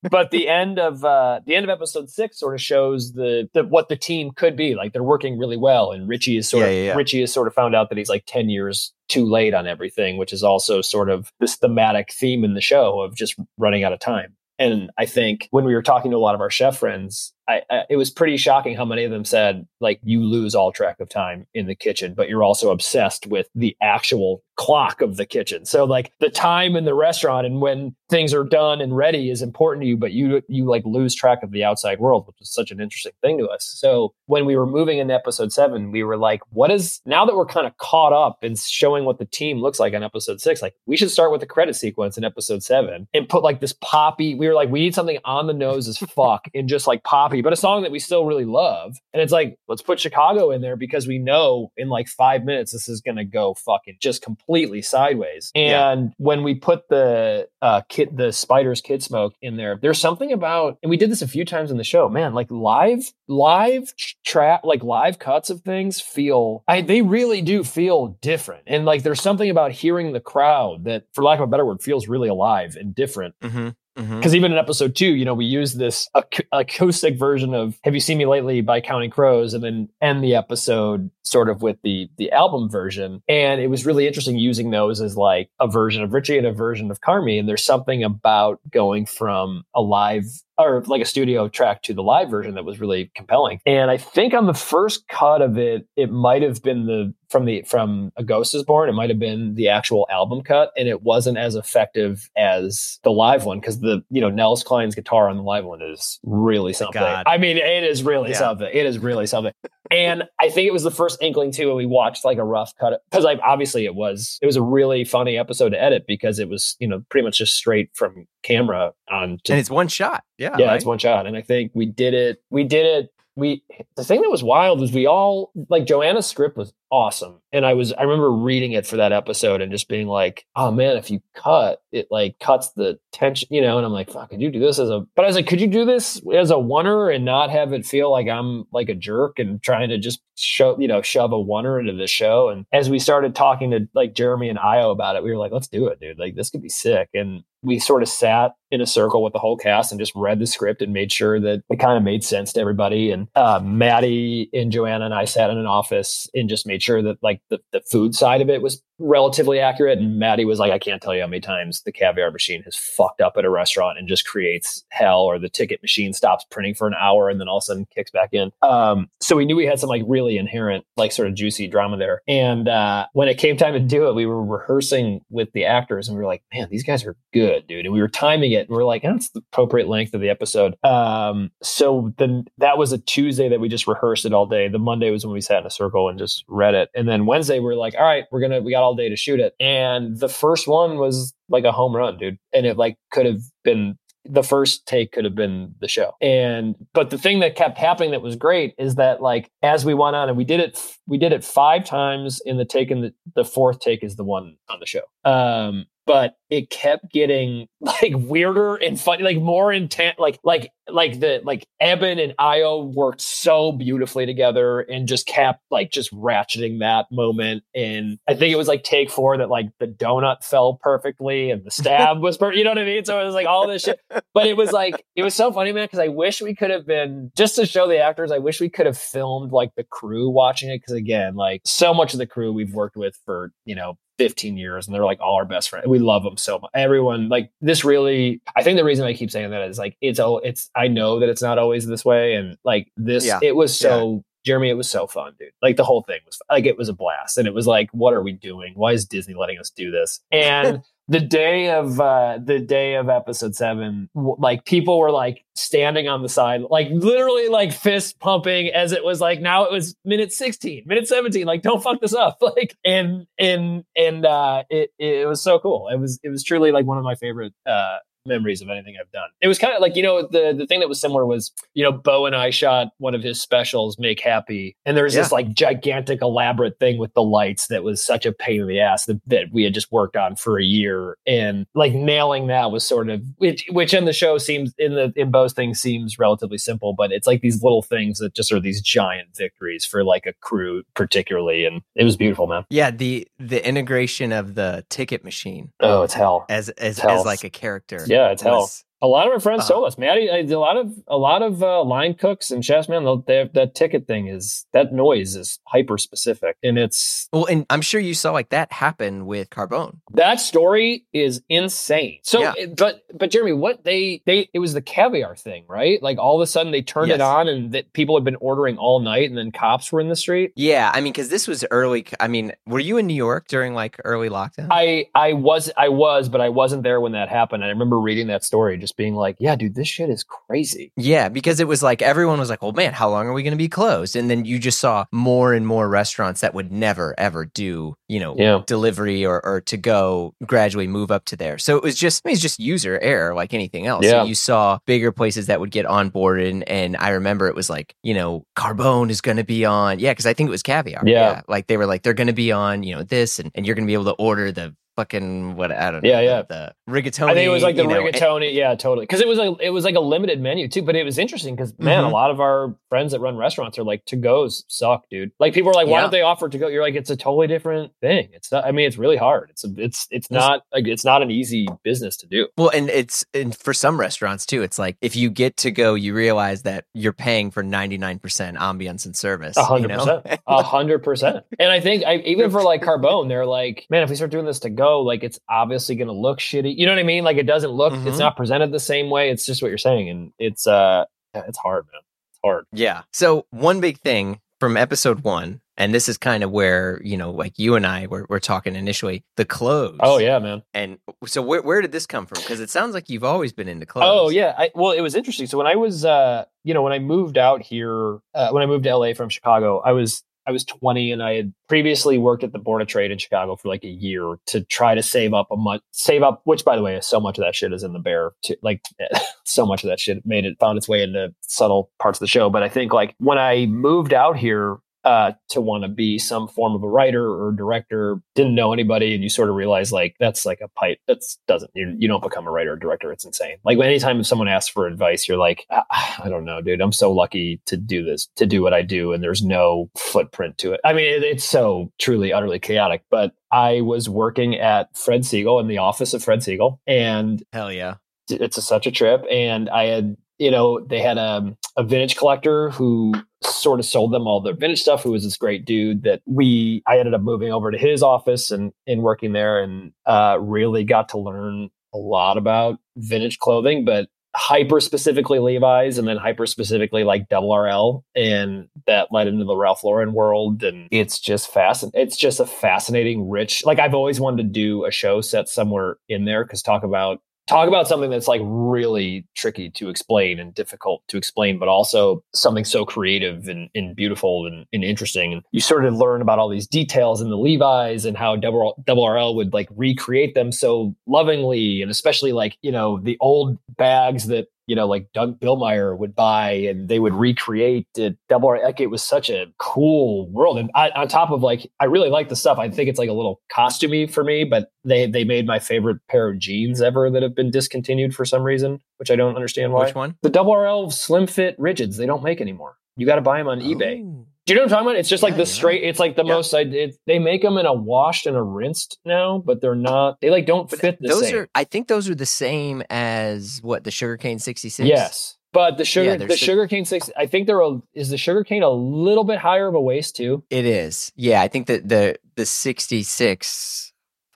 but 0.08 0.30
the 0.30 0.48
end 0.48 0.78
of 0.78 1.04
uh, 1.04 1.40
the 1.44 1.54
end 1.56 1.64
of 1.64 1.70
episode 1.70 2.08
six 2.08 2.38
sort 2.38 2.54
of 2.54 2.60
shows 2.60 3.12
the, 3.12 3.48
the 3.52 3.64
what 3.64 3.88
the 3.88 3.96
team 3.96 4.30
could 4.34 4.56
be. 4.56 4.74
Like 4.74 4.92
they're 4.92 5.02
working 5.02 5.38
really 5.38 5.56
well, 5.58 5.90
and 5.92 6.08
Richie 6.08 6.36
is 6.36 6.48
sort 6.48 6.62
Yeah, 6.62 6.68
of 6.68 6.74
yeah, 6.74 6.82
yeah. 6.84 6.94
Richie 6.94 7.20
has 7.20 7.32
sort 7.32 7.48
of 7.48 7.54
found 7.54 7.74
out 7.74 7.88
that 7.88 7.98
he's 7.98 8.08
like 8.08 8.24
ten 8.26 8.48
years 8.48 8.92
too 9.08 9.24
late 9.24 9.52
on 9.52 9.66
everything, 9.66 10.16
which 10.16 10.32
is 10.32 10.42
also 10.42 10.80
sort 10.80 11.10
of 11.10 11.32
this 11.40 11.56
thematic 11.56 12.12
theme 12.12 12.44
in 12.44 12.54
the 12.54 12.60
show 12.60 13.00
of 13.00 13.14
just 13.16 13.34
running 13.58 13.82
out 13.84 13.92
of 13.92 13.98
time. 13.98 14.36
And 14.60 14.90
I 14.98 15.06
think 15.06 15.48
when 15.50 15.64
we 15.64 15.74
were 15.74 15.82
talking 15.82 16.10
to 16.10 16.18
a 16.18 16.20
lot 16.20 16.34
of 16.34 16.42
our 16.42 16.50
chef 16.50 16.78
friends, 16.78 17.32
I, 17.50 17.62
I, 17.68 17.84
it 17.90 17.96
was 17.96 18.10
pretty 18.10 18.36
shocking 18.36 18.76
how 18.76 18.84
many 18.84 19.04
of 19.04 19.10
them 19.10 19.24
said, 19.24 19.66
like, 19.80 20.00
you 20.04 20.22
lose 20.22 20.54
all 20.54 20.70
track 20.70 21.00
of 21.00 21.08
time 21.08 21.46
in 21.52 21.66
the 21.66 21.74
kitchen, 21.74 22.14
but 22.14 22.28
you're 22.28 22.44
also 22.44 22.70
obsessed 22.70 23.26
with 23.26 23.48
the 23.54 23.76
actual 23.82 24.42
clock 24.56 25.00
of 25.00 25.16
the 25.16 25.26
kitchen. 25.26 25.64
So, 25.64 25.84
like, 25.84 26.12
the 26.20 26.28
time 26.28 26.76
in 26.76 26.84
the 26.84 26.94
restaurant 26.94 27.46
and 27.46 27.60
when 27.60 27.96
things 28.10 28.34
are 28.34 28.44
done 28.44 28.80
and 28.80 28.94
ready 28.94 29.30
is 29.30 29.40
important 29.42 29.82
to 29.82 29.88
you, 29.88 29.96
but 29.96 30.12
you 30.12 30.42
you 30.48 30.64
like 30.64 30.82
lose 30.84 31.14
track 31.14 31.42
of 31.42 31.50
the 31.50 31.64
outside 31.64 31.98
world, 31.98 32.26
which 32.26 32.36
is 32.40 32.52
such 32.52 32.70
an 32.70 32.80
interesting 32.80 33.12
thing 33.22 33.38
to 33.38 33.48
us. 33.48 33.64
So, 33.64 34.14
when 34.26 34.44
we 34.44 34.56
were 34.56 34.66
moving 34.66 34.98
into 34.98 35.14
episode 35.14 35.52
seven, 35.52 35.90
we 35.90 36.04
were 36.04 36.18
like, 36.18 36.42
what 36.50 36.70
is 36.70 37.00
now 37.06 37.24
that 37.24 37.34
we're 37.34 37.46
kind 37.46 37.66
of 37.66 37.76
caught 37.78 38.12
up 38.12 38.44
in 38.44 38.54
showing 38.54 39.04
what 39.04 39.18
the 39.18 39.24
team 39.24 39.58
looks 39.58 39.80
like 39.80 39.94
on 39.94 40.02
episode 40.02 40.40
six? 40.40 40.60
Like, 40.62 40.74
we 40.86 40.96
should 40.96 41.10
start 41.10 41.32
with 41.32 41.40
the 41.40 41.46
credit 41.46 41.74
sequence 41.74 42.18
in 42.18 42.24
episode 42.24 42.62
seven 42.62 43.08
and 43.14 43.28
put 43.28 43.42
like 43.42 43.60
this 43.60 43.74
poppy. 43.80 44.34
We 44.34 44.46
were 44.46 44.54
like, 44.54 44.68
we 44.68 44.80
need 44.80 44.94
something 44.94 45.18
on 45.24 45.46
the 45.46 45.54
nose 45.54 45.88
as 45.88 45.98
fuck 45.98 46.48
and 46.54 46.68
just 46.68 46.86
like 46.86 47.02
poppy, 47.02 47.39
but 47.42 47.52
a 47.52 47.56
song 47.56 47.82
that 47.82 47.90
we 47.90 47.98
still 47.98 48.24
really 48.24 48.44
love. 48.44 48.96
And 49.12 49.22
it's 49.22 49.32
like, 49.32 49.58
let's 49.68 49.82
put 49.82 50.00
Chicago 50.00 50.50
in 50.50 50.60
there 50.60 50.76
because 50.76 51.06
we 51.06 51.18
know 51.18 51.72
in 51.76 51.88
like 51.88 52.08
five 52.08 52.44
minutes 52.44 52.72
this 52.72 52.88
is 52.88 53.00
gonna 53.00 53.24
go 53.24 53.54
fucking 53.54 53.98
just 54.00 54.22
completely 54.22 54.82
sideways. 54.82 55.50
Yeah. 55.54 55.90
And 55.90 56.12
when 56.18 56.42
we 56.42 56.54
put 56.54 56.88
the 56.88 57.48
uh 57.62 57.82
kid 57.88 58.16
the 58.16 58.32
spiders 58.32 58.80
kid 58.80 59.02
smoke 59.02 59.34
in 59.42 59.56
there, 59.56 59.78
there's 59.80 59.98
something 59.98 60.32
about 60.32 60.78
and 60.82 60.90
we 60.90 60.96
did 60.96 61.10
this 61.10 61.22
a 61.22 61.28
few 61.28 61.44
times 61.44 61.70
in 61.70 61.76
the 61.76 61.84
show, 61.84 62.08
man, 62.08 62.34
like 62.34 62.50
live 62.50 63.12
live 63.28 63.92
trap 64.24 64.64
like 64.64 64.82
live 64.82 65.18
cuts 65.18 65.50
of 65.50 65.60
things 65.62 66.00
feel 66.00 66.64
I 66.66 66.82
they 66.82 67.02
really 67.02 67.42
do 67.42 67.64
feel 67.64 68.18
different. 68.20 68.64
And 68.66 68.84
like 68.84 69.02
there's 69.02 69.20
something 69.20 69.50
about 69.50 69.72
hearing 69.72 70.12
the 70.12 70.20
crowd 70.20 70.84
that 70.84 71.04
for 71.12 71.22
lack 71.22 71.38
of 71.38 71.44
a 71.44 71.46
better 71.46 71.64
word 71.64 71.82
feels 71.82 72.08
really 72.08 72.28
alive 72.28 72.76
and 72.76 72.94
different 72.94 73.34
Mm-hmm. 73.42 73.68
Mm-hmm. 73.98 74.16
because 74.18 74.34
even 74.34 74.52
in 74.52 74.58
episode 74.58 74.94
two, 74.94 75.14
you 75.14 75.24
know, 75.24 75.34
we 75.34 75.46
use 75.46 75.74
this 75.74 76.08
ac- 76.16 76.46
acoustic 76.52 77.18
version 77.18 77.54
of 77.54 77.78
"Have 77.82 77.94
You 77.94 78.00
Seen 78.00 78.18
Me 78.18 78.26
Lately" 78.26 78.60
by 78.60 78.80
Counting 78.80 79.10
Crows, 79.10 79.52
and 79.52 79.64
then 79.64 79.88
end 80.00 80.22
the 80.22 80.36
episode 80.36 81.10
sort 81.22 81.48
of 81.48 81.60
with 81.60 81.76
the 81.82 82.08
the 82.16 82.30
album 82.30 82.70
version. 82.70 83.22
And 83.28 83.60
it 83.60 83.68
was 83.68 83.84
really 83.84 84.06
interesting 84.06 84.38
using 84.38 84.70
those 84.70 85.00
as 85.00 85.16
like 85.16 85.50
a 85.58 85.66
version 85.66 86.02
of 86.02 86.12
Richie 86.12 86.38
and 86.38 86.46
a 86.46 86.52
version 86.52 86.90
of 86.90 87.00
Carmy. 87.00 87.38
And 87.38 87.48
there's 87.48 87.64
something 87.64 88.04
about 88.04 88.60
going 88.70 89.06
from 89.06 89.64
a 89.74 89.80
live 89.80 90.24
or 90.66 90.82
like 90.86 91.02
a 91.02 91.06
studio 91.06 91.48
track 91.48 91.82
to 91.82 91.94
the 91.94 92.02
live 92.02 92.30
version 92.30 92.54
that 92.54 92.64
was 92.64 92.80
really 92.80 93.10
compelling. 93.14 93.60
And 93.66 93.90
I 93.90 93.96
think 93.96 94.34
on 94.34 94.46
the 94.46 94.54
first 94.54 95.06
cut 95.08 95.42
of 95.42 95.58
it, 95.58 95.86
it 95.96 96.10
might 96.10 96.42
have 96.42 96.62
been 96.62 96.86
the 96.86 97.14
from 97.28 97.44
the 97.44 97.62
from 97.62 98.10
A 98.16 98.24
Ghost 98.24 98.56
is 98.56 98.64
Born, 98.64 98.88
it 98.88 98.92
might 98.92 99.08
have 99.08 99.20
been 99.20 99.54
the 99.54 99.68
actual 99.68 100.04
album 100.10 100.42
cut, 100.42 100.72
and 100.76 100.88
it 100.88 101.02
wasn't 101.02 101.38
as 101.38 101.54
effective 101.54 102.28
as 102.36 102.98
the 103.04 103.12
live 103.12 103.44
one 103.44 103.60
because 103.60 103.78
the 103.80 104.02
you 104.10 104.20
know 104.20 104.30
Nels 104.30 104.64
Cline's 104.64 104.96
guitar 104.96 105.28
on 105.28 105.36
the 105.36 105.42
live 105.44 105.64
one 105.64 105.80
is 105.80 106.18
really 106.24 106.72
something. 106.72 107.00
God. 107.00 107.24
I 107.28 107.38
mean, 107.38 107.56
it 107.56 107.84
is 107.84 108.02
really 108.02 108.30
Yeah. 108.30 108.38
something. 108.38 108.68
It 108.72 108.84
is 108.84 108.98
really 108.98 109.26
something. 109.26 109.52
and 109.92 110.24
I 110.40 110.50
think 110.50 110.66
it 110.66 110.72
was 110.72 110.82
the 110.82 110.90
first 110.90 111.22
inkling 111.22 111.52
too 111.52 111.68
when 111.68 111.76
we 111.76 111.86
watched 111.86 112.24
like 112.24 112.38
a 112.38 112.44
rough 112.44 112.72
cut 112.80 113.00
because 113.10 113.24
like 113.24 113.38
obviously 113.44 113.84
it 113.84 113.94
was 113.94 114.38
it 114.42 114.46
was 114.46 114.56
a 114.56 114.62
really 114.62 115.04
funny 115.04 115.38
episode 115.38 115.68
to 115.70 115.80
edit 115.80 116.06
because 116.08 116.40
it 116.40 116.48
was 116.48 116.74
you 116.80 116.88
know 116.88 117.04
pretty 117.10 117.24
much 117.24 117.38
just 117.38 117.54
straight 117.54 117.90
from 117.94 118.26
camera 118.42 118.92
on 119.10 119.38
to 119.44 119.52
and 119.52 119.60
it's 119.60 119.70
one 119.70 119.88
shot. 119.88 120.24
Yeah. 120.38 120.56
yeah, 120.58 120.66
right? 120.66 120.76
it's 120.76 120.84
one 120.84 120.98
shot. 120.98 121.26
And 121.26 121.36
I 121.36 121.42
think 121.42 121.72
we 121.74 121.86
did 121.86 122.14
it. 122.14 122.42
We 122.50 122.64
did 122.64 122.86
it. 122.86 123.12
We 123.36 123.62
the 123.96 124.04
thing 124.04 124.22
that 124.22 124.30
was 124.30 124.42
wild 124.42 124.80
was 124.80 124.92
we 124.92 125.06
all 125.06 125.52
like 125.68 125.86
Joanna's 125.86 126.26
script 126.26 126.56
was 126.56 126.72
awesome. 126.90 127.40
And 127.52 127.64
I 127.64 127.74
was 127.74 127.92
I 127.92 128.02
remember 128.02 128.30
reading 128.30 128.72
it 128.72 128.86
for 128.86 128.96
that 128.96 129.12
episode 129.12 129.60
and 129.60 129.72
just 129.72 129.88
being 129.88 130.06
like, 130.06 130.46
oh 130.56 130.70
man, 130.70 130.96
if 130.96 131.10
you 131.10 131.20
cut, 131.34 131.82
it 131.92 132.08
like 132.10 132.38
cuts 132.40 132.72
the 132.72 132.98
tension, 133.12 133.48
you 133.50 133.60
know, 133.60 133.76
and 133.76 133.86
I'm 133.86 133.92
like, 133.92 134.10
fuck, 134.10 134.30
could 134.30 134.40
you 134.40 134.50
do 134.50 134.60
this 134.60 134.78
as 134.78 134.90
a 134.90 135.04
but 135.14 135.24
I 135.24 135.28
was 135.28 135.36
like, 135.36 135.46
could 135.46 135.60
you 135.60 135.66
do 135.66 135.84
this 135.84 136.20
as 136.34 136.50
a 136.50 136.54
oneer 136.54 137.14
and 137.14 137.24
not 137.24 137.50
have 137.50 137.72
it 137.72 137.86
feel 137.86 138.10
like 138.10 138.28
I'm 138.28 138.64
like 138.72 138.88
a 138.88 138.94
jerk 138.94 139.38
and 139.38 139.62
trying 139.62 139.88
to 139.90 139.98
just 139.98 140.20
show, 140.36 140.78
you 140.78 140.88
know, 140.88 141.02
shove 141.02 141.32
a 141.32 141.36
oneer 141.36 141.78
into 141.80 141.92
the 141.92 142.06
show. 142.06 142.48
And 142.48 142.66
as 142.72 142.90
we 142.90 142.98
started 142.98 143.34
talking 143.34 143.70
to 143.70 143.88
like 143.94 144.14
Jeremy 144.14 144.48
and 144.48 144.58
Ayo 144.58 144.90
about 144.90 145.16
it, 145.16 145.22
we 145.22 145.30
were 145.30 145.38
like, 145.38 145.52
let's 145.52 145.68
do 145.68 145.86
it, 145.88 146.00
dude. 146.00 146.18
Like 146.18 146.34
this 146.34 146.50
could 146.50 146.62
be 146.62 146.68
sick. 146.68 147.08
And 147.14 147.42
we 147.62 147.78
sort 147.78 148.02
of 148.02 148.08
sat 148.08 148.52
in 148.70 148.80
a 148.80 148.86
circle 148.86 149.22
with 149.22 149.32
the 149.32 149.38
whole 149.38 149.56
cast 149.56 149.92
and 149.92 150.00
just 150.00 150.14
read 150.14 150.38
the 150.38 150.46
script 150.46 150.80
and 150.80 150.92
made 150.92 151.12
sure 151.12 151.38
that 151.40 151.62
it 151.68 151.78
kind 151.78 151.96
of 151.96 152.02
made 152.02 152.24
sense 152.24 152.52
to 152.52 152.60
everybody. 152.60 153.10
And 153.10 153.28
uh, 153.34 153.60
Matty 153.62 154.48
and 154.52 154.72
Joanna 154.72 155.04
and 155.04 155.14
I 155.14 155.24
sat 155.24 155.50
in 155.50 155.58
an 155.58 155.66
office 155.66 156.28
and 156.32 156.48
just 156.48 156.66
made 156.66 156.79
sure 156.80 157.02
that 157.02 157.22
like 157.22 157.40
the, 157.48 157.58
the 157.72 157.80
food 157.80 158.14
side 158.14 158.40
of 158.40 158.48
it 158.50 158.62
was 158.62 158.82
relatively 159.00 159.58
accurate. 159.58 159.98
And 159.98 160.18
Matty 160.18 160.44
was 160.44 160.58
like, 160.58 160.72
I 160.72 160.78
can't 160.78 161.02
tell 161.02 161.14
you 161.14 161.22
how 161.22 161.26
many 161.26 161.40
times 161.40 161.82
the 161.82 161.92
caviar 161.92 162.30
machine 162.30 162.62
has 162.62 162.76
fucked 162.76 163.20
up 163.20 163.34
at 163.36 163.44
a 163.44 163.50
restaurant 163.50 163.98
and 163.98 164.06
just 164.06 164.26
creates 164.26 164.84
hell, 164.90 165.22
or 165.22 165.38
the 165.38 165.48
ticket 165.48 165.82
machine 165.82 166.12
stops 166.12 166.44
printing 166.50 166.74
for 166.74 166.86
an 166.86 166.94
hour 167.00 167.28
and 167.28 167.40
then 167.40 167.48
all 167.48 167.58
of 167.58 167.62
a 167.62 167.66
sudden 167.66 167.86
kicks 167.94 168.10
back 168.10 168.30
in. 168.32 168.52
Um, 168.62 169.08
so 169.20 169.36
we 169.36 169.44
knew 169.44 169.56
we 169.56 169.66
had 169.66 169.80
some 169.80 169.88
like 169.88 170.02
really 170.06 170.36
inherent, 170.36 170.84
like 170.96 171.12
sort 171.12 171.28
of 171.28 171.34
juicy 171.34 171.66
drama 171.66 171.96
there. 171.96 172.22
And 172.28 172.68
uh, 172.68 173.06
when 173.12 173.28
it 173.28 173.38
came 173.38 173.56
time 173.56 173.72
to 173.72 173.80
do 173.80 174.08
it, 174.08 174.14
we 174.14 174.26
were 174.26 174.44
rehearsing 174.44 175.20
with 175.30 175.50
the 175.52 175.64
actors 175.64 176.08
and 176.08 176.16
we 176.16 176.22
were 176.22 176.28
like, 176.28 176.42
man, 176.52 176.68
these 176.70 176.84
guys 176.84 177.04
are 177.04 177.16
good, 177.32 177.66
dude. 177.66 177.86
And 177.86 177.94
we 177.94 178.00
were 178.00 178.08
timing 178.08 178.52
it 178.52 178.68
and 178.68 178.76
we 178.76 178.82
are 178.82 178.84
like, 178.84 179.02
that's 179.02 179.30
the 179.30 179.40
appropriate 179.52 179.88
length 179.88 180.14
of 180.14 180.20
the 180.20 180.28
episode. 180.28 180.76
Um, 180.84 181.50
so 181.62 182.12
then 182.18 182.44
that 182.58 182.78
was 182.78 182.92
a 182.92 182.98
Tuesday 182.98 183.48
that 183.48 183.60
we 183.60 183.68
just 183.68 183.86
rehearsed 183.86 184.24
it 184.24 184.32
all 184.32 184.46
day. 184.46 184.68
The 184.68 184.78
Monday 184.78 185.10
was 185.10 185.24
when 185.24 185.32
we 185.32 185.40
sat 185.40 185.60
in 185.60 185.66
a 185.66 185.70
circle 185.70 186.08
and 186.08 186.18
just 186.18 186.44
read 186.48 186.74
it. 186.74 186.90
And 186.94 187.08
then 187.08 187.26
Wednesday 187.26 187.60
we're 187.60 187.74
like, 187.74 187.94
all 187.98 188.04
right, 188.04 188.24
we're 188.30 188.40
gonna 188.40 188.60
we 188.60 188.72
got 188.72 188.82
all 188.82 188.89
day 188.94 189.08
to 189.08 189.16
shoot 189.16 189.40
it. 189.40 189.54
And 189.60 190.18
the 190.18 190.28
first 190.28 190.68
one 190.68 190.98
was 190.98 191.34
like 191.48 191.64
a 191.64 191.72
home 191.72 191.94
run, 191.94 192.18
dude. 192.18 192.38
And 192.52 192.66
it 192.66 192.76
like 192.76 192.96
could 193.10 193.26
have 193.26 193.40
been 193.64 193.96
the 194.24 194.42
first 194.42 194.86
take 194.86 195.12
could 195.12 195.24
have 195.24 195.34
been 195.34 195.74
the 195.80 195.88
show. 195.88 196.12
And 196.20 196.74
but 196.92 197.10
the 197.10 197.18
thing 197.18 197.40
that 197.40 197.56
kept 197.56 197.78
happening 197.78 198.10
that 198.10 198.22
was 198.22 198.36
great 198.36 198.74
is 198.78 198.96
that 198.96 199.22
like 199.22 199.50
as 199.62 199.84
we 199.84 199.94
went 199.94 200.16
on 200.16 200.28
and 200.28 200.36
we 200.36 200.44
did 200.44 200.60
it 200.60 200.78
we 201.06 201.18
did 201.18 201.32
it 201.32 201.44
five 201.44 201.84
times 201.84 202.40
in 202.44 202.58
the 202.58 202.64
take 202.64 202.90
and 202.90 203.04
the, 203.04 203.14
the 203.34 203.44
fourth 203.44 203.80
take 203.80 204.04
is 204.04 204.16
the 204.16 204.24
one 204.24 204.56
on 204.68 204.78
the 204.80 204.86
show. 204.86 205.02
Um 205.24 205.86
but 206.10 206.34
it 206.48 206.70
kept 206.70 207.12
getting 207.12 207.68
like 207.80 208.12
weirder 208.16 208.74
and 208.74 209.00
funny, 209.00 209.22
like 209.22 209.38
more 209.38 209.72
intense, 209.72 210.18
like 210.18 210.40
like 210.42 210.72
like 210.88 211.20
the 211.20 211.40
like 211.44 211.64
Ebon 211.80 212.18
and 212.18 212.34
Ayo 212.36 212.92
worked 212.92 213.20
so 213.20 213.70
beautifully 213.70 214.26
together 214.26 214.80
and 214.80 215.06
just 215.06 215.24
kept 215.28 215.60
like 215.70 215.92
just 215.92 216.12
ratcheting 216.12 216.80
that 216.80 217.06
moment. 217.12 217.62
And 217.76 218.18
I 218.28 218.34
think 218.34 218.52
it 218.52 218.56
was 218.56 218.66
like 218.66 218.82
take 218.82 219.08
four 219.08 219.38
that 219.38 219.50
like 219.50 219.66
the 219.78 219.86
donut 219.86 220.42
fell 220.42 220.80
perfectly 220.82 221.52
and 221.52 221.64
the 221.64 221.70
stab 221.70 222.18
was 222.18 222.36
perfect. 222.36 222.58
You 222.58 222.64
know 222.64 222.70
what 222.70 222.78
I 222.78 222.86
mean? 222.86 223.04
So 223.04 223.20
it 223.20 223.24
was 223.24 223.34
like 223.34 223.46
all 223.46 223.68
this 223.68 223.84
shit. 223.84 224.00
But 224.34 224.48
it 224.48 224.56
was 224.56 224.72
like 224.72 225.04
it 225.14 225.22
was 225.22 225.36
so 225.36 225.52
funny, 225.52 225.70
man, 225.70 225.84
because 225.84 226.00
I 226.00 226.08
wish 226.08 226.42
we 226.42 226.56
could 226.56 226.70
have 226.70 226.88
been 226.88 227.30
just 227.36 227.54
to 227.54 227.66
show 227.66 227.86
the 227.86 227.98
actors. 227.98 228.32
I 228.32 228.38
wish 228.38 228.60
we 228.60 228.68
could 228.68 228.86
have 228.86 228.98
filmed 228.98 229.52
like 229.52 229.76
the 229.76 229.84
crew 229.84 230.28
watching 230.28 230.70
it 230.70 230.78
because 230.78 230.94
again, 230.94 231.36
like 231.36 231.62
so 231.64 231.94
much 231.94 232.14
of 232.14 232.18
the 232.18 232.26
crew 232.26 232.52
we've 232.52 232.74
worked 232.74 232.96
with 232.96 233.16
for 233.24 233.52
you 233.64 233.76
know 233.76 233.96
15 234.20 234.58
years 234.58 234.86
and 234.86 234.94
they're 234.94 235.04
like 235.06 235.18
all 235.18 235.36
our 235.36 235.46
best 235.46 235.70
friends. 235.70 235.86
We 235.88 235.98
love 235.98 236.22
them 236.24 236.36
so 236.36 236.58
much. 236.58 236.70
Everyone 236.74 237.30
like 237.30 237.50
this 237.62 237.86
really 237.86 238.42
I 238.54 238.62
think 238.62 238.76
the 238.76 238.84
reason 238.84 239.06
I 239.06 239.14
keep 239.14 239.30
saying 239.30 239.50
that 239.50 239.62
is 239.62 239.78
like 239.78 239.96
it's 240.02 240.20
all 240.20 240.40
it's 240.40 240.68
I 240.76 240.88
know 240.88 241.20
that 241.20 241.30
it's 241.30 241.40
not 241.40 241.56
always 241.58 241.86
this 241.86 242.04
way 242.04 242.34
and 242.34 242.58
like 242.62 242.92
this 242.98 243.24
Yeah. 243.24 243.38
it 243.42 243.56
was 243.56 243.78
so 243.78 244.22
Jeremy, 244.44 244.68
it 244.68 244.74
was 244.74 244.90
so 244.90 245.06
fun, 245.06 245.32
dude. 245.38 245.52
Like 245.62 245.76
the 245.76 245.84
whole 245.84 246.02
thing 246.02 246.20
was 246.26 246.38
like 246.50 246.66
it 246.66 246.76
was 246.78 246.88
a 246.88 246.94
blast, 246.94 247.36
and 247.36 247.46
it 247.46 247.52
was 247.52 247.66
like, 247.66 247.90
what 247.92 248.14
are 248.14 248.22
we 248.22 248.32
doing? 248.32 248.72
Why 248.74 248.92
is 248.92 249.04
Disney 249.04 249.34
letting 249.34 249.58
us 249.58 249.68
do 249.70 249.90
this? 249.90 250.20
And 250.32 250.82
the 251.10 251.18
day 251.20 251.70
of 251.70 252.00
uh, 252.00 252.38
the 252.40 252.60
day 252.60 252.94
of 252.94 253.08
episode 253.08 253.56
seven, 253.56 254.08
w- 254.14 254.36
like 254.38 254.64
people 254.64 255.00
were 255.00 255.10
like 255.10 255.44
standing 255.56 256.06
on 256.06 256.22
the 256.22 256.28
side, 256.28 256.62
like 256.70 256.86
literally 256.92 257.48
like 257.48 257.72
fist 257.72 258.20
pumping 258.20 258.68
as 258.68 258.92
it 258.92 259.04
was 259.04 259.20
like 259.20 259.40
now 259.40 259.64
it 259.64 259.72
was 259.72 259.96
minute 260.04 260.32
sixteen, 260.32 260.84
minute 260.86 261.08
seventeen. 261.08 261.46
Like 261.46 261.62
don't 261.62 261.82
fuck 261.82 262.00
this 262.00 262.14
up, 262.14 262.38
like 262.40 262.76
and 262.84 263.26
and 263.40 263.82
and 263.96 264.24
uh, 264.24 264.62
it 264.70 264.92
it 265.00 265.26
was 265.26 265.42
so 265.42 265.58
cool. 265.58 265.88
It 265.88 265.98
was 265.98 266.20
it 266.22 266.28
was 266.28 266.44
truly 266.44 266.70
like 266.70 266.86
one 266.86 266.96
of 266.96 267.02
my 267.02 267.16
favorite 267.16 267.54
uh, 267.66 267.96
memories 268.26 268.60
of 268.62 268.68
anything 268.68 268.96
I've 269.00 269.10
done. 269.12 269.28
It 269.40 269.48
was 269.48 269.58
kind 269.58 269.72
of 269.74 269.80
like, 269.80 269.96
you 269.96 270.02
know, 270.02 270.22
the 270.22 270.54
the 270.56 270.66
thing 270.66 270.80
that 270.80 270.88
was 270.88 271.00
similar 271.00 271.26
was, 271.26 271.52
you 271.74 271.82
know, 271.84 271.92
Bo 271.92 272.26
and 272.26 272.36
I 272.36 272.50
shot 272.50 272.88
one 272.98 273.14
of 273.14 273.22
his 273.22 273.40
specials, 273.40 273.98
Make 273.98 274.20
Happy, 274.20 274.76
and 274.84 274.96
there 274.96 275.04
was 275.04 275.14
Yeah. 275.14 275.22
this 275.22 275.32
like 275.32 275.52
gigantic 275.54 276.22
elaborate 276.22 276.78
thing 276.78 276.98
with 276.98 277.14
the 277.14 277.22
lights 277.22 277.68
that 277.68 277.82
was 277.82 278.04
such 278.04 278.26
a 278.26 278.32
pain 278.32 278.60
in 278.60 278.66
the 278.66 278.80
ass 278.80 279.06
that, 279.06 279.20
that 279.26 279.46
we 279.52 279.64
had 279.64 279.74
just 279.74 279.90
worked 279.92 280.16
on 280.16 280.36
for 280.36 280.58
a 280.58 280.64
year 280.64 281.16
and 281.26 281.66
like 281.74 281.92
nailing 281.92 282.48
that 282.48 282.70
was 282.70 282.86
sort 282.86 283.08
of 283.08 283.22
which 283.38 283.64
which 283.70 283.94
in 283.94 284.04
the 284.04 284.12
show 284.12 284.38
seems 284.38 284.74
in 284.78 284.94
the 284.94 285.12
in 285.16 285.30
Bo's 285.30 285.52
thing 285.52 285.74
seems 285.74 286.18
relatively 286.18 286.58
simple, 286.58 286.92
but 286.92 287.12
it's 287.12 287.26
like 287.26 287.40
these 287.40 287.62
little 287.62 287.82
things 287.82 288.18
that 288.18 288.34
just 288.34 288.52
are 288.52 288.60
these 288.60 288.80
giant 288.80 289.28
victories 289.36 289.84
for 289.84 290.04
like 290.04 290.26
a 290.26 290.32
crew 290.34 290.82
particularly 290.94 291.64
and 291.64 291.82
it 291.94 292.04
was 292.04 292.16
beautiful, 292.16 292.46
man. 292.46 292.64
Yeah, 292.70 292.90
the 292.90 293.26
the 293.38 293.66
integration 293.66 294.32
of 294.32 294.54
the 294.54 294.84
ticket 294.90 295.24
machine 295.24 295.72
Oh, 295.80 296.02
it's 296.02 296.14
hell. 296.14 296.44
as 296.48 296.68
as, 296.70 296.98
hell. 296.98 297.20
as 297.20 297.24
like 297.24 297.44
a 297.44 297.50
character. 297.50 298.04
Yeah, 298.10 298.32
it's 298.32 298.42
hell. 298.42 298.72
A 299.02 299.06
lot 299.06 299.26
of 299.26 299.32
our 299.32 299.40
friends 299.40 299.64
Uh, 299.64 299.68
told 299.74 299.86
us. 299.86 299.96
I, 299.98 300.04
a 300.40 300.44
lot 300.58 300.76
of 300.76 300.92
a 301.08 301.16
lot 301.16 301.42
of 301.42 301.62
uh, 301.62 301.82
line 301.84 302.14
cooks 302.14 302.50
and 302.50 302.64
chefs, 302.64 302.88
man. 302.88 303.04
they'll- 303.04 303.24
have, 303.28 303.52
that 303.54 303.74
ticket 303.74 304.06
thing 304.06 304.26
is 304.28 304.66
that 304.72 304.92
noise 304.92 305.36
is 305.36 305.58
hyper 305.66 305.96
specific, 305.98 306.56
and 306.62 306.78
it's 306.78 307.28
Well, 307.32 307.46
and 307.46 307.64
I'm 307.70 307.80
sure 307.80 308.00
you 308.00 308.12
saw 308.14 308.32
like 308.32 308.50
that 308.50 308.72
happen 308.72 309.24
with 309.26 309.48
Carbone. 309.50 309.98
that 310.12 310.40
story 310.40 311.06
is 311.12 311.42
insane. 311.48 312.18
So, 312.22 312.40
Yeah. 312.40 312.52
it- 312.58 312.76
but 312.76 313.02
but 313.14 313.30
Jeremy, 313.30 313.52
what 313.52 313.84
they 313.84 314.22
they 314.26 314.48
it 314.52 314.58
was 314.58 314.74
the 314.74 314.82
caviar 314.82 315.34
thing, 315.36 315.64
right? 315.68 316.02
Like 316.02 316.18
all 316.18 316.36
of 316.40 316.42
a 316.42 316.46
sudden 316.46 316.72
they 316.72 316.82
turned 316.82 317.10
it 317.10 317.20
on, 317.20 317.48
and 317.48 317.72
that 317.72 317.92
people 317.94 318.16
had 318.16 318.24
been 318.24 318.36
ordering 318.36 318.76
all 318.78 319.00
night, 319.00 319.28
and 319.30 319.38
then 319.38 319.50
cops 319.52 319.90
were 319.92 320.00
in 320.00 320.08
the 320.08 320.16
street. 320.16 320.52
Yeah, 320.56 320.90
I 320.92 321.00
mean, 321.00 321.12
because 321.12 321.28
this 321.30 321.48
was 321.48 321.64
early. 321.70 322.06
I 322.18 322.28
mean, 322.28 322.52
were 322.66 322.80
you 322.80 322.98
in 322.98 323.06
New 323.06 323.14
York 323.14 323.48
during 323.48 323.72
like 323.74 323.98
early 324.04 324.28
lockdown? 324.28 324.68
I 324.70 325.06
I 325.14 325.32
was 325.34 325.70
I 325.76 325.88
was, 325.88 326.28
but 326.28 326.40
I 326.40 326.48
wasn't 326.50 326.82
there 326.82 327.00
when 327.00 327.12
that 327.12 327.28
happened. 327.30 327.64
I 327.64 327.68
remember 327.68 327.98
reading 327.98 328.26
that 328.26 328.44
story, 328.44 328.76
just 328.76 328.89
being 328.96 329.14
like, 329.14 329.36
"Yeah, 329.38 329.56
dude, 329.56 329.74
this 329.74 329.88
shit 329.88 330.10
is 330.10 330.24
crazy." 330.24 330.92
Yeah, 330.96 331.28
because 331.28 331.60
it 331.60 331.68
was 331.68 331.82
like 331.82 332.02
everyone 332.02 332.38
was 332.38 332.50
like, 332.50 332.62
"Well, 332.62 332.72
man, 332.72 332.92
how 332.92 333.08
long 333.10 333.26
are 333.26 333.32
we 333.32 333.42
going 333.42 333.52
to 333.52 333.56
be 333.58 333.68
closed?" 333.68 334.16
And 334.16 334.30
then 334.30 334.44
you 334.44 334.58
just 334.58 334.80
saw 334.80 335.04
more 335.12 335.52
and 335.54 335.66
more 335.66 335.88
restaurants 335.88 336.40
that 336.40 336.54
would 336.54 336.70
never 336.72 337.14
ever 337.18 337.44
do, 337.44 337.94
you 338.08 338.20
know, 338.20 338.34
Yeah. 338.36 338.62
delivery 338.66 339.24
or, 339.26 339.44
or 339.44 339.60
to 339.62 339.76
go 339.76 340.34
gradually 340.46 340.86
move 340.86 341.10
up 341.10 341.24
to 341.26 341.36
there. 341.36 341.58
So 341.58 341.76
it 341.76 341.82
was 341.82 341.96
just, 341.96 342.22
I 342.24 342.28
mean, 342.28 342.32
it's 342.34 342.42
just 342.42 342.58
user 342.60 342.98
error 343.00 343.34
like 343.34 343.54
anything 343.54 343.86
else. 343.86 344.04
Yeah. 344.04 344.22
So 344.22 344.24
you 344.24 344.34
saw 344.34 344.78
bigger 344.86 345.12
places 345.12 345.46
that 345.46 345.60
would 345.60 345.70
get 345.70 345.86
onboarded, 345.86 346.50
and, 346.50 346.68
and 346.68 346.96
I 346.96 347.10
remember 347.10 347.48
it 347.48 347.54
was 347.54 347.70
like, 347.70 347.94
you 348.02 348.14
know, 348.14 348.44
Carbone 348.56 349.10
is 349.10 349.20
going 349.20 349.36
to 349.36 349.44
be 349.44 349.64
on, 349.64 349.98
yeah, 349.98 350.12
because 350.12 350.26
I 350.26 350.34
think 350.34 350.48
it 350.48 350.50
was 350.50 350.62
Caviar. 350.62 351.02
Yeah. 351.06 351.42
like 351.48 351.66
they 351.66 351.76
were 351.76 351.86
like 351.86 352.02
they're 352.02 352.14
going 352.14 352.26
to 352.26 352.32
be 352.32 352.52
on, 352.52 352.82
you 352.82 352.94
know, 352.94 353.02
this, 353.02 353.38
and, 353.38 353.50
and 353.54 353.66
you're 353.66 353.74
going 353.74 353.86
to 353.86 353.90
be 353.90 353.94
able 353.94 354.04
to 354.04 354.12
order 354.12 354.52
the 354.52 354.74
fucking 355.00 355.56
what 355.56 355.72
I 355.72 355.90
don't 355.90 356.02
know, 356.04 356.10
Yeah, 356.10 356.20
yeah. 356.20 356.42
the 356.42 356.74
rigatoni. 356.88 357.30
I 357.30 357.34
think 357.34 357.46
it 357.46 357.50
was 357.50 357.62
like 357.62 357.76
the 357.76 357.82
you 357.82 357.88
know, 357.88 358.02
rigatoni. 358.02 358.52
yeah, 358.54 358.74
totally. 358.74 359.04
Because 359.04 359.20
it 359.20 359.28
was 359.28 359.38
like 359.38 359.56
it 359.60 359.70
was 359.70 359.84
like 359.84 359.94
a 359.94 360.00
limited 360.00 360.40
menu 360.40 360.68
too. 360.68 360.82
But 360.82 360.94
it 360.96 361.04
was 361.04 361.18
interesting 361.18 361.56
because 361.56 361.76
man, 361.78 362.04
Mhm. 362.04 362.08
a 362.08 362.12
lot 362.12 362.30
of 362.30 362.40
our 362.40 362.76
friends 362.88 363.12
that 363.12 363.20
run 363.20 363.36
restaurants 363.36 363.78
are 363.78 363.84
like 363.84 364.04
to 364.06 364.16
goes 364.16 364.64
suck, 364.68 365.04
dude. 365.10 365.30
Like 365.40 365.54
people 365.54 365.70
are 365.70 365.74
like, 365.74 365.86
why 365.86 365.98
Yeah. 365.98 366.00
don't 366.02 366.10
they 366.12 366.22
offer 366.22 366.48
to 366.48 366.58
go? 366.58 366.68
You're 366.68 366.82
like, 366.82 366.94
it's 366.94 367.10
a 367.10 367.16
totally 367.16 367.46
different 367.46 367.92
thing. 368.00 368.28
It's 368.32 368.52
not. 368.52 368.64
I 368.66 368.72
mean, 368.72 368.86
it's 368.86 368.98
really 368.98 369.16
hard. 369.16 369.48
It's 369.50 369.64
a, 369.64 369.68
it's 369.78 370.06
it's 370.10 370.30
not 370.30 370.62
like 370.72 370.86
it's 370.86 371.04
not 371.04 371.22
an 371.22 371.30
easy 371.30 371.66
business 371.82 372.16
to 372.18 372.26
do. 372.26 372.48
Well, 372.58 372.70
and 372.74 372.90
it's 372.90 373.24
and 373.32 373.56
for 373.56 373.72
some 373.72 373.98
restaurants 373.98 374.44
too. 374.44 374.62
It's 374.62 374.78
like 374.78 374.96
if 375.00 375.16
you 375.16 375.30
get 375.30 375.56
to 375.58 375.70
go, 375.70 375.94
you 375.94 376.14
realize 376.14 376.62
that 376.62 376.84
you're 376.94 377.12
paying 377.14 377.50
for 377.50 377.62
99% 377.62 378.20
ambience 378.58 379.06
and 379.06 379.16
service. 379.16 379.56
A 379.56 379.64
hundred 379.64 379.90
percent, 379.90 380.26
a 380.46 380.62
hundred 380.62 380.98
percent. 381.02 381.44
And 381.58 381.70
I 381.70 381.80
think 381.80 382.04
I, 382.04 382.16
even 382.16 382.50
for 382.50 382.62
like 382.62 382.82
Carbone, 382.82 383.28
they're 383.28 383.46
like, 383.46 383.86
man, 383.90 384.02
if 384.02 384.10
we 384.10 384.16
start 384.16 384.30
doing 384.30 384.44
this 384.46 384.60
to 384.60 384.70
go, 384.70 384.89
like 384.98 385.22
it's 385.22 385.38
obviously 385.48 385.94
going 385.94 386.08
to 386.08 386.12
look 386.12 386.40
shitty. 386.40 386.76
You 386.76 386.86
know 386.86 386.92
what 386.92 386.98
I 386.98 387.04
mean? 387.04 387.22
Like 387.22 387.36
it 387.36 387.46
doesn't 387.46 387.70
look, 387.70 387.92
Mhm. 387.92 388.06
it's 388.06 388.18
not 388.18 388.36
presented 388.36 388.72
the 388.72 388.80
same 388.80 389.08
way. 389.10 389.30
It's 389.30 389.46
just 389.46 389.62
what 389.62 389.68
you're 389.68 389.78
saying, 389.78 390.08
and 390.08 390.32
it's 390.38 390.66
uh, 390.66 391.04
it's 391.34 391.58
hard, 391.58 391.86
man. 391.92 392.02
It's 392.32 392.40
hard. 392.44 392.64
Yeah. 392.72 393.02
So 393.12 393.46
one 393.50 393.80
big 393.80 393.98
thing 394.00 394.40
from 394.58 394.76
episode 394.76 395.20
one, 395.24 395.60
and 395.78 395.94
this 395.94 396.06
is 396.08 396.18
kind 396.18 396.44
of 396.44 396.50
where 396.50 397.00
you 397.02 397.16
know, 397.16 397.30
like 397.30 397.58
you 397.58 397.74
and 397.76 397.86
I 397.86 398.06
were, 398.08 398.26
were 398.28 398.40
talking 398.40 398.76
initially, 398.76 399.24
the 399.36 399.46
clothes. 399.46 399.96
Oh 400.00 400.18
yeah, 400.18 400.38
man. 400.38 400.62
And 400.74 400.98
so 401.24 401.40
where 401.40 401.62
where 401.62 401.80
did 401.80 401.92
this 401.92 402.06
come 402.06 402.26
from? 402.26 402.40
Because 402.42 402.60
it 402.60 402.68
sounds 402.68 402.92
like 402.92 403.08
you've 403.08 403.24
always 403.24 403.52
been 403.54 403.68
into 403.68 403.86
clothes. 403.86 404.04
Oh 404.06 404.28
yeah. 404.28 404.54
I, 404.58 404.70
well, 404.74 404.92
it 404.92 405.00
was 405.00 405.14
interesting. 405.14 405.46
So 405.46 405.56
when 405.56 405.66
I 405.66 405.76
was, 405.76 406.04
uh, 406.04 406.44
you 406.64 406.74
know, 406.74 406.82
when 406.82 406.92
I 406.92 406.98
moved 406.98 407.38
out 407.38 407.62
here, 407.62 408.18
uh, 408.34 408.50
when 408.50 408.62
I 408.62 408.66
moved 408.66 408.84
to 408.84 408.94
LA 408.94 409.14
from 409.14 409.30
Chicago, 409.30 409.78
I 409.80 409.92
was 409.92 410.22
I 410.50 410.52
was 410.52 410.64
20 410.64 411.12
and 411.12 411.22
I 411.22 411.34
had 411.34 411.54
previously 411.68 412.18
worked 412.18 412.42
at 412.42 412.52
the 412.52 412.58
Board 412.58 412.82
of 412.82 412.88
Trade 412.88 413.12
in 413.12 413.18
Chicago 413.18 413.54
for 413.54 413.68
like 413.68 413.84
a 413.84 413.88
year 413.88 414.34
to 414.46 414.64
try 414.64 414.96
to 414.96 415.02
save 415.02 415.32
up 415.32 415.46
a 415.52 415.56
month, 415.56 415.82
save 415.92 416.24
up. 416.24 416.40
Which, 416.42 416.64
by 416.64 416.74
the 416.74 416.82
way, 416.82 417.00
so 417.00 417.20
much 417.20 417.38
of 417.38 417.44
that 417.44 417.54
shit 417.54 417.72
is 417.72 417.84
in 417.84 417.92
the 417.92 418.00
bear. 418.00 418.32
To, 418.44 418.56
like, 418.60 418.82
so 419.44 419.64
much 419.64 419.84
of 419.84 419.90
that 419.90 420.00
shit 420.00 420.26
made 420.26 420.44
it 420.44 420.58
found 420.58 420.76
its 420.76 420.88
way 420.88 421.04
into 421.04 421.32
subtle 421.42 421.92
parts 422.00 422.18
of 422.18 422.20
the 422.20 422.26
show. 422.26 422.50
But 422.50 422.64
I 422.64 422.68
think 422.68 422.92
like 422.92 423.14
when 423.18 423.38
I 423.38 423.66
moved 423.66 424.12
out 424.12 424.36
here. 424.36 424.78
Uh, 425.02 425.32
to 425.48 425.62
want 425.62 425.82
to 425.82 425.88
be 425.88 426.18
some 426.18 426.46
form 426.46 426.74
of 426.74 426.82
a 426.82 426.88
writer 426.88 427.24
or 427.24 427.52
director, 427.52 428.20
didn't 428.34 428.54
know 428.54 428.72
anybody, 428.72 429.14
and 429.14 429.22
you 429.22 429.30
sort 429.30 429.48
of 429.48 429.54
realize 429.54 429.92
like 429.92 430.14
that's 430.20 430.44
like 430.44 430.60
a 430.60 430.68
pipe. 430.68 430.98
That's 431.08 431.38
doesn't 431.48 431.70
you, 431.74 431.94
you 431.98 432.06
don't 432.06 432.22
become 432.22 432.46
a 432.46 432.50
writer 432.50 432.72
or 432.72 432.76
director. 432.76 433.10
It's 433.10 433.24
insane. 433.24 433.56
Like 433.64 433.78
anytime 433.78 434.22
someone 434.24 434.48
asks 434.48 434.68
for 434.68 434.86
advice, 434.86 435.26
you're 435.26 435.38
like, 435.38 435.66
"Ah, 435.70 436.22
I 436.22 436.28
don't 436.28 436.44
know, 436.44 436.60
dude. 436.60 436.82
I'm 436.82 436.92
so 436.92 437.10
lucky 437.12 437.62
to 437.66 437.76
do 437.76 438.04
this, 438.04 438.28
to 438.36 438.46
do 438.46 438.62
what 438.62 438.74
I 438.74 438.82
do, 438.82 439.12
and 439.12 439.22
there's 439.22 439.42
no 439.42 439.90
footprint 439.96 440.58
to 440.58 440.72
it. 440.72 440.80
I 440.84 440.92
mean, 440.92 441.06
it, 441.06 441.22
it's 441.22 441.44
so 441.44 441.92
truly, 441.98 442.32
utterly 442.32 442.58
chaotic. 442.58 443.02
But 443.10 443.32
I 443.50 443.80
was 443.80 444.08
working 444.08 444.56
at 444.56 444.96
Fred 444.96 445.22
Segal 445.22 445.60
in 445.60 445.68
the 445.68 445.78
office 445.78 446.14
of 446.14 446.22
Fred 446.22 446.40
Segal, 446.40 446.78
and 446.86 447.42
hell 447.52 447.72
yeah. 447.72 447.94
it's 448.28 448.58
a, 448.58 448.62
such 448.62 448.86
a 448.86 448.92
trip. 448.92 449.24
And 449.30 449.68
I 449.68 449.84
had, 449.86 450.16
you 450.38 450.50
know, 450.50 450.80
they 450.80 451.00
had 451.00 451.18
a, 451.18 451.56
a 451.76 451.84
vintage 451.84 452.16
collector 452.16 452.70
who 452.70 453.14
sort 453.42 453.80
of 453.80 453.86
sold 453.86 454.12
them 454.12 454.26
all 454.26 454.40
their 454.40 454.54
vintage 454.54 454.82
stuff, 454.82 455.02
who 455.02 455.12
was 455.12 455.24
this 455.24 455.36
great 455.36 455.64
dude 455.64 456.02
that 456.02 456.20
we, 456.26 456.82
I 456.86 456.98
ended 456.98 457.14
up 457.14 457.22
moving 457.22 457.52
over 457.52 457.70
to 457.70 457.78
his 457.78 458.02
office 458.02 458.50
and, 458.50 458.72
and 458.86 459.02
working 459.02 459.32
there 459.32 459.62
and 459.62 459.92
uh, 460.06 460.38
really 460.40 460.84
got 460.84 461.10
to 461.10 461.18
learn 461.18 461.70
a 461.94 461.98
lot 461.98 462.36
about 462.36 462.78
vintage 462.96 463.38
clothing, 463.38 463.84
but 463.84 464.08
hyper 464.34 464.80
specifically 464.80 465.40
Levi's 465.40 465.98
and 465.98 466.06
then 466.06 466.16
hyper 466.16 466.46
specifically 466.46 467.02
like 467.02 467.28
double 467.28 467.54
RL. 467.54 468.04
And 468.14 468.68
that 468.86 469.08
led 469.10 469.26
into 469.26 469.44
the 469.44 469.56
Ralph 469.56 469.82
Lauren 469.82 470.12
world. 470.12 470.62
And 470.62 470.88
it's 470.90 471.18
just 471.18 471.52
fascinating. 471.52 472.00
It's 472.00 472.16
just 472.16 472.38
a 472.38 472.46
fascinating, 472.46 473.28
rich, 473.28 473.64
like 473.64 473.78
I've 473.78 473.94
always 473.94 474.20
wanted 474.20 474.42
to 474.42 474.48
do 474.48 474.84
a 474.84 474.90
show 474.90 475.20
set 475.20 475.48
somewhere 475.48 475.96
in 476.08 476.26
there 476.26 476.44
because 476.44 476.62
talk 476.62 476.84
about 476.84 477.20
talk 477.50 477.66
about 477.66 477.88
something 477.88 478.10
that's 478.10 478.28
like 478.28 478.40
really 478.44 479.26
tricky 479.34 479.70
to 479.70 479.88
explain 479.88 480.38
and 480.38 480.54
difficult 480.54 481.02
to 481.08 481.16
explain, 481.16 481.58
but 481.58 481.68
also 481.68 482.22
something 482.32 482.64
so 482.64 482.84
creative 482.84 483.48
and, 483.48 483.68
and 483.74 483.96
beautiful 483.96 484.46
and, 484.46 484.66
and 484.72 484.84
interesting. 484.84 485.32
And 485.32 485.42
you 485.50 485.60
sort 485.60 485.84
of 485.84 485.94
learn 485.94 486.22
about 486.22 486.38
all 486.38 486.48
these 486.48 486.68
details 486.68 487.20
in 487.20 487.28
the 487.28 487.36
Levi's 487.36 488.04
and 488.04 488.16
how 488.16 488.36
double, 488.36 488.80
double 488.86 489.04
RL 489.04 489.34
would 489.34 489.52
like 489.52 489.68
recreate 489.74 490.36
them 490.36 490.52
so 490.52 490.94
lovingly. 491.08 491.82
And 491.82 491.90
especially 491.90 492.32
like, 492.32 492.56
you 492.62 492.70
know, 492.70 493.00
the 493.00 493.18
old 493.20 493.58
bags 493.76 494.28
that 494.28 494.46
you 494.66 494.76
know, 494.76 494.86
like 494.86 495.08
Doug 495.12 495.40
Bihlmaier 495.40 495.98
would 495.98 496.14
buy 496.14 496.52
and 496.52 496.88
they 496.88 496.98
would 496.98 497.14
recreate 497.14 497.88
it 497.96 498.16
double 498.28 498.48
R. 498.50 498.62
Like 498.62 498.80
it 498.80 498.86
was 498.86 499.02
such 499.02 499.28
a 499.28 499.46
cool 499.58 500.30
world. 500.30 500.58
And 500.58 500.70
I, 500.74 500.90
on 500.90 501.08
top 501.08 501.30
of 501.30 501.42
like, 501.42 501.70
I 501.80 501.86
really 501.86 502.08
like 502.08 502.28
the 502.28 502.36
stuff. 502.36 502.58
I 502.58 502.70
think 502.70 502.88
it's 502.88 502.98
like 502.98 503.08
a 503.08 503.14
little 503.14 503.40
costumey 503.52 504.10
for 504.10 504.22
me, 504.22 504.44
but 504.44 504.70
they, 504.84 505.06
they 505.06 505.24
made 505.24 505.46
my 505.46 505.58
favorite 505.58 505.98
pair 506.08 506.28
of 506.28 506.38
jeans 506.38 506.80
ever 506.80 507.10
that 507.10 507.22
have 507.22 507.34
been 507.34 507.50
discontinued 507.50 508.14
for 508.14 508.24
some 508.24 508.42
reason, 508.42 508.80
which 508.98 509.10
I 509.10 509.16
don't 509.16 509.34
understand 509.34 509.72
why. 509.72 509.86
Which 509.86 509.94
one? 509.94 510.16
The 510.22 510.30
double 510.30 510.54
RL 510.56 510.90
slim 510.90 511.26
fit 511.26 511.58
rigids, 511.58 511.96
they 511.96 512.06
don't 512.06 512.22
make 512.22 512.40
anymore. 512.40 512.76
You 512.96 513.06
got 513.06 513.16
to 513.16 513.22
buy 513.22 513.38
them 513.38 513.48
on 513.48 513.60
eBay. 513.60 514.04
Oh. 514.04 514.26
Do 514.50 514.54
you 514.54 514.58
know 514.58 514.64
what 514.64 514.72
I'm 514.72 514.78
talking 514.78 514.86
about? 514.88 514.98
It's 514.98 515.08
just 515.08 515.22
like 515.22 515.36
the 515.36 515.46
straight. 515.46 515.84
It's 515.84 516.00
like 516.00 516.16
the 516.16 516.24
Yeah. 516.24 516.34
most. 516.34 516.52
I, 516.54 516.62
it, 516.62 516.96
they 517.06 517.20
make 517.20 517.40
them 517.42 517.56
in 517.56 517.66
a 517.66 517.72
washed 517.72 518.26
and 518.26 518.36
a 518.36 518.42
rinsed 518.42 518.98
now, 519.04 519.38
but 519.46 519.60
they're 519.60 519.76
not. 519.76 520.20
They 520.20 520.28
like 520.28 520.44
don't 520.44 520.68
But 520.68 520.80
fit 520.80 520.98
the 521.00 521.06
those 521.06 521.28
same. 521.28 521.36
are 521.36 521.48
I 521.54 521.62
think 521.62 521.86
those 521.86 522.10
are 522.10 522.16
the 522.16 522.26
same 522.26 522.82
as 522.90 523.60
what 523.62 523.84
the 523.84 523.92
sugarcane 523.92 524.40
66. 524.40 524.88
Yes. 524.88 525.36
But 525.52 525.78
the 525.78 525.84
sugar, 525.84 526.10
Yeah, 526.10 526.16
the 526.16 526.26
the- 526.26 526.36
sugarcane 526.36 526.84
six, 526.84 527.10
I 527.16 527.26
think 527.26 527.46
they're 527.46 527.60
a, 527.60 527.78
is 527.94 528.08
the 528.10 528.18
sugarcane 528.18 528.64
a 528.64 528.70
little 528.70 529.22
bit 529.22 529.38
higher 529.38 529.68
of 529.68 529.74
a 529.76 529.80
waist 529.80 530.16
too. 530.16 530.42
It 530.50 530.64
is. 530.64 531.12
Yeah, 531.14 531.42
I 531.42 531.46
think 531.46 531.68
that 531.68 531.88
the 531.88 532.16
the 532.34 532.44
66 532.44 533.89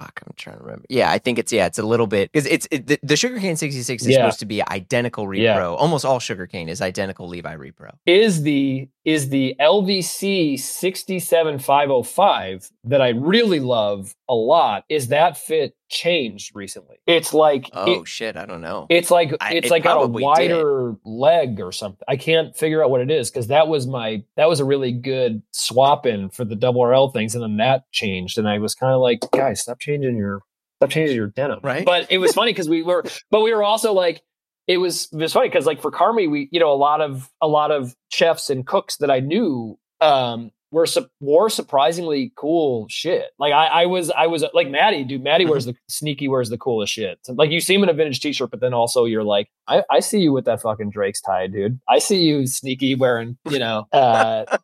fuck, 0.05 0.20
I'm 0.26 0.32
trying 0.36 0.59
to 0.59 0.62
remember. 0.64 0.84
Yeah, 0.88 1.11
I 1.11 1.18
think 1.18 1.38
it's 1.38 1.52
yeah, 1.52 1.66
it's 1.66 1.78
a 1.78 1.82
little 1.82 2.07
bit 2.07 2.30
because 2.32 2.46
it's 2.46 2.66
it, 2.70 2.86
the, 2.86 2.98
the 3.02 3.16
sugarcane 3.16 3.57
66 3.57 4.02
is 4.02 4.09
Yeah. 4.09 4.16
supposed 4.18 4.38
to 4.40 4.46
be 4.46 4.62
identical 4.68 5.26
repro. 5.26 5.38
Yeah. 5.42 5.66
Almost 5.68 6.05
all 6.05 6.20
sugarcane 6.20 6.68
is 6.68 6.80
identical 6.80 7.28
Levi 7.28 7.57
repro. 7.57 7.92
is 8.07 8.42
the 8.42 8.88
is 9.05 9.28
the 9.28 9.55
LVC 9.61 10.59
67505 10.59 12.70
that 12.84 13.02
I 13.02 13.09
really 13.11 13.61
love 13.61 14.14
a 14.28 14.34
lot 14.34 14.84
is 14.88 15.09
that 15.09 15.36
fit 15.36 15.74
changed 15.95 16.51
recently. 16.55 16.97
It's 17.07 17.32
like 17.32 17.70
Oh 17.72 18.01
it- 18.03 18.09
shit, 18.09 18.36
I 18.36 18.45
don't 18.45 18.61
know. 18.61 18.86
it's 18.90 19.11
like 19.11 19.32
I- 19.40 19.55
it's 19.55 19.68
it 19.68 19.70
like 19.70 19.84
got 19.84 19.92
a 19.97 20.01
probably 20.01 20.20
did. 20.22 20.26
wider 20.26 20.97
leg 21.05 21.61
or 21.61 21.72
something. 21.72 22.05
I 22.09 22.16
can't 22.16 22.55
figure 22.57 22.82
out 22.82 22.90
what 22.90 23.01
it 23.01 23.11
is 23.11 23.30
because 23.30 23.47
that 23.47 23.68
was 23.68 23.86
my 23.86 24.24
that 24.36 24.49
was 24.49 24.61
a 24.61 24.64
really 24.64 24.92
good 24.92 25.42
swap 25.53 26.05
in 26.05 26.28
for 26.30 26.45
the 26.45 26.57
double 26.57 26.82
RL 26.84 27.09
things, 27.11 27.34
and 27.34 27.42
then 27.42 27.57
that 27.59 27.90
changed, 27.92 28.36
and 28.38 28.49
I 28.49 28.59
was 28.59 28.74
kind 28.74 28.92
of 28.92 29.01
like, 29.01 29.20
guys, 29.32 29.62
stop 29.62 29.78
changing 29.78 30.16
your 30.16 30.40
stop 30.78 30.90
changing 30.90 31.16
your 31.16 31.28
denim. 31.28 31.61
Right. 31.62 31.86
But 31.86 32.11
it 32.11 32.18
was 32.18 32.32
funny 32.32 32.53
because 32.53 32.68
we 32.68 32.82
were, 32.82 33.05
but 33.30 33.40
we 33.42 33.55
were 33.55 33.62
also 33.62 33.92
like, 33.92 34.22
it 34.66 34.78
was 34.78 35.09
it 35.12 35.16
was 35.18 35.32
funny 35.32 35.49
because 35.49 35.66
like 35.66 35.80
for 35.80 35.90
Carmy, 35.92 36.28
we 36.30 36.49
you 36.51 36.59
know 36.61 36.72
a 36.72 36.74
lot 36.74 37.01
of 37.01 37.30
a 37.40 37.47
lot 37.49 37.70
of 37.70 37.95
chefs 38.11 38.51
and 38.51 38.66
cooks 38.66 38.97
that 38.99 39.11
I 39.11 39.20
knew 39.20 39.78
um 40.01 40.51
were 40.74 40.86
su- 40.86 41.06
wore 41.20 41.48
surprisingly 41.48 42.32
cool 42.34 42.86
shit. 42.90 43.26
Like 43.38 43.52
I, 43.52 43.66
I 43.66 43.86
was 43.86 44.10
I 44.10 44.26
was 44.26 44.44
like 44.54 44.68
Matty, 44.68 45.04
dude. 45.04 45.22
Matty 45.22 45.46
wears 45.46 45.66
the 45.66 45.76
sneaky 45.88 46.26
wears 46.26 46.50
the 46.50 46.58
coolest 46.58 46.92
shit. 46.92 47.20
Like 47.28 47.50
you 47.50 47.60
see 47.60 47.74
him 47.74 47.84
in 47.84 47.88
a 47.88 47.92
vintage 47.92 48.18
t-shirt, 48.18 48.50
but 48.50 48.60
then 48.60 48.74
also 48.74 49.04
you're 49.04 49.22
like, 49.22 49.48
I, 49.68 49.84
I 49.88 50.00
see 50.00 50.18
you 50.18 50.32
with 50.32 50.46
that 50.46 50.60
fucking 50.60 50.90
Drake's 50.90 51.20
tie, 51.20 51.46
dude. 51.46 51.78
I 51.88 52.00
see 52.00 52.22
you 52.24 52.48
sneaky 52.48 52.96
wearing, 52.96 53.38
you 53.48 53.60
know, 53.60 53.86
uh 53.92 54.58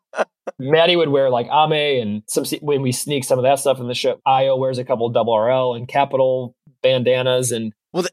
Matty 0.58 0.96
would 0.96 1.10
wear 1.10 1.30
like 1.30 1.46
Ame 1.46 2.02
and 2.02 2.22
some 2.26 2.44
when 2.60 2.82
we 2.82 2.90
sneak 2.90 3.22
some 3.22 3.38
of 3.38 3.44
that 3.44 3.60
stuff 3.60 3.78
in 3.78 3.86
the 3.86 3.94
show. 3.94 4.20
Ayo 4.26 4.58
wears 4.58 4.78
a 4.78 4.84
couple 4.84 5.08
double 5.10 5.38
RL 5.38 5.74
and 5.74 5.86
capital 5.86 6.56
bandanas 6.82 7.52
and 7.52 7.72
well 7.92 8.04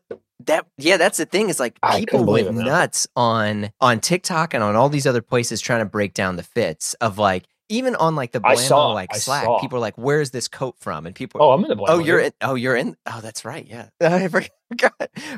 that 0.46 0.68
yeah, 0.78 0.98
that's 0.98 1.18
the 1.18 1.26
thing 1.26 1.50
is 1.50 1.60
like 1.60 1.80
people 1.96 2.24
went 2.24 2.54
nuts 2.54 3.08
on 3.16 3.72
on 3.82 4.00
TikTok 4.00 4.54
and 4.54 4.64
on 4.64 4.76
all 4.76 4.88
these 4.88 5.08
other 5.08 5.24
places 5.24 5.60
trying 5.62 5.80
to 5.80 5.86
break 5.86 6.14
down 6.14 6.36
the 6.36 6.44
fits 6.44 6.94
of 6.96 7.18
like 7.18 7.46
even 7.70 7.96
on 7.96 8.16
like 8.16 8.32
the 8.32 8.40
Blamo 8.40 8.58
saw- 8.58 8.92
like 8.94 9.10
I 9.14 9.18
Slack, 9.18 9.44
saw. 9.46 9.60
people 9.60 9.78
are 9.78 9.82
like, 9.82 9.98
"Where's 9.98 10.32
this 10.32 10.48
coat 10.48 10.76
from?" 10.80 11.06
And 11.06 11.14
people, 11.16 11.42
oh, 11.44 11.52
I'm 11.52 11.64
in 11.64 11.70
the 11.70 11.76
black. 11.76 11.92
oh, 11.92 12.00
you're 12.00 12.20
in, 12.20 12.32
oh, 12.42 12.56
you're 12.56 12.76
in, 12.76 12.96
oh, 13.06 13.20
that's 13.22 13.46
right, 13.46 13.66
yeah, 13.68 13.90
I 14.02 14.28
forgot. 14.28 14.94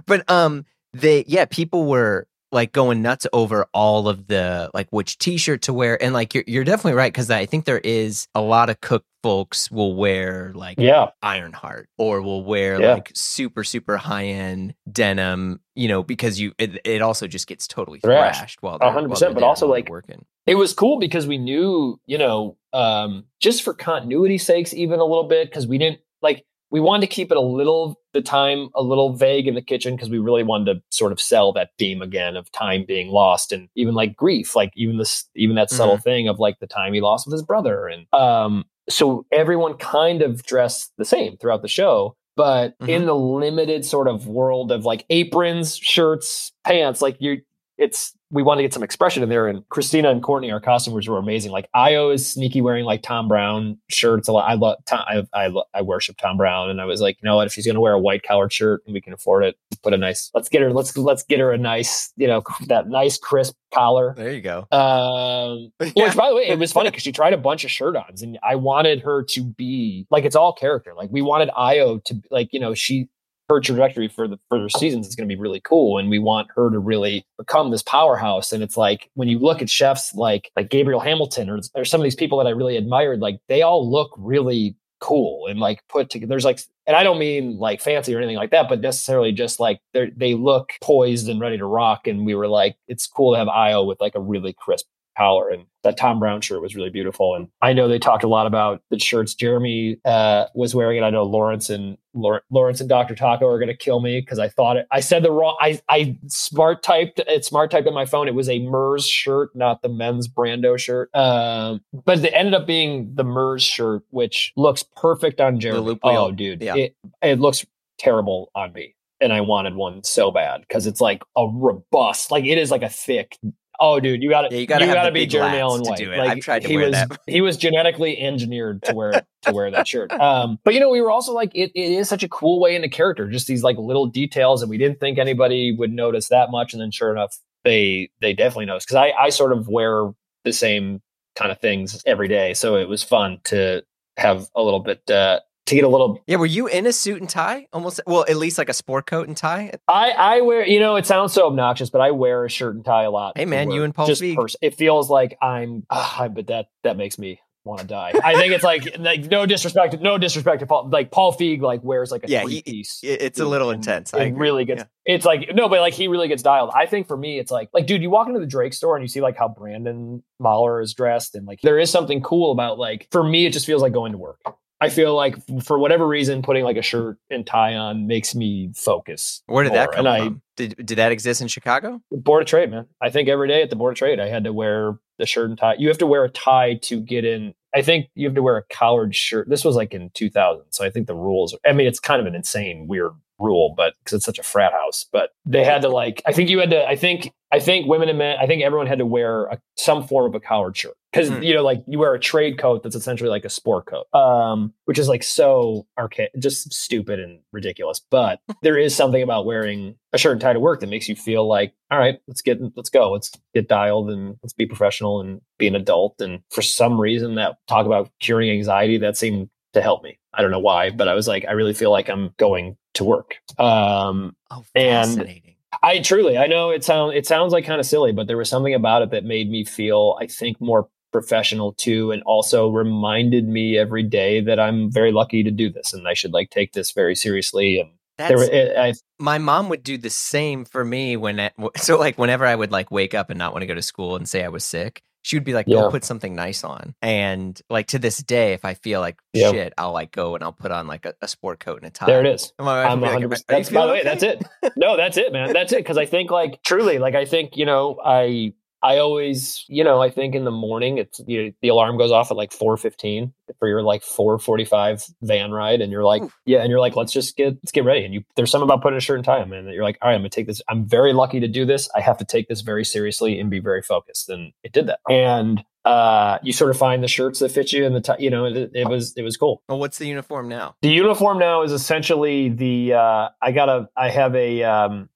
But 0.05 0.29
um, 0.29 0.65
they 0.93 1.25
yeah, 1.27 1.45
people 1.45 1.85
were 1.85 2.27
like 2.51 2.71
going 2.71 3.01
nuts 3.01 3.27
over 3.33 3.67
all 3.73 4.07
of 4.07 4.27
the 4.27 4.69
like 4.73 4.87
which 4.91 5.17
T-shirt 5.17 5.61
to 5.63 5.73
wear, 5.73 6.01
and 6.01 6.13
like 6.13 6.33
you're 6.33 6.43
you're 6.47 6.63
definitely 6.63 6.93
right 6.93 7.11
because 7.13 7.29
I 7.29 7.45
think 7.45 7.65
there 7.65 7.79
is 7.79 8.27
a 8.35 8.41
lot 8.41 8.69
of 8.69 8.81
cook 8.81 9.03
folks 9.21 9.69
will 9.69 9.95
wear 9.95 10.51
like 10.55 10.79
yeah. 10.79 11.07
Ironheart 11.21 11.89
or 11.97 12.21
will 12.21 12.43
wear 12.43 12.81
Yeah. 12.81 12.93
like 12.93 13.11
super 13.13 13.63
super 13.65 13.97
high 13.97 14.25
end 14.25 14.73
denim, 14.91 15.59
you 15.75 15.87
know, 15.89 16.03
because 16.03 16.39
you 16.39 16.53
it, 16.57 16.79
it 16.85 17.01
also 17.01 17.27
just 17.27 17.45
gets 17.47 17.67
totally 17.67 17.99
Thrashed. 17.99 18.39
thrashed 18.39 18.57
while 18.61 18.75
A 18.75 18.79
they're 18.79 18.87
100 18.87 19.09
percent 19.09 19.33
but 19.35 19.43
also, 19.43 19.67
like, 19.67 19.89
working. 19.89 20.25
it 20.47 20.55
was 20.55 20.73
cool 20.73 20.99
because 20.99 21.27
we 21.27 21.37
knew, 21.37 21.99
you 22.05 22.17
know, 22.17 22.55
um, 22.73 23.25
just 23.41 23.61
for 23.63 23.73
continuity 23.73 24.37
sakes, 24.37 24.73
even 24.73 24.99
a 24.99 25.05
little 25.05 25.27
bit, 25.27 25.49
because 25.49 25.67
we 25.67 25.77
didn't 25.77 25.99
like 26.21 26.45
we 26.71 26.79
wanted 26.79 27.01
to 27.01 27.13
keep 27.13 27.31
it 27.31 27.37
a 27.37 27.41
little 27.41 27.99
the 28.13 28.21
time 28.21 28.69
a 28.75 28.81
little 28.81 29.13
vague 29.13 29.47
in 29.47 29.55
the 29.55 29.61
kitchen 29.61 29.95
because 29.95 30.09
we 30.09 30.19
really 30.19 30.43
wanted 30.43 30.73
to 30.73 30.81
sort 30.89 31.11
of 31.11 31.19
sell 31.19 31.53
that 31.53 31.69
theme 31.77 32.01
again 32.01 32.35
of 32.35 32.51
time 32.51 32.85
being 32.87 33.09
lost 33.09 33.51
and 33.51 33.69
even 33.75 33.93
like 33.93 34.15
grief, 34.15 34.55
like 34.55 34.71
even 34.75 34.97
this 34.97 35.27
even 35.35 35.55
that 35.55 35.69
subtle 35.69 35.97
thing 35.97 36.27
of 36.27 36.39
like 36.39 36.59
the 36.59 36.67
time 36.67 36.93
he 36.93 37.01
lost 37.01 37.27
with 37.27 37.33
his 37.33 37.43
brother. 37.43 37.87
And 37.87 38.11
um 38.13 38.65
so 38.89 39.25
everyone 39.31 39.75
kind 39.75 40.21
of 40.21 40.43
dressed 40.43 40.93
the 40.97 41.05
same 41.05 41.37
throughout 41.37 41.61
the 41.61 41.67
show. 41.67 42.15
But 42.35 42.75
in 42.87 43.05
the 43.05 43.15
limited 43.15 43.83
sort 43.83 44.07
of 44.07 44.25
world 44.25 44.71
of 44.71 44.85
like 44.85 45.05
aprons, 45.09 45.75
shirts, 45.75 46.53
pants, 46.63 47.01
like 47.01 47.17
you 47.19 47.41
it's 47.79 48.13
we 48.29 48.43
want 48.43 48.59
to 48.59 48.61
get 48.61 48.73
some 48.73 48.83
expression 48.83 49.23
in 49.23 49.29
there. 49.29 49.47
And 49.47 49.67
Christina 49.69 50.11
and 50.11 50.21
Courtney, 50.21 50.51
our 50.51 50.59
costumers, 50.59 51.07
were 51.07 51.17
amazing. 51.17 51.51
Like 51.51 51.67
Ayo 51.75 52.13
is 52.13 52.29
sneaky 52.29 52.61
wearing 52.61 52.85
like 52.85 53.01
Thom 53.01 53.27
Browne 53.27 53.79
shirts 53.89 54.27
a 54.27 54.33
lot. 54.33 54.47
I 54.47 54.53
love 54.53 54.77
Thom, 54.85 54.99
I, 55.07 55.23
I 55.33 55.47
lo- 55.47 55.63
I 55.73 55.81
worship 55.81 56.17
Thom 56.17 56.37
Browne, 56.37 56.69
and 56.69 56.81
I 56.81 56.85
was 56.85 57.01
like, 57.01 57.17
you 57.21 57.27
know 57.27 57.37
what? 57.37 57.47
If 57.47 57.53
she's 57.53 57.65
gonna 57.65 57.79
wear 57.79 57.93
a 57.93 57.99
white 57.99 58.21
collared 58.23 58.51
shirt 58.51 58.83
and 58.85 58.93
we 58.93 59.01
can 59.01 59.13
afford 59.13 59.45
it, 59.45 59.55
put 59.81 59.93
a 59.93 59.97
nice. 59.97 60.29
Let's 60.33 60.49
get 60.49 60.61
her. 60.61 60.71
Let's 60.73 60.95
let's 60.97 61.23
get 61.23 61.39
her 61.39 61.51
a 61.51 61.57
nice, 61.57 62.11
you 62.17 62.27
know, 62.27 62.43
that 62.67 62.89
nice 62.89 63.17
crisp 63.17 63.55
collar. 63.73 64.13
There 64.17 64.33
you 64.33 64.41
go. 64.41 64.67
Um, 64.71 65.71
which, 65.95 66.15
by 66.15 66.29
the 66.29 66.35
way, 66.35 66.47
it 66.47 66.59
was 66.59 66.73
funny 66.73 66.89
because 66.89 67.03
she 67.03 67.13
tried 67.13 67.33
a 67.33 67.37
bunch 67.37 67.63
of 67.63 67.71
shirt 67.71 67.95
ons, 67.95 68.21
and 68.21 68.37
I 68.43 68.55
wanted 68.55 68.99
her 69.01 69.23
to 69.23 69.43
be 69.43 70.05
like 70.11 70.25
it's 70.25 70.35
all 70.35 70.53
character. 70.53 70.93
Like 70.95 71.09
we 71.11 71.21
wanted 71.21 71.49
Ayo 71.57 72.03
to 72.03 72.21
like 72.29 72.49
you 72.51 72.59
know 72.59 72.73
she 72.73 73.07
her 73.49 73.59
trajectory 73.59 74.07
for 74.07 74.27
the 74.27 74.39
further 74.49 74.69
seasons 74.69 75.07
is 75.07 75.15
going 75.15 75.27
to 75.27 75.35
be 75.35 75.39
really 75.39 75.61
cool, 75.61 75.97
and 75.97 76.09
we 76.09 76.19
want 76.19 76.49
her 76.55 76.69
to 76.69 76.79
really 76.79 77.25
become 77.37 77.71
this 77.71 77.83
powerhouse. 77.83 78.53
And 78.53 78.63
it's 78.63 78.77
like 78.77 79.09
when 79.15 79.27
you 79.27 79.39
look 79.39 79.61
at 79.61 79.69
chefs 79.69 80.13
like 80.13 80.51
like 80.55 80.69
Gabrielle 80.69 80.99
Hamilton 80.99 81.49
or, 81.49 81.59
or 81.75 81.85
some 81.85 81.99
of 81.99 82.03
these 82.03 82.15
people 82.15 82.37
that 82.37 82.47
I 82.47 82.51
really 82.51 82.77
admired, 82.77 83.19
like 83.19 83.39
they 83.47 83.61
all 83.61 83.89
look 83.89 84.11
really 84.17 84.75
cool 84.99 85.47
and 85.47 85.59
like 85.59 85.81
put 85.87 86.09
together. 86.09 86.29
There's 86.29 86.45
like, 86.45 86.59
and 86.85 86.95
I 86.95 87.03
don't 87.03 87.19
mean 87.19 87.57
like 87.57 87.81
fancy 87.81 88.13
or 88.13 88.19
anything 88.19 88.35
like 88.35 88.51
that, 88.51 88.69
but 88.69 88.81
necessarily 88.81 89.31
just 89.31 89.59
like 89.59 89.79
they 89.93 90.11
they 90.15 90.33
look 90.35 90.71
poised 90.81 91.27
and 91.27 91.39
ready 91.39 91.57
to 91.57 91.65
rock. 91.65 92.07
And 92.07 92.25
we 92.25 92.35
were 92.35 92.47
like, 92.47 92.77
it's 92.87 93.07
cool 93.07 93.33
to 93.33 93.39
have 93.39 93.47
Ayo 93.47 93.85
with 93.85 93.99
like 94.01 94.15
a 94.15 94.21
really 94.21 94.53
crisp 94.53 94.87
collar. 95.19 95.49
And 95.49 95.65
that 95.83 95.97
Thom 95.97 96.19
Browne 96.19 96.41
shirt 96.41 96.61
was 96.61 96.75
really 96.75 96.89
beautiful. 96.89 97.35
And 97.35 97.47
I 97.61 97.71
know 97.73 97.87
they 97.87 97.99
talked 97.99 98.23
a 98.23 98.27
lot 98.27 98.47
about 98.47 98.81
the 98.89 98.99
shirts 98.99 99.33
Jeremy 99.33 99.97
uh, 100.03 100.45
was 100.53 100.75
wearing, 100.75 100.97
and 100.97 101.05
I 101.05 101.09
know 101.09 101.23
Lawrence 101.23 101.69
and 101.69 101.97
Lawrence, 102.13 102.79
and 102.81 102.89
Dr. 102.89 103.15
Taco 103.15 103.45
are 103.47 103.59
going 103.59 103.69
to 103.69 103.77
kill 103.77 104.01
me 104.01 104.19
because 104.19 104.39
I 104.39 104.49
thought 104.49 104.75
it. 104.77 104.87
I 104.91 104.99
said 104.99 105.23
the 105.23 105.31
wrong. 105.31 105.55
I 105.61 105.79
I 105.87 106.17
smart 106.27 106.83
typed 106.83 107.19
it. 107.25 107.45
Smart 107.45 107.71
typed 107.71 107.87
on 107.87 107.93
my 107.93 108.05
phone. 108.05 108.27
It 108.27 108.35
was 108.35 108.49
a 108.49 108.59
Merz 108.59 109.07
shirt, 109.07 109.55
not 109.55 109.81
the 109.81 109.89
men's 109.89 110.27
Brando 110.27 110.77
shirt. 110.77 111.09
Um, 111.15 111.81
but 112.05 112.19
it 112.19 112.33
ended 112.33 112.53
up 112.55 112.67
being 112.67 113.11
the 113.15 113.23
Merz 113.23 113.63
shirt, 113.63 114.03
which 114.09 114.51
looks 114.57 114.83
perfect 114.83 115.39
on 115.39 115.59
Jeremy. 115.59 115.97
oh, 116.03 116.31
dude, 116.31 116.61
Yeah. 116.61 116.75
it 116.75 116.95
it 117.21 117.39
looks 117.39 117.65
terrible 117.97 118.51
on 118.55 118.73
me. 118.73 118.95
And 119.21 119.33
I 119.33 119.41
wanted 119.41 119.75
one 119.75 120.03
so 120.03 120.31
bad 120.31 120.61
because 120.61 120.87
it's 120.87 121.01
like 121.01 121.23
a 121.37 121.45
robust, 121.45 122.31
like 122.31 122.45
it 122.45 122.57
is 122.57 122.71
like 122.71 122.83
a 122.83 122.89
thick. 122.89 123.37
Oh, 123.81 123.99
dude, 123.99 124.21
you 124.21 124.29
got 124.29 124.41
to 124.41 124.53
Yeah, 124.53 124.59
you 124.59 124.67
gotta 124.67 124.85
have 124.85 125.05
the 125.05 125.11
be 125.11 125.25
Jeremy 125.25 125.59
Allen 125.59 125.83
to 125.83 125.89
White. 125.89 125.97
do 125.97 126.11
it. 126.11 126.17
Like, 126.17 126.29
I've 126.31 126.39
tried 126.43 126.63
to 126.63 126.67
he 126.67 126.75
wear 126.75 126.87
was, 126.87 126.93
that. 126.93 127.19
He 127.27 127.41
was 127.41 127.57
genetically 127.57 128.19
engineered 128.19 128.83
to 128.83 128.93
wear 128.93 129.25
to 129.43 129.53
wear 129.53 129.71
that 129.71 129.87
shirt. 129.87 130.11
Um, 130.11 130.59
but 130.65 130.73
you 130.73 130.79
know, 130.79 130.89
we 130.89 131.01
were 131.01 131.11
also 131.11 131.33
like, 131.33 131.51
it, 131.55 131.71
it 131.73 131.91
is 131.91 132.09
such 132.09 132.23
a 132.23 132.29
cool 132.29 132.59
way 132.59 132.75
into 132.75 132.89
character. 132.89 133.29
Just 133.29 133.47
these 133.47 133.63
like 133.63 133.77
little 133.77 134.05
details, 134.05 134.61
and 134.61 134.69
we 134.69 134.77
didn't 134.77 134.99
think 134.99 135.17
anybody 135.17 135.73
would 135.77 135.91
notice 135.91 136.27
that 136.29 136.51
much. 136.51 136.73
And 136.73 136.81
then, 136.81 136.91
sure 136.91 137.11
enough, 137.11 137.37
they 137.63 138.09
they 138.21 138.33
definitely 138.33 138.65
noticed 138.65 138.87
because 138.87 138.97
I 138.97 139.11
I 139.17 139.29
sort 139.29 139.53
of 139.53 139.67
wear 139.69 140.11
the 140.43 140.53
same 140.53 141.01
kind 141.35 141.51
of 141.51 141.59
things 141.59 142.01
every 142.05 142.27
day, 142.27 142.53
so 142.53 142.75
it 142.75 142.89
was 142.89 143.01
fun 143.03 143.39
to 143.45 143.83
have 144.17 144.47
a 144.55 144.61
little 144.61 144.81
bit 144.81 145.09
uh, 145.09 145.39
to 145.69 145.75
get 145.75 145.83
a 145.83 145.87
little 145.87 146.21
Yeah, 146.27 146.37
were 146.37 146.45
you 146.45 146.67
in 146.67 146.85
a 146.85 146.93
suit 146.93 147.21
and 147.21 147.29
tie? 147.29 147.67
Almost 147.73 148.01
well, 148.05 148.25
at 148.27 148.35
least 148.37 148.57
like 148.57 148.69
a 148.69 148.73
sport 148.73 149.05
coat 149.05 149.27
and 149.27 149.35
tie. 149.37 149.71
I, 149.87 150.11
I 150.11 150.41
wear, 150.41 150.65
you 150.65 150.79
know, 150.79 150.95
it 150.95 151.05
sounds 151.05 151.33
so 151.33 151.47
obnoxious, 151.47 151.89
but 151.89 152.01
I 152.01 152.11
wear 152.11 152.45
a 152.45 152.49
shirt 152.49 152.75
and 152.75 152.83
tie 152.85 153.03
a 153.03 153.11
lot. 153.11 153.37
Hey, 153.37 153.45
man, 153.45 153.71
you 153.71 153.83
and 153.83 153.93
Paul 153.95 154.07
Just 154.07 154.21
Feig. 154.21 154.35
pers- 154.35 154.55
it 154.61 154.75
feels 154.75 155.09
like 155.09 155.37
I'm, 155.41 155.83
ah, 155.89 156.27
but 156.33 156.47
that 156.47 156.67
that 156.83 156.97
makes 156.97 157.17
me 157.17 157.39
want 157.65 157.81
to 157.81 157.85
die. 157.87 158.13
I 158.23 158.35
think 158.35 158.53
it's 158.53 158.63
like, 158.63 158.95
like 158.99 159.25
no 159.29 159.45
disrespect, 159.45 159.91
to- 159.93 159.99
no 159.99 160.17
disrespect 160.17 160.61
to 160.61 160.65
Paul. 160.65 160.89
Like 160.89 161.11
Paul 161.11 161.33
Feig, 161.33 161.61
like 161.61 161.83
wears 161.83 162.09
like 162.09 162.23
a 162.23 162.27
Yeah, 162.29 162.43
three 162.43 162.55
he- 162.55 162.61
piece. 162.61 162.99
It's 163.03 163.39
a 163.39 163.45
little 163.45 163.69
intense. 163.69 164.13
I 164.13 164.23
It 164.23 164.35
really 164.35 164.63
gets. 164.65 164.79
Yeah. 165.05 165.15
It's 165.15 165.25
like 165.25 165.49
no, 165.53 165.67
but 165.69 165.81
like 165.81 165.93
he 165.93 166.07
really 166.07 166.27
gets 166.29 166.41
dialed. 166.41 166.71
I 166.73 166.85
think 166.85 167.07
for 167.07 167.17
me, 167.17 167.37
it's 167.37 167.51
like 167.51 167.69
like 167.73 167.85
dude, 167.85 168.01
you 168.01 168.09
walk 168.09 168.27
into 168.27 168.39
the 168.39 168.45
Drake 168.47 168.73
store 168.73 168.95
and 168.95 169.03
you 169.03 169.07
see 169.09 169.21
like 169.21 169.35
how 169.37 169.49
Brandon 169.49 170.23
Mahler 170.39 170.81
is 170.81 170.93
dressed, 170.93 171.35
and 171.35 171.45
like 171.45 171.59
there 171.61 171.77
is 171.77 171.91
something 171.91 172.21
cool 172.21 172.51
about 172.51 172.79
like 172.79 173.07
for 173.11 173.23
me, 173.23 173.45
it 173.45 173.51
just 173.53 173.65
feels 173.65 173.81
like 173.81 173.91
going 173.93 174.13
to 174.13 174.17
work. 174.17 174.39
I 174.81 174.89
feel 174.89 175.13
like 175.13 175.35
for 175.63 175.77
whatever 175.77 176.07
reason, 176.07 176.41
putting 176.41 176.63
like 176.63 176.77
a 176.77 176.81
shirt 176.81 177.17
and 177.29 177.45
tie 177.45 177.75
on 177.75 178.07
makes 178.07 178.33
me 178.33 178.71
focus. 178.75 179.43
Where 179.45 179.63
did 179.63 179.73
that 179.73 179.91
come 179.91 180.05
and 180.05 180.23
from? 180.23 180.41
Did 180.55 180.85
did 180.85 180.97
that 180.97 181.11
exist 181.11 181.41
in 181.41 181.47
Chicago? 181.47 182.01
Board 182.11 182.43
of 182.43 182.47
trade, 182.47 182.71
man. 182.71 182.87
I 183.01 183.09
think 183.09 183.27
every 183.27 183.47
day 183.47 183.61
at 183.61 183.69
the 183.69 183.75
board 183.75 183.93
of 183.93 183.97
trade, 183.97 184.19
I 184.19 184.27
had 184.27 184.45
to 184.45 184.53
wear 184.53 184.97
the 185.17 185.25
shirt 185.25 185.49
and 185.49 185.57
tie. 185.57 185.75
You 185.77 185.89
have 185.89 185.97
to 185.97 186.07
wear 186.07 186.23
a 186.23 186.29
tie 186.29 186.75
to 186.83 187.01
get 187.01 187.25
in. 187.25 187.53
I 187.75 187.81
think 187.81 188.07
you 188.15 188.25
have 188.27 188.35
to 188.35 188.41
wear 188.41 188.57
a 188.57 188.63
collared 188.63 189.15
shirt. 189.15 189.49
This 189.49 189.65
was 189.65 189.75
like 189.75 189.93
in 189.93 190.11
2000, 190.13 190.63
so 190.71 190.85
I 190.85 190.89
think 190.89 191.07
the 191.07 191.15
rules. 191.15 191.55
I 191.65 191.73
mean, 191.73 191.87
it's 191.87 191.99
kind 191.99 192.21
of 192.21 192.27
an 192.27 192.35
insane, 192.35 192.87
weird 192.87 193.11
rule, 193.39 193.73
but 193.75 193.93
because 193.99 194.17
it's 194.17 194.25
such 194.25 194.39
a 194.39 194.43
frat 194.43 194.73
house. 194.73 195.05
But 195.11 195.31
they 195.45 195.63
had 195.63 195.81
to 195.83 195.89
like. 195.89 196.21
I 196.25 196.31
think 196.33 196.49
you 196.49 196.59
had 196.59 196.69
to. 196.71 196.85
I 196.87 196.95
think. 196.95 197.31
I 197.51 197.59
think 197.59 197.87
women 197.87 198.09
and 198.09 198.19
men. 198.19 198.37
I 198.39 198.45
think 198.45 198.61
everyone 198.61 198.85
had 198.85 198.99
to 198.99 199.07
wear 199.07 199.45
a, 199.45 199.59
some 199.75 200.05
form 200.07 200.27
of 200.27 200.35
a 200.35 200.39
collared 200.39 200.77
shirt 200.77 200.93
because 201.11 201.29
Hmm. 201.29 201.41
you 201.41 201.55
know, 201.55 201.63
like 201.63 201.83
you 201.87 201.97
wear 201.97 202.13
a 202.13 202.19
trade 202.19 202.59
coat 202.59 202.83
that's 202.83 202.95
essentially 202.95 203.29
like 203.29 203.43
a 203.43 203.49
sport 203.49 203.87
coat, 203.87 204.05
um, 204.13 204.71
which 204.85 204.99
is 204.99 205.07
like 205.07 205.23
so 205.23 205.87
archaic, 205.97 206.29
just 206.37 206.71
stupid 206.71 207.19
and 207.19 207.39
ridiculous. 207.51 208.01
But 208.11 208.39
there 208.61 208.77
is 208.77 208.95
something 208.95 209.23
about 209.23 209.47
wearing 209.47 209.95
a 210.13 210.19
shirt 210.19 210.33
and 210.33 210.41
tie 210.41 210.53
to 210.53 210.59
work 210.59 210.79
that 210.81 210.89
makes 210.89 211.09
you 211.09 211.15
feel 211.15 211.47
like, 211.47 211.73
all 211.89 211.97
right, 211.97 212.19
let's 212.27 212.43
get 212.43 212.59
let's 212.75 212.91
go, 212.91 213.11
let's 213.11 213.31
get 213.55 213.67
dialed 213.67 214.11
and 214.11 214.37
let's 214.43 214.53
be 214.53 214.67
professional 214.67 215.19
and 215.19 215.41
be 215.57 215.67
an 215.67 215.75
adult. 215.75 216.21
And 216.21 216.41
for 216.51 216.61
some 216.61 217.01
reason, 217.01 217.33
that 217.35 217.57
talk 217.67 217.87
about 217.87 218.11
curing 218.19 218.51
anxiety 218.51 218.99
that 218.99 219.17
seemed 219.17 219.49
to 219.73 219.81
help 219.81 220.03
me. 220.03 220.19
I 220.35 220.43
don't 220.43 220.51
know 220.51 220.59
why, 220.59 220.91
but 220.91 221.07
I 221.07 221.15
was 221.15 221.27
like, 221.27 221.45
I 221.47 221.51
really 221.53 221.73
feel 221.73 221.89
like 221.89 222.09
I'm 222.09 222.29
going 222.37 222.77
to 222.95 223.03
work. 223.03 223.35
Um, 223.57 224.35
Oh, 224.51 224.63
And- 224.75 225.07
fascinating. 225.09 225.55
I 225.83 225.99
truly, 225.99 226.35
I 226.37 226.47
know 226.47 226.71
it 226.71 226.83
sounds 226.83 227.13
it 227.15 227.27
sounds 227.27 227.53
like 227.53 227.63
kind 227.63 227.79
of 227.79 227.85
silly, 227.85 228.11
but 228.11 228.25
there 228.27 228.37
was 228.37 228.49
something 228.49 228.73
about 228.73 229.03
it 229.03 229.11
that 229.11 229.23
made 229.23 229.49
me 229.51 229.63
feel, 229.63 230.17
I 230.19 230.25
think, 230.25 230.59
more 230.59 230.89
professional 231.13 231.73
too, 231.73 232.11
and 232.11 232.23
also 232.23 232.69
reminded 232.69 233.47
me 233.47 233.77
every 233.77 234.01
day 234.03 234.41
that 234.41 234.59
I'm 234.59 234.91
very 234.91 235.11
lucky 235.11 235.43
to 235.43 235.51
do 235.51 235.69
this, 235.69 235.93
and 235.93 236.07
I 236.07 236.15
should 236.15 236.33
like 236.33 236.49
take 236.49 236.73
this 236.73 236.91
very 236.91 237.15
seriously. 237.15 237.79
And 237.79 237.89
there, 238.17 238.41
it, 238.51 238.77
I, 238.77 238.93
my 239.19 239.37
mom 239.37 239.69
would 239.69 239.83
do 239.83 239.97
the 239.97 240.09
same 240.09 240.65
for 240.65 240.83
me 240.83 241.15
when 241.17 241.39
I, 241.39 241.51
so 241.77 241.99
like 241.99 242.17
whenever 242.17 242.45
I 242.47 242.55
would 242.55 242.71
like 242.71 242.89
wake 242.89 243.13
up 243.13 243.29
and 243.29 243.37
not 243.37 243.53
want 243.53 243.61
to 243.61 243.67
go 243.67 243.75
to 243.75 243.81
school 243.83 244.15
and 244.15 244.27
say 244.27 244.43
I 244.43 244.49
was 244.49 244.65
sick, 244.65 245.03
she 245.21 245.35
would 245.35 245.43
be 245.43 245.53
like, 245.53 245.65
"Go 245.67 245.83
Yeah. 245.85 245.89
put 245.89 246.03
something 246.03 246.33
nice 246.35 246.63
on." 246.63 246.95
And 247.01 247.59
like 247.69 247.87
to 247.87 247.99
this 247.99 248.17
day, 248.17 248.53
if 248.53 248.63
I 248.65 248.73
feel 248.73 248.99
like 249.01 249.17
Yeah. 249.33 249.51
shit, 249.51 249.73
I'll 249.77 249.91
like 249.91 250.11
go 250.11 250.35
and 250.35 250.43
I'll 250.43 250.51
put 250.53 250.71
on 250.71 250.87
like 250.87 251.05
a, 251.05 251.13
a 251.21 251.27
sport 251.27 251.59
coat 251.59 251.77
and 251.77 251.87
a 251.87 251.89
tie. 251.89 252.05
there 252.05 252.19
it 252.21 252.27
is. 252.27 252.53
And 252.57 252.65
my 252.65 252.83
wife 252.83 252.91
I'm 252.91 253.01
100. 253.01 253.21
like, 253.29 253.29
percent 253.31 253.49
"Are 253.49 253.53
That's 253.55 253.69
by 253.69 253.85
the 253.85 253.91
way, 253.93 254.03
that's 254.03 254.23
it. 254.23 254.43
No, 254.77 254.95
that's 254.97 255.17
it, 255.17 255.31
man. 255.33 255.51
That's 255.53 255.73
it. 255.73 255.77
Because 255.79 255.97
I 255.97 256.05
think, 256.05 256.31
like, 256.31 256.61
truly, 256.63 256.99
like, 256.99 257.15
I 257.15 257.25
think 257.25 257.57
you 257.57 257.65
know, 257.65 257.99
I 258.03 258.53
I 258.81 258.97
always, 258.97 259.65
you 259.67 259.83
know, 259.83 260.01
I 260.01 260.09
think 260.09 260.35
in 260.35 260.45
the 260.45 260.51
morning, 260.51 260.97
it's 260.97 261.19
you 261.27 261.43
know, 261.43 261.51
the 261.61 261.67
alarm 261.67 261.97
goes 261.97 262.11
off 262.11 262.31
at 262.31 262.37
like 262.37 262.51
four 262.51 262.77
fifteen 262.77 263.33
for 263.57 263.67
your 263.67 263.81
like 263.81 264.03
four 264.03 264.39
forty 264.39 264.65
five 264.65 265.03
van 265.21 265.51
ride, 265.51 265.81
and 265.81 265.91
you're 265.91 266.05
like, 266.05 266.23
yeah, 266.45 266.59
and 266.59 266.69
you're 266.69 266.79
like, 266.79 266.95
let's 266.95 267.11
just 267.11 267.35
get 267.35 267.55
let's 267.55 267.71
get 267.71 267.83
ready. 267.83 268.05
And 268.05 268.13
you, 268.13 268.23
there's 268.35 268.51
something 268.51 268.67
about 268.67 268.81
putting 268.81 268.97
a 268.97 269.01
shirt 269.01 269.17
and 269.17 269.25
tie 269.25 269.41
on, 269.41 269.49
man. 269.49 269.65
That 269.65 269.73
you're 269.73 269.83
like, 269.83 269.97
all 270.01 270.09
right, 270.09 270.15
I'm 270.15 270.21
gonna 270.21 270.29
take 270.29 270.47
this. 270.47 270.61
I'm 270.69 270.85
very 270.85 271.13
lucky 271.13 271.39
to 271.39 271.47
do 271.47 271.65
this. 271.65 271.89
I 271.95 272.01
have 272.01 272.17
to 272.19 272.25
take 272.25 272.47
this 272.47 272.61
very 272.61 272.85
seriously 272.85 273.39
and 273.39 273.49
be 273.49 273.59
very 273.59 273.81
focused. 273.81 274.29
And 274.29 274.53
it 274.63 274.71
did 274.71 274.87
that. 274.87 274.99
And 275.09 275.63
uh, 275.85 276.37
you 276.43 276.53
sort 276.53 276.71
of 276.71 276.77
find 276.77 277.03
the 277.03 277.07
shirts 277.07 277.39
that 277.39 277.51
fit 277.51 277.71
you 277.73 277.85
and 277.85 277.95
the 277.95 278.01
tie. 278.01 278.17
You 278.19 278.29
know, 278.29 278.45
it, 278.45 278.71
it 278.73 278.87
was 278.87 279.13
it 279.15 279.23
was 279.23 279.37
cool. 279.37 279.61
Well, 279.67 279.79
what's 279.79 279.97
the 279.97 280.07
uniform 280.07 280.47
now? 280.47 280.75
The 280.81 280.89
uniform 280.89 281.39
now 281.39 281.63
is 281.63 281.71
essentially 281.71 282.49
the 282.49 282.93
uh, 282.93 283.29
I 283.41 283.51
got 283.51 283.69
a 283.69 283.89
I 283.97 284.09
have 284.09 284.35
a 284.35 284.63
um, 284.63 285.09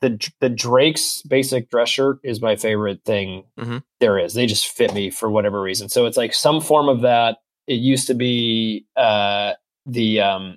the 0.00 0.18
the 0.40 0.48
Drake's 0.48 1.22
basic 1.22 1.70
dress 1.70 1.88
shirt 1.88 2.18
is 2.24 2.40
my 2.42 2.56
favorite 2.56 3.00
thing 3.04 3.44
Mhm. 3.58 3.82
there 4.00 4.18
is. 4.18 4.34
They 4.34 4.46
just 4.46 4.66
fit 4.68 4.92
me 4.94 5.10
for 5.10 5.30
whatever 5.30 5.60
reason. 5.60 5.88
So 5.88 6.06
it's 6.06 6.16
like 6.16 6.34
some 6.34 6.60
form 6.60 6.88
of 6.88 7.02
that. 7.02 7.38
It 7.66 7.74
used 7.80 8.06
to 8.08 8.14
be 8.14 8.86
uh, 8.96 9.52
the 9.86 10.20
um, 10.20 10.56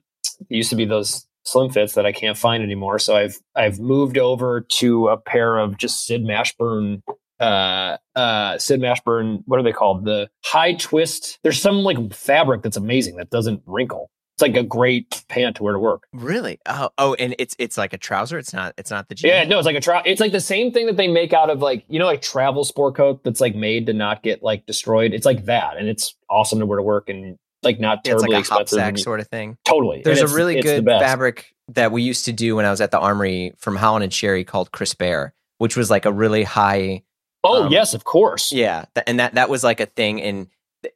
it 0.49 0.55
used 0.55 0.69
to 0.71 0.75
be 0.75 0.85
those 0.85 1.25
slim 1.45 1.69
fits 1.71 1.93
that 1.93 2.05
I 2.05 2.11
can't 2.11 2.37
find 2.37 2.63
anymore. 2.63 2.99
So 2.99 3.15
I've 3.15 3.37
I've 3.55 3.79
moved 3.79 4.17
over 4.17 4.61
to 4.61 5.07
a 5.09 5.17
pair 5.17 5.57
of 5.57 5.77
just 5.77 6.05
Sid 6.05 6.23
Mashburn 6.23 7.01
uh 7.39 7.97
uh 8.15 8.57
Sid 8.57 8.81
Mashburn 8.81 9.43
what 9.45 9.59
are 9.59 9.63
they 9.63 9.71
called 9.71 10.03
the 10.03 10.29
high 10.43 10.73
twist 10.73 11.39
there's 11.41 11.61
some 11.61 11.77
like 11.83 12.13
fabric 12.13 12.63
that's 12.63 12.75
amazing 12.75 13.15
that 13.15 13.29
doesn't 13.29 13.63
wrinkle 13.65 14.11
it's 14.39 14.41
like 14.41 14.55
a 14.55 14.63
great 14.63 15.23
pant 15.27 15.57
to 15.57 15.63
wear 15.63 15.73
to 15.73 15.79
work 15.79 16.03
Really? 16.13 16.59
Oh, 16.65 16.89
oh, 16.97 17.13
and 17.15 17.35
it's 17.37 17.55
it's 17.59 17.77
like 17.77 17.91
a 17.93 17.97
trouser. 17.97 18.37
It's 18.37 18.53
not. 18.53 18.73
It's 18.77 18.89
not 18.89 19.09
the 19.09 19.15
jeans. 19.15 19.29
yeah 19.31 19.43
no 19.43 19.57
it's 19.59 19.65
like 19.65 19.75
a 19.75 19.81
tra- 19.81 20.01
it's 20.05 20.21
like 20.21 20.31
the 20.31 20.39
same 20.41 20.71
thing 20.71 20.85
that 20.85 20.95
they 20.97 21.07
make 21.07 21.33
out 21.33 21.49
of 21.49 21.59
like 21.61 21.83
you 21.89 21.99
know 21.99 22.05
like 22.05 22.21
travel 22.21 22.63
sport 22.63 22.95
coat 22.95 23.23
that's 23.23 23.41
like 23.41 23.53
made 23.55 23.85
to 23.87 23.93
not 23.93 24.23
get 24.23 24.41
like 24.41 24.65
destroyed 24.65 25.13
it's 25.13 25.25
like 25.25 25.45
that 25.45 25.75
and 25.77 25.87
it's 25.89 26.15
awesome 26.29 26.59
to 26.59 26.65
wear 26.65 26.77
to 26.77 26.83
work 26.83 27.09
and 27.09 27.37
like 27.63 27.79
not 27.79 27.99
Yeah, 28.05 28.13
it's 28.13 28.21
terribly 28.23 28.35
like 28.37 28.45
a 28.45 28.49
hop 28.49 28.61
expensive 28.61 28.77
sack 28.97 28.97
sort 28.99 29.19
of 29.19 29.27
thing. 29.27 29.57
totally 29.65 30.01
There's 30.03 30.21
a 30.21 30.27
really 30.27 30.61
good 30.61 30.85
fabric 30.85 31.53
that 31.69 31.91
we 31.91 32.01
used 32.01 32.23
to 32.25 32.31
do 32.31 32.55
when 32.55 32.65
I 32.65 32.71
was 32.71 32.79
at 32.81 32.91
the 32.91 32.99
Armory 32.99 33.53
from 33.57 33.75
Holland 33.75 34.03
and 34.03 34.13
Sherry 34.13 34.43
called 34.45 34.71
Crispaire, 34.71 35.31
which 35.57 35.75
was 35.75 35.89
like 35.89 36.05
a 36.05 36.11
really 36.13 36.43
high. 36.43 37.03
oh 37.43 37.65
um, 37.65 37.71
yes 37.71 37.93
of 37.93 38.05
course 38.05 38.51
Yeah, 38.53 38.85
th- 38.95 39.03
and 39.07 39.19
that 39.19 39.33
that 39.35 39.49
was 39.49 39.63
like 39.63 39.79
a 39.81 39.85
thing, 39.85 40.21
and 40.21 40.47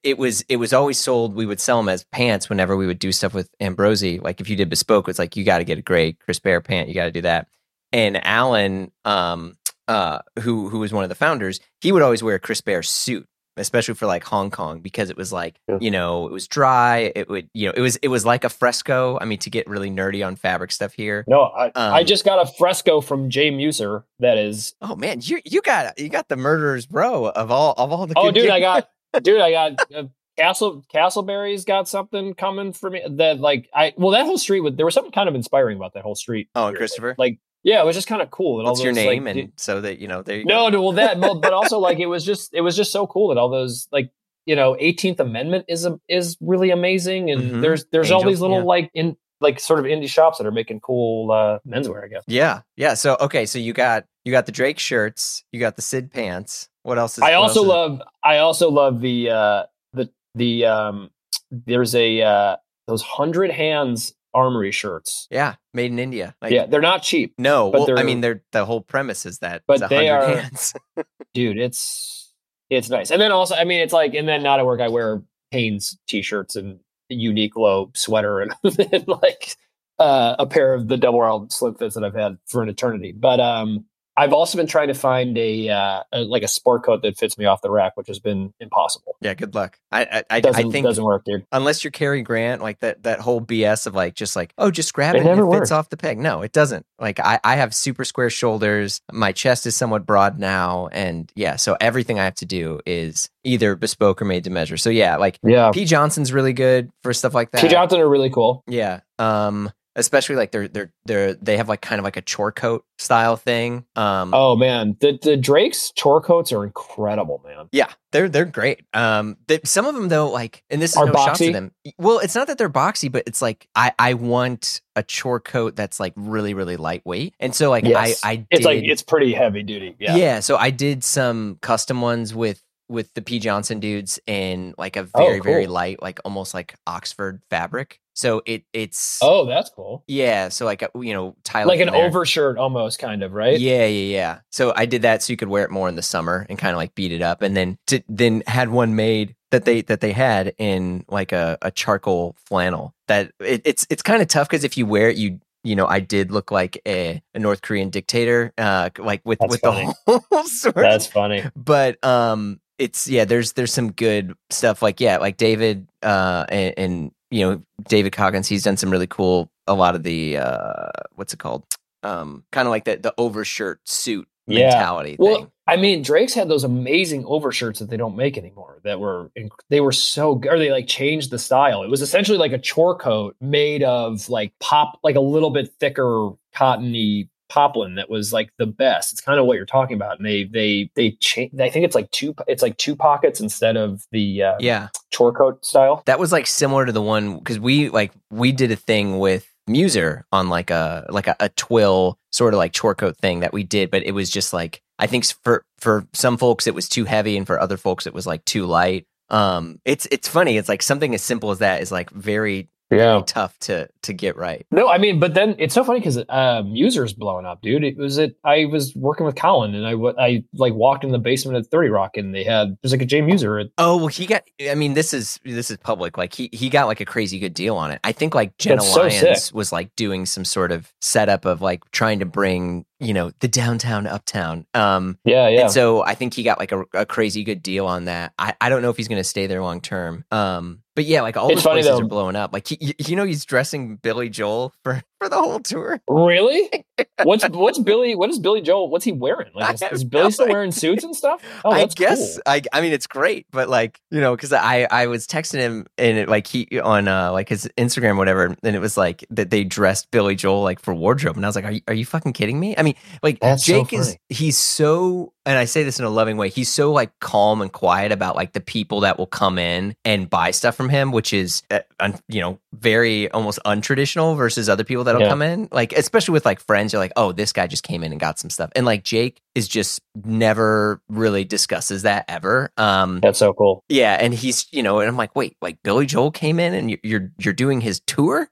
it 0.03 0.17
was 0.17 0.43
it 0.49 0.57
was 0.57 0.73
always 0.73 0.97
sold. 0.97 1.35
We 1.35 1.45
would 1.45 1.59
sell 1.59 1.77
them 1.77 1.89
as 1.89 2.03
pants 2.05 2.49
whenever 2.49 2.75
we 2.77 2.87
would 2.87 2.99
do 2.99 3.11
stuff 3.11 3.33
with 3.33 3.49
Ambrosi. 3.59 4.21
Like 4.21 4.39
if 4.41 4.49
you 4.49 4.55
did 4.55 4.69
bespoke, 4.69 5.07
it's 5.09 5.19
like 5.19 5.35
you 5.35 5.43
got 5.43 5.57
to 5.59 5.63
get 5.65 5.77
a 5.77 5.81
great 5.81 6.19
Crispaire 6.19 6.63
pant. 6.63 6.87
You 6.89 6.95
got 6.95 7.05
to 7.05 7.11
do 7.11 7.21
that. 7.21 7.47
And 7.91 8.25
Alan, 8.25 8.91
um, 9.05 9.57
uh, 9.87 10.19
who 10.39 10.69
who 10.69 10.79
was 10.79 10.93
one 10.93 11.03
of 11.03 11.09
the 11.09 11.15
founders, 11.15 11.59
he 11.81 11.91
would 11.91 12.01
always 12.01 12.23
wear 12.23 12.35
a 12.35 12.39
Crispaire 12.39 12.85
suit. 12.85 13.27
Especially 13.55 13.93
for 13.93 14.07
like 14.07 14.23
Hong 14.23 14.49
Kong, 14.49 14.79
because 14.79 15.11
it 15.11 15.15
was 15.15 15.31
like 15.31 15.59
Yeah. 15.69 15.77
you 15.79 15.91
know 15.91 16.25
it 16.25 16.31
was 16.33 16.47
dry. 16.47 17.11
It 17.15 17.29
would 17.29 17.51
you 17.53 17.67
know 17.67 17.73
it 17.77 17.81
was 17.81 17.97
it 17.97 18.07
was 18.07 18.25
like 18.25 18.43
a 18.43 18.49
fresco. 18.49 19.19
I 19.21 19.25
mean, 19.25 19.37
to 19.37 19.51
get 19.51 19.67
really 19.69 19.91
nerdy 19.91 20.25
on 20.25 20.35
fabric 20.35 20.71
stuff 20.71 20.93
here. 20.93 21.23
no 21.27 21.41
I, 21.43 21.71
I 21.75 21.99
Um, 21.99 22.05
just 22.07 22.25
got 22.25 22.41
a 22.41 22.51
fresco 22.51 22.99
from 22.99 23.29
J. 23.29 23.51
Mueser 23.51 24.05
that 24.17 24.39
is 24.39 24.73
Oh 24.81 24.95
man, 24.95 25.19
you 25.21 25.39
you 25.45 25.61
got 25.61 25.99
you 25.99 26.09
got 26.09 26.29
the 26.29 26.35
murderers 26.35 26.87
bro 26.87 27.27
of 27.27 27.51
all 27.51 27.75
of 27.77 27.91
all 27.91 28.07
the. 28.07 28.15
Oh, 28.17 28.31
dude, 28.31 28.45
gear. 28.45 28.51
I 28.53 28.59
got, 28.59 28.89
dude, 29.21 29.41
I 29.41 29.51
got 29.51 29.93
uh, 29.95 30.03
Castle 30.37 30.83
Castleberry's 30.93 31.65
got 31.65 31.87
something 31.87 32.33
coming 32.33 32.73
for 32.73 32.89
me 32.89 33.01
that 33.17 33.39
like 33.39 33.69
I 33.73 33.93
well 33.97 34.11
that 34.11 34.25
whole 34.25 34.37
street 34.37 34.61
with 34.61 34.77
there 34.77 34.85
was 34.85 34.93
something 34.95 35.11
kind 35.11 35.29
of 35.29 35.35
inspiring 35.35 35.77
about 35.77 35.93
that 35.93 36.03
whole 36.03 36.15
street. 36.15 36.49
Oh, 36.55 36.63
weirdly. 36.65 36.77
Christopher? 36.79 37.15
Like 37.17 37.39
yeah, 37.63 37.81
it 37.81 37.85
was 37.85 37.95
just 37.95 38.07
kind 38.07 38.21
of 38.21 38.29
cool. 38.29 38.57
That 38.57 38.63
all 38.65 38.71
What's 38.71 38.83
your 38.83 38.93
those, 38.93 39.05
like, 39.05 39.21
name? 39.23 39.33
di- 39.35 39.41
and 39.43 39.51
so 39.55 39.79
that 39.81 39.99
you 39.99 40.07
know, 40.07 40.21
there 40.21 40.37
you 40.39 40.45
no, 40.45 40.67
no, 40.69 40.81
well 40.81 40.91
that, 40.93 41.19
but, 41.19 41.53
also 41.53 41.79
like 41.79 41.99
it 41.99 42.05
was 42.07 42.25
just 42.25 42.53
it 42.53 42.61
was 42.61 42.75
just 42.75 42.91
so 42.91 43.07
cool 43.07 43.29
that 43.29 43.37
all 43.37 43.49
those 43.49 43.87
like 43.91 44.11
you 44.45 44.55
know 44.55 44.75
18th 44.81 45.19
Amendment 45.19 45.65
is 45.69 45.85
a, 45.85 45.99
is 46.09 46.35
really 46.41 46.71
amazing, 46.71 47.31
and 47.31 47.41
Mhm. 47.41 47.61
there's 47.61 47.85
there's 47.91 48.11
all 48.11 48.23
these 48.23 48.41
little 48.41 48.57
yeah. 48.59 48.63
like 48.63 48.91
in 48.93 49.15
like 49.39 49.59
sort 49.59 49.79
of 49.79 49.85
indie 49.85 50.09
shops 50.09 50.37
that 50.39 50.47
are 50.47 50.51
making 50.51 50.79
cool 50.79 51.31
uh, 51.31 51.59
menswear. 51.67 52.03
I 52.03 52.07
guess. 52.07 52.23
Yeah, 52.27 52.61
yeah. 52.75 52.95
So 52.95 53.17
okay, 53.21 53.45
so 53.45 53.59
you 53.59 53.71
got 53.73 54.05
you 54.25 54.31
got 54.31 54.45
the 54.45 54.51
Drake 54.51 54.79
shirts, 54.79 55.43
you 55.51 55.59
got 55.59 55.75
the 55.75 55.81
Sid 55.81 56.11
pants. 56.11 56.69
What 56.83 56.97
else 56.97 57.17
is? 57.17 57.23
I 57.23 57.33
also 57.33 57.61
else 57.61 57.67
love 57.67 58.01
I 58.23 58.37
also 58.37 58.69
love 58.69 59.01
the 59.01 59.29
uh 59.29 59.63
the 59.93 60.09
the 60.35 60.65
um 60.65 61.09
there's 61.51 61.95
a 61.95 62.21
uh 62.21 62.55
those 62.87 63.01
hundred 63.01 63.51
hands 63.51 64.13
armory 64.33 64.71
shirts. 64.71 65.27
Yeah, 65.29 65.55
made 65.73 65.91
in 65.91 65.99
India. 65.99 66.35
Like, 66.41 66.51
yeah, 66.51 66.65
they're 66.65 66.81
not 66.81 67.03
cheap, 67.03 67.35
No, 67.37 67.71
but 67.71 67.87
well, 67.87 67.99
I 67.99 68.03
mean, 68.03 68.21
they're 68.21 68.43
the 68.51 68.65
whole 68.65 68.81
premise 68.81 69.25
is 69.25 69.39
that 69.39 69.61
But 69.67 69.79
it's 69.81 69.89
they 69.89 70.09
are- 70.09 70.37
hands. 70.37 70.73
dude. 71.33 71.57
It's 71.57 72.33
it's 72.69 72.89
nice. 72.89 73.11
And 73.11 73.21
then 73.21 73.31
also, 73.31 73.55
I 73.55 73.65
mean, 73.65 73.81
it's 73.81 73.93
like, 73.93 74.15
and 74.15 74.27
then 74.27 74.41
not 74.41 74.59
at 74.59 74.65
work, 74.65 74.81
I 74.81 74.87
wear 74.87 75.21
Hanes 75.51 75.97
t-shirts 76.07 76.55
and 76.55 76.79
a 77.11 77.13
Uniqlo 77.13 77.95
sweater 77.95 78.39
and, 78.41 78.53
and 78.91 79.07
like 79.07 79.55
uh, 79.99 80.35
a 80.39 80.47
pair 80.47 80.73
of 80.73 80.87
the 80.87 80.97
double 80.97 81.21
R 81.21 81.45
slim 81.49 81.75
fits 81.75 81.93
that 81.93 82.03
I've 82.03 82.15
had 82.15 82.37
for 82.47 82.63
an 82.63 82.69
eternity. 82.69 83.11
But 83.11 83.39
um, 83.39 83.85
I've 84.15 84.33
also 84.33 84.57
been 84.57 84.67
trying 84.67 84.89
to 84.89 84.93
find 84.93 85.35
a, 85.37 85.69
uh, 85.69 86.03
a 86.11 86.19
like 86.21 86.43
a 86.43 86.47
sport 86.47 86.83
coat 86.85 87.01
that 87.01 87.17
fits 87.17 87.37
me 87.37 87.45
off 87.45 87.61
the 87.61 87.71
rack, 87.71 87.97
which 87.97 88.07
has 88.07 88.19
been 88.19 88.53
impossible. 88.59 89.15
yeah, 89.21 89.33
good 89.33 89.55
luck. 89.55 89.79
I 89.91 90.03
I, 90.03 90.23
I, 90.29 90.39
Doesn't 90.39 90.67
I 90.67 90.71
think 90.71 90.85
doesn't 90.85 91.03
work, 91.03 91.25
dude. 91.25 91.45
unless 91.51 91.83
you're 91.83 91.91
Cary 91.91 92.21
Grant, 92.21 92.61
like 92.61 92.79
that 92.81 93.03
that 93.03 93.19
whole 93.19 93.41
BS 93.41 93.87
of 93.87 93.95
like 93.95 94.13
just 94.13 94.35
like 94.35 94.53
oh 94.57 94.69
just 94.69 94.93
grab 94.93 95.15
It 95.15 95.19
it, 95.19 95.21
and 95.21 95.29
never 95.29 95.47
it 95.47 95.59
fits 95.59 95.71
off 95.71 95.89
the 95.89 95.97
peg. 95.97 96.19
No, 96.19 96.41
it 96.41 96.51
doesn't. 96.51 96.85
Like 96.99 97.19
I 97.19 97.39
I 97.43 97.55
have 97.55 97.73
super 97.73 98.05
square 98.05 98.29
shoulders. 98.29 99.01
My 99.11 99.31
chest 99.31 99.65
is 99.65 99.75
somewhat 99.75 100.05
broad 100.05 100.37
now, 100.37 100.89
and 100.91 101.31
yeah, 101.35 101.55
so 101.55 101.75
everything 101.81 102.19
I 102.19 102.25
have 102.25 102.35
to 102.35 102.45
do 102.45 102.81
is 102.85 103.29
either 103.43 103.75
bespoke 103.75 104.21
or 104.21 104.25
made 104.25 104.43
to 104.43 104.49
measure. 104.51 104.77
So 104.77 104.89
yeah, 104.91 105.17
like 105.17 105.39
Yeah, 105.43 105.71
P 105.71 105.85
Johnson's 105.85 106.31
really 106.31 106.53
good 106.53 106.91
for 107.01 107.13
stuff 107.13 107.33
like 107.33 107.49
that. 107.51 107.61
P 107.61 107.67
Johnson 107.67 107.99
are 107.99 108.07
really 108.09 108.29
cool. 108.29 108.63
Yeah. 108.67 108.99
Um 109.17 109.71
especially 109.95 110.35
like 110.35 110.51
they're 110.51 110.67
they're 110.67 110.91
they're 111.05 111.33
they 111.35 111.57
have 111.57 111.69
like 111.69 111.81
kind 111.81 111.99
of 111.99 112.03
like 112.03 112.17
a 112.17 112.21
chore 112.21 112.51
coat 112.51 112.85
style 112.97 113.35
thing. 113.35 113.85
Um 113.95 114.33
Oh 114.33 114.55
man, 114.55 114.97
the 114.99 115.17
the 115.21 115.37
Drake's 115.37 115.91
chore 115.91 116.21
coats 116.21 116.51
are 116.51 116.63
incredible, 116.63 117.41
man. 117.45 117.67
yeah, 117.71 117.89
they're 118.11 118.29
they're 118.29 118.45
great. 118.45 118.81
Um 118.93 119.37
they, 119.47 119.59
some 119.63 119.85
of 119.85 119.93
them 119.95 120.09
though 120.09 120.29
like 120.31 120.63
and 120.69 120.81
this 120.81 120.91
is 120.91 120.97
Are 120.97 121.05
no 121.05 121.13
shot 121.13 121.35
to 121.35 121.43
boxy? 121.45 121.53
them. 121.53 121.71
Well, 121.97 122.19
it's 122.19 122.35
not 122.35 122.47
that 122.47 122.57
they're 122.57 122.69
boxy, 122.69 123.11
but 123.11 123.23
it's 123.27 123.41
like 123.41 123.67
I 123.75 123.91
I 123.99 124.13
want 124.15 124.81
a 124.95 125.03
chore 125.03 125.39
coat 125.39 125.75
that's 125.75 125.99
like 125.99 126.13
really 126.15 126.53
really 126.53 126.77
lightweight. 126.77 127.35
And 127.39 127.53
so 127.53 127.69
like 127.69 127.83
Yes. 127.85 128.21
I 128.23 128.31
I 128.31 128.35
did 128.37 128.47
It's 128.51 128.65
like 128.65 128.83
it's 128.83 129.03
pretty 129.03 129.33
heavy 129.33 129.63
duty. 129.63 129.95
Yeah. 129.99 130.15
yeah. 130.15 130.39
so 130.39 130.57
I 130.57 130.69
did 130.69 131.03
some 131.03 131.57
custom 131.61 132.01
ones 132.01 132.33
with 132.33 132.61
with 132.89 133.13
the 133.13 133.21
P 133.21 133.39
Johnson 133.39 133.79
dudes 133.79 134.19
in 134.27 134.75
like 134.77 134.97
a 134.97 135.07
Oh, 135.13 135.17
very 135.17 135.39
very 135.39 135.67
light 135.67 136.01
like 136.01 136.19
almost 136.25 136.53
like 136.53 136.75
Oxford 136.85 137.41
fabric. 137.49 137.99
So 138.13 138.41
it 138.45 138.63
it's 138.73 139.19
Oh, 139.21 139.45
that's 139.45 139.69
cool. 139.69 140.03
yeah, 140.07 140.49
so 140.49 140.65
like 140.65 140.83
uh, 140.83 140.89
you 140.99 141.13
know, 141.13 141.35
tie 141.43 141.63
Like 141.63 141.79
an 141.79 141.91
there. 141.91 142.05
overshirt 142.05 142.57
almost 142.57 142.99
kind 142.99 143.23
of, 143.23 143.33
right? 143.33 143.59
Yeah, 143.59 143.85
yeah, 143.85 144.15
yeah. 144.15 144.39
So 144.51 144.71
I 144.75 144.85
did 144.85 145.01
that 145.01 145.23
so 145.23 145.33
you 145.33 145.37
could 145.37 145.47
wear 145.49 145.63
it 145.65 145.71
more 145.71 145.89
in 145.89 145.95
the 145.95 146.01
summer 146.03 146.45
and 146.49 146.57
kind 146.59 146.71
of 146.71 146.77
like 146.77 146.93
beat 146.95 147.11
it 147.11 147.21
up, 147.21 147.41
and 147.41 147.55
then 147.57 147.77
to, 147.87 148.03
then 148.07 148.43
had 148.47 148.69
one 148.69 148.95
made 148.95 149.35
that 149.51 149.65
they 149.65 149.81
that 149.83 150.01
they 150.01 150.11
had 150.11 150.53
in 150.57 151.05
like 151.09 151.31
a, 151.31 151.57
a 151.61 151.71
charcoal 151.71 152.35
flannel. 152.45 152.93
That 153.07 153.31
it, 153.39 153.61
it's 153.65 153.85
it's 153.89 154.01
kind 154.03 154.21
of 154.21 154.27
tough 154.27 154.47
because 154.47 154.63
if 154.63 154.77
you 154.77 154.85
wear 154.85 155.09
it, 155.09 155.17
you 155.17 155.39
you 155.63 155.75
know 155.75 155.87
I 155.87 155.99
did 155.99 156.31
look 156.31 156.51
like 156.51 156.81
a, 156.87 157.21
a 157.33 157.39
North 157.39 157.61
Korean 157.63 157.89
dictator, 157.89 158.53
uh, 158.57 158.89
like 158.99 159.21
with 159.25 159.39
That's 159.39 159.51
with 159.51 159.61
funny. 159.61 159.87
the 160.05 160.19
whole 160.31 160.43
sort. 160.43 160.75
That's 160.75 161.07
funny. 161.07 161.43
but 161.55 162.03
um 162.05 162.59
it's 162.79 163.07
yeah 163.07 163.23
there's 163.23 163.53
there's 163.53 163.71
some 163.71 163.91
good 163.91 164.33
stuff 164.49 164.81
like 164.81 164.99
yeah 164.99 165.17
like 165.17 165.37
david 165.37 165.87
uh 166.01 166.43
and, 166.49 166.73
and 166.75 167.11
you 167.33 167.45
know 167.45 167.61
david 167.87 168.13
coggins 168.13 168.47
he's 168.47 168.63
done 168.63 168.77
some 168.77 168.89
really 168.89 169.07
cool 169.07 169.49
a 169.67 169.73
lot 169.73 169.95
of 169.95 170.03
the 170.03 170.37
uh 170.37 170.89
what's 171.15 171.33
it 171.33 171.39
called 171.39 171.63
um 172.03 172.43
kind 172.51 172.67
of 172.67 172.71
like 172.71 172.85
the 172.85 172.97
the 172.97 173.13
overshirt 173.17 173.79
suit 173.87 174.27
Yeah. 174.47 174.65
mentality 174.65 175.15
Well, 175.17 175.35
thing 175.37 175.51
I 175.65 175.77
mean, 175.77 176.01
Drake's 176.01 176.33
had 176.33 176.49
those 176.49 176.65
amazing 176.65 177.23
overshirts 177.25 177.79
that 177.79 177.89
they 177.89 177.95
don't 177.95 178.17
make 178.17 178.37
anymore. 178.37 178.81
That 178.83 178.99
were 178.99 179.31
they 179.69 179.79
were 179.79 179.93
so 179.93 180.35
good. 180.35 180.51
Or 180.51 180.59
they 180.59 180.69
like 180.71 180.87
changed 180.87 181.31
the 181.31 181.39
style. 181.39 181.83
It 181.83 181.89
was 181.89 182.01
essentially 182.01 182.37
like 182.37 182.51
a 182.51 182.57
chore 182.57 182.97
coat 182.97 183.37
made 183.39 183.81
of 183.81 184.27
like 184.27 184.53
pop, 184.59 184.99
like 185.03 185.15
a 185.15 185.21
little 185.21 185.51
bit 185.51 185.73
thicker 185.79 186.31
cottony 186.53 187.29
poplin 187.53 187.95
that 187.95 188.09
was 188.09 188.33
like 188.33 188.49
the 188.57 188.65
best. 188.65 189.11
It's 189.11 189.21
kind 189.21 189.39
of 189.39 189.45
what 189.45 189.57
you're 189.57 189.65
talking 189.65 189.95
about. 189.95 190.17
And 190.17 190.25
they 190.25 190.45
they 190.45 190.89
they 190.95 191.11
change. 191.19 191.51
I 191.59 191.69
think 191.69 191.85
it's 191.85 191.95
like 191.95 192.09
two. 192.11 192.33
It's 192.47 192.63
like 192.63 192.77
two 192.77 192.95
pockets 192.95 193.39
instead 193.39 193.77
of 193.77 194.01
the 194.11 194.41
uh, 194.43 194.55
Yeah. 194.59 194.87
chore 195.11 195.33
coat 195.33 195.63
style. 195.65 196.01
That 196.07 196.19
was 196.19 196.31
like 196.31 196.47
similar 196.47 196.85
to 196.85 196.91
the 196.91 197.01
one 197.01 197.37
because 197.37 197.59
we 197.59 197.89
like 197.89 198.11
we 198.31 198.51
did 198.51 198.71
a 198.71 198.75
thing 198.75 199.19
with 199.19 199.47
Mueser 199.69 200.23
on 200.31 200.49
like 200.49 200.71
a 200.71 201.05
like 201.09 201.27
a, 201.27 201.35
a 201.39 201.49
twill 201.49 202.17
sort 202.31 202.53
of 202.53 202.57
like 202.57 202.73
chore 202.73 202.95
coat 202.95 203.17
thing 203.17 203.41
that 203.41 203.53
we 203.53 203.63
did, 203.63 203.91
but 203.91 204.03
it 204.03 204.11
was 204.13 204.29
just 204.29 204.51
like 204.53 204.81
I 204.99 205.07
think 205.07 205.25
for 205.43 205.63
for 205.79 206.05
some 206.13 206.37
folks 206.37 206.65
it 206.67 206.73
was 206.75 206.89
too 206.89 207.05
heavy 207.05 207.37
and 207.37 207.45
for 207.45 207.59
other 207.59 207.77
folks 207.77 208.07
it 208.07 208.13
was 208.13 208.25
like 208.25 208.43
too 208.45 208.65
light. 208.65 209.05
Um, 209.29 209.79
it's 209.85 210.07
it's 210.11 210.27
funny. 210.27 210.57
It's 210.57 210.69
like 210.69 210.81
something 210.81 211.13
as 211.13 211.21
simple 211.21 211.51
as 211.51 211.59
that 211.59 211.81
is 211.81 211.91
like 211.91 212.09
very 212.09 212.69
Yeah. 212.97 213.21
tough 213.25 213.57
to 213.59 213.87
to 214.03 214.13
get 214.13 214.35
right. 214.37 214.65
No, 214.71 214.89
I 214.89 214.97
mean, 214.97 215.19
but 215.19 215.33
then 215.33 215.55
it's 215.57 215.73
so 215.73 215.83
funny 215.83 215.99
because 215.99 216.23
um, 216.29 216.67
users 216.67 217.13
blowing 217.13 217.45
up, 217.45 217.61
dude. 217.61 217.83
It 217.83 217.97
was 217.97 218.17
it. 218.17 218.37
I 218.43 218.65
was 218.65 218.93
working 218.95 219.25
with 219.25 219.35
Colin, 219.35 219.75
and 219.75 219.85
I 219.85 219.93
I 220.21 220.43
like 220.53 220.73
walked 220.73 221.03
in 221.03 221.11
the 221.11 221.19
basement 221.19 221.57
at 221.57 221.67
Thirty 221.67 221.89
Rock, 221.89 222.17
and 222.17 222.33
they 222.33 222.43
had 222.43 222.77
there's 222.81 222.91
like 222.91 223.01
a 223.01 223.05
J 223.05 223.21
Mueser. 223.21 223.61
At, 223.61 223.71
Oh 223.77 223.97
well, 223.97 224.07
he 224.07 224.25
got. 224.25 224.43
I 224.69 224.75
mean, 224.75 224.93
this 224.93 225.13
is 225.13 225.39
this 225.43 225.71
is 225.71 225.77
public. 225.77 226.17
Like 226.17 226.33
he 226.33 226.49
he 226.51 226.69
got 226.69 226.87
like 226.87 227.01
a 227.01 227.05
crazy 227.05 227.39
good 227.39 227.53
deal 227.53 227.75
on 227.75 227.91
it. 227.91 227.99
I 228.03 228.11
think 228.11 228.35
like 228.35 228.57
Jenna 228.57 228.81
so 228.81 229.01
Lyons 229.01 229.45
sick. 229.45 229.55
was 229.55 229.71
like 229.71 229.95
doing 229.95 230.25
some 230.25 230.45
sort 230.45 230.71
of 230.71 230.91
setup 231.01 231.45
of 231.45 231.61
like 231.61 231.89
trying 231.91 232.19
to 232.19 232.25
bring 232.25 232.85
you 232.99 233.13
know 233.13 233.31
the 233.39 233.47
downtown 233.47 234.07
uptown. 234.07 234.65
Um, 234.73 235.17
yeah, 235.25 235.47
yeah. 235.49 235.61
and 235.61 235.71
so 235.71 236.03
I 236.03 236.15
think 236.15 236.33
he 236.33 236.43
got 236.43 236.59
like 236.59 236.71
a, 236.71 236.83
a 236.93 237.05
crazy 237.05 237.43
good 237.43 237.61
deal 237.61 237.85
on 237.85 238.05
that. 238.05 238.33
I 238.37 238.55
I 238.61 238.69
don't 238.69 238.81
know 238.81 238.89
if 238.89 238.97
he's 238.97 239.07
going 239.07 239.19
to 239.19 239.23
stay 239.23 239.47
there 239.47 239.61
long 239.61 239.81
term. 239.81 240.25
Um, 240.31 240.83
but 240.95 241.05
yeah, 241.05 241.21
like 241.21 241.37
all 241.37 241.49
It's 241.49 241.63
those 241.63 241.71
places 241.71 241.91
though. 241.91 242.05
are 242.05 242.07
blowing 242.07 242.35
up. 242.35 242.53
Like 242.53 242.67
he, 242.67 242.95
you 242.99 243.15
know, 243.15 243.23
he's 243.25 243.45
dressing 243.45 243.95
Billy 243.97 244.29
Joel 244.29 244.73
for 244.83 245.01
for 245.23 245.29
the 245.29 245.41
whole 245.41 245.59
tour. 245.59 245.99
really? 246.07 246.69
What's 247.23 247.47
what's 247.49 247.79
Billy? 247.79 248.15
What 248.15 248.29
is 248.29 248.37
Billy 248.37 248.61
Joel? 248.61 248.89
What's 248.89 249.03
he 249.03 249.11
wearing? 249.11 249.49
Like, 249.55 249.75
is, 249.75 249.81
is 249.81 250.03
Billy 250.03 250.25
no 250.25 250.29
still 250.29 250.45
idea. 250.45 250.53
wearing 250.53 250.71
suits 250.71 251.03
and 251.03 251.15
stuff? 251.15 251.41
Oh, 251.65 251.71
I 251.71 251.79
that's 251.79 251.95
guess 251.95 252.33
cool. 252.35 252.41
I 252.45 252.61
I 252.71 252.81
mean 252.81 252.93
it's 252.93 253.07
great, 253.07 253.47
but 253.51 253.67
like 253.67 253.99
you 254.11 254.21
know 254.21 254.35
because 254.35 254.53
I 254.53 254.87
I 254.89 255.07
was 255.07 255.25
texting 255.25 255.59
him 255.59 255.87
and 255.97 256.17
it, 256.17 256.29
like 256.29 256.45
he 256.45 256.79
on 256.79 257.07
uh 257.07 257.31
like 257.31 257.49
his 257.49 257.67
Instagram 257.77 258.11
or 258.11 258.15
whatever 258.17 258.55
and 258.61 258.75
it 258.75 258.79
was 258.79 258.95
like 258.95 259.25
that 259.31 259.49
they 259.49 259.63
dressed 259.63 260.11
Billy 260.11 260.35
Joel 260.35 260.61
like 260.61 260.79
for 260.79 260.93
wardrobe 260.93 261.35
and 261.35 261.45
I 261.45 261.49
was 261.49 261.55
like 261.55 261.65
are 261.65 261.71
you 261.71 261.81
are 261.87 261.93
you 261.95 262.05
fucking 262.05 262.33
kidding 262.33 262.59
me? 262.59 262.75
I 262.77 262.83
mean 262.83 262.95
like 263.23 263.39
That's 263.39 263.65
so 263.65 263.83
Jake 263.83 263.93
is 263.93 264.17
he's 264.29 264.57
so 264.57 265.33
and 265.45 265.57
I 265.57 265.65
say 265.65 265.83
this 265.83 265.99
in 265.99 266.05
a 266.05 266.09
loving 266.09 266.37
way 266.37 266.49
he's 266.49 266.69
so 266.69 266.91
like 266.91 267.11
calm 267.19 267.61
and 267.61 267.71
quiet 267.71 268.11
about 268.11 268.35
like 268.35 268.53
the 268.53 268.61
people 268.61 269.01
that 269.01 269.17
will 269.17 269.27
come 269.27 269.57
in 269.59 269.95
and 270.05 270.29
buy 270.29 270.51
stuff 270.51 270.75
from 270.75 270.89
him 270.89 271.11
which 271.11 271.33
is 271.33 271.63
uh, 271.71 271.79
un, 271.99 272.17
you 272.27 272.39
know 272.41 272.59
very 272.73 273.29
almost 273.31 273.59
untraditional 273.65 274.35
versus 274.37 274.69
other 274.69 274.83
people 274.83 275.03
that'll 275.03 275.21
Yeah. 275.21 275.29
come 275.29 275.41
in 275.41 275.67
like 275.71 275.93
especially 275.93 276.33
with 276.33 276.45
like 276.45 276.59
friends 276.59 276.93
you're 276.93 276.99
like 277.01 277.13
oh 277.15 277.31
this 277.31 277.51
guy 277.53 277.67
just 277.67 277.83
came 277.83 278.03
in 278.03 278.11
and 278.11 278.19
got 278.19 278.39
some 278.39 278.49
stuff 278.49 278.71
and 278.75 278.85
like 278.85 279.03
Jake 279.03 279.41
is 279.55 279.67
just 279.67 279.99
never 280.23 281.01
really 281.09 281.43
discusses 281.43 282.03
that 282.03 282.25
ever 282.27 282.71
um 282.77 283.19
That's 283.21 283.39
so 283.39 283.53
cool. 283.53 283.83
yeah 283.89 284.17
and 284.19 284.33
he's 284.33 284.65
you 284.71 284.81
know 284.83 284.99
and 284.99 285.07
i'm 285.09 285.17
like 285.17 285.35
wait 285.35 285.55
like 285.61 285.77
billy 285.83 286.05
joel 286.05 286.31
came 286.31 286.59
in 286.59 286.73
and 286.73 286.89
you- 286.91 286.97
you're 287.03 287.31
you're 287.37 287.53
doing 287.53 287.81
his 287.81 287.99
tour 288.07 288.49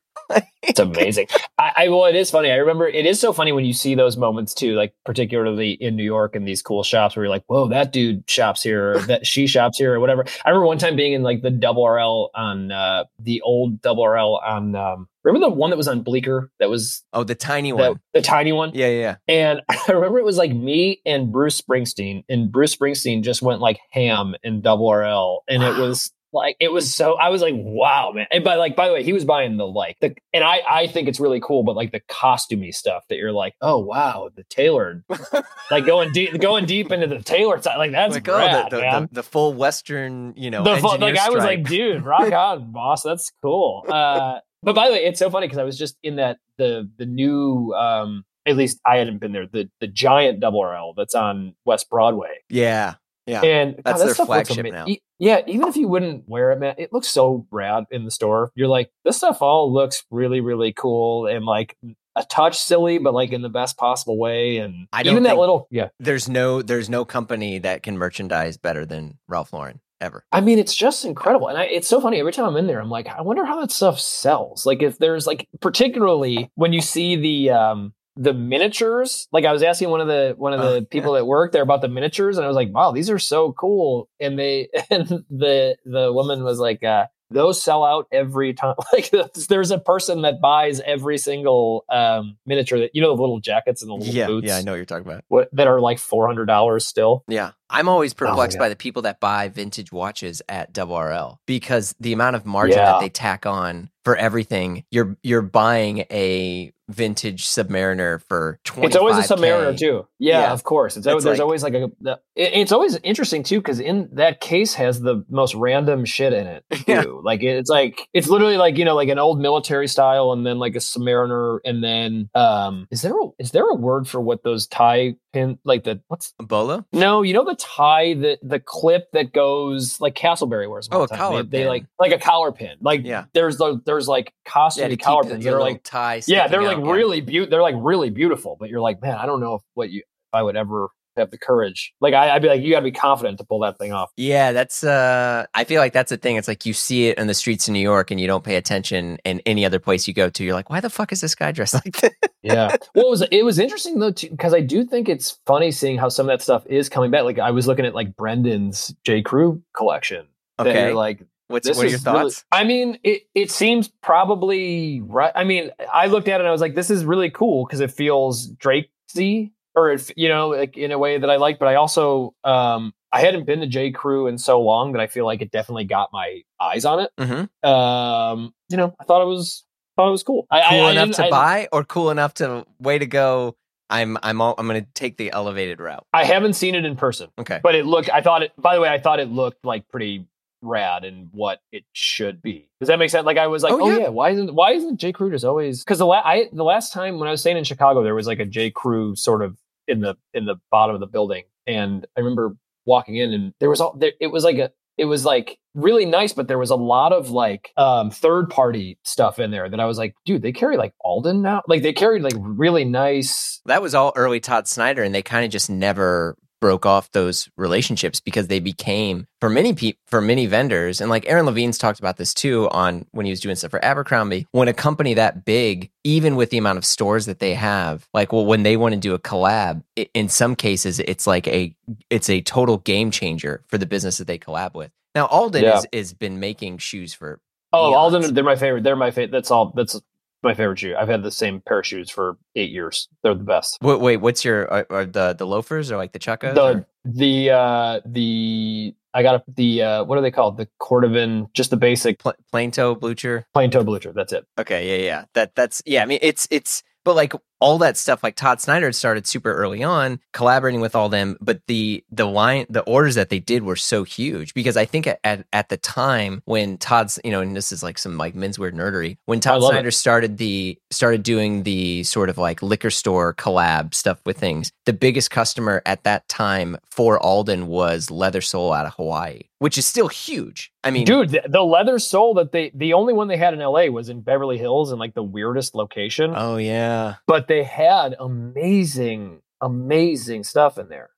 It's 0.63 0.79
amazing. 0.79 1.27
I, 1.57 1.71
I 1.75 1.89
well, 1.89 2.05
it 2.05 2.15
is 2.15 2.29
funny. 2.29 2.51
I 2.51 2.57
remember 2.57 2.87
it 2.87 3.05
is 3.05 3.19
so 3.19 3.33
funny 3.33 3.51
when 3.51 3.65
you 3.65 3.73
see 3.73 3.95
those 3.95 4.15
moments 4.15 4.53
too, 4.53 4.75
like 4.75 4.93
particularly 5.05 5.71
in 5.71 5.95
New 5.95 6.03
York 6.03 6.35
and 6.35 6.47
these 6.47 6.61
cool 6.61 6.83
shops 6.83 7.15
where 7.15 7.25
you're 7.25 7.31
like, 7.31 7.43
"Whoa, 7.47 7.67
that 7.69 7.91
dude 7.91 8.29
shops 8.29 8.61
here, 8.61 8.91
or 8.91 8.99
that 8.99 9.25
she 9.25 9.47
shops 9.47 9.79
here, 9.79 9.95
or 9.95 9.99
whatever." 9.99 10.23
I 10.45 10.49
remember 10.49 10.67
one 10.67 10.77
time 10.77 10.95
being 10.95 11.13
in 11.13 11.23
like 11.23 11.41
the 11.41 11.49
double 11.49 11.87
RL 11.87 12.29
on 12.35 12.71
uh, 12.71 13.05
the 13.19 13.41
old 13.41 13.81
double 13.81 14.05
RL 14.05 14.39
on. 14.45 14.75
Um, 14.75 15.07
remember 15.23 15.47
the 15.47 15.53
one 15.53 15.71
that 15.71 15.77
was 15.77 15.87
on 15.87 16.01
Bleecker 16.01 16.51
that 16.59 16.69
was 16.69 17.03
oh 17.13 17.23
the 17.23 17.35
tiny 17.35 17.73
one 17.73 17.99
the 18.13 18.21
tiny 18.21 18.51
one. 18.51 18.71
yeah 18.73 18.87
yeah 18.87 19.15
And 19.27 19.61
I 19.69 19.91
remember 19.91 20.19
it 20.19 20.25
was 20.25 20.37
like 20.37 20.51
me 20.51 21.01
and 21.05 21.31
Bruce 21.31 21.59
Springsteen, 21.59 22.23
and 22.29 22.51
Bruce 22.51 22.75
Springsteen 22.75 23.23
just 23.23 23.41
went 23.41 23.61
like 23.61 23.79
ham 23.91 24.35
in 24.43 24.61
double 24.61 24.91
RL, 24.91 25.43
and 25.47 25.63
it 25.63 25.77
was 25.77 26.11
like 26.33 26.55
it 26.59 26.71
was 26.71 26.93
so. 26.93 27.17
I 27.17 27.29
was 27.29 27.41
like, 27.41 27.55
wow, 27.57 28.11
man. 28.13 28.27
And 28.31 28.43
by 28.43 28.55
like, 28.55 28.75
by 28.75 28.87
the 28.87 28.93
way, 28.93 29.03
he 29.03 29.13
was 29.13 29.25
buying 29.25 29.57
the 29.57 29.67
like 29.67 29.97
the, 29.99 30.15
and 30.33 30.43
I 30.43 30.61
I 30.69 30.87
think 30.87 31.07
it's 31.07 31.19
really 31.19 31.39
cool, 31.41 31.63
but 31.63 31.75
like 31.75 31.91
the 31.91 31.99
costumey 32.01 32.73
stuff 32.73 33.03
that 33.09 33.17
you're 33.17 33.31
like, 33.31 33.53
oh 33.61 33.79
wow, 33.79 34.29
the 34.35 34.43
tailored, 34.43 35.03
like 35.71 35.85
going 35.85 36.11
deep, 36.11 36.39
going 36.39 36.65
deep 36.65 36.91
into 36.91 37.07
the 37.07 37.21
tailored 37.21 37.63
side, 37.63 37.77
like 37.77 37.91
that's 37.91 38.15
like 38.15 38.29
oh 38.29 38.37
rad, 38.37 38.71
the, 38.71 38.77
the, 38.77 38.81
man. 38.81 39.01
the, 39.11 39.15
the 39.15 39.23
full 39.23 39.53
western 39.53 40.33
you 40.37 40.49
know 40.49 40.63
The 40.63 40.77
fu- 40.77 40.87
engineer 40.89 41.13
like 41.13 41.19
I 41.19 41.29
was 41.29 41.43
like, 41.43 41.63
dude, 41.63 42.05
rock 42.05 42.31
on, 42.31 42.71
boss. 42.71 43.03
That's 43.03 43.31
cool. 43.41 43.85
Uh, 43.87 44.39
but 44.63 44.75
by 44.75 44.87
the 44.87 44.93
way, 44.93 45.05
it's 45.05 45.19
so 45.19 45.29
funny 45.29 45.47
because 45.47 45.57
I 45.57 45.63
was 45.63 45.77
just 45.77 45.97
in 46.03 46.15
that 46.17 46.37
the 46.57 46.89
the 46.97 47.05
new 47.05 47.73
um 47.73 48.23
at 48.45 48.55
least 48.55 48.79
I 48.85 48.97
hadn't 48.97 49.19
been 49.19 49.31
there 49.31 49.47
the 49.47 49.69
the 49.79 49.87
giant 49.87 50.39
double 50.39 50.63
RL 50.63 50.93
that's 50.95 51.15
on 51.15 51.55
West 51.65 51.89
Broadway 51.89 52.29
yeah 52.49 52.95
yeah 53.25 53.41
and 53.43 53.75
God, 53.75 53.83
That's 53.85 53.99
that 53.99 54.05
their 54.05 54.13
stuff 54.15 54.29
looks 54.29 54.49
flagship 54.49 54.65
ama- 54.65 54.75
now. 54.75 54.85
e- 54.87 55.01
Yeah, 55.19 55.41
even 55.47 55.67
if 55.67 55.75
you 55.75 55.87
wouldn't 55.87 56.27
wear 56.27 56.51
it, 56.51 56.59
man, 56.59 56.75
it 56.77 56.91
looks 56.91 57.07
so 57.07 57.45
rad 57.51 57.85
in 57.91 58.05
the 58.05 58.11
store. 58.11 58.51
You're 58.55 58.67
like, 58.67 58.91
this 59.05 59.17
stuff 59.17 59.41
all 59.41 59.71
looks 59.73 60.03
really 60.11 60.41
really 60.41 60.73
cool 60.73 61.27
and 61.27 61.45
like 61.45 61.77
a 62.15 62.23
touch 62.23 62.57
silly, 62.57 62.97
but 62.97 63.13
like 63.13 63.31
in 63.31 63.41
the 63.41 63.49
best 63.49 63.77
possible 63.77 64.17
way. 64.17 64.57
And 64.57 64.87
I 64.91 65.03
don't 65.03 65.13
even 65.13 65.23
that 65.23 65.37
little 65.37 65.67
yeah. 65.71 65.89
there's 65.99 66.27
no 66.27 66.61
there's 66.61 66.89
no 66.89 67.05
company 67.05 67.59
that 67.59 67.83
can 67.83 67.97
merchandise 67.97 68.57
better 68.57 68.85
than 68.85 69.17
ralph 69.27 69.53
lauren 69.53 69.79
ever 70.01 70.25
I 70.31 70.41
mean, 70.41 70.57
it's 70.59 70.75
just 70.75 71.05
incredible. 71.05 71.47
And 71.47 71.57
I, 71.57 71.65
it's 71.65 71.87
so 71.87 72.01
funny. 72.01 72.19
Every 72.19 72.33
time 72.33 72.45
I'm 72.45 72.57
in 72.57 72.67
there, 72.67 72.81
I'm 72.81 72.89
like, 72.89 73.07
I 73.07 73.21
wonder 73.21 73.45
how 73.45 73.61
that 73.61 73.71
stuff 73.71 73.99
sells. 73.99 74.65
Like, 74.65 74.81
if 74.81 74.97
there's 74.97 75.27
like, 75.27 75.47
particularly 75.61 76.49
when 76.55 76.73
you 76.73 76.81
see 76.81 77.15
the, 77.15 77.51
um, 77.51 77.93
the 78.15 78.33
miniatures, 78.33 79.27
like 79.31 79.45
I 79.45 79.51
was 79.51 79.63
asking 79.63 79.89
one 79.89 80.01
of 80.01 80.07
the 80.07 80.33
one 80.37 80.53
of 80.53 80.59
Oh, 80.59 80.73
the 80.73 80.81
people 80.81 81.13
that 81.13 81.25
work 81.25 81.51
there 81.51 81.63
about 81.63 81.81
the 81.81 81.87
miniatures, 81.87 82.37
and 82.37 82.45
I 82.45 82.47
was 82.47 82.55
like, 82.55 82.73
"Wow, 82.73 82.91
these 82.91 83.09
are 83.09 83.19
so 83.19 83.53
cool!" 83.53 84.09
And 84.19 84.37
they 84.37 84.69
and 84.89 85.07
the 85.29 85.77
the 85.85 86.11
woman 86.11 86.43
was 86.43 86.59
like, 86.59 86.83
uh, 86.83 87.07
"Those 87.29 87.61
sell 87.63 87.83
out 87.83 88.07
every 88.11 88.53
time." 88.53 88.75
Like, 88.93 89.11
there's 89.49 89.71
a 89.71 89.79
person 89.79 90.23
that 90.23 90.41
buys 90.41 90.81
every 90.81 91.17
single 91.17 91.85
um, 91.89 92.37
miniature 92.45 92.79
that 92.79 92.91
you 92.93 93.01
know 93.01 93.15
the 93.15 93.21
little 93.21 93.39
jackets 93.39 93.81
and 93.81 93.89
the 93.89 93.95
little 93.95 94.13
yeah 94.13 94.27
boots, 94.27 94.47
yeah 94.47 94.57
i 94.57 94.61
know 94.61 94.73
what 94.73 94.77
you're 94.77 94.85
talking 94.85 95.07
about 95.07 95.23
what 95.29 95.49
that 95.53 95.67
are 95.67 95.79
like 95.79 95.97
four 95.97 96.27
hundred 96.27 96.45
dollars 96.45 96.85
still. 96.85 97.23
Yeah. 97.27 97.51
I'm 97.71 97.87
always 97.87 98.13
perplexed 98.13 98.57
yeah. 98.57 98.63
by 98.63 98.69
the 98.69 98.75
people 98.75 99.01
that 99.03 99.19
buy 99.19 99.47
vintage 99.47 99.91
watches 99.91 100.41
at 100.49 100.73
Double 100.73 100.99
RL 100.99 101.39
because 101.47 101.95
the 101.99 102.13
amount 102.13 102.35
of 102.35 102.45
margin 102.45 102.77
Yeah. 102.77 102.85
that 102.93 102.99
they 103.01 103.09
tack 103.09 103.45
on 103.45 103.89
for 104.03 104.15
everything. 104.15 104.83
You're 104.91 105.15
you're 105.23 105.43
buying 105.43 105.99
a 106.11 106.73
vintage 106.89 107.45
Submariner 107.45 108.21
for 108.27 108.59
25 108.65 108.87
It's 108.87 108.95
always 108.97 109.17
a 109.17 109.33
Submariner 109.35 109.77
too. 109.77 110.07
Yeah, 110.19 110.41
Yeah. 110.41 110.51
of 110.53 110.63
course. 110.63 110.97
It's, 110.97 111.05
It's 111.07 111.23
there's 111.23 111.37
like- 111.37 111.39
always 111.43 111.63
like 111.63 111.73
a. 111.75 111.89
it's 112.35 112.71
always 112.71 112.97
interesting 113.03 113.43
too 113.43 113.59
because 113.59 113.79
in 113.79 114.09
that 114.13 114.41
case 114.41 114.73
has 114.73 114.99
the 114.99 115.23
most 115.29 115.53
random 115.55 116.03
shit 116.03 116.33
in 116.33 116.47
it 116.47 116.65
too. 116.71 116.83
Yeah. 116.87 117.03
Like 117.23 117.43
it's 117.43 117.69
like 117.69 118.07
it's 118.13 118.27
literally 118.27 118.57
like 118.57 118.77
you 118.77 118.85
know 118.85 118.95
like 118.95 119.09
an 119.09 119.19
old 119.19 119.39
military 119.39 119.87
style 119.87 120.31
and 120.31 120.45
then 120.45 120.57
like 120.57 120.75
a 120.75 120.79
Submariner 120.79 121.59
and 121.63 121.83
then 121.83 122.29
um 122.33 122.87
is 122.91 123.03
there 123.03 123.13
a, 123.17 123.27
is 123.37 123.51
there 123.51 123.69
a 123.69 123.75
word 123.75 124.07
for 124.07 124.19
what 124.19 124.43
those 124.43 124.65
tie 124.67 125.13
pin 125.31 125.59
like 125.63 125.83
the 125.83 126.01
what's 126.07 126.33
Bolo? 126.39 126.85
no 126.91 127.21
you 127.21 127.33
know 127.35 127.45
the 127.45 127.55
tie 127.61 128.13
the 128.13 128.37
the 128.41 128.59
clip 128.59 129.11
that 129.11 129.31
goes 129.33 130.01
like 130.01 130.15
Castleberry 130.15 130.69
wears 130.69 130.89
Oh, 130.91 131.03
a 131.03 131.07
time. 131.07 131.17
collar 131.17 131.43
they, 131.43 131.49
they 131.49 131.57
pin. 131.59 131.67
like 131.67 131.85
like 131.99 132.11
a 132.11 132.17
collar 132.17 132.51
pin 132.51 132.77
like 132.81 133.01
Yeah. 133.05 133.25
there's 133.33 133.57
the, 133.57 133.79
there's 133.85 134.07
like 134.07 134.33
costume 134.45 134.95
collar 134.97 135.23
pins 135.23 135.43
the 135.43 135.49
that 135.51 135.55
are 135.57 135.59
like 135.61 135.83
tie 135.83 136.21
yeah, 136.27 136.47
they're 136.47 136.63
like 136.63 136.77
out, 136.77 136.85
yeah. 136.85 136.91
really 136.91 137.21
beautiful. 137.21 137.51
They're 137.51 137.61
like 137.61 137.75
really 137.77 138.09
beautiful, 138.09 138.57
but 138.59 138.69
you're 138.69 138.81
like, 138.81 139.01
man, 139.01 139.17
I 139.17 139.25
don't 139.25 139.39
know 139.39 139.55
if 139.55 139.61
what 139.75 139.89
you 139.89 139.99
if 139.99 140.33
I 140.33 140.41
would 140.43 140.55
ever 140.55 140.89
have 141.17 141.31
the 141.31 141.37
courage. 141.37 141.93
Like 142.01 142.13
I, 142.13 142.31
I'd 142.35 142.41
be 142.41 142.47
like, 142.47 142.61
you 142.61 142.71
got 142.71 142.79
to 142.79 142.83
be 142.83 142.91
confident 142.91 143.37
to 143.39 143.43
pull 143.43 143.59
that 143.59 143.77
thing 143.77 143.91
off. 143.93 144.11
Yeah, 144.17 144.51
that's 144.51 144.83
uh 144.83 145.45
I 145.53 145.63
feel 145.63 145.79
like 145.81 145.93
that's 145.93 146.09
the 146.09 146.17
thing. 146.17 146.35
It's 146.37 146.47
like 146.47 146.65
you 146.65 146.73
see 146.73 147.07
it 147.07 147.17
in 147.17 147.27
the 147.27 147.33
streets 147.33 147.67
of 147.67 147.73
New 147.73 147.79
York 147.79 148.11
and 148.11 148.19
you 148.19 148.27
don't 148.27 148.43
pay 148.43 148.55
attention 148.55 149.17
and 149.25 149.41
any 149.45 149.65
other 149.65 149.79
place 149.79 150.07
you 150.07 150.13
go 150.13 150.29
to, 150.29 150.43
you're 150.43 150.53
like, 150.53 150.69
why 150.69 150.79
the 150.79 150.89
fuck 150.89 151.11
is 151.11 151.21
this 151.21 151.35
guy 151.35 151.51
dressed 151.51 151.73
like 151.73 151.97
this? 152.01 152.11
Yeah. 152.41 152.75
well, 152.95 153.05
it 153.07 153.09
was 153.09 153.21
it 153.31 153.43
was 153.45 153.59
interesting 153.59 153.99
though 153.99 154.11
because 154.11 154.53
I 154.53 154.61
do 154.61 154.85
think 154.85 155.09
it's 155.09 155.39
funny 155.45 155.71
seeing 155.71 155.97
how 155.97 156.09
some 156.09 156.27
of 156.29 156.33
that 156.37 156.41
stuff 156.43 156.65
is 156.67 156.89
coming 156.89 157.11
back. 157.11 157.23
Like 157.23 157.39
I 157.39 157.51
was 157.51 157.67
looking 157.67 157.85
at 157.85 157.93
like 157.95 158.15
Brendan's 158.15 158.93
J 159.03 159.21
Crew 159.21 159.61
collection. 159.75 160.27
that 160.57 160.67
Okay. 160.67 160.93
like 160.93 161.25
What's 161.47 161.67
this 161.67 161.75
what 161.75 161.85
are 161.87 161.89
your 161.89 161.95
is 161.97 162.05
really- 162.05 162.19
thoughts? 162.23 162.45
I 162.51 162.63
mean, 162.63 162.97
it 163.03 163.23
it 163.35 163.51
seems 163.51 163.89
probably 164.01 165.01
right. 165.01 165.31
I 165.35 165.43
mean, 165.43 165.71
I 165.93 166.07
looked 166.07 166.27
at 166.29 166.35
it 166.35 166.39
and 166.41 166.47
I 166.47 166.51
was 166.51 166.61
like, 166.61 166.75
this 166.75 166.89
is 166.89 167.03
really 167.03 167.29
cool 167.29 167.65
because 167.65 167.81
it 167.81 167.91
feels 167.91 168.51
Drakesy 168.53 169.51
or 169.75 169.91
if 169.91 170.11
you 170.15 170.27
know, 170.29 170.49
like 170.49 170.77
in 170.77 170.91
a 170.91 170.97
way 170.99 171.17
that 171.17 171.29
I 171.29 171.37
like. 171.37 171.59
But 171.59 171.67
I 171.67 171.75
also 171.75 172.33
um 172.43 172.93
I 173.11 173.21
hadn't 173.21 173.45
been 173.45 173.59
to 173.61 173.67
J 173.67 173.91
Crew 173.91 174.27
in 174.27 174.37
so 174.37 174.61
long 174.61 174.93
that 174.93 175.01
I 175.01 175.07
feel 175.07 175.25
like 175.25 175.41
it 175.41 175.51
definitely 175.51 175.83
got 175.85 176.09
my 176.13 176.41
eyes 176.59 176.85
on 176.85 176.99
it. 177.01 177.11
Mhm. 177.19 177.49
Um, 177.67 178.53
you 178.69 178.77
know, 178.77 178.95
I 178.99 179.03
thought 179.03 179.21
it 179.21 179.25
was 179.27 179.65
thought 179.97 180.07
it 180.07 180.11
was 180.11 180.23
cool. 180.23 180.47
I, 180.49 180.61
Cool 180.69 180.81
I, 180.85 180.87
I 180.87 180.91
enough 180.91 181.05
didn't- 181.07 181.15
to 181.17 181.25
I- 181.25 181.29
buy 181.29 181.67
or 181.71 181.83
cool 181.83 182.09
enough 182.09 182.33
to 182.35 182.65
way 182.79 182.97
to 182.99 183.05
go? 183.05 183.55
I'm 183.89 184.17
I'm 184.23 184.39
all, 184.39 184.55
I'm 184.57 184.67
going 184.67 184.81
to 184.81 184.87
take 184.93 185.17
the 185.17 185.33
elevated 185.33 185.81
route. 185.81 186.05
I 186.13 186.23
haven't 186.23 186.53
seen 186.53 186.75
it 186.75 186.85
in 186.85 186.95
person, 186.95 187.29
Okay. 187.37 187.59
but 187.61 187.75
it 187.75 187.85
looked. 187.85 188.09
I 188.09 188.21
thought 188.21 188.41
it. 188.41 188.53
By 188.57 188.73
the 188.75 188.79
way, 188.81 188.87
I 188.87 188.99
thought 189.01 189.19
it 189.19 189.27
looked 189.29 189.65
like 189.65 189.89
pretty 189.89 190.27
rad 190.61 191.03
and 191.03 191.27
what 191.33 191.59
it 191.73 191.83
should 191.91 192.41
be. 192.41 192.69
Does 192.79 192.87
that 192.87 192.99
make 192.99 193.09
sense? 193.09 193.25
Like 193.25 193.37
I 193.37 193.47
was 193.47 193.63
like, 193.63 193.73
Oh, 193.73 193.81
oh, 193.81 193.89
yeah. 193.89 193.97
yeah. 194.03 194.07
why 194.07 194.29
isn't 194.29 194.53
why 194.55 194.71
isn't 194.71 194.97
J 194.97 195.11
Crew 195.11 195.29
just 195.29 195.43
always? 195.43 195.83
Because 195.83 195.97
the 195.97 196.05
la- 196.05 196.21
I 196.23 196.47
the 196.53 196.63
last 196.63 196.93
time 196.93 197.19
when 197.19 197.27
I 197.27 197.31
was 197.31 197.41
staying 197.41 197.57
in 197.57 197.65
Chicago, 197.65 198.01
there 198.01 198.15
was 198.15 198.27
like 198.27 198.39
a 198.39 198.45
J 198.45 198.71
Crew 198.71 199.13
sort 199.17 199.41
of 199.41 199.57
in 199.87 200.01
the 200.01 200.15
in 200.33 200.45
the 200.45 200.55
bottom 200.69 200.95
of 200.95 201.01
the 201.01 201.07
building, 201.07 201.43
and 201.67 202.05
I 202.17 202.21
remember 202.21 202.55
walking 202.85 203.15
in 203.15 203.33
and 203.33 203.53
there 203.59 203.69
was 203.69 203.81
all 203.81 203.95
there. 203.97 204.13
It 204.19 204.27
was 204.27 204.43
like 204.43 204.57
a 204.57 204.71
it 204.97 205.05
was 205.05 205.25
like 205.25 205.57
really 205.73 206.05
nice, 206.05 206.33
but 206.33 206.47
there 206.47 206.57
was 206.57 206.69
a 206.69 206.75
lot 206.75 207.13
of 207.13 207.29
like 207.29 207.71
um 207.77 208.11
third 208.11 208.49
party 208.49 208.97
stuff 209.03 209.39
in 209.39 209.51
there 209.51 209.69
that 209.69 209.79
I 209.79 209.85
was 209.85 209.97
like, 209.97 210.15
dude, 210.25 210.41
they 210.41 210.51
carry 210.51 210.77
like 210.77 210.93
Alden 211.01 211.41
now. 211.41 211.61
Like 211.67 211.81
they 211.81 211.93
carried 211.93 212.23
like 212.23 212.35
really 212.37 212.85
nice. 212.85 213.61
That 213.65 213.81
was 213.81 213.95
all 213.95 214.13
early 214.15 214.39
Todd 214.39 214.67
Snyder, 214.67 215.03
and 215.03 215.13
they 215.13 215.21
kind 215.21 215.45
of 215.45 215.51
just 215.51 215.69
never 215.69 216.37
broke 216.61 216.85
off 216.85 217.11
those 217.11 217.49
relationships 217.57 218.21
because 218.21 218.47
they 218.47 218.59
became 218.61 219.25
for 219.41 219.49
many 219.49 219.73
people 219.73 219.99
for 220.07 220.21
many 220.21 220.45
vendors 220.45 221.01
and 221.01 221.09
like 221.09 221.25
Aaron 221.27 221.45
Levine's 221.45 221.77
talked 221.77 221.99
about 221.99 222.17
this 222.17 222.33
too 222.33 222.69
on 222.69 223.05
when 223.11 223.25
he 223.25 223.31
was 223.31 223.39
doing 223.41 223.55
stuff 223.55 223.71
for 223.71 223.83
Abercrombie 223.83 224.45
when 224.51 224.67
a 224.67 224.73
company 224.73 225.15
that 225.15 225.43
big 225.43 225.89
even 226.03 226.35
with 226.35 226.51
the 226.51 226.57
amount 226.59 226.77
of 226.77 226.85
stores 226.85 227.25
that 227.25 227.39
they 227.39 227.55
have 227.55 228.07
like 228.13 228.31
well 228.31 228.45
when 228.45 228.63
they 228.63 228.77
want 228.77 228.93
to 228.93 228.99
do 228.99 229.13
a 229.13 229.19
collab 229.19 229.83
i 229.97 230.07
in 230.13 230.29
some 230.29 230.55
cases 230.55 230.99
it's 230.99 231.25
like 231.27 231.47
a 231.47 231.75
it's 232.09 232.29
a 232.29 232.41
total 232.41 232.77
game 232.77 233.09
changer 233.11 233.63
for 233.67 233.77
the 233.79 233.85
business 233.87 234.19
that 234.19 234.27
they 234.27 234.37
collab 234.37 234.75
with 234.75 234.91
now 235.15 235.25
Alden 235.25 235.63
Yeah. 235.63 235.79
is 235.79 235.87
has 235.91 236.13
been 236.13 236.39
making 236.39 236.77
shoes 236.77 237.13
for 237.13 237.41
Oh. 237.73 237.93
Alden, 237.93 238.33
they're 238.33 238.43
my 238.43 238.57
favorite. 238.57 238.83
They're 238.83 238.97
my 238.97 239.11
favorite. 239.11 239.31
That's 239.31 239.49
all. 239.49 239.71
That's 239.73 239.97
my 240.43 240.53
favorite 240.53 240.79
shoe. 240.79 240.95
I've 240.97 241.07
had 241.09 241.23
the 241.23 241.31
same 241.31 241.61
pair 241.61 241.79
of 241.79 241.85
shoes 241.85 242.09
for 242.09 242.37
eight 242.55 242.71
years. 242.71 243.07
They're 243.23 243.35
the 243.35 243.43
best. 243.43 243.77
wait, 243.81 243.99
wait 243.99 244.17
what's 244.17 244.43
your 244.45 244.71
are, 244.71 244.85
are 244.89 245.05
the 245.05 245.33
the 245.33 245.45
loafers 245.45 245.91
or 245.91 245.97
like 245.97 246.11
the 246.13 246.19
chukkas 246.19 246.55
The 246.55 246.63
or- 246.63 246.87
the 247.05 247.49
uh 247.51 248.01
the 248.05 248.93
I 249.13 249.23
got 249.23 249.43
the 249.55 249.81
uh 249.83 250.03
what 250.05 250.17
are 250.17 250.21
they 250.21 250.31
called? 250.31 250.57
The 250.57 250.67
Cordovan, 250.81 251.51
just 251.53 251.69
the 251.69 251.77
basic 251.77 252.19
pl- 252.19 252.33
plain 252.51 252.71
toe 252.71 252.95
blucher 252.95 253.45
plain 253.53 253.69
toe 253.71 253.83
blucher. 253.83 254.13
That's 254.13 254.33
it. 254.33 254.45
Okay, 254.57 254.99
yeah, 254.99 255.05
yeah. 255.05 255.25
That 255.33 255.55
that's 255.55 255.81
yeah. 255.85 256.03
I 256.03 256.05
mean, 256.05 256.19
it's 256.21 256.47
it's 256.51 256.83
but 257.03 257.15
like 257.15 257.33
all 257.61 257.77
that 257.77 257.95
stuff. 257.95 258.23
Like 258.23 258.35
Todd 258.35 258.59
Snyder 258.59 258.87
had 258.87 258.95
started 258.95 259.25
super 259.25 259.53
early 259.53 259.83
on, 259.83 260.19
collaborating 260.33 260.81
with 260.81 260.95
all 260.95 261.07
them. 261.07 261.37
But 261.39 261.61
the 261.67 262.03
the 262.11 262.25
line, 262.25 262.65
the 262.69 262.81
orders 262.81 263.15
that 263.15 263.29
they 263.29 263.39
did 263.39 263.63
were 263.63 263.75
so 263.75 264.03
huge 264.03 264.53
because 264.53 264.75
I 264.75 264.85
think 264.85 265.07
at 265.07 265.19
at, 265.23 265.69
the 265.69 265.77
time 265.77 266.41
when 266.45 266.77
Todd's, 266.77 267.19
you 267.23 267.31
know, 267.31 267.39
and 267.39 267.55
this 267.55 267.71
is 267.71 267.83
like 267.83 267.97
some 267.97 268.17
like 268.17 268.33
menswear 268.33 268.73
nerdery. 268.73 269.17
When 269.25 269.39
Todd 269.39 269.61
love 269.61 269.71
it. 269.71 269.75
Snyder 269.75 269.91
started 269.91 270.37
the 270.37 270.77
started 270.89 271.23
doing 271.23 271.63
the 271.63 272.03
sort 272.03 272.29
of 272.29 272.37
like 272.37 272.61
liquor 272.61 272.89
store 272.89 273.33
collab 273.35 273.93
stuff 273.93 274.19
with 274.25 274.37
things, 274.37 274.71
the 274.85 274.93
biggest 274.93 275.31
customer 275.31 275.81
at 275.85 276.03
that 276.03 276.27
time 276.27 276.77
for 276.89 277.19
Alden 277.19 277.67
was 277.67 278.11
Leather 278.11 278.41
Soul 278.41 278.73
out 278.73 278.85
of 278.85 278.93
Hawaii, 278.95 279.43
which 279.59 279.77
is 279.77 279.85
still 279.85 280.07
huge. 280.07 280.71
I 280.83 280.89
mean, 280.89 281.05
Dude, 281.05 281.29
the, 281.29 281.43
the 281.47 281.61
Leather 281.61 281.99
Soul 281.99 282.33
that 282.35 282.51
they 282.51 282.71
the 282.73 282.93
only 282.93 283.13
one 283.13 283.27
they 283.27 283.37
had 283.37 283.53
in 283.53 283.59
LA 283.59 283.85
was 283.85 284.09
in 284.09 284.21
Beverly 284.21 284.57
Hills 284.57 284.91
in 284.91 284.97
like 284.97 285.13
the 285.13 285.23
weirdest 285.23 285.75
location. 285.75 286.33
oh 286.35 286.57
yeah. 286.57 287.15
but 287.27 287.47
they 287.51 287.63
had 287.63 288.15
amazing, 288.19 289.41
amazing 289.59 290.43
stuff 290.43 290.77
in 290.77 290.87
there. 290.89 291.09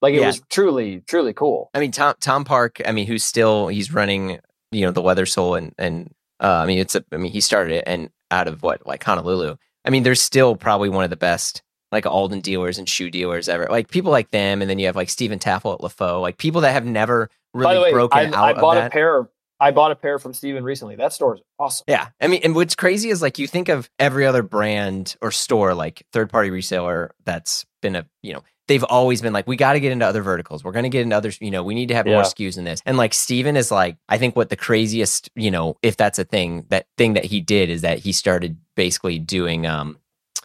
Like 0.00 0.14
it 0.14 0.20
Yeah. 0.20 0.28
was 0.28 0.40
truly, 0.50 1.02
truly 1.06 1.32
cool. 1.32 1.70
I 1.74 1.80
mean, 1.80 1.92
Tom 1.92 2.14
Tom 2.20 2.44
Park. 2.44 2.80
I 2.86 2.92
mean, 2.92 3.06
who's 3.06 3.24
still 3.24 3.68
he's 3.68 3.92
running, 3.92 4.40
you 4.70 4.86
know, 4.86 4.90
the 4.90 5.02
Leather 5.02 5.26
Soul 5.26 5.54
and 5.54 5.74
and 5.78 6.12
uh, 6.40 6.60
I 6.62 6.66
mean, 6.66 6.78
it's 6.78 6.94
a. 6.96 7.04
I 7.12 7.18
mean, 7.18 7.30
he 7.30 7.40
started 7.40 7.72
it 7.74 7.84
and 7.86 8.10
out 8.30 8.48
of 8.48 8.62
what 8.62 8.84
like 8.86 9.04
Honolulu. 9.04 9.56
I 9.84 9.90
mean, 9.90 10.02
they're 10.02 10.14
still 10.14 10.56
probably 10.56 10.88
one 10.88 11.04
of 11.04 11.10
the 11.10 11.16
best 11.16 11.62
like 11.92 12.06
Alden 12.06 12.40
dealers 12.40 12.78
and 12.78 12.88
shoe 12.88 13.10
dealers 13.10 13.48
ever. 13.48 13.66
Like 13.70 13.90
people 13.90 14.10
like 14.10 14.30
them, 14.30 14.60
and 14.60 14.68
then 14.68 14.78
you 14.78 14.86
have 14.86 14.96
like 14.96 15.10
Stephen 15.10 15.38
Taffel 15.38 15.74
at 15.74 15.80
Leffot, 15.80 16.20
like 16.20 16.38
people 16.38 16.62
that 16.62 16.72
have 16.72 16.86
never 16.86 17.28
really 17.54 17.78
way, 17.78 17.92
broken 17.92 18.18
I, 18.18 18.24
out 18.36 18.56
I 18.56 18.60
bought 18.60 18.78
of 18.78 18.86
a 18.86 18.90
pair. 18.90 19.28
I 19.62 19.70
bought 19.70 19.92
a 19.92 19.94
pair 19.94 20.18
from 20.18 20.34
Steven 20.34 20.64
recently. 20.64 20.96
That 20.96 21.12
store 21.12 21.36
is 21.36 21.40
awesome. 21.56 21.84
Yeah. 21.86 22.08
I 22.20 22.26
mean, 22.26 22.40
and 22.42 22.52
what's 22.56 22.74
crazy 22.74 23.10
is 23.10 23.22
like 23.22 23.38
you 23.38 23.46
think 23.46 23.68
of 23.68 23.88
every 23.96 24.26
other 24.26 24.42
brand 24.42 25.14
or 25.22 25.30
store, 25.30 25.72
like 25.72 26.04
third 26.12 26.30
party 26.30 26.50
reseller 26.50 27.10
that's 27.24 27.64
been 27.80 27.94
a, 27.94 28.04
you 28.24 28.32
know, 28.32 28.42
they've 28.66 28.82
always 28.82 29.22
been 29.22 29.32
like, 29.32 29.46
we 29.46 29.54
got 29.54 29.74
to 29.74 29.80
get 29.80 29.92
into 29.92 30.04
other 30.04 30.20
verticals. 30.20 30.64
We're 30.64 30.72
going 30.72 30.82
to 30.82 30.88
get 30.88 31.02
into 31.02 31.16
others, 31.16 31.38
you 31.40 31.52
know, 31.52 31.62
we 31.62 31.76
need 31.76 31.90
to 31.90 31.94
have 31.94 32.06
more 32.06 32.22
SKUs 32.22 32.58
in 32.58 32.64
this. 32.64 32.82
And 32.84 32.96
like 32.96 33.14
Steven 33.14 33.56
is 33.56 33.70
like, 33.70 33.98
I 34.08 34.18
think 34.18 34.34
what 34.34 34.50
the 34.50 34.56
craziest, 34.56 35.30
you 35.36 35.52
know, 35.52 35.76
if 35.80 35.96
that's 35.96 36.18
a 36.18 36.24
thing, 36.24 36.66
that 36.70 36.86
thing 36.98 37.12
that 37.12 37.24
he 37.24 37.40
did 37.40 37.70
is 37.70 37.82
that 37.82 38.00
he 38.00 38.10
started 38.10 38.56
basically 38.74 39.20
doing, 39.20 39.64
um, 39.64 39.96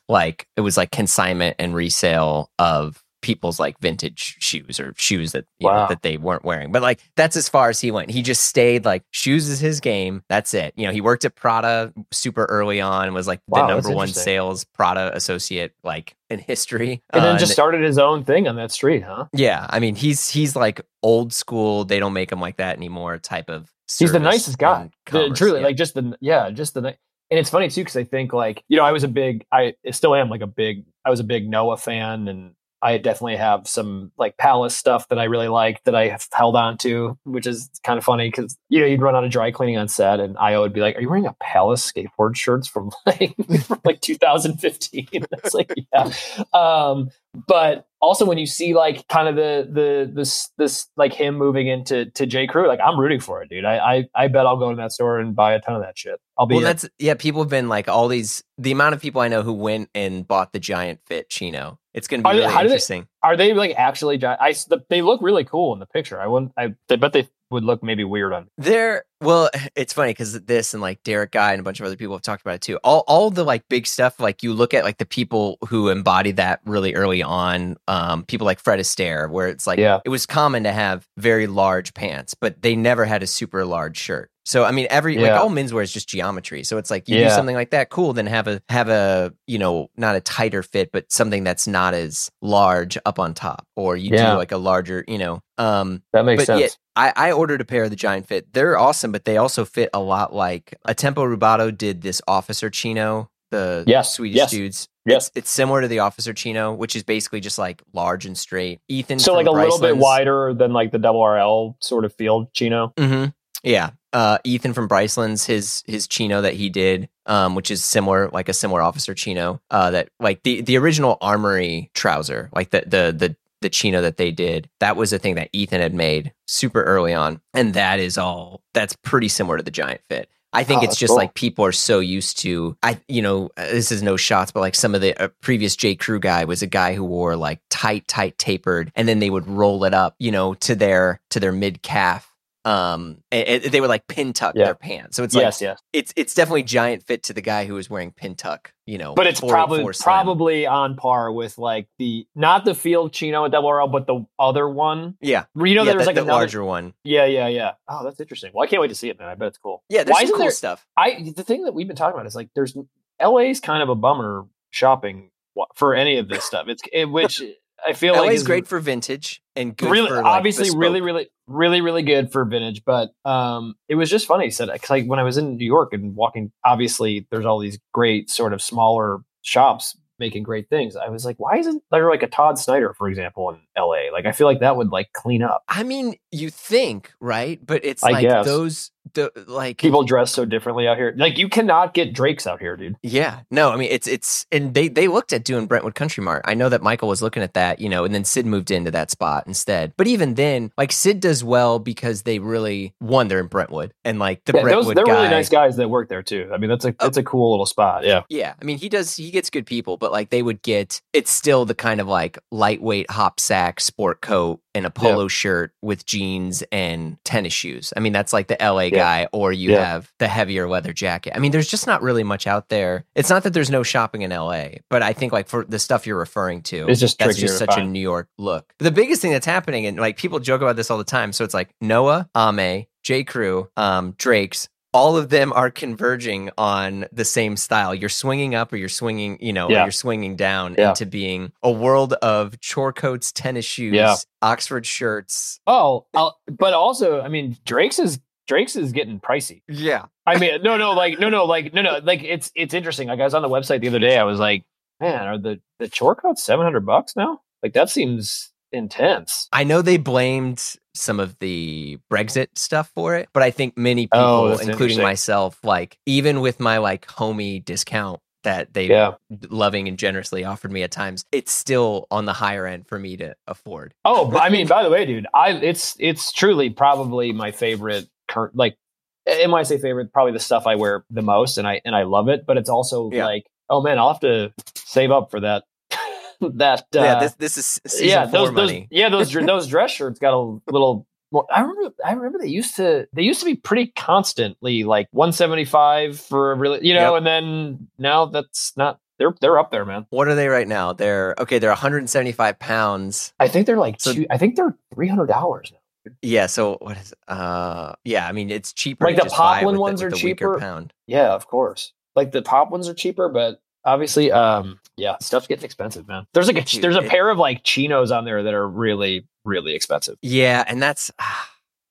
like 0.07 0.47
it 0.55 0.61
was 0.61 0.77
like 0.77 0.91
consignment 0.91 1.55
and 1.57 1.73
resale 1.73 2.51
of 2.59 3.03
people's 3.27 3.59
like 3.59 3.77
vintage 3.81 4.37
shoes 4.39 4.79
or 4.79 4.93
shoes 4.95 5.33
that 5.33 5.43
you 5.59 5.67
know, 5.67 5.85
that 5.89 6.01
they 6.01 6.15
weren't 6.15 6.45
wearing. 6.45 6.71
But 6.71 6.81
like 6.81 7.01
that's 7.17 7.35
as 7.35 7.49
far 7.49 7.67
as 7.69 7.81
he 7.81 7.91
went. 7.91 8.09
He 8.09 8.21
just 8.21 8.43
stayed 8.45 8.85
like 8.85 9.03
shoes 9.11 9.49
is 9.49 9.59
his 9.59 9.81
game. 9.81 10.23
That's 10.29 10.53
it. 10.53 10.73
You 10.77 10.87
know, 10.87 10.93
he 10.93 11.01
worked 11.01 11.25
at 11.25 11.35
Prada 11.35 11.93
super 12.11 12.45
early 12.45 12.79
on 12.79 13.13
was 13.13 13.27
like 13.27 13.41
Wow, 13.49 13.67
the 13.67 13.73
number 13.73 13.91
one 13.91 14.07
sales 14.07 14.63
Prada 14.63 15.13
associate 15.13 15.73
like 15.83 16.15
in 16.29 16.39
history. 16.39 17.03
And 17.11 17.21
then 17.21 17.35
Uh, 17.35 17.39
just 17.39 17.51
started 17.51 17.81
his 17.83 17.97
own 17.97 18.23
thing 18.23 18.47
on 18.47 18.55
that 18.55 18.71
street, 18.71 19.03
huh? 19.03 19.25
yeah, 19.33 19.67
I 19.69 19.79
mean 19.79 19.95
he's 19.95 20.29
he's 20.29 20.55
like 20.55 20.79
old 21.03 21.33
school. 21.33 21.83
They 21.83 21.99
don't 21.99 22.13
make 22.13 22.31
him 22.31 22.39
like 22.39 22.55
that 22.57 22.77
anymore. 22.77 23.17
Type 23.17 23.49
of. 23.49 23.69
He's 23.99 24.13
the 24.13 24.19
nicest 24.19 24.57
guy. 24.57 24.89
The- 25.11 25.31
truly, 25.35 25.59
yeah. 25.59 25.65
like 25.67 25.75
just 25.75 25.95
the 25.95 26.15
yeah, 26.21 26.49
just 26.49 26.75
the 26.75 26.95
and 27.29 27.37
it's 27.39 27.49
funny 27.49 27.69
too 27.69 27.81
because 27.81 27.97
I 27.97 28.05
think 28.05 28.31
like 28.31 28.63
you 28.69 28.77
know 28.77 28.83
I 28.85 28.93
was 28.93 29.03
a 29.03 29.07
big 29.09 29.45
I 29.51 29.73
still 29.91 30.15
am 30.15 30.29
like 30.29 30.41
a 30.41 30.47
big 30.47 30.85
I 31.05 31.09
was 31.09 31.19
a 31.19 31.25
big 31.25 31.49
Noah 31.49 31.77
fan 31.77 32.27
and 32.27 32.53
I 32.81 32.97
definitely 32.97 33.37
have 33.37 33.67
some 33.67 34.11
like 34.17 34.37
Palace 34.37 34.75
stuff 34.75 35.07
that 35.09 35.17
I 35.17 35.23
really 35.23 35.47
like 35.47 35.83
that 35.85 35.95
I 35.95 36.09
have 36.09 36.27
held 36.31 36.55
on 36.55 36.77
to, 36.79 37.17
which 37.23 37.47
is 37.47 37.69
kind 37.83 37.97
of 37.97 38.03
funny 38.03 38.29
because 38.29 38.57
you 38.69 38.79
know 38.79 38.85
you'd 38.85 39.01
run 39.01 39.15
out 39.15 39.23
of 39.23 39.31
dry 39.31 39.49
cleaning 39.51 39.77
on 39.77 39.87
set 39.87 40.19
and 40.19 40.35
Ayo 40.35 40.61
would 40.61 40.73
be 40.73 40.81
like, 40.81 40.95
"Are 40.95 41.01
you 41.01 41.09
wearing 41.09 41.25
a 41.25 41.35
Palace 41.41 41.91
skateboard 41.91 42.35
shirts 42.35 42.67
from 42.67 42.91
like 43.05 43.35
from 43.65 43.81
like 43.83 44.01
2015?" 44.01 45.07
It's 45.31 45.53
like 45.53 45.73
yeah, 45.91 46.11
um, 46.53 47.09
but 47.47 47.85
also 48.01 48.25
when 48.25 48.37
you 48.37 48.45
see 48.45 48.73
like 48.73 49.07
kind 49.07 49.27
of 49.27 49.35
the 49.35 49.67
the 49.71 50.11
this 50.13 50.49
this 50.57 50.87
like 50.97 51.13
him 51.13 51.35
moving 51.35 51.67
into 51.67 52.05
to 52.11 52.25
J 52.25 52.47
Crew, 52.47 52.67
like 52.67 52.79
I'm 52.83 52.99
rooting 52.99 53.19
for 53.19 53.41
it, 53.43 53.49
dude. 53.49 53.65
I, 53.65 53.77
I 53.77 54.03
I 54.15 54.27
bet 54.27 54.45
I'll 54.45 54.57
go 54.57 54.69
to 54.71 54.75
that 54.77 54.91
store 54.91 55.19
and 55.19 55.35
buy 55.35 55.53
a 55.53 55.59
ton 55.59 55.75
of 55.75 55.81
that 55.81 55.97
shit. 55.97 56.19
I'll 56.37 56.45
be 56.45 56.55
Well, 56.55 56.63
that's 56.63 56.87
yeah. 56.99 57.13
People 57.15 57.41
have 57.41 57.49
been 57.49 57.69
like 57.69 57.87
all 57.87 58.07
these. 58.07 58.43
The 58.57 58.71
amount 58.71 58.95
of 58.95 59.01
people 59.01 59.21
I 59.21 59.27
know 59.27 59.41
who 59.43 59.53
went 59.53 59.89
and 59.93 60.27
bought 60.27 60.53
the 60.53 60.59
giant 60.59 60.99
fit 61.05 61.29
chino. 61.29 61.79
It's 61.93 62.07
going 62.07 62.21
to 62.21 62.29
be 62.29 62.35
they- 62.35 62.41
really 62.43 62.53
they- 62.55 62.61
interesting. 62.61 63.07
Are 63.23 63.35
they 63.35 63.53
like 63.53 63.73
actually? 63.77 64.17
gi- 64.19 64.27
I 64.27 64.53
the, 64.53 64.83
they 64.89 65.01
look 65.01 65.21
really 65.21 65.43
cool 65.43 65.73
in 65.73 65.79
the 65.79 65.85
picture. 65.87 66.21
I 66.21 66.27
wouldn't. 66.27 66.51
I, 66.57 66.75
I 66.89 66.95
bet 66.95 67.13
they 67.13 67.27
would 67.51 67.63
look 67.63 67.83
maybe 67.83 68.03
weird 68.03 68.33
on. 68.33 68.47
They're 68.57 69.03
well, 69.21 69.49
it's 69.75 69.93
funny 69.93 70.11
because 70.11 70.33
this 70.41 70.73
and 70.73 70.81
like 70.81 71.03
Derek 71.03 71.31
Guy 71.31 71.51
and 71.53 71.59
a 71.59 71.63
bunch 71.63 71.79
of 71.79 71.85
other 71.85 71.95
people 71.95 72.15
have 72.15 72.21
talked 72.21 72.41
about 72.41 72.55
it 72.55 72.61
too. 72.61 72.77
All 72.83 73.03
all 73.07 73.29
the 73.31 73.43
like 73.43 73.67
big 73.69 73.87
stuff, 73.87 74.19
like 74.19 74.43
you 74.43 74.53
look 74.53 74.73
at 74.73 74.83
like 74.83 74.97
the 74.97 75.05
people 75.05 75.57
who 75.67 75.89
embodied 75.89 76.37
that 76.37 76.59
really 76.65 76.93
early 76.95 77.23
on, 77.23 77.77
um, 77.87 78.23
people 78.25 78.45
like 78.45 78.59
Fred 78.59 78.79
Astaire, 78.79 79.29
where 79.29 79.47
it's 79.47 79.65
like 79.67 79.79
Yeah. 79.79 79.99
it 80.05 80.09
was 80.09 80.25
common 80.25 80.63
to 80.63 80.71
have 80.71 81.07
very 81.17 81.47
large 81.47 81.93
pants, 81.93 82.33
but 82.33 82.61
they 82.61 82.75
never 82.75 83.05
had 83.05 83.23
a 83.23 83.27
super 83.27 83.65
large 83.65 83.97
shirt. 83.97 84.29
So 84.45 84.63
I 84.63 84.71
mean, 84.71 84.87
every 84.89 85.17
like 85.17 85.33
all 85.33 85.49
menswear 85.49 85.83
is 85.83 85.91
just 85.91 86.07
geometry. 86.07 86.63
So 86.63 86.77
it's 86.77 86.89
like 86.89 87.09
you 87.09 87.17
do 87.17 87.29
something 87.29 87.55
like 87.55 87.71
that, 87.71 87.89
cool. 87.89 88.13
Then 88.13 88.27
have 88.27 88.47
a 88.47 88.61
have 88.69 88.87
a 88.87 89.33
you 89.45 89.57
know 89.57 89.89
not 89.97 90.15
a 90.15 90.21
tighter 90.21 90.63
fit, 90.63 90.91
but 90.93 91.11
something 91.11 91.43
that's 91.43 91.67
not 91.67 91.93
as 91.93 92.29
large 92.41 92.97
up 93.05 93.19
on 93.19 93.33
top, 93.33 93.65
or 93.75 93.97
you 93.97 94.11
Yeah. 94.13 94.31
do 94.31 94.37
like 94.37 94.53
a 94.53 94.57
larger, 94.57 95.03
you 95.05 95.17
know. 95.17 95.41
Um, 95.57 96.01
That 96.13 96.23
makes 96.23 96.45
sense. 96.45 96.61
yet, 96.61 96.77
I, 96.97 97.13
I 97.15 97.31
ordered 97.31 97.61
a 97.61 97.65
pair 97.65 97.83
of 97.83 97.89
the 97.91 97.95
Giant 97.95 98.27
Fit. 98.27 98.51
They're 98.53 98.77
awesome, 98.77 99.11
but 99.11 99.23
they 99.25 99.37
also 99.37 99.63
fit 99.65 99.89
a 99.93 99.99
lot 99.99 100.33
like 100.33 100.73
a 100.83 100.95
Tempo 100.95 101.23
Rubato 101.23 101.75
did 101.75 102.01
this 102.01 102.21
Officer 102.27 102.69
Chino, 102.71 103.29
the 103.51 103.83
Yes, 103.85 104.15
Swedish 104.15 104.35
yes, 104.37 104.51
dudes. 104.51 104.89
yes. 105.05 105.27
It's, 105.27 105.37
it's 105.37 105.49
similar 105.51 105.81
to 105.81 105.87
the 105.87 105.99
Officer 105.99 106.33
Chino, 106.33 106.73
which 106.73 106.95
is 106.95 107.03
basically 107.03 107.39
just 107.39 107.57
like 107.59 107.81
large 107.93 108.25
and 108.25 108.37
straight. 108.37 108.81
Ethan, 108.87 109.19
so 109.19 109.33
like 109.35 109.45
a 109.47 109.51
little 109.51 109.79
bit 109.79 109.95
wider 109.97 110.53
than 110.55 110.73
like 110.73 110.91
the 110.91 110.99
double 110.99 111.23
RL 111.23 111.77
sort 111.79 112.03
of 112.03 112.13
field 112.15 112.51
chino. 112.53 112.93
Mhm. 112.97 113.33
Yeah. 113.63 113.91
Uh, 114.13 114.37
Ethan 114.43 114.73
from 114.73 114.87
Bryceland's 114.87 115.45
his 115.45 115.83
his 115.85 116.07
chino 116.07 116.41
that 116.41 116.53
he 116.55 116.69
did, 116.69 117.09
um, 117.27 117.53
which 117.55 117.69
is 117.69 117.83
similar, 117.83 118.29
like 118.29 118.49
a 118.49 118.53
similar 118.53 118.81
officer 118.81 119.13
chino. 119.13 119.61
Uh, 119.69 119.91
that 119.91 120.09
like 120.19 120.41
the 120.43 120.61
the 120.61 120.77
original 120.77 121.17
armory 121.21 121.91
trouser, 121.93 122.49
like 122.55 122.69
the 122.71 122.81
the 122.87 123.13
the 123.15 123.35
the 123.61 123.69
chino 123.69 124.01
that 124.01 124.17
they 124.17 124.31
did, 124.31 124.69
that 124.79 124.95
was 124.95 125.13
a 125.13 125.19
thing 125.19 125.35
that 125.35 125.49
Ethan 125.53 125.81
had 125.81 125.93
made 125.93 126.33
super 126.47 126.83
early 126.83 127.13
on, 127.13 127.41
and 127.53 127.73
that 127.73 127.99
is 127.99 128.17
all 128.17 128.61
that's 128.73 128.95
pretty 128.97 129.27
similar 129.27 129.57
to 129.57 129.63
the 129.63 129.71
giant 129.71 130.01
fit. 130.09 130.29
I 130.53 130.63
think 130.63 130.81
Oh, 130.81 130.85
it's 130.85 130.95
just 130.97 131.09
cool. 131.11 131.17
like 131.17 131.33
people 131.33 131.65
are 131.65 131.73
so 131.73 131.99
used 131.99 132.39
to 132.39 132.77
I 132.81 132.99
you 133.09 133.21
know 133.21 133.49
uh, 133.57 133.63
this 133.67 133.91
is 133.91 134.01
no 134.01 134.15
shots 134.15 134.49
but 134.49 134.61
like 134.61 134.75
some 134.75 134.95
of 134.95 135.01
the 135.01 135.13
uh, 135.21 135.27
previous 135.41 135.75
J 135.75 135.93
Crew 135.93 136.19
guy 136.19 136.45
was 136.45 136.61
a 136.61 136.67
guy 136.67 136.93
who 136.93 137.03
wore 137.03 137.35
like 137.35 137.59
tight 137.69 138.07
tight 138.07 138.37
tapered 138.37 138.91
and 138.95 139.07
then 139.09 139.19
they 139.19 139.29
would 139.29 139.45
roll 139.47 139.83
it 139.83 139.93
up 139.93 140.15
you 140.19 140.31
know 140.31 140.53
to 140.55 140.73
their 140.73 141.19
to 141.31 141.39
their 141.41 141.51
mid 141.51 141.81
calf 141.83 142.26
um, 142.67 143.23
and, 143.31 143.47
and 143.63 143.73
they 143.73 143.79
would 143.79 143.89
like 143.89 144.07
pin 144.07 144.33
tuck 144.33 144.53
Yeah. 144.55 144.65
their 144.65 144.75
pants. 144.75 145.15
So 145.15 145.23
it's 145.23 145.33
yes, 145.33 145.61
like 145.61 145.67
yes. 145.67 145.79
it's 145.93 146.13
it's 146.17 146.33
definitely 146.33 146.63
giant 146.63 147.03
fit 147.03 147.23
to 147.23 147.33
the 147.33 147.41
guy 147.41 147.65
who 147.65 147.75
was 147.75 147.89
wearing 147.89 148.11
pin 148.11 148.35
tuck. 148.35 148.73
You 148.85 148.97
know, 148.97 149.13
But 149.15 149.27
it's 149.27 149.41
probably 149.41 149.85
probably 150.01 150.65
on 150.65 150.95
par 150.95 151.31
with 151.31 151.57
like 151.57 151.87
the 151.99 152.25
not 152.35 152.63
the 152.65 152.73
field 152.75 153.11
chino 153.13 153.43
and 153.43 153.51
double 153.51 153.71
RL, 153.71 153.87
but 153.87 154.07
the 154.07 154.25
other 154.39 154.67
one. 154.67 155.17
yeah, 155.21 155.45
You 155.55 155.75
know, 155.75 155.83
yeah, 155.83 155.91
there's 155.91 156.03
the, 156.03 156.05
like 156.07 156.15
the 156.15 156.21
another. 156.21 156.39
larger 156.39 156.63
one. 156.63 156.93
Yeah, 157.03 157.25
yeah, 157.25 157.47
yeah. 157.47 157.73
Oh, 157.89 158.03
that's 158.03 158.19
interesting. 158.19 158.51
Well, 158.53 158.63
I 158.63 158.67
can't 158.67 158.81
wait 158.81 158.87
to 158.89 158.95
see 158.95 159.09
it, 159.09 159.19
man. 159.19 159.27
I 159.27 159.35
bet 159.35 159.49
it's 159.49 159.57
cool. 159.57 159.83
Yeah, 159.89 160.03
there's 160.03 160.13
Why 160.15 160.23
some 160.25 160.31
cool 160.35 160.39
there- 160.39 160.51
stuff. 160.51 160.85
I 160.97 161.31
the 161.35 161.43
thing 161.43 161.63
that 161.63 161.73
we've 161.73 161.87
been 161.87 161.95
talking 161.97 162.15
about 162.15 162.27
is 162.27 162.35
like 162.35 162.49
there's 162.55 162.77
LA's 163.21 163.59
kind 163.59 163.81
of 163.83 163.89
a 163.89 163.95
bummer 163.95 164.45
shopping 164.71 165.31
for 165.75 165.95
any 165.95 166.17
of 166.17 166.27
this 166.29 166.43
stuff. 166.45 166.67
It's 166.69 166.81
it, 166.93 167.05
which 167.05 167.41
I 167.85 167.93
feel 167.93 168.13
LA 168.15 168.21
like 168.21 168.33
is 168.33 168.43
great 168.43 168.67
for 168.67 168.79
vintage 168.79 169.41
and 169.55 169.75
good 169.75 169.89
really 169.89 170.09
for 170.09 170.15
like, 170.17 170.25
obviously 170.25 170.69
really 170.69 170.99
bespoke. 170.99 171.05
really 171.05 171.27
really 171.47 171.81
really 171.81 172.03
good 172.03 172.31
for 172.31 172.45
vintage 172.45 172.83
but 172.85 173.09
um 173.25 173.75
it 173.87 173.95
was 173.95 174.09
just 174.09 174.27
funny 174.27 174.45
he 174.45 174.51
said 174.51 174.67
like 174.67 175.05
when 175.05 175.19
i 175.19 175.23
was 175.23 175.37
in 175.37 175.57
new 175.57 175.65
york 175.65 175.93
and 175.93 176.15
walking 176.15 176.51
obviously 176.65 177.25
there's 177.31 177.45
all 177.45 177.59
these 177.59 177.79
great 177.93 178.29
sort 178.29 178.53
of 178.53 178.61
smaller 178.61 179.19
shops 179.41 179.97
making 180.19 180.43
great 180.43 180.69
things 180.69 180.95
i 180.95 181.07
was 181.09 181.25
like 181.25 181.37
why 181.37 181.57
isn't 181.57 181.81
there 181.91 182.09
like 182.09 182.23
a 182.23 182.27
todd 182.27 182.59
snyder 182.59 182.93
for 182.93 183.07
example 183.07 183.49
in 183.49 183.59
la 183.77 183.95
like 184.11 184.25
i 184.25 184.31
feel 184.31 184.47
like 184.47 184.59
that 184.59 184.75
would 184.75 184.89
like 184.89 185.07
clean 185.13 185.41
up 185.41 185.63
I 185.69 185.83
mean, 185.83 186.15
you 186.31 186.49
think 186.49 187.13
right, 187.19 187.63
but 187.63 187.85
it's 187.85 188.03
I 188.03 188.09
like 188.09 188.21
guess. 188.23 188.45
those 188.45 188.89
the 189.13 189.31
like 189.47 189.77
people 189.77 190.03
dress 190.03 190.31
so 190.31 190.45
differently 190.45 190.87
out 190.87 190.97
here 190.97 191.13
like 191.17 191.37
you 191.37 191.47
cannot 191.49 191.93
get 191.93 192.13
drakes 192.13 192.45
out 192.47 192.59
here 192.59 192.75
dude 192.75 192.95
Yeah, 193.01 193.41
no, 193.51 193.71
I 193.71 193.75
mean 193.77 193.89
it's 193.91 194.07
it's 194.07 194.45
and 194.51 194.73
they 194.73 194.87
they 194.87 195.07
looked 195.07 195.33
at 195.33 195.43
doing 195.43 195.65
Brentwood 195.67 195.95
Country 195.95 196.23
Mart. 196.23 196.43
I 196.45 196.53
know 196.53 196.69
that 196.69 196.81
Michael 196.81 197.07
was 197.07 197.21
looking 197.21 197.43
at 197.43 197.53
that, 197.53 197.79
you 197.79 197.89
know, 197.89 198.03
and 198.05 198.13
then 198.13 198.23
Sid 198.25 198.45
moved 198.45 198.71
into 198.71 198.91
that 198.91 199.11
spot 199.11 199.45
instead. 199.47 199.93
But 199.97 200.07
even 200.07 200.35
then, 200.35 200.71
like 200.77 200.91
Sid 200.91 201.19
does 201.19 201.43
well 201.43 201.79
because 201.79 202.23
they 202.23 202.39
really 202.39 202.93
one 202.99 203.27
they're 203.27 203.39
in 203.39 203.47
Brentwood 203.47 203.93
and 204.03 204.19
like 204.19 204.43
the 204.45 204.53
yeah, 204.53 204.63
those, 204.63 204.71
Brentwood 204.71 204.97
they're 204.97 205.05
guy. 205.05 205.13
really 205.13 205.29
nice 205.29 205.49
guys 205.49 205.75
that 205.77 205.89
work 205.89 206.09
there 206.09 206.23
too 206.23 206.49
i 206.53 206.57
mean 206.57 206.69
that's 206.69 206.85
a 206.85 206.89
Oh. 206.99 207.05
that's 207.05 207.17
a 207.17 207.21
oh. 207.21 207.23
cool 207.23 207.51
little 207.51 207.65
spot 207.65 208.03
yeah 208.03 208.23
Yeah, 208.29 208.53
I 208.59 208.65
mean 208.65 208.77
he 208.77 208.89
does 208.89 209.15
he 209.15 209.29
gets 209.31 209.49
good 209.49 209.65
people, 209.65 209.97
but 209.97 210.11
like 210.11 210.29
they 210.29 210.41
would 210.41 210.61
get 210.61 211.01
it's 211.13 211.29
still 211.31 211.65
the 211.65 211.75
kind 211.75 212.01
of 212.01 212.07
like 212.07 212.37
lightweight 212.51 213.11
hop 213.11 213.39
sack 213.39 213.79
sport 213.79 214.21
coat 214.21 214.59
and 214.73 214.85
a 214.85 214.89
polo 214.89 215.27
shirt 215.27 215.73
with 215.81 216.05
jeans 216.05 216.63
and 216.71 217.17
tennis 217.23 217.53
shoes. 217.53 217.93
I 217.95 217.99
mean 217.99 218.13
that's 218.13 218.33
like 218.33 218.47
the 218.47 218.57
LA 218.59 218.89
guy 218.97 219.27
or 219.31 219.51
you 219.51 219.71
Yeah. 219.71 219.83
have 219.85 220.11
the 220.19 220.27
heavier 220.27 220.67
leather 220.67 220.93
jacket. 220.93 221.33
I 221.35 221.39
mean 221.39 221.51
there's 221.51 221.67
just 221.69 221.87
not 221.87 222.01
really 222.01 222.23
much 222.23 222.47
out 222.47 222.69
there. 222.69 223.05
It's 223.15 223.29
not 223.29 223.43
that 223.43 223.53
there's 223.53 223.69
no 223.69 223.83
shopping 223.83 224.21
in 224.23 224.31
LA, 224.31 224.79
but 224.89 225.01
I 225.03 225.13
think 225.13 225.33
like 225.33 225.47
for 225.47 225.63
the 225.65 225.79
stuff 225.79 226.05
you're 226.07 226.17
referring 226.19 226.61
to, 226.63 226.87
It's 226.89 226.99
just 226.99 227.19
that's 227.19 227.37
just 227.37 227.57
such 227.57 227.77
a. 227.77 227.83
New 227.83 227.99
York 228.01 228.27
look. 228.37 228.73
The 228.79 228.91
biggest 228.91 229.21
thing 229.21 229.31
that's 229.31 229.45
happening 229.45 229.85
and 229.85 229.97
like 229.97 230.17
people 230.17 230.39
joke 230.39 230.61
about 230.61 230.75
this 230.75 230.91
all 230.91 230.97
the 230.97 231.03
time. 231.03 231.31
So 231.31 231.43
it's 231.45 231.53
like 231.53 231.69
Noah, 231.81 232.29
Ame, 232.35 232.85
J. 233.03 233.23
Crew, 233.23 233.69
um, 233.77 234.13
Drake's 234.17 234.67
all 234.93 235.15
of 235.17 235.29
them 235.29 235.53
are 235.53 235.69
converging 235.69 236.49
on 236.57 237.05
the 237.11 237.25
same 237.25 237.55
style. 237.57 237.93
You're 237.93 238.09
swinging 238.09 238.55
up 238.55 238.71
or 238.73 238.77
you're 238.77 238.89
swinging, 238.89 239.37
you 239.41 239.53
know, 239.53 239.67
or 239.67 239.71
Yeah. 239.71 239.83
you're 239.83 239.91
swinging 239.91 240.35
down 240.35 240.75
Yeah. 240.77 240.89
into 240.89 241.05
being 241.05 241.51
a 241.61 241.69
world 241.71 242.13
of 242.13 242.59
chore 242.61 242.93
coats, 242.93 243.31
tennis 243.31 243.65
shoes, 243.65 243.93
Yeah. 243.93 244.15
Oxford 244.41 244.85
shirts. 244.85 245.59
oh 245.67 246.05
I'll, 246.13 246.37
but 246.47 246.73
also 246.73 247.21
i 247.21 247.27
mean 247.27 247.57
drake's 247.65 247.99
is 247.99 248.19
drake's 248.47 248.75
is 248.75 248.91
getting 248.91 249.19
pricey 249.19 249.61
Yeah. 249.67 250.05
I 250.25 250.37
mean, 250.37 250.61
no, 250.61 250.77
no, 250.77 250.91
like, 250.91 251.19
no, 251.19 251.29
no, 251.29 251.45
like, 251.45 251.73
no, 251.73 251.81
no, 251.81 251.99
like, 252.03 252.23
it's 252.23 252.51
it's 252.55 252.73
interesting. 252.73 253.07
Like, 253.07 253.19
I 253.19 253.23
was 253.23 253.33
on 253.33 253.41
the 253.41 253.49
website 253.49 253.81
the 253.81 253.87
other 253.87 253.99
day. 253.99 254.17
I 254.17 254.23
was 254.23 254.39
like, 254.39 254.65
man, 254.99 255.27
are 255.27 255.37
the 255.37 255.61
the 255.79 255.87
chore 255.87 256.15
coats 256.15 256.43
seven 256.43 256.65
hundred 256.65 256.85
bucks 256.85 257.15
now? 257.15 257.39
Like, 257.63 257.73
that 257.73 257.89
seems 257.89 258.51
intense. 258.73 259.47
I 259.53 259.63
know 259.63 259.81
they 259.81 259.97
blamed 259.97 260.75
some 260.93 261.19
of 261.19 261.37
the 261.39 261.97
Brexit 262.11 262.47
stuff 262.55 262.91
for 262.93 263.15
it, 263.15 263.29
but 263.33 263.43
I 263.43 263.51
think 263.51 263.77
many 263.77 264.09
oh, 264.11 264.17
people, 264.17 264.67
Oh, 264.67 264.71
including 264.71 265.01
myself, 265.01 265.59
like 265.63 265.97
even 266.05 266.41
with 266.41 266.59
my 266.59 266.77
like 266.79 267.07
homie 267.07 267.63
discount 267.63 268.19
that 268.43 268.73
they 268.73 268.87
Yeah. 268.87 269.13
loving 269.49 269.87
and 269.87 269.97
generously 269.97 270.43
offered 270.43 270.71
me 270.71 270.83
at 270.83 270.91
times, 270.91 271.25
it's 271.31 271.51
still 271.51 272.07
on 272.11 272.25
the 272.25 272.33
higher 272.33 272.65
end 272.65 272.87
for 272.87 272.97
me 272.99 273.17
to 273.17 273.35
afford. 273.47 273.93
Oh, 274.05 274.35
I 274.37 274.49
mean, 274.49 274.67
by 274.75 274.83
the 274.83 274.89
way, 274.89 275.05
dude, 275.05 275.27
I 275.33 275.51
it's 275.51 275.95
it's 275.99 276.31
truly 276.31 276.69
probably 276.69 277.31
my 277.31 277.51
favorite. 277.51 278.07
Current, 278.27 278.55
like, 278.55 278.77
and 279.25 279.51
when 279.51 279.59
I 279.59 279.63
say 279.63 279.77
favorite, 279.77 280.11
probably 280.13 280.33
the 280.33 280.39
stuff 280.39 280.67
I 280.67 280.75
wear 280.75 281.03
the 281.09 281.21
most, 281.21 281.57
and 281.57 281.67
I 281.67 281.81
and 281.85 281.95
I 281.95 282.03
love 282.03 282.29
it. 282.29 282.45
But 282.45 282.57
it's 282.57 282.69
also 282.69 283.09
Yeah. 283.11 283.25
like, 283.25 283.45
oh 283.69 283.81
man, 283.81 283.99
I'll 283.99 284.09
have 284.13 284.21
to 284.21 284.53
save 284.75 285.11
up 285.11 285.31
for 285.31 285.39
that. 285.41 285.63
that 286.41 286.81
uh, 286.95 286.99
yeah, 287.01 287.19
this 287.19 287.33
this 287.35 287.57
is 287.57 288.01
yeah, 288.01 288.25
those, 288.25 288.53
those 288.53 288.71
yeah 288.91 289.09
those 289.09 289.31
those 289.45 289.67
dress 289.67 289.91
shirts 289.91 290.19
got 290.19 290.33
a 290.33 290.59
little 290.71 291.05
more. 291.31 291.45
I 291.51 291.61
remember 291.61 291.93
I 292.05 292.13
remember 292.13 292.37
they 292.39 292.47
used 292.47 292.75
to 292.77 293.07
they 293.13 293.23
used 293.23 293.39
to 293.39 293.45
be 293.45 293.55
pretty 293.55 293.87
constantly 293.87 294.83
like 294.83 295.07
175 295.11 296.19
for 296.19 296.51
a 296.51 296.55
really 296.55 296.85
you 296.87 296.93
know, 296.93 297.13
Yep. 297.15 297.17
and 297.17 297.25
then 297.27 297.87
now 297.97 298.25
that's 298.25 298.75
not 298.77 298.99
they're 299.19 299.33
they're 299.41 299.57
up 299.59 299.71
there, 299.71 299.83
man. 299.83 300.05
What 300.11 300.27
are 300.27 300.35
they 300.35 300.47
right 300.47 300.67
now? 300.67 300.93
They're 300.93 301.33
okay. 301.39 301.57
They're 301.59 301.71
175 301.71 302.59
pounds. 302.59 303.33
I 303.39 303.47
think 303.47 303.65
they're 303.65 303.77
like 303.77 303.99
So- 303.99 304.13
two, 304.13 304.25
I 304.29 304.37
think 304.37 304.55
they're 304.55 304.75
three 304.93 305.07
hundred 305.07 305.27
dollars 305.27 305.71
now. 305.73 305.79
Yeah. 306.21 306.45
So 306.47 306.77
what 306.81 306.97
is? 306.97 307.13
Uh, 307.27 307.93
yeah. 308.03 308.27
I 308.27 308.31
mean, 308.31 308.49
it's 308.49 308.73
cheaper. 308.73 309.05
Like 309.05 309.15
the 309.15 309.29
Poplin 309.29 309.75
the- 309.75 309.81
ones 309.81 310.03
with 310.03 310.13
are 310.13 310.15
cheaper. 310.15 310.59
Pound. 310.59 310.93
Yeah, 311.07 311.33
of 311.33 311.47
course. 311.47 311.93
Like 312.15 312.31
the 312.31 312.41
top 312.41 312.71
ones 312.71 312.87
are 312.89 312.93
cheaper, 312.93 313.29
but 313.29 313.61
obviously, 313.85 314.31
um, 314.31 314.79
yeah, 314.97 315.17
stuff's 315.21 315.47
getting 315.47 315.63
expensive, 315.65 316.07
man. 316.07 316.25
There's 316.33 316.47
like 316.47 316.57
a 316.57 316.61
Dude, 316.63 316.81
there's 316.83 316.95
a 316.95 317.03
it- 317.03 317.09
pair 317.09 317.29
of 317.29 317.37
like 317.37 317.63
chinos 317.63 318.11
on 318.11 318.25
there 318.25 318.43
that 318.43 318.53
are 318.53 318.67
really 318.67 319.27
really 319.45 319.73
expensive. 319.75 320.17
Yeah, 320.21 320.63
and 320.67 320.81
that's 320.81 321.11
ah, 321.19 321.49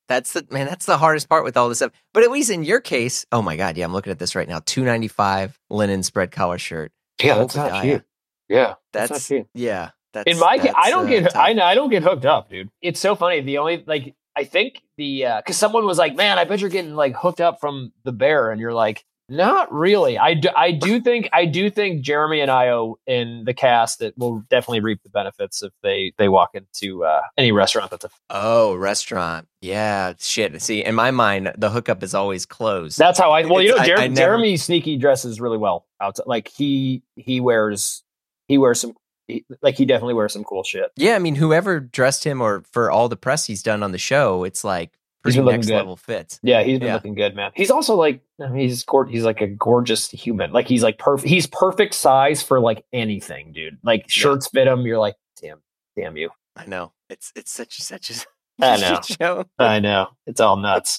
that's 0.08 0.32
the 0.32 0.46
man. 0.50 0.66
That's 0.66 0.84
the 0.86 0.98
hardest 0.98 1.28
part 1.28 1.44
with 1.44 1.56
all 1.56 1.68
this 1.68 1.78
stuff. 1.78 1.92
But 2.12 2.22
at 2.24 2.30
least 2.30 2.50
in 2.50 2.64
your 2.64 2.80
case, 2.80 3.24
oh 3.32 3.40
my 3.42 3.56
god, 3.56 3.76
yeah, 3.76 3.84
I'm 3.84 3.92
looking 3.92 4.10
at 4.10 4.18
this 4.18 4.34
right 4.34 4.48
now. 4.48 4.60
295 4.66 5.58
linen 5.70 6.02
spread 6.02 6.30
collar 6.32 6.58
shirt. 6.58 6.92
Yeah, 7.22 7.38
that's 7.38 7.56
not 7.56 7.82
cheap. 7.82 8.02
Yeah, 8.48 8.74
That's, 8.92 9.10
that's 9.10 9.30
not 9.30 9.36
cheap. 9.38 9.46
yeah. 9.54 9.90
That's 10.16 10.30
in 10.30 10.38
my 10.38 10.58
case, 10.58 10.72
I 10.76 10.90
don't 10.90 11.06
uh, 11.06 11.10
get 11.10 11.22
tough. 11.24 11.36
I, 11.36 11.50
I 11.52 11.74
don't 11.74 11.90
get 11.90 12.02
hooked 12.02 12.26
up, 12.26 12.50
dude. 12.50 12.68
It's 12.82 13.00
so 13.00 13.14
funny. 13.14 13.40
The 13.40 13.58
only 13.58 13.84
like 13.86 14.14
I 14.36 14.44
think 14.44 14.82
the 14.98 15.24
because 15.38 15.56
someone 15.56 15.86
was 15.86 15.98
like, 15.98 16.14
"Man, 16.16 16.38
I 16.38 16.44
bet 16.44 16.60
you're 16.60 16.70
getting 16.70 16.94
like 16.94 17.14
hooked 17.16 17.40
up 17.40 17.60
from 17.60 17.92
the 18.04 18.12
bear," 18.12 18.50
and 18.50 18.60
you're 18.60 18.74
like, 18.74 19.04
"Not 19.30 19.72
really." 19.72 20.18
I 20.18 20.34
do, 20.34 20.48
I 20.54 20.72
do 20.72 21.00
think 21.00 21.30
I 21.32 21.46
do 21.46 21.70
think 21.70 22.02
Jeremy 22.02 22.40
and 22.40 22.50
Ayo 22.50 22.96
in 23.06 23.44
the 23.46 23.54
cast 23.54 24.00
that 24.00 24.16
will 24.18 24.40
definitely 24.50 24.80
reap 24.80 25.02
the 25.02 25.08
benefits 25.08 25.62
if 25.62 25.72
they 25.82 26.12
they 26.18 26.28
walk 26.28 26.50
into 26.54 27.04
uh, 27.04 27.22
any 27.38 27.50
restaurant 27.52 27.90
that's 27.90 28.04
a. 28.04 28.10
Oh, 28.28 28.74
restaurant. 28.74 29.48
Yeah, 29.62 30.12
shit. 30.18 30.60
See, 30.60 30.84
in 30.84 30.94
my 30.94 31.10
mind, 31.12 31.52
the 31.56 31.70
hookup 31.70 32.02
is 32.02 32.14
always 32.14 32.44
closed. 32.44 32.98
That's 32.98 33.18
how 33.18 33.32
I. 33.32 33.46
Well, 33.46 33.62
you 33.62 33.70
know, 33.70 33.76
It's- 33.82 33.98
I- 33.98 34.04
I 34.04 34.06
never- 34.08 34.14
Jeremy 34.16 34.56
sneaky 34.58 34.96
dresses 34.98 35.40
really 35.40 35.58
well 35.58 35.86
outside. 36.00 36.26
Like 36.26 36.48
he 36.48 37.02
he 37.16 37.40
wears 37.40 38.02
he 38.48 38.58
wears 38.58 38.80
some 38.80 38.92
he, 39.28 39.44
like 39.62 39.76
he 39.76 39.84
definitely 39.86 40.14
wears 40.14 40.32
some 40.32 40.44
cool 40.44 40.62
shit. 40.64 40.90
yeah, 40.96 41.14
I 41.14 41.18
mean, 41.18 41.34
whoever 41.34 41.80
dressed 41.80 42.24
him 42.24 42.40
or 42.40 42.62
for 42.72 42.90
all 42.90 43.08
the 43.08 43.16
press 43.16 43.46
he's 43.46 43.62
done 43.62 43.82
on 43.82 43.92
the 43.92 43.98
show, 43.98 44.44
it's 44.44 44.62
like 44.64 44.92
pretty 45.22 45.40
next 45.42 45.66
good. 45.66 45.74
level 45.74 45.96
fits. 45.96 46.38
Yeah, 46.42 46.62
he's 46.62 46.78
been 46.78 46.88
Yeah. 46.88 46.94
looking 46.94 47.14
good, 47.14 47.34
man. 47.34 47.50
He's 47.54 47.70
also 47.70 47.96
like, 47.96 48.20
I 48.40 48.48
mean, 48.48 48.68
he's 48.68 48.84
gor- 48.84 49.06
he's 49.06 49.24
like 49.24 49.40
a 49.40 49.46
gorgeous 49.48 50.08
human. 50.10 50.52
Like 50.52 50.68
he's 50.68 50.82
like 50.82 50.98
perfect. 50.98 51.28
He's 51.28 51.46
perfect 51.48 51.94
size 51.94 52.42
for 52.42 52.60
like 52.60 52.84
anything, 52.92 53.52
dude. 53.52 53.78
Like 53.82 54.04
shirts 54.08 54.48
fit 54.48 54.68
him. 54.68 54.82
You're 54.82 54.98
like, 54.98 55.16
damn, 55.42 55.58
damn 55.96 56.16
you. 56.16 56.30
I 56.54 56.66
know. 56.66 56.92
It's 57.10 57.32
it's 57.34 57.52
such 57.52 57.78
such 57.82 58.10
a 58.10 58.14
I 58.64 58.76
know. 58.78 59.00
show. 59.02 59.44
I 59.58 59.80
know. 59.80 60.08
It's 60.26 60.40
all 60.40 60.56
nuts. 60.58 60.98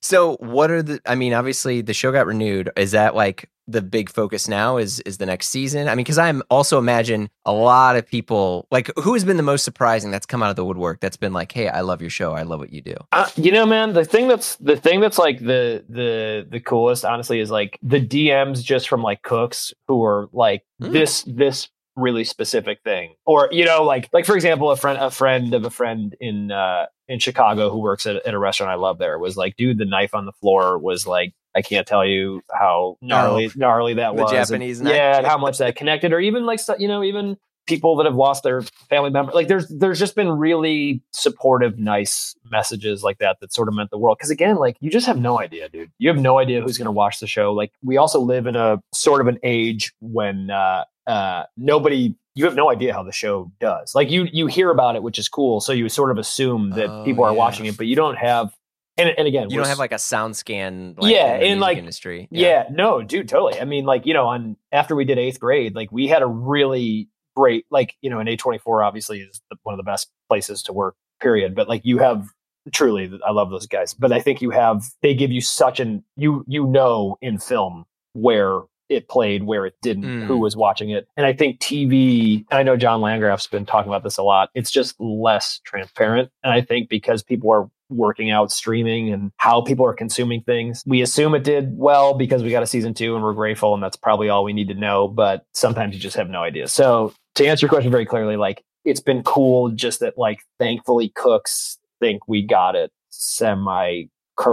So, 0.00 0.36
what 0.36 0.70
are 0.70 0.82
the? 0.82 1.00
I 1.06 1.14
mean, 1.14 1.32
obviously, 1.32 1.80
the 1.82 1.94
show 1.94 2.12
got 2.12 2.26
renewed. 2.26 2.70
Is 2.76 2.90
that 2.92 3.14
like 3.14 3.48
the 3.68 3.80
big 3.82 4.10
focus 4.10 4.48
now? 4.48 4.76
Is 4.76 5.00
is 5.00 5.18
the 5.18 5.26
next 5.26 5.48
season? 5.48 5.88
I 5.88 5.92
mean, 5.94 6.04
because 6.04 6.18
I'm 6.18 6.42
also 6.50 6.78
imagine 6.78 7.30
a 7.44 7.52
lot 7.52 7.96
of 7.96 8.06
people 8.06 8.66
like 8.70 8.90
who 8.98 9.14
has 9.14 9.24
been 9.24 9.36
the 9.36 9.42
most 9.42 9.64
surprising 9.64 10.10
that's 10.10 10.26
come 10.26 10.42
out 10.42 10.50
of 10.50 10.56
the 10.56 10.64
woodwork. 10.64 11.00
That's 11.00 11.16
been 11.16 11.32
like, 11.32 11.52
hey, 11.52 11.68
I 11.68 11.80
love 11.82 12.00
your 12.00 12.10
show. 12.10 12.32
I 12.32 12.42
love 12.42 12.60
what 12.60 12.72
you 12.72 12.82
do. 12.82 12.94
Uh, 13.12 13.28
you 13.36 13.52
know, 13.52 13.64
man, 13.66 13.92
the 13.92 14.04
thing 14.04 14.28
that's 14.28 14.56
the 14.56 14.76
thing 14.76 15.00
that's 15.00 15.18
like 15.18 15.38
the 15.38 15.84
the 15.88 16.46
the 16.50 16.60
coolest, 16.60 17.04
honestly, 17.04 17.40
is 17.40 17.50
like 17.50 17.78
the 17.82 18.04
DMs 18.04 18.62
just 18.62 18.88
from 18.88 19.02
like 19.02 19.22
cooks 19.22 19.72
who 19.88 20.02
are 20.04 20.28
like 20.32 20.62
Mm. 20.80 20.92
this 20.92 21.22
this 21.28 21.68
really 21.94 22.24
specific 22.24 22.80
thing, 22.82 23.14
or 23.26 23.48
you 23.52 23.64
know, 23.64 23.84
like 23.84 24.08
like 24.12 24.24
for 24.24 24.34
example, 24.34 24.70
a 24.70 24.76
friend 24.76 24.98
a 25.00 25.10
friend 25.10 25.54
of 25.54 25.64
a 25.64 25.70
friend 25.70 26.16
in 26.20 26.50
uh 26.50 26.86
in 27.06 27.18
Chicago 27.20 27.70
who 27.70 27.78
works 27.78 28.06
at, 28.06 28.16
at 28.26 28.34
a 28.34 28.38
restaurant 28.38 28.72
I 28.72 28.76
love 28.76 28.98
there 28.98 29.18
was 29.18 29.36
like, 29.36 29.56
dude, 29.56 29.78
the 29.78 29.84
knife 29.84 30.14
on 30.14 30.26
the 30.26 30.32
floor 30.32 30.78
was 30.78 31.06
like. 31.06 31.34
I 31.54 31.62
can't 31.62 31.86
tell 31.86 32.04
you 32.04 32.42
how 32.52 32.96
gnarly, 33.02 33.50
gnarly 33.54 33.94
that 33.94 34.16
the 34.16 34.22
was. 34.22 34.30
Japanese 34.32 34.80
knife. 34.80 34.94
yeah, 34.94 35.18
and 35.18 35.26
how 35.26 35.38
much 35.38 35.58
that 35.58 35.76
connected, 35.76 36.12
or 36.12 36.20
even 36.20 36.46
like 36.46 36.60
you 36.78 36.88
know, 36.88 37.02
even 37.02 37.36
people 37.66 37.94
that 37.96 38.06
have 38.06 38.16
lost 38.16 38.42
their 38.42 38.62
family 38.90 39.10
member. 39.10 39.32
Like 39.32 39.48
there's 39.48 39.68
there's 39.68 39.98
just 39.98 40.14
been 40.16 40.30
really 40.30 41.02
supportive, 41.12 41.78
nice 41.78 42.34
messages 42.50 43.02
like 43.02 43.18
that 43.18 43.38
that 43.40 43.52
sort 43.52 43.68
of 43.68 43.74
meant 43.74 43.90
the 43.90 43.98
world. 43.98 44.18
Because 44.18 44.30
again, 44.30 44.56
like 44.56 44.76
you 44.80 44.90
just 44.90 45.06
have 45.06 45.18
no 45.18 45.38
idea, 45.38 45.68
dude. 45.68 45.90
You 45.98 46.08
have 46.08 46.18
no 46.18 46.38
idea 46.38 46.60
who's 46.60 46.76
going 46.78 46.86
to 46.86 46.92
watch 46.92 47.20
the 47.20 47.26
show. 47.26 47.52
Like 47.52 47.72
we 47.82 47.96
also 47.98 48.20
live 48.20 48.46
in 48.46 48.56
a 48.56 48.80
sort 48.92 49.20
of 49.20 49.26
an 49.28 49.38
age 49.42 49.92
when 50.00 50.50
uh, 50.50 50.84
uh, 51.06 51.44
nobody 51.56 52.16
you 52.34 52.46
have 52.46 52.54
no 52.54 52.70
idea 52.70 52.94
how 52.94 53.02
the 53.02 53.12
show 53.12 53.52
does. 53.60 53.94
Like 53.94 54.10
you 54.10 54.26
you 54.32 54.46
hear 54.46 54.70
about 54.70 54.96
it, 54.96 55.02
which 55.02 55.18
is 55.18 55.28
cool. 55.28 55.60
So 55.60 55.72
you 55.72 55.88
sort 55.88 56.10
of 56.10 56.18
assume 56.18 56.70
that 56.70 56.88
Oh, 56.88 57.04
people 57.04 57.24
are 57.24 57.32
yeah. 57.32 57.36
watching 57.38 57.66
it, 57.66 57.76
but 57.76 57.86
you 57.86 57.94
don't 57.96 58.16
have. 58.16 58.54
And, 58.98 59.08
and 59.16 59.26
again, 59.26 59.48
You 59.50 59.56
don't 59.56 59.68
have 59.68 59.78
like 59.78 59.92
a 59.92 59.98
sound 59.98 60.36
scan. 60.36 60.94
Like, 60.98 61.12
Yeah, 61.14 61.36
in 61.36 61.52
in, 61.52 61.60
like- 61.60 61.78
industry. 61.78 62.28
yeah. 62.30 62.64
no, 62.70 63.02
dude, 63.02 63.28
totally. 63.28 63.58
I 63.60 63.64
mean, 63.64 63.84
like 63.86 64.04
you 64.06 64.12
know, 64.14 64.26
on 64.28 64.56
after 64.70 64.94
we 64.94 65.04
did 65.04 65.18
eighth 65.18 65.40
grade, 65.40 65.74
like 65.74 65.90
we 65.90 66.08
had 66.08 66.22
a 66.22 66.26
really 66.26 67.08
great, 67.34 67.64
like 67.70 67.94
you 68.02 68.10
know, 68.10 68.18
an 68.18 68.28
A 68.28 68.36
twenty 68.36 68.58
four 68.58 68.82
obviously 68.82 69.20
is 69.20 69.40
the, 69.50 69.56
one 69.62 69.72
of 69.72 69.78
the 69.78 69.82
best 69.90 70.10
places 70.28 70.62
to 70.64 70.72
work. 70.72 70.94
Period. 71.20 71.54
But 71.54 71.68
like 71.68 71.82
you 71.84 71.98
have 71.98 72.26
truly, 72.72 73.10
I 73.26 73.30
love 73.32 73.50
those 73.50 73.66
guys. 73.66 73.94
But 73.94 74.12
I 74.12 74.20
think 74.20 74.42
you 74.42 74.50
have 74.50 74.84
they 75.00 75.14
give 75.14 75.30
you 75.32 75.40
such 75.40 75.80
an 75.80 76.04
you 76.16 76.44
you 76.46 76.66
know 76.66 77.16
in 77.22 77.38
film 77.38 77.86
where 78.12 78.60
it 78.90 79.08
played, 79.08 79.44
where 79.44 79.64
it 79.64 79.74
didn't, 79.80 80.04
Mm. 80.04 80.26
who 80.26 80.36
was 80.36 80.54
watching 80.54 80.90
it, 80.90 81.08
and 81.16 81.24
I 81.24 81.32
think 81.32 81.60
TV. 81.60 82.44
I 82.50 82.62
know 82.62 82.76
John 82.76 83.00
Landgraf's 83.00 83.46
been 83.46 83.64
talking 83.64 83.88
about 83.90 84.02
this 84.04 84.18
a 84.18 84.22
lot. 84.22 84.50
It's 84.54 84.70
just 84.70 85.00
less 85.00 85.60
transparent, 85.64 86.30
and 86.44 86.52
I 86.52 86.60
think 86.60 86.90
because 86.90 87.22
people 87.22 87.50
are 87.50 87.70
working 87.92 88.30
out 88.30 88.52
streaming 88.52 89.12
and 89.12 89.32
how 89.36 89.60
people 89.60 89.86
are 89.86 89.94
consuming 89.94 90.42
things. 90.42 90.82
We 90.86 91.02
assume 91.02 91.34
it 91.34 91.44
did 91.44 91.76
well 91.76 92.14
because 92.14 92.42
we 92.42 92.50
got 92.50 92.62
a 92.62 92.66
season 92.66 92.94
two 92.94 93.14
and 93.14 93.22
we're 93.22 93.34
grateful, 93.34 93.74
and 93.74 93.82
that's 93.82 93.96
probably 93.96 94.28
all 94.28 94.44
we 94.44 94.52
need 94.52 94.68
to 94.68 94.74
know. 94.74 95.08
But 95.08 95.46
sometimes 95.52 95.94
you 95.94 96.00
just 96.00 96.16
have 96.16 96.28
no 96.28 96.42
idea. 96.42 96.68
So 96.68 97.12
to 97.36 97.46
answer 97.46 97.66
your 97.66 97.70
question 97.70 97.90
very 97.90 98.06
clearly, 98.06 98.36
like 98.36 98.62
it's 98.84 99.00
been 99.00 99.22
cool 99.22 99.70
just 99.70 100.00
that 100.00 100.18
like 100.18 100.40
thankfully 100.58 101.12
cooks 101.14 101.78
think 102.00 102.26
we 102.26 102.42
got 102.42 102.74
it 102.74 102.90
semi 103.10 104.04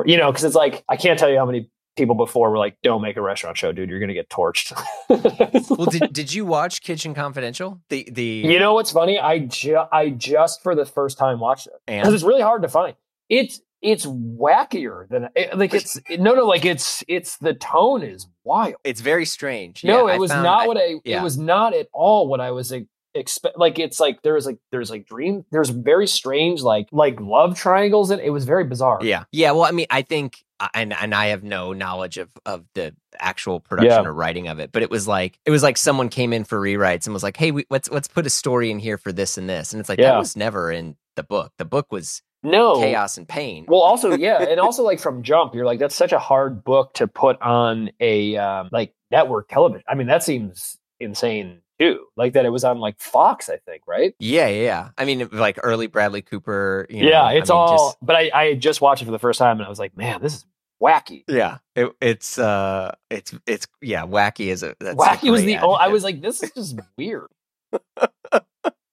you 0.06 0.18
know, 0.18 0.32
because 0.32 0.44
it's 0.44 0.56
like 0.56 0.84
I 0.90 0.98
can't 0.98 1.18
tell 1.18 1.30
you 1.30 1.38
how 1.38 1.46
many 1.46 1.70
people 1.98 2.16
before 2.16 2.50
were 2.50 2.58
like, 2.58 2.78
Don't 2.84 3.02
make 3.02 3.18
a 3.18 3.22
restaurant 3.22 3.58
show, 3.58 3.72
dude, 3.72 3.90
you're 3.90 4.00
gonna 4.00 4.14
get 4.14 4.30
torched. 4.30 4.80
Well, 5.70 5.88
did, 5.88 6.14
did 6.14 6.34
you 6.34 6.46
watch 6.46 6.82
Kitchen 6.82 7.14
Confidential? 7.14 7.82
The 7.90 8.08
the 8.12 8.24
you 8.24 8.60
know 8.60 8.74
what's 8.74 8.92
funny? 8.92 9.20
I 9.20 9.40
ju- 9.40 9.84
I 9.92 10.10
just 10.10 10.62
for 10.62 10.76
the 10.76 10.86
first 10.86 11.18
time 11.18 11.40
watched 11.40 11.68
it. 11.68 11.74
because 11.86 12.08
and 12.08 12.16
it's 12.16 12.24
really 12.24 12.42
hard 12.42 12.62
to 12.62 12.68
find. 12.70 12.96
It's 13.30 13.62
it's 13.82 14.06
wackier 14.06 15.08
than 15.08 15.30
like 15.54 15.74
it's 15.74 16.00
no 16.10 16.34
no 16.34 16.46
like 16.46 16.66
it's 16.66 17.04
it's 17.08 17.38
the 17.38 17.54
tone 17.54 18.04
is 18.04 18.28
wild. 18.44 18.76
it's 18.84 19.02
very 19.02 19.26
strange. 19.26 19.84
no, 19.84 20.08
Yeah, 20.08 20.14
it 20.14 20.16
I 20.16 20.20
was 20.20 20.32
found- 20.32 20.44
not 20.44 20.62
I- 20.64 20.68
what 20.68 20.78
I 20.78 20.96
yeah. 21.06 21.22
it 21.22 21.24
was 21.24 21.38
not 21.38 21.74
at 21.74 21.88
all 21.94 22.28
what 22.28 22.42
I 22.42 22.52
was 22.52 22.74
expect. 23.16 23.58
Like 23.58 23.80
it's 23.80 24.00
like 24.00 24.22
there's 24.22 24.46
like 24.46 24.58
there's 24.72 24.90
like 24.92 25.06
dream 25.08 25.46
there's 25.52 25.70
very 25.70 26.08
strange 26.08 26.62
like 26.62 26.88
like 26.92 27.20
love 27.22 27.58
triangles 27.58 28.10
and 28.12 28.22
it 28.22 28.30
was 28.32 28.46
very 28.46 28.64
bizarre. 28.66 29.00
Yeah, 29.02 29.24
yeah. 29.32 29.52
Well, 29.52 29.64
I 29.64 29.72
mean, 29.72 29.88
I 29.90 30.02
think, 30.04 30.44
uh, 30.60 30.68
and 30.74 30.94
and 30.94 31.16
I 31.16 31.28
have 31.28 31.44
no 31.44 31.72
knowledge 31.74 32.18
of 32.18 32.30
of 32.46 32.66
the 32.76 32.94
actual 33.18 33.60
production 33.62 34.04
Yeah. 34.04 34.10
or 34.10 34.14
writing 34.14 34.48
of 34.48 34.60
it, 34.60 34.72
but 34.72 34.82
it 34.84 34.90
was 34.92 35.08
like 35.08 35.40
it 35.46 35.52
was 35.52 35.64
like 35.64 35.78
someone 35.78 36.10
came 36.10 36.34
in 36.34 36.44
for 36.44 36.60
rewrites 36.60 37.06
and 37.08 37.14
was 37.14 37.24
like, 37.24 37.38
"Hey, 37.38 37.52
we, 37.52 37.66
let's 37.70 37.90
let's 37.90 38.08
put 38.10 38.26
a 38.26 38.30
story 38.30 38.70
in 38.72 38.80
here 38.80 38.98
for 38.98 39.12
this 39.12 39.38
and 39.38 39.50
this," 39.50 39.72
and 39.74 39.80
it's 39.80 39.88
like 39.90 40.00
that 40.00 40.18
was 40.18 40.36
never 40.36 40.70
in 40.72 40.96
the 41.16 41.24
book. 41.24 41.54
The 41.58 41.66
book 41.66 41.92
was 41.92 42.22
No 42.44 42.80
chaos 42.80 43.18
and 43.18 43.28
pain. 43.28 43.66
Well, 43.68 43.82
also, 43.82 44.12
yeah, 44.18 44.42
and 44.42 44.60
also 44.60 44.84
like 44.84 45.00
from 45.00 45.24
Jump, 45.24 45.54
you're 45.56 45.66
like 45.66 45.80
that's 45.80 45.96
such 45.96 46.14
a 46.14 46.20
hard 46.20 46.64
book 46.64 46.94
to 46.96 47.08
put 47.08 47.42
on 47.42 47.92
a 48.00 48.38
um, 48.38 48.70
like 48.72 48.94
network 49.12 49.50
television. 49.50 49.84
I 49.88 49.96
mean, 49.96 50.08
that 50.08 50.24
seems 50.24 50.78
insane 51.00 51.62
too. 51.80 52.06
Like 52.16 52.34
that 52.34 52.46
it 52.46 52.50
was 52.50 52.64
on 52.64 52.80
like 52.80 53.00
Fox, 53.00 53.50
I 53.50 53.58
think, 53.58 53.84
right? 53.88 54.14
yeah, 54.20 54.48
yeah, 54.48 54.62
yeah. 54.64 54.90
I 54.98 55.06
mean, 55.06 55.28
like 55.32 55.60
early 55.64 55.88
Bradley 55.88 56.22
Cooper. 56.22 56.86
You 56.90 57.04
know, 57.04 57.10
yeah, 57.10 57.24
I 57.24 57.34
it's 57.34 57.50
mean, 57.50 57.58
all. 57.58 57.78
just- 57.78 57.98
but 58.02 58.16
I 58.16 58.32
I 58.34 58.54
just 58.56 58.80
watched 58.82 59.02
it 59.02 59.06
for 59.06 59.12
the 59.12 59.20
first 59.20 59.40
time, 59.40 59.58
and 59.58 59.66
I 59.66 59.70
was 59.70 59.80
like, 59.80 59.98
man, 59.98 60.22
this 60.22 60.36
is 60.36 60.46
wacky. 60.82 61.26
yeah, 61.28 61.58
it, 61.76 61.92
it's 62.02 62.38
uh, 62.40 62.96
it's 63.10 63.34
it's 63.48 63.68
yeah, 63.82 64.06
wacky 64.06 64.48
is 64.48 64.64
a 64.64 64.76
that's 64.80 64.94
a 64.94 64.96
wacky 64.96 65.30
was 65.30 65.44
the. 65.44 65.58
Oh, 65.58 65.72
I 65.74 65.90
was 65.90 66.04
like, 66.06 66.22
this 66.22 66.42
is 66.42 66.52
just 66.52 66.80
weird. 66.98 67.28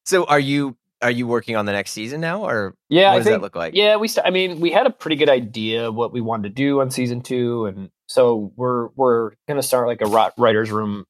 So, 0.05 0.25
are 0.25 0.39
you 0.39 0.77
are 1.07 1.11
you 1.11 1.27
working 1.27 1.57
on 1.57 1.67
the 1.67 1.73
next 1.73 1.93
season 1.93 2.21
now, 2.21 2.45
or 2.47 2.75
Yeah, 2.89 3.09
what 3.11 3.13
I 3.13 3.17
does 3.19 3.25
think. 3.27 3.35
that 3.37 3.43
look 3.43 3.57
like? 3.57 3.75
Yeah, 3.75 3.97
we. 3.97 4.09
St- 4.09 4.27
I 4.27 4.31
mean, 4.31 4.61
we 4.61 4.71
had 4.71 4.87
a 4.87 4.91
pretty 4.91 5.17
good 5.17 5.29
idea 5.31 5.91
what 5.93 6.13
we 6.13 6.21
wanted 6.21 6.49
to 6.49 6.55
do 6.55 6.81
on 6.81 6.91
season 6.91 7.23
two, 7.23 7.67
and 7.67 7.91
so 8.09 8.53
we're 8.57 8.89
we're 8.97 9.33
gonna 9.49 9.63
start 9.63 9.87
like 9.87 10.01
a 10.01 10.07
ri- 10.07 10.33
writers' 10.37 10.71
room 10.71 11.05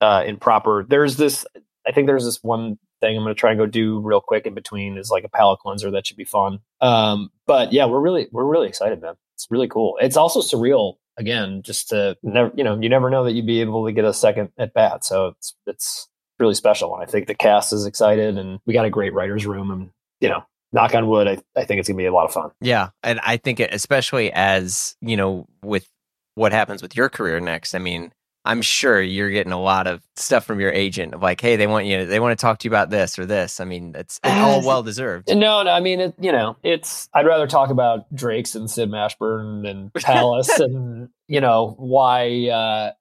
uh, 0.00 0.24
in 0.26 0.36
proper. 0.36 0.84
There's 0.88 1.16
this. 1.16 1.46
I 1.86 1.92
think 1.92 2.06
there's 2.08 2.24
this 2.24 2.42
one 2.42 2.78
thing 3.00 3.16
I'm 3.16 3.22
gonna 3.22 3.34
try 3.34 3.50
and 3.52 3.58
go 3.58 3.66
do 3.66 4.00
real 4.00 4.20
quick 4.20 4.46
in 4.46 4.54
between 4.54 4.98
is 4.98 5.10
like 5.10 5.24
a 5.24 5.28
palate 5.28 5.60
cleanser 5.60 5.90
that 5.92 6.06
should 6.06 6.16
be 6.16 6.24
fun. 6.24 6.58
Um, 6.80 7.30
but 7.46 7.72
yeah, 7.72 7.86
we're 7.86 8.00
really 8.00 8.26
we're 8.32 8.44
really 8.44 8.68
excited, 8.68 9.00
man. 9.00 9.14
It's 9.34 9.46
really 9.50 9.68
cool. 9.68 9.96
It's 10.00 10.16
also 10.16 10.40
surreal. 10.40 10.94
Again, 11.18 11.62
just 11.62 11.88
to 11.90 12.14
never, 12.22 12.50
you 12.54 12.62
know, 12.62 12.78
you 12.78 12.90
never 12.90 13.08
know 13.08 13.24
that 13.24 13.32
you'd 13.32 13.46
be 13.46 13.62
able 13.62 13.86
to 13.86 13.92
get 13.92 14.04
a 14.04 14.12
second 14.12 14.50
at 14.58 14.74
bat. 14.74 15.02
So 15.04 15.28
it's 15.28 15.54
it's 15.66 16.08
really 16.38 16.54
special. 16.54 16.94
And 16.94 17.02
I 17.02 17.06
think 17.06 17.26
the 17.26 17.34
cast 17.34 17.72
is 17.72 17.86
excited, 17.86 18.38
and 18.38 18.60
we 18.66 18.74
got 18.74 18.84
a 18.84 18.90
great 18.90 19.14
writers' 19.14 19.46
room, 19.46 19.70
and 19.70 19.90
you 20.20 20.28
know, 20.28 20.44
knock 20.72 20.94
on 20.94 21.06
wood, 21.08 21.28
I, 21.28 21.38
I 21.58 21.64
think 21.64 21.80
it's 21.80 21.88
gonna 21.88 21.98
be 21.98 22.06
a 22.06 22.12
lot 22.12 22.26
of 22.26 22.32
fun. 22.32 22.50
Yeah, 22.60 22.90
and 23.02 23.20
I 23.22 23.36
think 23.36 23.60
it, 23.60 23.72
especially 23.72 24.32
as 24.32 24.96
you 25.00 25.16
know, 25.16 25.46
with 25.62 25.88
what 26.34 26.52
happens 26.52 26.82
with 26.82 26.96
your 26.96 27.08
career 27.08 27.40
next. 27.40 27.74
I 27.74 27.78
mean, 27.78 28.12
I'm 28.46 28.62
sure 28.62 29.02
you're 29.02 29.30
getting 29.30 29.52
a 29.52 29.60
lot 29.60 29.88
of 29.88 30.00
stuff 30.14 30.44
from 30.44 30.60
your 30.60 30.70
agent 30.70 31.14
of 31.14 31.22
like, 31.22 31.40
hey, 31.40 31.56
they 31.56 31.66
want 31.66 31.86
you, 31.86 32.06
they 32.06 32.20
want 32.20 32.38
to 32.38 32.40
talk 32.40 32.60
to 32.60 32.64
you 32.64 32.70
about 32.70 32.90
this 32.90 33.18
or 33.18 33.26
this. 33.26 33.58
I 33.58 33.64
mean, 33.64 33.94
it's, 33.96 34.20
it's 34.22 34.36
all 34.36 34.64
well 34.64 34.84
deserved. 34.84 35.28
No, 35.28 35.64
no, 35.64 35.70
I 35.70 35.80
mean, 35.80 36.00
it, 36.00 36.14
you 36.20 36.30
know, 36.30 36.56
it's. 36.62 37.08
I'd 37.12 37.26
rather 37.26 37.48
talk 37.48 37.70
about 37.70 38.14
Drake's 38.14 38.54
and 38.54 38.70
Sid 38.70 38.88
Mashburn 38.88 39.68
and 39.68 39.92
Palace 39.94 40.60
and 40.60 41.08
you 41.26 41.40
know 41.40 41.74
why 41.76 42.48
uh, 42.48 42.92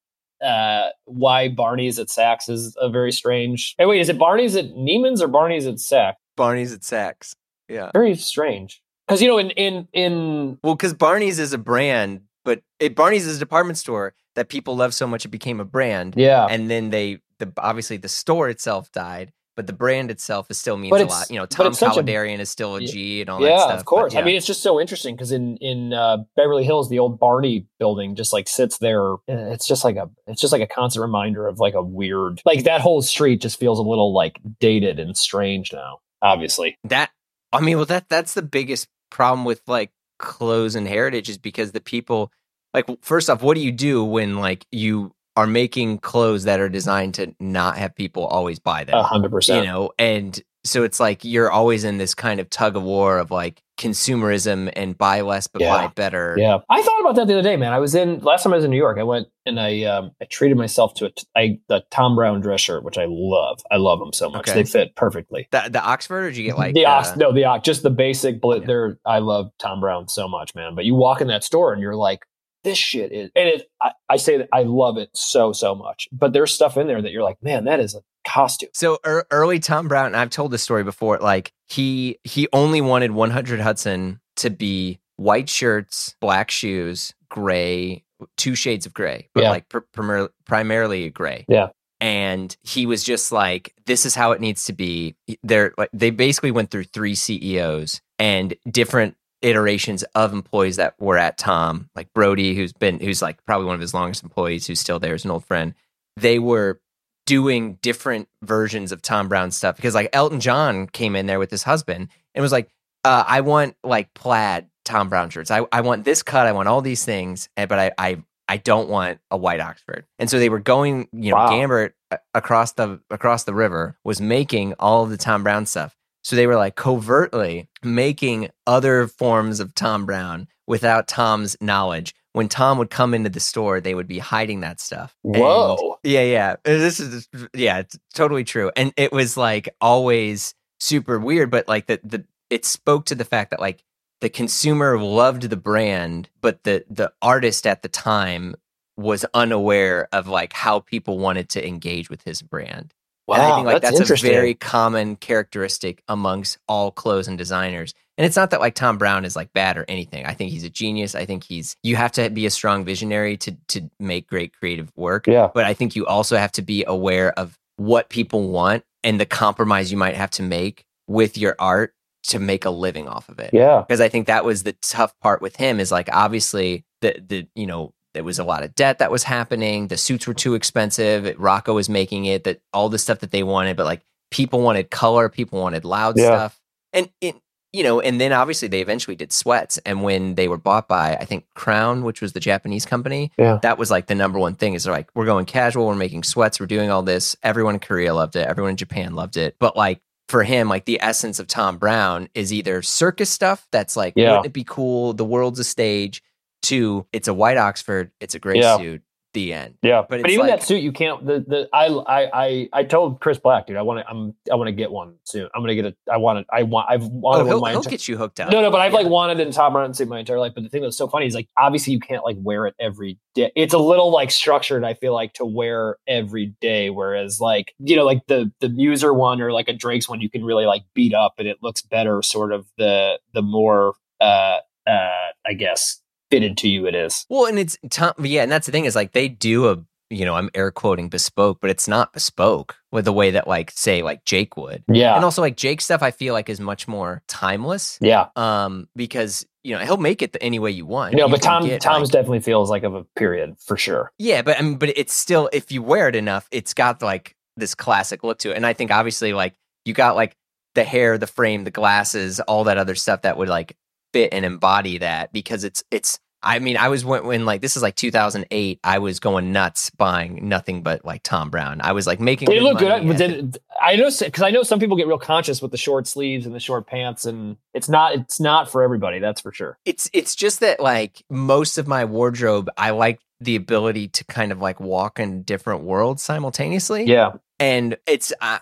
uh, 0.43 0.89
why 1.05 1.49
Barney's 1.49 1.99
at 1.99 2.07
Saks 2.07 2.49
is 2.49 2.75
a 2.79 2.89
very 2.89 3.11
strange. 3.11 3.75
Hey, 3.77 3.85
wait, 3.85 4.01
is 4.01 4.09
it 4.09 4.17
Barney's 4.17 4.55
at 4.55 4.71
Neiman's 4.71 5.21
or 5.21 5.27
Barney's 5.27 5.65
at 5.67 5.75
Saks? 5.75 6.15
Barney's 6.35 6.73
at 6.73 6.81
Saks. 6.81 7.35
Yeah. 7.69 7.91
Very 7.93 8.15
strange. 8.15 8.81
Because 9.07 9.21
you 9.21 9.27
know, 9.27 9.37
in 9.37 9.51
in 9.51 9.87
in 9.93 10.57
Well, 10.63 10.75
because 10.75 10.93
Barney's 10.93 11.39
is 11.39 11.53
a 11.53 11.57
brand, 11.57 12.21
but 12.43 12.61
it, 12.79 12.95
Barney's 12.95 13.25
is 13.27 13.37
a 13.37 13.39
department 13.39 13.77
store 13.77 14.13
that 14.35 14.49
people 14.49 14.75
love 14.75 14.93
so 14.93 15.07
much 15.07 15.25
it 15.25 15.29
became 15.29 15.59
a 15.59 15.65
brand. 15.65 16.15
yeah, 16.17 16.45
And 16.49 16.69
then 16.69 16.89
they, 16.89 17.19
the 17.39 17.51
obviously 17.57 17.97
the 17.97 18.09
store 18.09 18.49
itself 18.49 18.91
died, 18.91 19.31
but 19.55 19.67
the 19.67 19.73
brand 19.73 20.11
itself 20.11 20.47
is 20.49 20.57
still 20.57 20.77
means 20.77 20.91
But 20.91 21.01
a 21.01 21.05
lot. 21.05 21.29
You 21.29 21.37
know, 21.37 21.45
Tom 21.45 21.67
a- 21.67 21.69
is 21.69 22.49
still 22.49 22.75
a 22.75 22.81
G 22.81 23.21
and 23.21 23.29
all 23.29 23.39
that 23.39 23.47
yeah, 23.49 23.57
stuff. 23.59 23.71
of 23.71 23.79
but 23.79 23.85
course. 23.85 24.13
yeah. 24.13 24.19
I 24.19 24.23
mean, 24.23 24.35
it's 24.35 24.45
just 24.45 24.61
so 24.61 24.79
interesting 24.79 25.15
because 25.15 25.31
in 25.31 25.57
in 25.57 25.93
uh, 25.93 26.17
Beverly 26.35 26.63
Hills, 26.63 26.89
the 26.89 26.99
old 26.99 27.19
Barney 27.19 27.67
building 27.79 28.15
just 28.15 28.33
like 28.33 28.47
sits 28.47 28.77
there. 28.79 29.15
It's 29.27 29.67
just 29.67 29.83
like 29.83 29.95
a 29.95 30.09
it's 30.27 30.41
just 30.41 30.51
like 30.53 30.61
a 30.61 30.67
constant 30.67 31.01
reminder 31.01 31.47
of 31.47 31.59
like 31.59 31.73
a 31.73 31.81
weird 31.81 32.41
like 32.45 32.63
that 32.65 32.81
whole 32.81 33.01
street 33.01 33.41
just 33.41 33.59
feels 33.59 33.79
a 33.79 33.83
little 33.83 34.13
like 34.13 34.39
dated 34.59 34.99
and 34.99 35.17
strange 35.17 35.71
now. 35.71 35.99
Obviously, 36.21 36.77
that 36.85 37.11
i 37.53 37.61
mean 37.61 37.77
well 37.77 37.85
that 37.85 38.09
that's 38.09 38.33
the 38.33 38.41
biggest 38.41 38.87
problem 39.11 39.45
with 39.45 39.61
like 39.67 39.91
clothes 40.17 40.75
and 40.75 40.87
heritage 40.87 41.29
is 41.29 41.37
because 41.37 41.71
the 41.71 41.79
people 41.79 42.31
like 42.73 42.85
first 43.01 43.29
off 43.29 43.41
what 43.43 43.53
do 43.55 43.61
you 43.61 43.71
do 43.71 44.03
when 44.03 44.37
like 44.37 44.65
you 44.71 45.13
are 45.35 45.47
making 45.47 45.97
clothes 45.99 46.43
that 46.45 46.59
are 46.59 46.69
designed 46.69 47.13
to 47.15 47.35
not 47.39 47.77
have 47.77 47.95
people 47.95 48.25
always 48.25 48.59
buy 48.59 48.83
them 48.83 48.95
a 48.95 49.03
hundred 49.03 49.31
you 49.47 49.63
know 49.63 49.91
and 49.99 50.41
so 50.63 50.83
it's 50.83 50.99
like 50.99 51.23
you're 51.23 51.51
always 51.51 51.83
in 51.83 51.99
this 51.99 52.15
kind 52.15 52.39
of 52.39 52.49
tug 52.49 52.75
of 52.75 52.81
war 52.81 53.19
of 53.19 53.29
like 53.29 53.61
consumerism 53.77 54.71
and 54.75 54.97
buy 54.97 55.21
less 55.21 55.47
but 55.47 55.61
Yeah. 55.61 55.69
buy 55.69 55.87
better 55.93 56.35
Yeah, 56.37 56.59
I 56.69 56.81
thought 56.81 56.99
about 57.01 57.15
that 57.15 57.27
the 57.27 57.33
other 57.33 57.43
day, 57.43 57.55
man. 57.55 57.71
I 57.73 57.79
was 57.79 57.93
in 57.95 58.19
last 58.19 58.43
time 58.43 58.53
I 58.53 58.55
was 58.55 58.65
in 58.65 58.71
New 58.71 58.77
York. 58.77 58.97
I 58.97 59.03
went 59.03 59.27
and 59.45 59.59
I 59.59 59.83
um, 59.83 60.11
I 60.21 60.25
treated 60.25 60.57
myself 60.57 60.93
to 60.95 61.05
a 61.05 61.11
t- 61.11 61.27
I, 61.35 61.59
the 61.67 61.83
Thom 61.91 62.15
Browne 62.15 62.41
dress 62.41 62.61
shirt, 62.61 62.83
which 62.83 62.97
I 62.97 63.05
love. 63.07 63.61
I 63.71 63.77
love 63.77 63.99
them 63.99 64.13
so 64.13 64.29
much. 64.29 64.49
Okay. 64.49 64.63
They 64.63 64.63
fit 64.63 64.95
perfectly. 64.95 65.47
the, 65.51 65.69
the 65.69 65.81
oxford 65.81 66.23
or 66.23 66.29
did 66.29 66.37
you 66.37 66.45
get 66.45 66.57
like 66.57 66.73
the 66.73 66.85
uh, 66.85 66.91
ox, 66.91 67.15
no, 67.15 67.31
the 67.31 67.45
ox, 67.45 67.63
just 67.65 67.83
the 67.83 67.89
basic. 67.89 68.41
Blit, 68.41 68.61
Yeah. 68.61 68.67
They're 68.67 68.99
I 69.05 69.19
love 69.19 69.51
Thom 69.59 69.81
Browne 69.81 70.07
so 70.07 70.27
much, 70.27 70.55
man. 70.55 70.73
But 70.75 70.85
you 70.85 70.95
walk 70.95 71.21
in 71.21 71.27
that 71.27 71.43
store 71.43 71.73
and 71.73 71.81
you're 71.81 71.95
like, 71.95 72.25
this 72.65 72.77
shit 72.77 73.13
is, 73.13 73.31
and 73.35 73.47
it. 73.47 73.69
I, 73.81 73.91
I 74.09 74.17
say 74.17 74.37
that 74.39 74.49
I 74.51 74.63
love 74.63 74.97
it 74.97 75.09
so 75.13 75.53
so 75.53 75.73
much. 75.73 76.09
But 76.11 76.33
there's 76.33 76.51
stuff 76.51 76.75
in 76.75 76.87
there 76.87 77.01
that 77.01 77.11
you're 77.13 77.23
like, 77.23 77.41
man, 77.41 77.63
that 77.65 77.79
is 77.79 77.95
a 77.95 78.01
costume. 78.27 78.69
So 78.73 78.97
er, 79.05 79.25
early 79.31 79.59
Thom 79.59 79.87
Browne, 79.87 80.07
and 80.07 80.17
I've 80.17 80.29
told 80.31 80.51
this 80.51 80.63
story 80.63 80.83
before. 80.83 81.19
Like 81.19 81.53
he 81.67 82.19
he 82.25 82.49
only 82.51 82.81
wanted 82.81 83.11
100 83.11 83.61
Hudson 83.61 84.19
to 84.37 84.49
be 84.49 84.99
white 85.15 85.47
shirts, 85.47 86.15
black 86.19 86.51
shoes, 86.51 87.13
gray, 87.29 88.03
two 88.35 88.55
shades 88.55 88.85
of 88.85 88.93
gray, 88.93 89.29
but 89.33 89.43
Yeah. 89.43 89.51
like 89.51 89.69
pr- 89.69 89.79
primar- 89.95 90.29
primarily 90.45 91.09
gray. 91.09 91.45
Yeah. 91.47 91.67
And 92.01 92.55
he 92.63 92.85
was 92.85 93.03
just 93.03 93.31
like, 93.31 93.73
"This 93.85 94.05
is 94.05 94.15
how 94.15 94.33
it 94.33 94.41
needs 94.41 94.65
to 94.65 94.73
be." 94.73 95.15
They're 95.43 95.73
like, 95.77 95.89
they 95.93 96.09
basically 96.09 96.51
went 96.51 96.69
through 96.69 96.83
three 96.85 97.15
CEOs 97.15 98.01
and 98.19 98.53
different 98.69 99.15
iterations 99.41 100.03
of 100.15 100.33
employees 100.33 100.77
that 100.77 100.95
were 100.99 101.17
at 101.17 101.37
Thom, 101.37 101.89
like 101.95 102.13
Brody, 102.13 102.55
who's 102.55 102.73
been 102.73 102.99
who's 102.99 103.21
like 103.21 103.43
probably 103.45 103.65
one 103.67 103.75
of 103.75 103.81
his 103.81 103.93
longest 103.93 104.23
employees, 104.23 104.67
who's 104.67 104.79
still 104.79 104.99
there, 104.99 105.13
is 105.15 105.25
an 105.25 105.31
old 105.31 105.45
friend. 105.45 105.73
They 106.17 106.39
were 106.39 106.79
doing 107.25 107.75
different 107.81 108.27
versions 108.43 108.91
of 108.91 109.01
Thom 109.01 109.27
Browne 109.27 109.51
stuff 109.51 109.75
because 109.75 109.95
like 109.95 110.09
Elton 110.13 110.39
John 110.39 110.87
came 110.87 111.15
in 111.15 111.25
there 111.25 111.39
with 111.39 111.51
his 111.51 111.63
husband 111.63 112.09
and 112.33 112.41
was 112.41 112.51
like, 112.51 112.69
uh, 113.03 113.23
I 113.27 113.41
want 113.41 113.75
like 113.83 114.13
plaid 114.13 114.67
Thom 114.83 115.09
Browne 115.09 115.29
shirts. 115.29 115.51
I, 115.51 115.65
I 115.71 115.81
want 115.81 116.03
this 116.05 116.23
cut. 116.23 116.47
I 116.47 116.51
want 116.51 116.67
all 116.67 116.81
these 116.81 117.03
things. 117.03 117.49
But 117.55 117.73
I, 117.73 117.91
I 117.97 118.23
I 118.47 118.57
don't 118.57 118.89
want 118.89 119.19
a 119.31 119.37
white 119.37 119.59
Oxford. 119.59 120.05
And 120.19 120.29
so 120.29 120.37
they 120.37 120.49
were 120.49 120.59
going, 120.59 121.07
you 121.11 121.31
know, 121.31 121.37
Wow. 121.37 121.49
Gambert 121.49 121.95
uh, 122.11 122.17
across 122.35 122.73
the 122.73 122.99
across 123.09 123.43
the 123.43 123.53
river 123.55 123.97
was 124.03 124.21
making 124.21 124.73
all 124.79 125.03
of 125.03 125.09
the 125.09 125.17
Thom 125.17 125.43
Browne 125.43 125.65
stuff. 125.65 125.95
So 126.25 126.35
they 126.35 126.47
were 126.47 126.55
like 126.55 126.73
covertly 126.73 127.69
making 127.83 128.49
other 128.65 129.07
forms 129.07 129.59
of 129.59 129.75
Thom 129.75 130.07
Browne 130.07 130.47
without 130.65 131.07
Thom's 131.07 131.55
knowledge. 131.61 132.15
When 132.33 132.49
Thom 132.49 132.79
would 132.79 132.89
come 132.89 133.13
into 133.13 133.29
the 133.29 133.39
store, 133.39 133.79
they 133.79 133.93
would 133.93 134.07
be 134.07 134.17
hiding 134.17 134.61
that 134.61 134.79
stuff. 134.79 135.15
And- 135.23 135.35
Whoa. 135.35 135.99
yeah, 136.01 136.23
yeah. 136.23 136.55
This 136.63 136.99
is 136.99 137.29
yeah, 137.53 137.77
it's 137.77 137.99
totally 138.15 138.43
true. 138.43 138.71
And 138.75 138.91
it 138.97 139.11
was 139.11 139.37
like 139.37 139.69
always 139.79 140.55
super 140.79 141.19
weird, 141.19 141.51
but 141.51 141.67
like 141.67 141.85
the 141.85 141.99
the 142.03 142.25
it 142.49 142.65
spoke 142.65 143.05
to 143.05 143.15
the 143.15 143.23
fact 143.23 143.51
that 143.51 143.59
like 143.59 143.83
the 144.19 144.29
consumer 144.29 144.97
loved 144.99 145.43
the 145.43 145.57
brand, 145.57 146.27
but 146.41 146.63
the 146.63 146.83
the 146.89 147.13
artist 147.21 147.67
at 147.67 147.83
the 147.83 147.87
time 147.87 148.55
was 148.97 149.27
unaware 149.35 150.07
of 150.11 150.27
like 150.27 150.53
how 150.53 150.79
people 150.79 151.19
wanted 151.19 151.49
to 151.49 151.67
engage 151.67 152.09
with 152.09 152.23
his 152.23 152.41
brand. 152.41 152.95
Wow, 153.27 153.35
and 153.35 153.43
I 153.43 153.55
think 153.55 153.67
oh, 153.67 153.71
like 153.73 153.81
that's, 153.81 153.97
that's, 153.97 154.23
a 154.23 154.27
very 154.27 154.53
common 154.53 155.15
characteristic 155.15 156.03
amongst 156.07 156.59
all 156.67 156.91
clothes 156.91 157.27
and 157.27 157.37
designers. 157.37 157.93
And 158.17 158.25
it's 158.25 158.35
not 158.35 158.51
that 158.51 158.61
like 158.61 158.75
Thom 158.75 158.97
Browne 158.97 159.25
is 159.25 159.35
like 159.35 159.51
bad 159.51 159.77
or 159.77 159.85
anything. 159.87 160.25
I 160.25 160.33
think 160.33 160.51
he's 160.51 160.63
a 160.63 160.69
genius. 160.69 161.15
I 161.15 161.25
think 161.25 161.43
he's 161.43 161.75
you 161.83 161.95
have 161.95 162.11
to 162.13 162.29
be 162.29 162.45
a 162.45 162.49
strong 162.49 162.85
visionary 162.85 163.37
to 163.37 163.57
to 163.69 163.89
make 163.99 164.27
great 164.27 164.53
creative 164.53 164.91
work. 164.95 165.27
yeah. 165.27 165.49
But 165.53 165.65
I 165.65 165.73
think 165.73 165.95
you 165.95 166.05
also 166.05 166.37
have 166.37 166.51
to 166.53 166.61
be 166.61 166.85
aware 166.87 167.37
of 167.37 167.57
what 167.77 168.09
people 168.09 168.49
want 168.49 168.83
and 169.03 169.19
the 169.19 169.25
compromise 169.25 169.91
you 169.91 169.97
might 169.97 170.15
have 170.15 170.31
to 170.31 170.43
make 170.43 170.85
with 171.07 171.37
your 171.37 171.55
art 171.59 171.93
to 172.27 172.39
make 172.39 172.65
a 172.65 172.69
living 172.69 173.07
off 173.07 173.29
of 173.29 173.39
it 173.39 173.51
Yeah. 173.53 173.81
because 173.81 174.01
I 174.01 174.09
think 174.09 174.27
that 174.27 174.45
was 174.45 174.63
the 174.63 174.73
tough 174.81 175.13
part 175.19 175.41
with 175.41 175.55
him 175.55 175.79
is 175.79 175.91
like 175.91 176.09
obviously 176.11 176.83
the 177.01 177.21
the 177.25 177.47
you 177.53 177.67
know 177.67 177.93
there 178.15 178.23
was 178.23 178.39
a 178.39 178.43
lot 178.43 178.63
of 178.63 178.73
debt 178.73 178.97
that 178.97 179.11
was 179.11 179.23
happening. 179.23 179.87
The 179.89 179.97
suits 179.97 180.25
were 180.25 180.33
too 180.33 180.55
expensive. 180.55 181.35
Rocco 181.37 181.73
was 181.75 181.87
making 181.89 182.25
it 182.25 182.43
that 182.45 182.61
all 182.73 182.89
the 182.89 182.97
stuff 182.97 183.19
that 183.19 183.29
they 183.31 183.43
wanted, 183.43 183.77
but 183.77 183.85
like 183.85 184.01
people 184.31 184.61
wanted 184.61 184.89
color, 184.89 185.29
people 185.29 185.61
wanted 185.61 185.85
loud 185.85 186.17
Yeah. 186.17 186.25
stuff, 186.25 186.59
and 186.93 187.09
it 187.21 187.35
you 187.73 187.83
know, 187.83 187.99
and 187.99 188.21
then 188.21 188.31
obviously 188.31 188.69
they 188.69 188.79
eventually 188.79 189.17
did 189.17 189.33
sweats, 189.33 189.77
and 189.85 190.01
when 190.01 190.35
they 190.35 190.47
were 190.47 190.57
bought 190.57 190.87
by 190.87 191.17
I 191.17 191.25
think 191.25 191.43
Crown, 191.55 192.03
which 192.03 192.21
was 192.21 192.31
the 192.31 192.39
Japanese 192.39 192.85
company, 192.85 193.31
Yeah. 193.37 193.59
that 193.63 193.77
was 193.77 193.91
like 193.91 194.07
the 194.07 194.15
number 194.15 194.39
one 194.39 194.55
thing 194.55 194.73
is 194.75 194.85
they're 194.85 194.93
like 194.93 195.09
we're 195.13 195.25
going 195.25 195.45
casual, 195.45 195.85
we're 195.87 195.95
making 195.95 196.23
sweats, 196.23 196.57
we're 196.59 196.67
doing 196.67 196.89
all 196.89 197.03
this. 197.03 197.35
Everyone 197.43 197.73
in 197.75 197.79
Korea 197.81 198.13
loved 198.13 198.37
it, 198.37 198.47
everyone 198.47 198.71
in 198.71 198.77
Japan 198.77 199.13
loved 199.13 199.35
it, 199.35 199.57
but 199.59 199.75
like 199.75 199.99
for 200.29 200.41
him, 200.43 200.69
like 200.69 200.85
the 200.85 200.99
essence 201.01 201.37
of 201.37 201.47
Thom 201.47 201.77
Browne 201.77 202.29
is 202.33 202.51
either 202.53 202.81
circus 202.81 203.29
stuff 203.29 203.67
that's 203.73 203.95
like, 203.97 204.13
Yeah. 204.15 204.29
wouldn't 204.31 204.45
it 204.47 204.53
be 204.53 204.63
cool? 204.63 205.11
The 205.13 205.25
world's 205.25 205.59
a 205.59 205.63
stage. 205.65 206.23
To 206.65 207.05
it's 207.13 207.27
a 207.27 207.33
white 207.33 207.57
Oxford, 207.57 208.11
it's 208.19 208.35
a 208.35 208.39
great 208.39 208.61
Yeah. 208.61 208.77
suit. 208.77 209.01
The 209.33 209.51
end. 209.51 209.73
Yeah, 209.81 210.01
But 210.09 210.21
but, 210.21 210.31
even 210.31 210.47
like- 210.47 210.59
that 210.61 210.63
suit, 210.65 210.81
you 210.81 210.93
can't. 210.93 211.25
The 211.25 211.41
the 211.45 211.69
I 211.73 211.87
I 211.87 212.29
I 212.45 212.69
I 212.71 212.83
told 212.85 213.19
Chris 213.19 213.37
Black, 213.37 213.67
dude, 213.67 213.75
I 213.75 213.81
want 213.81 213.99
to. 213.99 214.09
I'm 214.09 214.33
I 214.49 214.55
want 214.55 214.69
to 214.69 214.71
get 214.71 214.89
one 214.89 215.15
soon. 215.25 215.49
I'm 215.53 215.61
gonna 215.61 215.75
get 215.75 215.83
a. 215.87 215.95
I 216.09 216.15
want 216.15 216.39
it. 216.39 216.47
I 216.49 216.63
want. 216.63 216.87
I've 216.89 217.03
wanted 217.03 217.41
Oh, 217.41 217.43
one 217.43 217.47
he'll, 217.47 217.59
my 217.59 217.69
he'll 217.71 217.79
entire. 217.79 217.91
get 217.91 218.07
you 218.07 218.15
hooked 218.15 218.39
up. 218.39 218.49
No, 218.49 218.61
no, 218.61 218.71
but 218.71 218.79
I've 218.79 218.93
Yeah. 218.93 218.99
like 218.99 219.07
wanted 219.09 219.41
a 219.45 219.51
Thom 219.51 219.73
Browne 219.73 219.93
suit 219.93 220.07
my 220.07 220.19
entire 220.19 220.39
life. 220.39 220.53
But 220.55 220.63
the 220.63 220.69
thing 220.69 220.83
that's 220.83 220.95
so 220.95 221.09
funny 221.09 221.25
is 221.27 221.35
like 221.35 221.49
obviously 221.57 221.91
you 221.91 221.99
can't 221.99 222.23
like 222.23 222.37
wear 222.39 222.65
it 222.65 222.75
every 222.79 223.19
day. 223.33 223.51
It's 223.57 223.73
a 223.73 223.77
little 223.77 224.09
like 224.09 224.31
structured. 224.31 224.85
I 224.85 224.93
feel 224.93 225.13
like 225.13 225.33
to 225.33 225.45
wear 225.45 225.97
every 226.07 226.53
day, 226.61 226.89
whereas 226.89 227.41
like 227.41 227.73
you 227.79 227.97
know 227.97 228.05
like 228.05 228.21
the 228.27 228.53
the 228.61 228.69
Mueser 228.69 229.13
one 229.13 229.41
or 229.41 229.51
like 229.51 229.67
a 229.67 229.73
Drake's 229.73 230.07
one, 230.07 230.21
you 230.21 230.29
can 230.29 230.45
really 230.45 230.65
like 230.65 230.83
beat 230.93 231.13
up 231.13 231.33
and 231.39 231.47
it 231.49 231.57
looks 231.61 231.81
better. 231.81 232.21
Sort 232.21 232.53
of 232.53 232.67
the 232.77 233.19
the 233.33 233.41
more 233.41 233.95
uh 234.21 234.59
uh 234.87 235.09
I 235.45 235.53
guess 235.57 235.99
fitted 236.31 236.57
to 236.59 236.67
you 236.69 236.87
it 236.87 236.95
is. 236.95 237.25
Well, 237.29 237.45
and 237.45 237.57
it's 237.59 237.77
Thom. 237.89 238.13
Yeah, 238.19 238.43
and 238.43 238.51
that's 238.51 238.65
the 238.65 238.71
thing 238.71 238.85
is 238.85 238.95
like 238.95 239.11
they 239.13 239.27
do 239.27 239.69
a 239.69 239.77
you 240.09 240.23
know 240.25 240.35
I'm 240.35 240.49
air 240.53 240.71
quoting 240.71 241.09
bespoke, 241.09 241.59
but 241.61 241.69
it's 241.69 241.87
not 241.87 242.13
bespoke 242.13 242.75
with 242.91 243.05
the 243.05 243.13
way 243.13 243.31
that 243.31 243.47
like 243.47 243.71
say 243.71 244.01
like 244.03 244.23
Jake 244.25 244.55
would. 244.57 244.83
Yeah, 244.87 245.15
And 245.15 245.23
also 245.25 245.41
like 245.41 245.57
Jake 245.57 245.81
stuff, 245.81 246.01
I 246.03 246.11
feel 246.11 246.33
like 246.33 246.49
is 246.49 246.59
much 246.59 246.87
more 246.87 247.23
timeless. 247.27 247.97
yeah. 248.01 248.27
Um, 248.35 248.87
because 248.95 249.45
you 249.63 249.73
know 249.75 249.83
he'll 249.83 249.97
make 249.97 250.21
it 250.21 250.37
any 250.41 250.59
way 250.59 250.69
you 250.71 250.85
want. 250.85 251.15
Know, 251.15 251.25
You 251.25 251.31
but 251.31 251.41
Thom 251.41 251.65
get, 251.65 251.81
Thom's 251.81 252.09
like- 252.09 252.11
definitely 252.11 252.41
feels 252.41 252.69
like 252.69 252.83
of 252.83 252.93
a 252.93 253.03
period 253.15 253.55
for 253.59 253.77
sure. 253.77 254.11
Yeah, 254.19 254.41
but 254.43 254.59
I 254.59 254.61
mean, 254.61 254.77
but 254.77 254.89
it's 254.95 255.13
still 255.13 255.49
if 255.51 255.71
you 255.71 255.81
wear 255.81 256.07
it 256.07 256.15
enough, 256.15 256.47
it's 256.51 256.73
got 256.75 257.01
like 257.01 257.35
this 257.57 257.73
classic 257.73 258.23
look 258.23 258.37
to 258.39 258.51
it. 258.51 258.57
And 258.57 258.65
I 258.65 258.73
think 258.73 258.91
obviously 258.91 259.33
like 259.33 259.55
you 259.85 259.93
got 259.93 260.15
like 260.15 260.35
the 260.75 260.83
hair, 260.83 261.17
the 261.17 261.25
frame, 261.25 261.63
the 261.63 261.71
glasses, 261.71 262.39
all 262.41 262.65
that 262.65 262.77
other 262.77 262.93
stuff 262.95 263.21
that 263.23 263.37
would 263.37 263.47
like 263.49 263.75
fit 264.15 264.33
and 264.33 264.45
embody 264.45 264.99
that 264.99 265.33
because 265.33 265.65
it's 265.65 265.83
it's. 265.91 266.19
I 266.41 266.59
mean, 266.59 266.77
I 266.77 266.89
was 266.89 267.03
when, 267.03 267.25
when 267.25 267.45
like 267.45 267.61
this 267.61 267.75
is 267.75 267.81
like 267.81 267.95
2008. 267.95 268.79
I 268.83 268.99
was 268.99 269.19
going 269.19 269.51
nuts 269.51 269.89
buying 269.89 270.47
nothing 270.47 270.83
but 270.83 271.03
like 271.03 271.23
Thom 271.23 271.49
Browne. 271.49 271.81
I 271.81 271.91
was 271.91 272.05
like 272.05 272.19
making. 272.19 272.47
They 272.47 272.59
look 272.59 272.77
good, 272.77 273.05
but 273.07 273.17
then 273.17 273.53
I 273.81 273.95
know 273.95 274.09
because 274.17 274.43
I 274.43 274.51
know 274.51 274.61
some 274.63 274.79
people 274.79 274.95
get 274.95 275.07
real 275.07 275.17
conscious 275.17 275.61
with 275.61 275.71
the 275.71 275.77
short 275.77 276.07
sleeves 276.07 276.45
and 276.45 276.53
the 276.53 276.59
short 276.59 276.87
pants, 276.87 277.25
and 277.25 277.57
it's 277.73 277.89
not 277.89 278.13
it's 278.13 278.39
not 278.39 278.69
for 278.71 278.83
everybody. 278.83 279.19
That's 279.19 279.41
for 279.41 279.51
sure. 279.51 279.79
it's 279.85 280.09
it's 280.13 280.35
just 280.35 280.59
that 280.61 280.79
like 280.79 281.23
most 281.29 281.77
of 281.77 281.87
my 281.87 282.05
wardrobe, 282.05 282.69
I 282.77 282.91
like 282.91 283.19
the 283.41 283.55
ability 283.55 284.09
to 284.09 284.23
kind 284.23 284.51
of 284.51 284.61
like 284.61 284.79
walk 284.79 285.19
in 285.19 285.41
different 285.43 285.81
worlds 285.81 286.21
simultaneously. 286.21 287.05
Yeah, 287.05 287.33
and 287.59 287.97
it's 288.05 288.31
uh, 288.39 288.59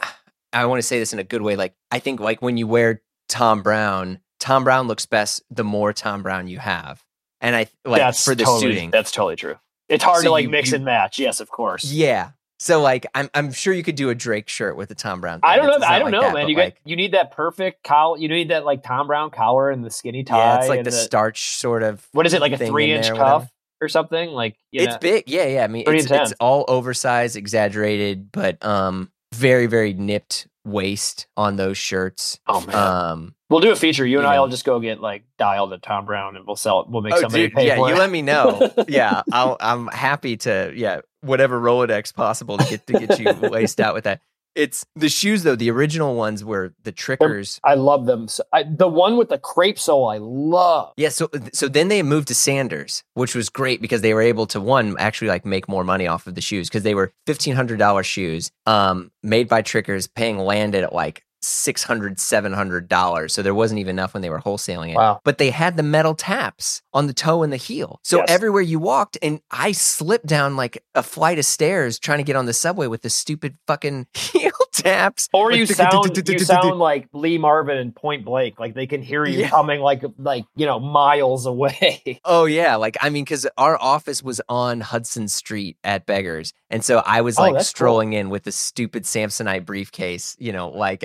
I 0.54 0.66
want 0.68 0.80
to 0.80 0.88
say 0.88 0.99
this 0.99 1.12
in 1.12 1.20
a 1.20 1.24
good 1.24 1.41
way. 1.41 1.58
Like 1.58 1.76
I 1.91 1.99
think 1.99 2.22
like 2.22 2.41
when 2.41 2.56
you 2.56 2.66
wear 2.66 3.01
Thom 3.28 3.62
Browne, 3.62 4.20
Thom 4.44 4.66
Browne 4.66 4.88
looks 4.89 5.06
best 5.06 5.41
the 5.50 5.64
more 5.64 5.94
Thom 5.94 6.22
Browne 6.22 6.50
you 6.50 6.60
have, 6.60 7.02
and 7.39 7.56
I 7.56 7.68
like 7.86 8.02
that's 8.02 8.26
for 8.26 8.36
the 8.36 8.44
totally, 8.44 8.74
suiting. 8.74 8.91
That's 8.91 9.10
totally 9.12 9.38
true. 9.38 9.56
It's 9.88 10.04
hard 10.04 10.18
So 10.18 10.24
to 10.26 10.32
like 10.32 10.44
you- 10.44 10.50
mix 10.50 10.70
you- 10.72 10.76
and 10.76 10.86
match. 10.86 11.18
Yes, 11.18 11.39
of 11.39 11.50
course. 11.50 11.86
Yeah. 11.86 12.32
So 12.60 12.82
like 12.82 13.06
I'm 13.16 13.30
I'm 13.34 13.54
sure 13.54 13.74
you 13.74 13.84
could 13.84 13.96
do 13.96 14.10
a 14.10 14.16
Drake 14.16 14.50
shirt 14.50 14.76
with 14.76 14.91
a 14.91 14.96
Thom 14.96 15.22
Browne. 15.22 15.39
I 15.44 15.56
don't 15.56 15.68
know. 15.80 15.86
I 15.88 16.00
don't 16.00 16.12
like 16.12 16.12
know, 16.12 16.22
that, 16.22 16.34
man. 16.34 16.50
You 16.50 16.58
like, 16.58 16.76
get 16.76 16.82
you 16.89 16.96
need 16.98 17.14
that 17.14 17.32
perfect 17.32 17.84
collar. 17.86 18.18
You 18.18 18.28
need 18.28 18.50
that 18.50 18.66
like 18.66 18.84
Thom 18.84 19.08
Browne 19.08 19.30
collar 19.32 19.70
and 19.72 19.84
the 19.84 19.89
skinny 19.89 20.24
tie. 20.26 20.38
yeah, 20.38 20.60
it's 20.60 20.68
like 20.70 20.80
and 20.80 20.86
the, 20.88 20.91
starch 20.91 21.41
sort 21.56 21.82
of. 21.84 22.06
what 22.12 22.26
is 22.26 22.34
it 22.34 22.41
like 22.41 22.52
a 22.52 22.58
three 22.58 22.91
inch 22.91 23.06
there 23.06 23.14
or 23.16 23.18
whatever. 23.18 23.39
cuff 23.39 23.52
or 23.82 23.88
something? 23.89 24.30
Like 24.30 24.58
you 24.72 24.82
It's 24.82 24.94
know, 24.94 25.00
big. 25.00 25.24
Yeah, 25.28 25.46
yeah. 25.46 25.64
I 25.64 25.68
mean, 25.68 25.84
it's, 25.88 26.10
it's 26.12 26.34
all 26.39 26.66
oversized, 26.68 27.36
exaggerated, 27.38 28.32
but 28.32 28.64
um, 28.66 29.10
very 29.34 29.66
very 29.68 29.94
nipped 29.94 30.48
waist 30.66 31.28
on 31.36 31.58
those 31.58 31.78
shirts. 31.78 32.39
oh 32.48 32.62
man. 32.62 32.76
Um, 32.76 33.36
we'll 33.54 33.62
do 33.62 33.72
a 33.72 33.76
feature. 33.76 34.06
You 34.06 34.18
and 34.18 34.26
you 34.26 34.34
I 34.34 34.39
will 34.39 34.47
just 34.47 34.66
go 34.66 34.80
get 34.80 34.99
like 34.99 35.24
dialed 35.38 35.72
at 35.74 35.84
Thom 35.84 36.06
Browne 36.06 36.36
and 36.36 36.45
we'll 36.45 36.56
sell 36.56 36.82
it. 36.82 36.89
We'll 36.89 37.04
make 37.04 37.14
oh, 37.14 37.22
somebody 37.22 37.47
dude, 37.47 37.56
pay 37.56 37.68
yeah, 37.68 37.76
for 37.76 37.89
you 37.89 37.95
let 37.95 38.10
me 38.10 38.22
know. 38.22 38.72
yeah, 38.88 39.22
I'll, 39.32 39.56
I'm 39.60 39.88
happy 39.88 40.38
to. 40.38 40.74
Yeah, 40.76 41.01
whatever 41.22 41.62
Rolodex 41.62 42.14
possible 42.14 42.58
to 42.58 42.66
get 42.70 42.88
to 42.88 42.93
get 42.93 43.20
you 43.20 43.32
laced 43.49 43.80
out 43.80 43.93
with 43.93 44.06
that. 44.06 44.22
It's 44.56 44.86
the 44.95 45.10
shoes 45.10 45.41
though. 45.41 45.56
The 45.56 45.72
original 45.72 46.16
ones 46.16 46.43
were 46.43 46.74
the 46.84 46.91
Tricker's. 46.91 47.60
I 47.64 47.74
love 47.74 48.06
them. 48.06 48.28
So, 48.28 48.43
I, 48.54 48.64
the 48.64 48.88
one 48.88 49.18
with 49.18 49.30
the 49.30 49.39
crepe 49.39 49.80
sole, 49.80 50.08
I 50.08 50.18
love. 50.20 50.93
Yeah, 50.95 51.10
so 51.10 51.30
so 51.54 51.68
then 51.68 51.88
they 51.88 52.04
moved 52.04 52.28
to 52.28 52.36
Sanders, 52.36 53.04
which 53.16 53.34
was 53.34 53.49
great 53.49 53.82
because 53.82 54.01
they 54.01 54.14
were 54.14 54.22
able 54.22 54.45
to 54.47 54.62
one 54.62 54.95
actually 54.99 55.30
like 55.30 55.43
make 55.43 55.68
more 55.68 55.84
money 55.84 56.06
off 56.06 56.28
of 56.28 56.36
the 56.36 56.41
shoes 56.41 56.70
because 56.70 56.84
they 56.84 56.93
were 56.93 57.14
fifteen 57.26 57.56
hundred 57.56 57.80
dollars 57.80 58.06
shoes, 58.06 58.51
um, 58.68 59.12
made 59.24 59.47
by 59.47 59.64
Tricker's, 59.64 60.06
paying 60.06 60.38
landed 60.38 60.84
at 60.84 60.93
like 60.93 61.24
six 61.44 61.84
hundred, 61.84 62.20
seven 62.20 62.54
hundred 62.54 62.88
dollars. 62.88 63.34
So 63.34 63.41
there 63.41 63.54
wasn't 63.56 63.80
even 63.80 63.91
enough 63.98 64.14
when 64.14 64.22
they 64.22 64.30
were 64.30 64.39
wholesaling 64.39 64.91
it. 64.91 64.96
Wow. 64.96 65.20
But 65.24 65.38
they 65.38 65.50
had 65.50 65.78
the 65.78 65.84
metal 65.84 66.16
taps 66.16 66.82
on 66.94 67.08
the 67.08 67.14
toe 67.14 67.44
and 67.44 67.52
the 67.52 67.58
heel, 67.58 68.00
so 68.04 68.18
Yes. 68.18 68.26
everywhere 68.30 68.62
you 68.62 68.80
walked, 68.80 69.18
and 69.22 69.39
I 69.52 69.72
slipped 69.72 70.26
down 70.28 70.56
like 70.56 70.84
a 70.96 71.04
flight 71.04 71.39
of 71.39 71.46
stairs 71.46 72.00
trying 72.00 72.20
to 72.20 72.24
get 72.24 72.36
on 72.36 72.46
the 72.46 72.54
subway 72.54 72.88
with 72.88 73.02
the 73.02 73.10
stupid 73.10 73.58
fucking 73.68 74.08
heel 74.14 74.52
taps. 74.72 75.30
Or 75.34 75.52
you 75.52 75.66
sound 75.68 76.18
you 76.28 76.39
sound 76.39 76.80
like 76.80 77.08
Lee 77.14 77.38
Marvin 77.38 77.78
and 77.78 77.96
Point 77.96 78.26
Blank, 78.26 78.60
like 78.60 78.74
they 78.74 78.88
can 78.88 79.02
hear 79.02 79.26
you 79.26 79.48
coming 79.48 79.82
like 79.82 80.04
like 80.18 80.46
you 80.56 80.66
know 80.66 80.80
miles 80.80 81.46
away. 81.46 82.02
Oh 82.26 82.46
yeah, 82.46 82.76
like 82.76 82.96
I 83.02 83.10
mean, 83.10 83.24
because 83.24 83.46
our 83.58 83.78
office 83.82 84.24
was 84.24 84.39
on 84.48 84.82
Hudson 84.82 85.28
Street 85.28 85.78
at 85.84 86.06
Beggars, 86.06 86.54
and 86.70 86.84
so 86.84 87.02
I 87.06 87.22
was 87.22 87.38
Oh, 87.38 87.50
like 87.50 87.64
strolling 87.66 88.14
in 88.14 88.30
with 88.30 88.44
the 88.44 88.52
stupid 88.52 89.03
Samsonite 89.03 89.65
briefcase, 89.65 90.36
you 90.40 90.52
know, 90.53 90.70
like 90.70 91.03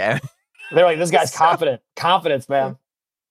They're 0.73 0.85
like, 0.85 0.99
this 0.99 1.11
guy's 1.11 1.33
So- 1.33 1.39
confident, 1.39 1.81
confidence, 1.97 2.49
man. 2.49 2.77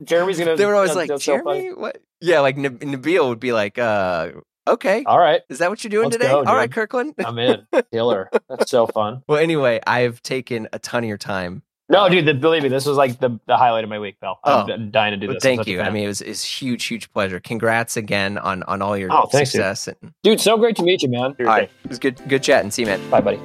Jeremy's 0.04 0.38
gonna. 0.40 0.56
they 0.56 0.66
were 0.66 0.76
always 0.76 0.96
like, 0.96 1.10
that's 1.10 1.26
so. 1.26 1.34
Jeremy, 1.38 1.74
what? 1.74 1.98
Yeah, 2.22 2.40
like 2.42 2.56
Nab- 2.58 2.80
Nabil 2.80 3.28
would 3.30 3.40
be 3.40 3.52
like, 3.54 3.78
uh, 3.80 4.30
okay, 4.68 5.04
All 5.06 5.18
right, 5.20 5.42
is 5.50 5.58
that 5.60 5.70
what 5.70 5.84
you're 5.84 5.90
doing 5.90 6.06
Let's 6.06 6.18
today? 6.18 6.28
go, 6.30 6.38
All 6.46 6.56
right, 6.56 6.68
dude. 6.70 6.74
Kirkland. 6.76 7.14
I'm 7.24 7.38
in. 7.40 7.66
Killer. 7.92 8.30
That's 8.50 8.70
so 8.70 8.86
fun. 8.88 9.24
well, 9.28 9.40
anyway, 9.40 9.80
I've 9.88 10.22
taken 10.22 10.68
a 10.74 10.78
ton 10.80 11.04
of 11.04 11.08
your 11.08 11.18
time. 11.18 11.64
No, 11.90 12.10
dude, 12.10 12.26
the, 12.26 12.34
believe 12.34 12.64
me, 12.64 12.70
this 12.70 12.86
was 12.86 12.98
like 12.98 13.20
the, 13.20 13.40
the 13.48 13.56
highlight 13.56 13.86
of 13.86 13.90
my 13.90 13.98
week, 13.98 14.20
pal. 14.20 14.40
I'm 14.44 14.70
Oh. 14.70 14.78
dying 14.90 15.12
to 15.12 15.18
do 15.18 15.28
this. 15.28 15.36
I'm 15.38 15.40
thank 15.40 15.68
you. 15.68 15.80
I 15.82 15.90
mean, 15.90 16.04
it 16.04 16.08
was 16.08 16.22
it's 16.22 16.44
huge, 16.44 16.84
huge 16.86 17.12
pleasure. 17.14 17.40
Congrats 17.40 17.96
again 17.98 18.38
on 18.38 18.62
on 18.64 18.82
all 18.82 18.98
your 18.98 19.10
Oh, 19.12 19.28
thanks, 19.28 19.52
dude. 19.54 19.62
success. 19.64 19.88
And, 20.02 20.14
dude, 20.22 20.42
so 20.42 20.58
great 20.58 20.76
to 20.76 20.84
meet 20.84 21.02
you, 21.02 21.10
man. 21.10 21.36
all 21.40 21.46
right, 21.46 21.72
it 21.86 21.90
was 21.90 21.98
good, 21.98 22.22
good 22.28 22.44
chatting. 22.44 22.72
See 22.72 22.82
you, 22.82 22.88
man. 22.88 23.10
Bye, 23.10 23.22
buddy. 23.22 23.40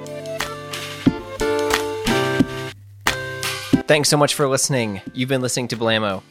Thanks 3.92 4.08
so 4.08 4.16
much 4.16 4.32
for 4.32 4.48
listening. 4.48 5.02
You've 5.12 5.28
been 5.28 5.42
listening 5.42 5.68
to 5.68 5.76
Blamo. 5.76 6.22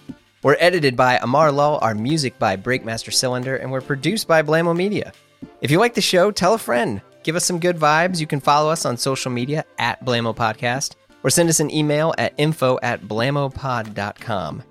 We're 0.42 0.58
edited 0.60 0.96
by 0.98 1.20
Amar 1.22 1.52
Lull, 1.52 1.78
our 1.84 1.94
music 1.94 2.40
by 2.40 2.58
Breakmaster 2.58 3.14
Cylinder, 3.14 3.56
and 3.56 3.72
we're 3.72 3.82
produced 3.82 4.28
by 4.28 4.42
Blamo 4.42 4.76
Media. 4.76 5.14
If 5.62 5.70
you 5.70 5.78
like 5.78 5.94
the 5.94 6.02
show, 6.02 6.32
tell 6.32 6.56
a 6.56 6.58
friend. 6.58 7.04
Give 7.22 7.36
us 7.36 7.46
some 7.46 7.60
good 7.60 7.78
vibes. 7.78 8.20
You 8.20 8.26
can 8.26 8.40
follow 8.40 8.72
us 8.72 8.84
on 8.84 8.98
social 8.98 9.30
media 9.30 9.64
at 9.78 10.04
Blamo 10.04 10.36
Podcast 10.36 10.96
or 11.22 11.30
send 11.30 11.50
us 11.50 11.60
an 11.60 11.70
email 11.70 12.16
at 12.18 12.34
info 12.38 12.80
at 12.82 13.04
blamopod.com. 13.04 14.64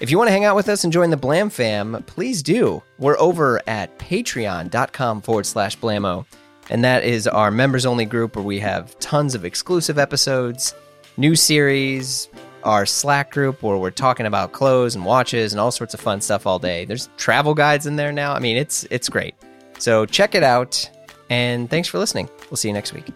If 0.00 0.10
you 0.10 0.18
want 0.18 0.26
to 0.26 0.32
hang 0.32 0.44
out 0.44 0.56
with 0.56 0.68
us 0.68 0.82
and 0.82 0.92
join 0.92 1.10
the 1.10 1.16
Blam 1.16 1.48
fam, 1.48 2.02
please 2.08 2.42
do. 2.42 2.82
We're 2.98 3.20
over 3.20 3.62
at 3.68 4.00
patreon.com 4.00 5.22
forward 5.22 5.46
slash 5.46 5.78
blamo. 5.78 6.26
And 6.70 6.82
that 6.82 7.04
is 7.04 7.28
our 7.28 7.52
members 7.52 7.86
only 7.86 8.04
group 8.04 8.34
where 8.34 8.44
we 8.44 8.58
have 8.58 8.98
tons 8.98 9.36
of 9.36 9.44
exclusive 9.44 9.96
episodes, 9.96 10.74
new 11.16 11.36
series, 11.36 12.28
our 12.64 12.86
Slack 12.86 13.30
group 13.30 13.62
where 13.62 13.76
we're 13.76 13.90
talking 13.90 14.26
about 14.26 14.52
clothes 14.52 14.94
and 14.94 15.04
watches 15.04 15.52
and 15.52 15.60
all 15.60 15.70
sorts 15.70 15.94
of 15.94 16.00
fun 16.00 16.20
stuff 16.20 16.46
all 16.46 16.58
day. 16.58 16.84
There's 16.84 17.08
travel 17.16 17.54
guides 17.54 17.86
in 17.86 17.96
there 17.96 18.12
now. 18.12 18.32
I 18.32 18.38
mean, 18.38 18.56
it's 18.56 18.84
it's 18.90 19.08
great. 19.08 19.34
So 19.78 20.06
check 20.06 20.34
it 20.34 20.42
out 20.42 20.88
and 21.30 21.68
thanks 21.68 21.88
for 21.88 21.98
listening. 21.98 22.28
We'll 22.50 22.56
see 22.56 22.68
you 22.68 22.74
next 22.74 22.92
week. 22.92 23.06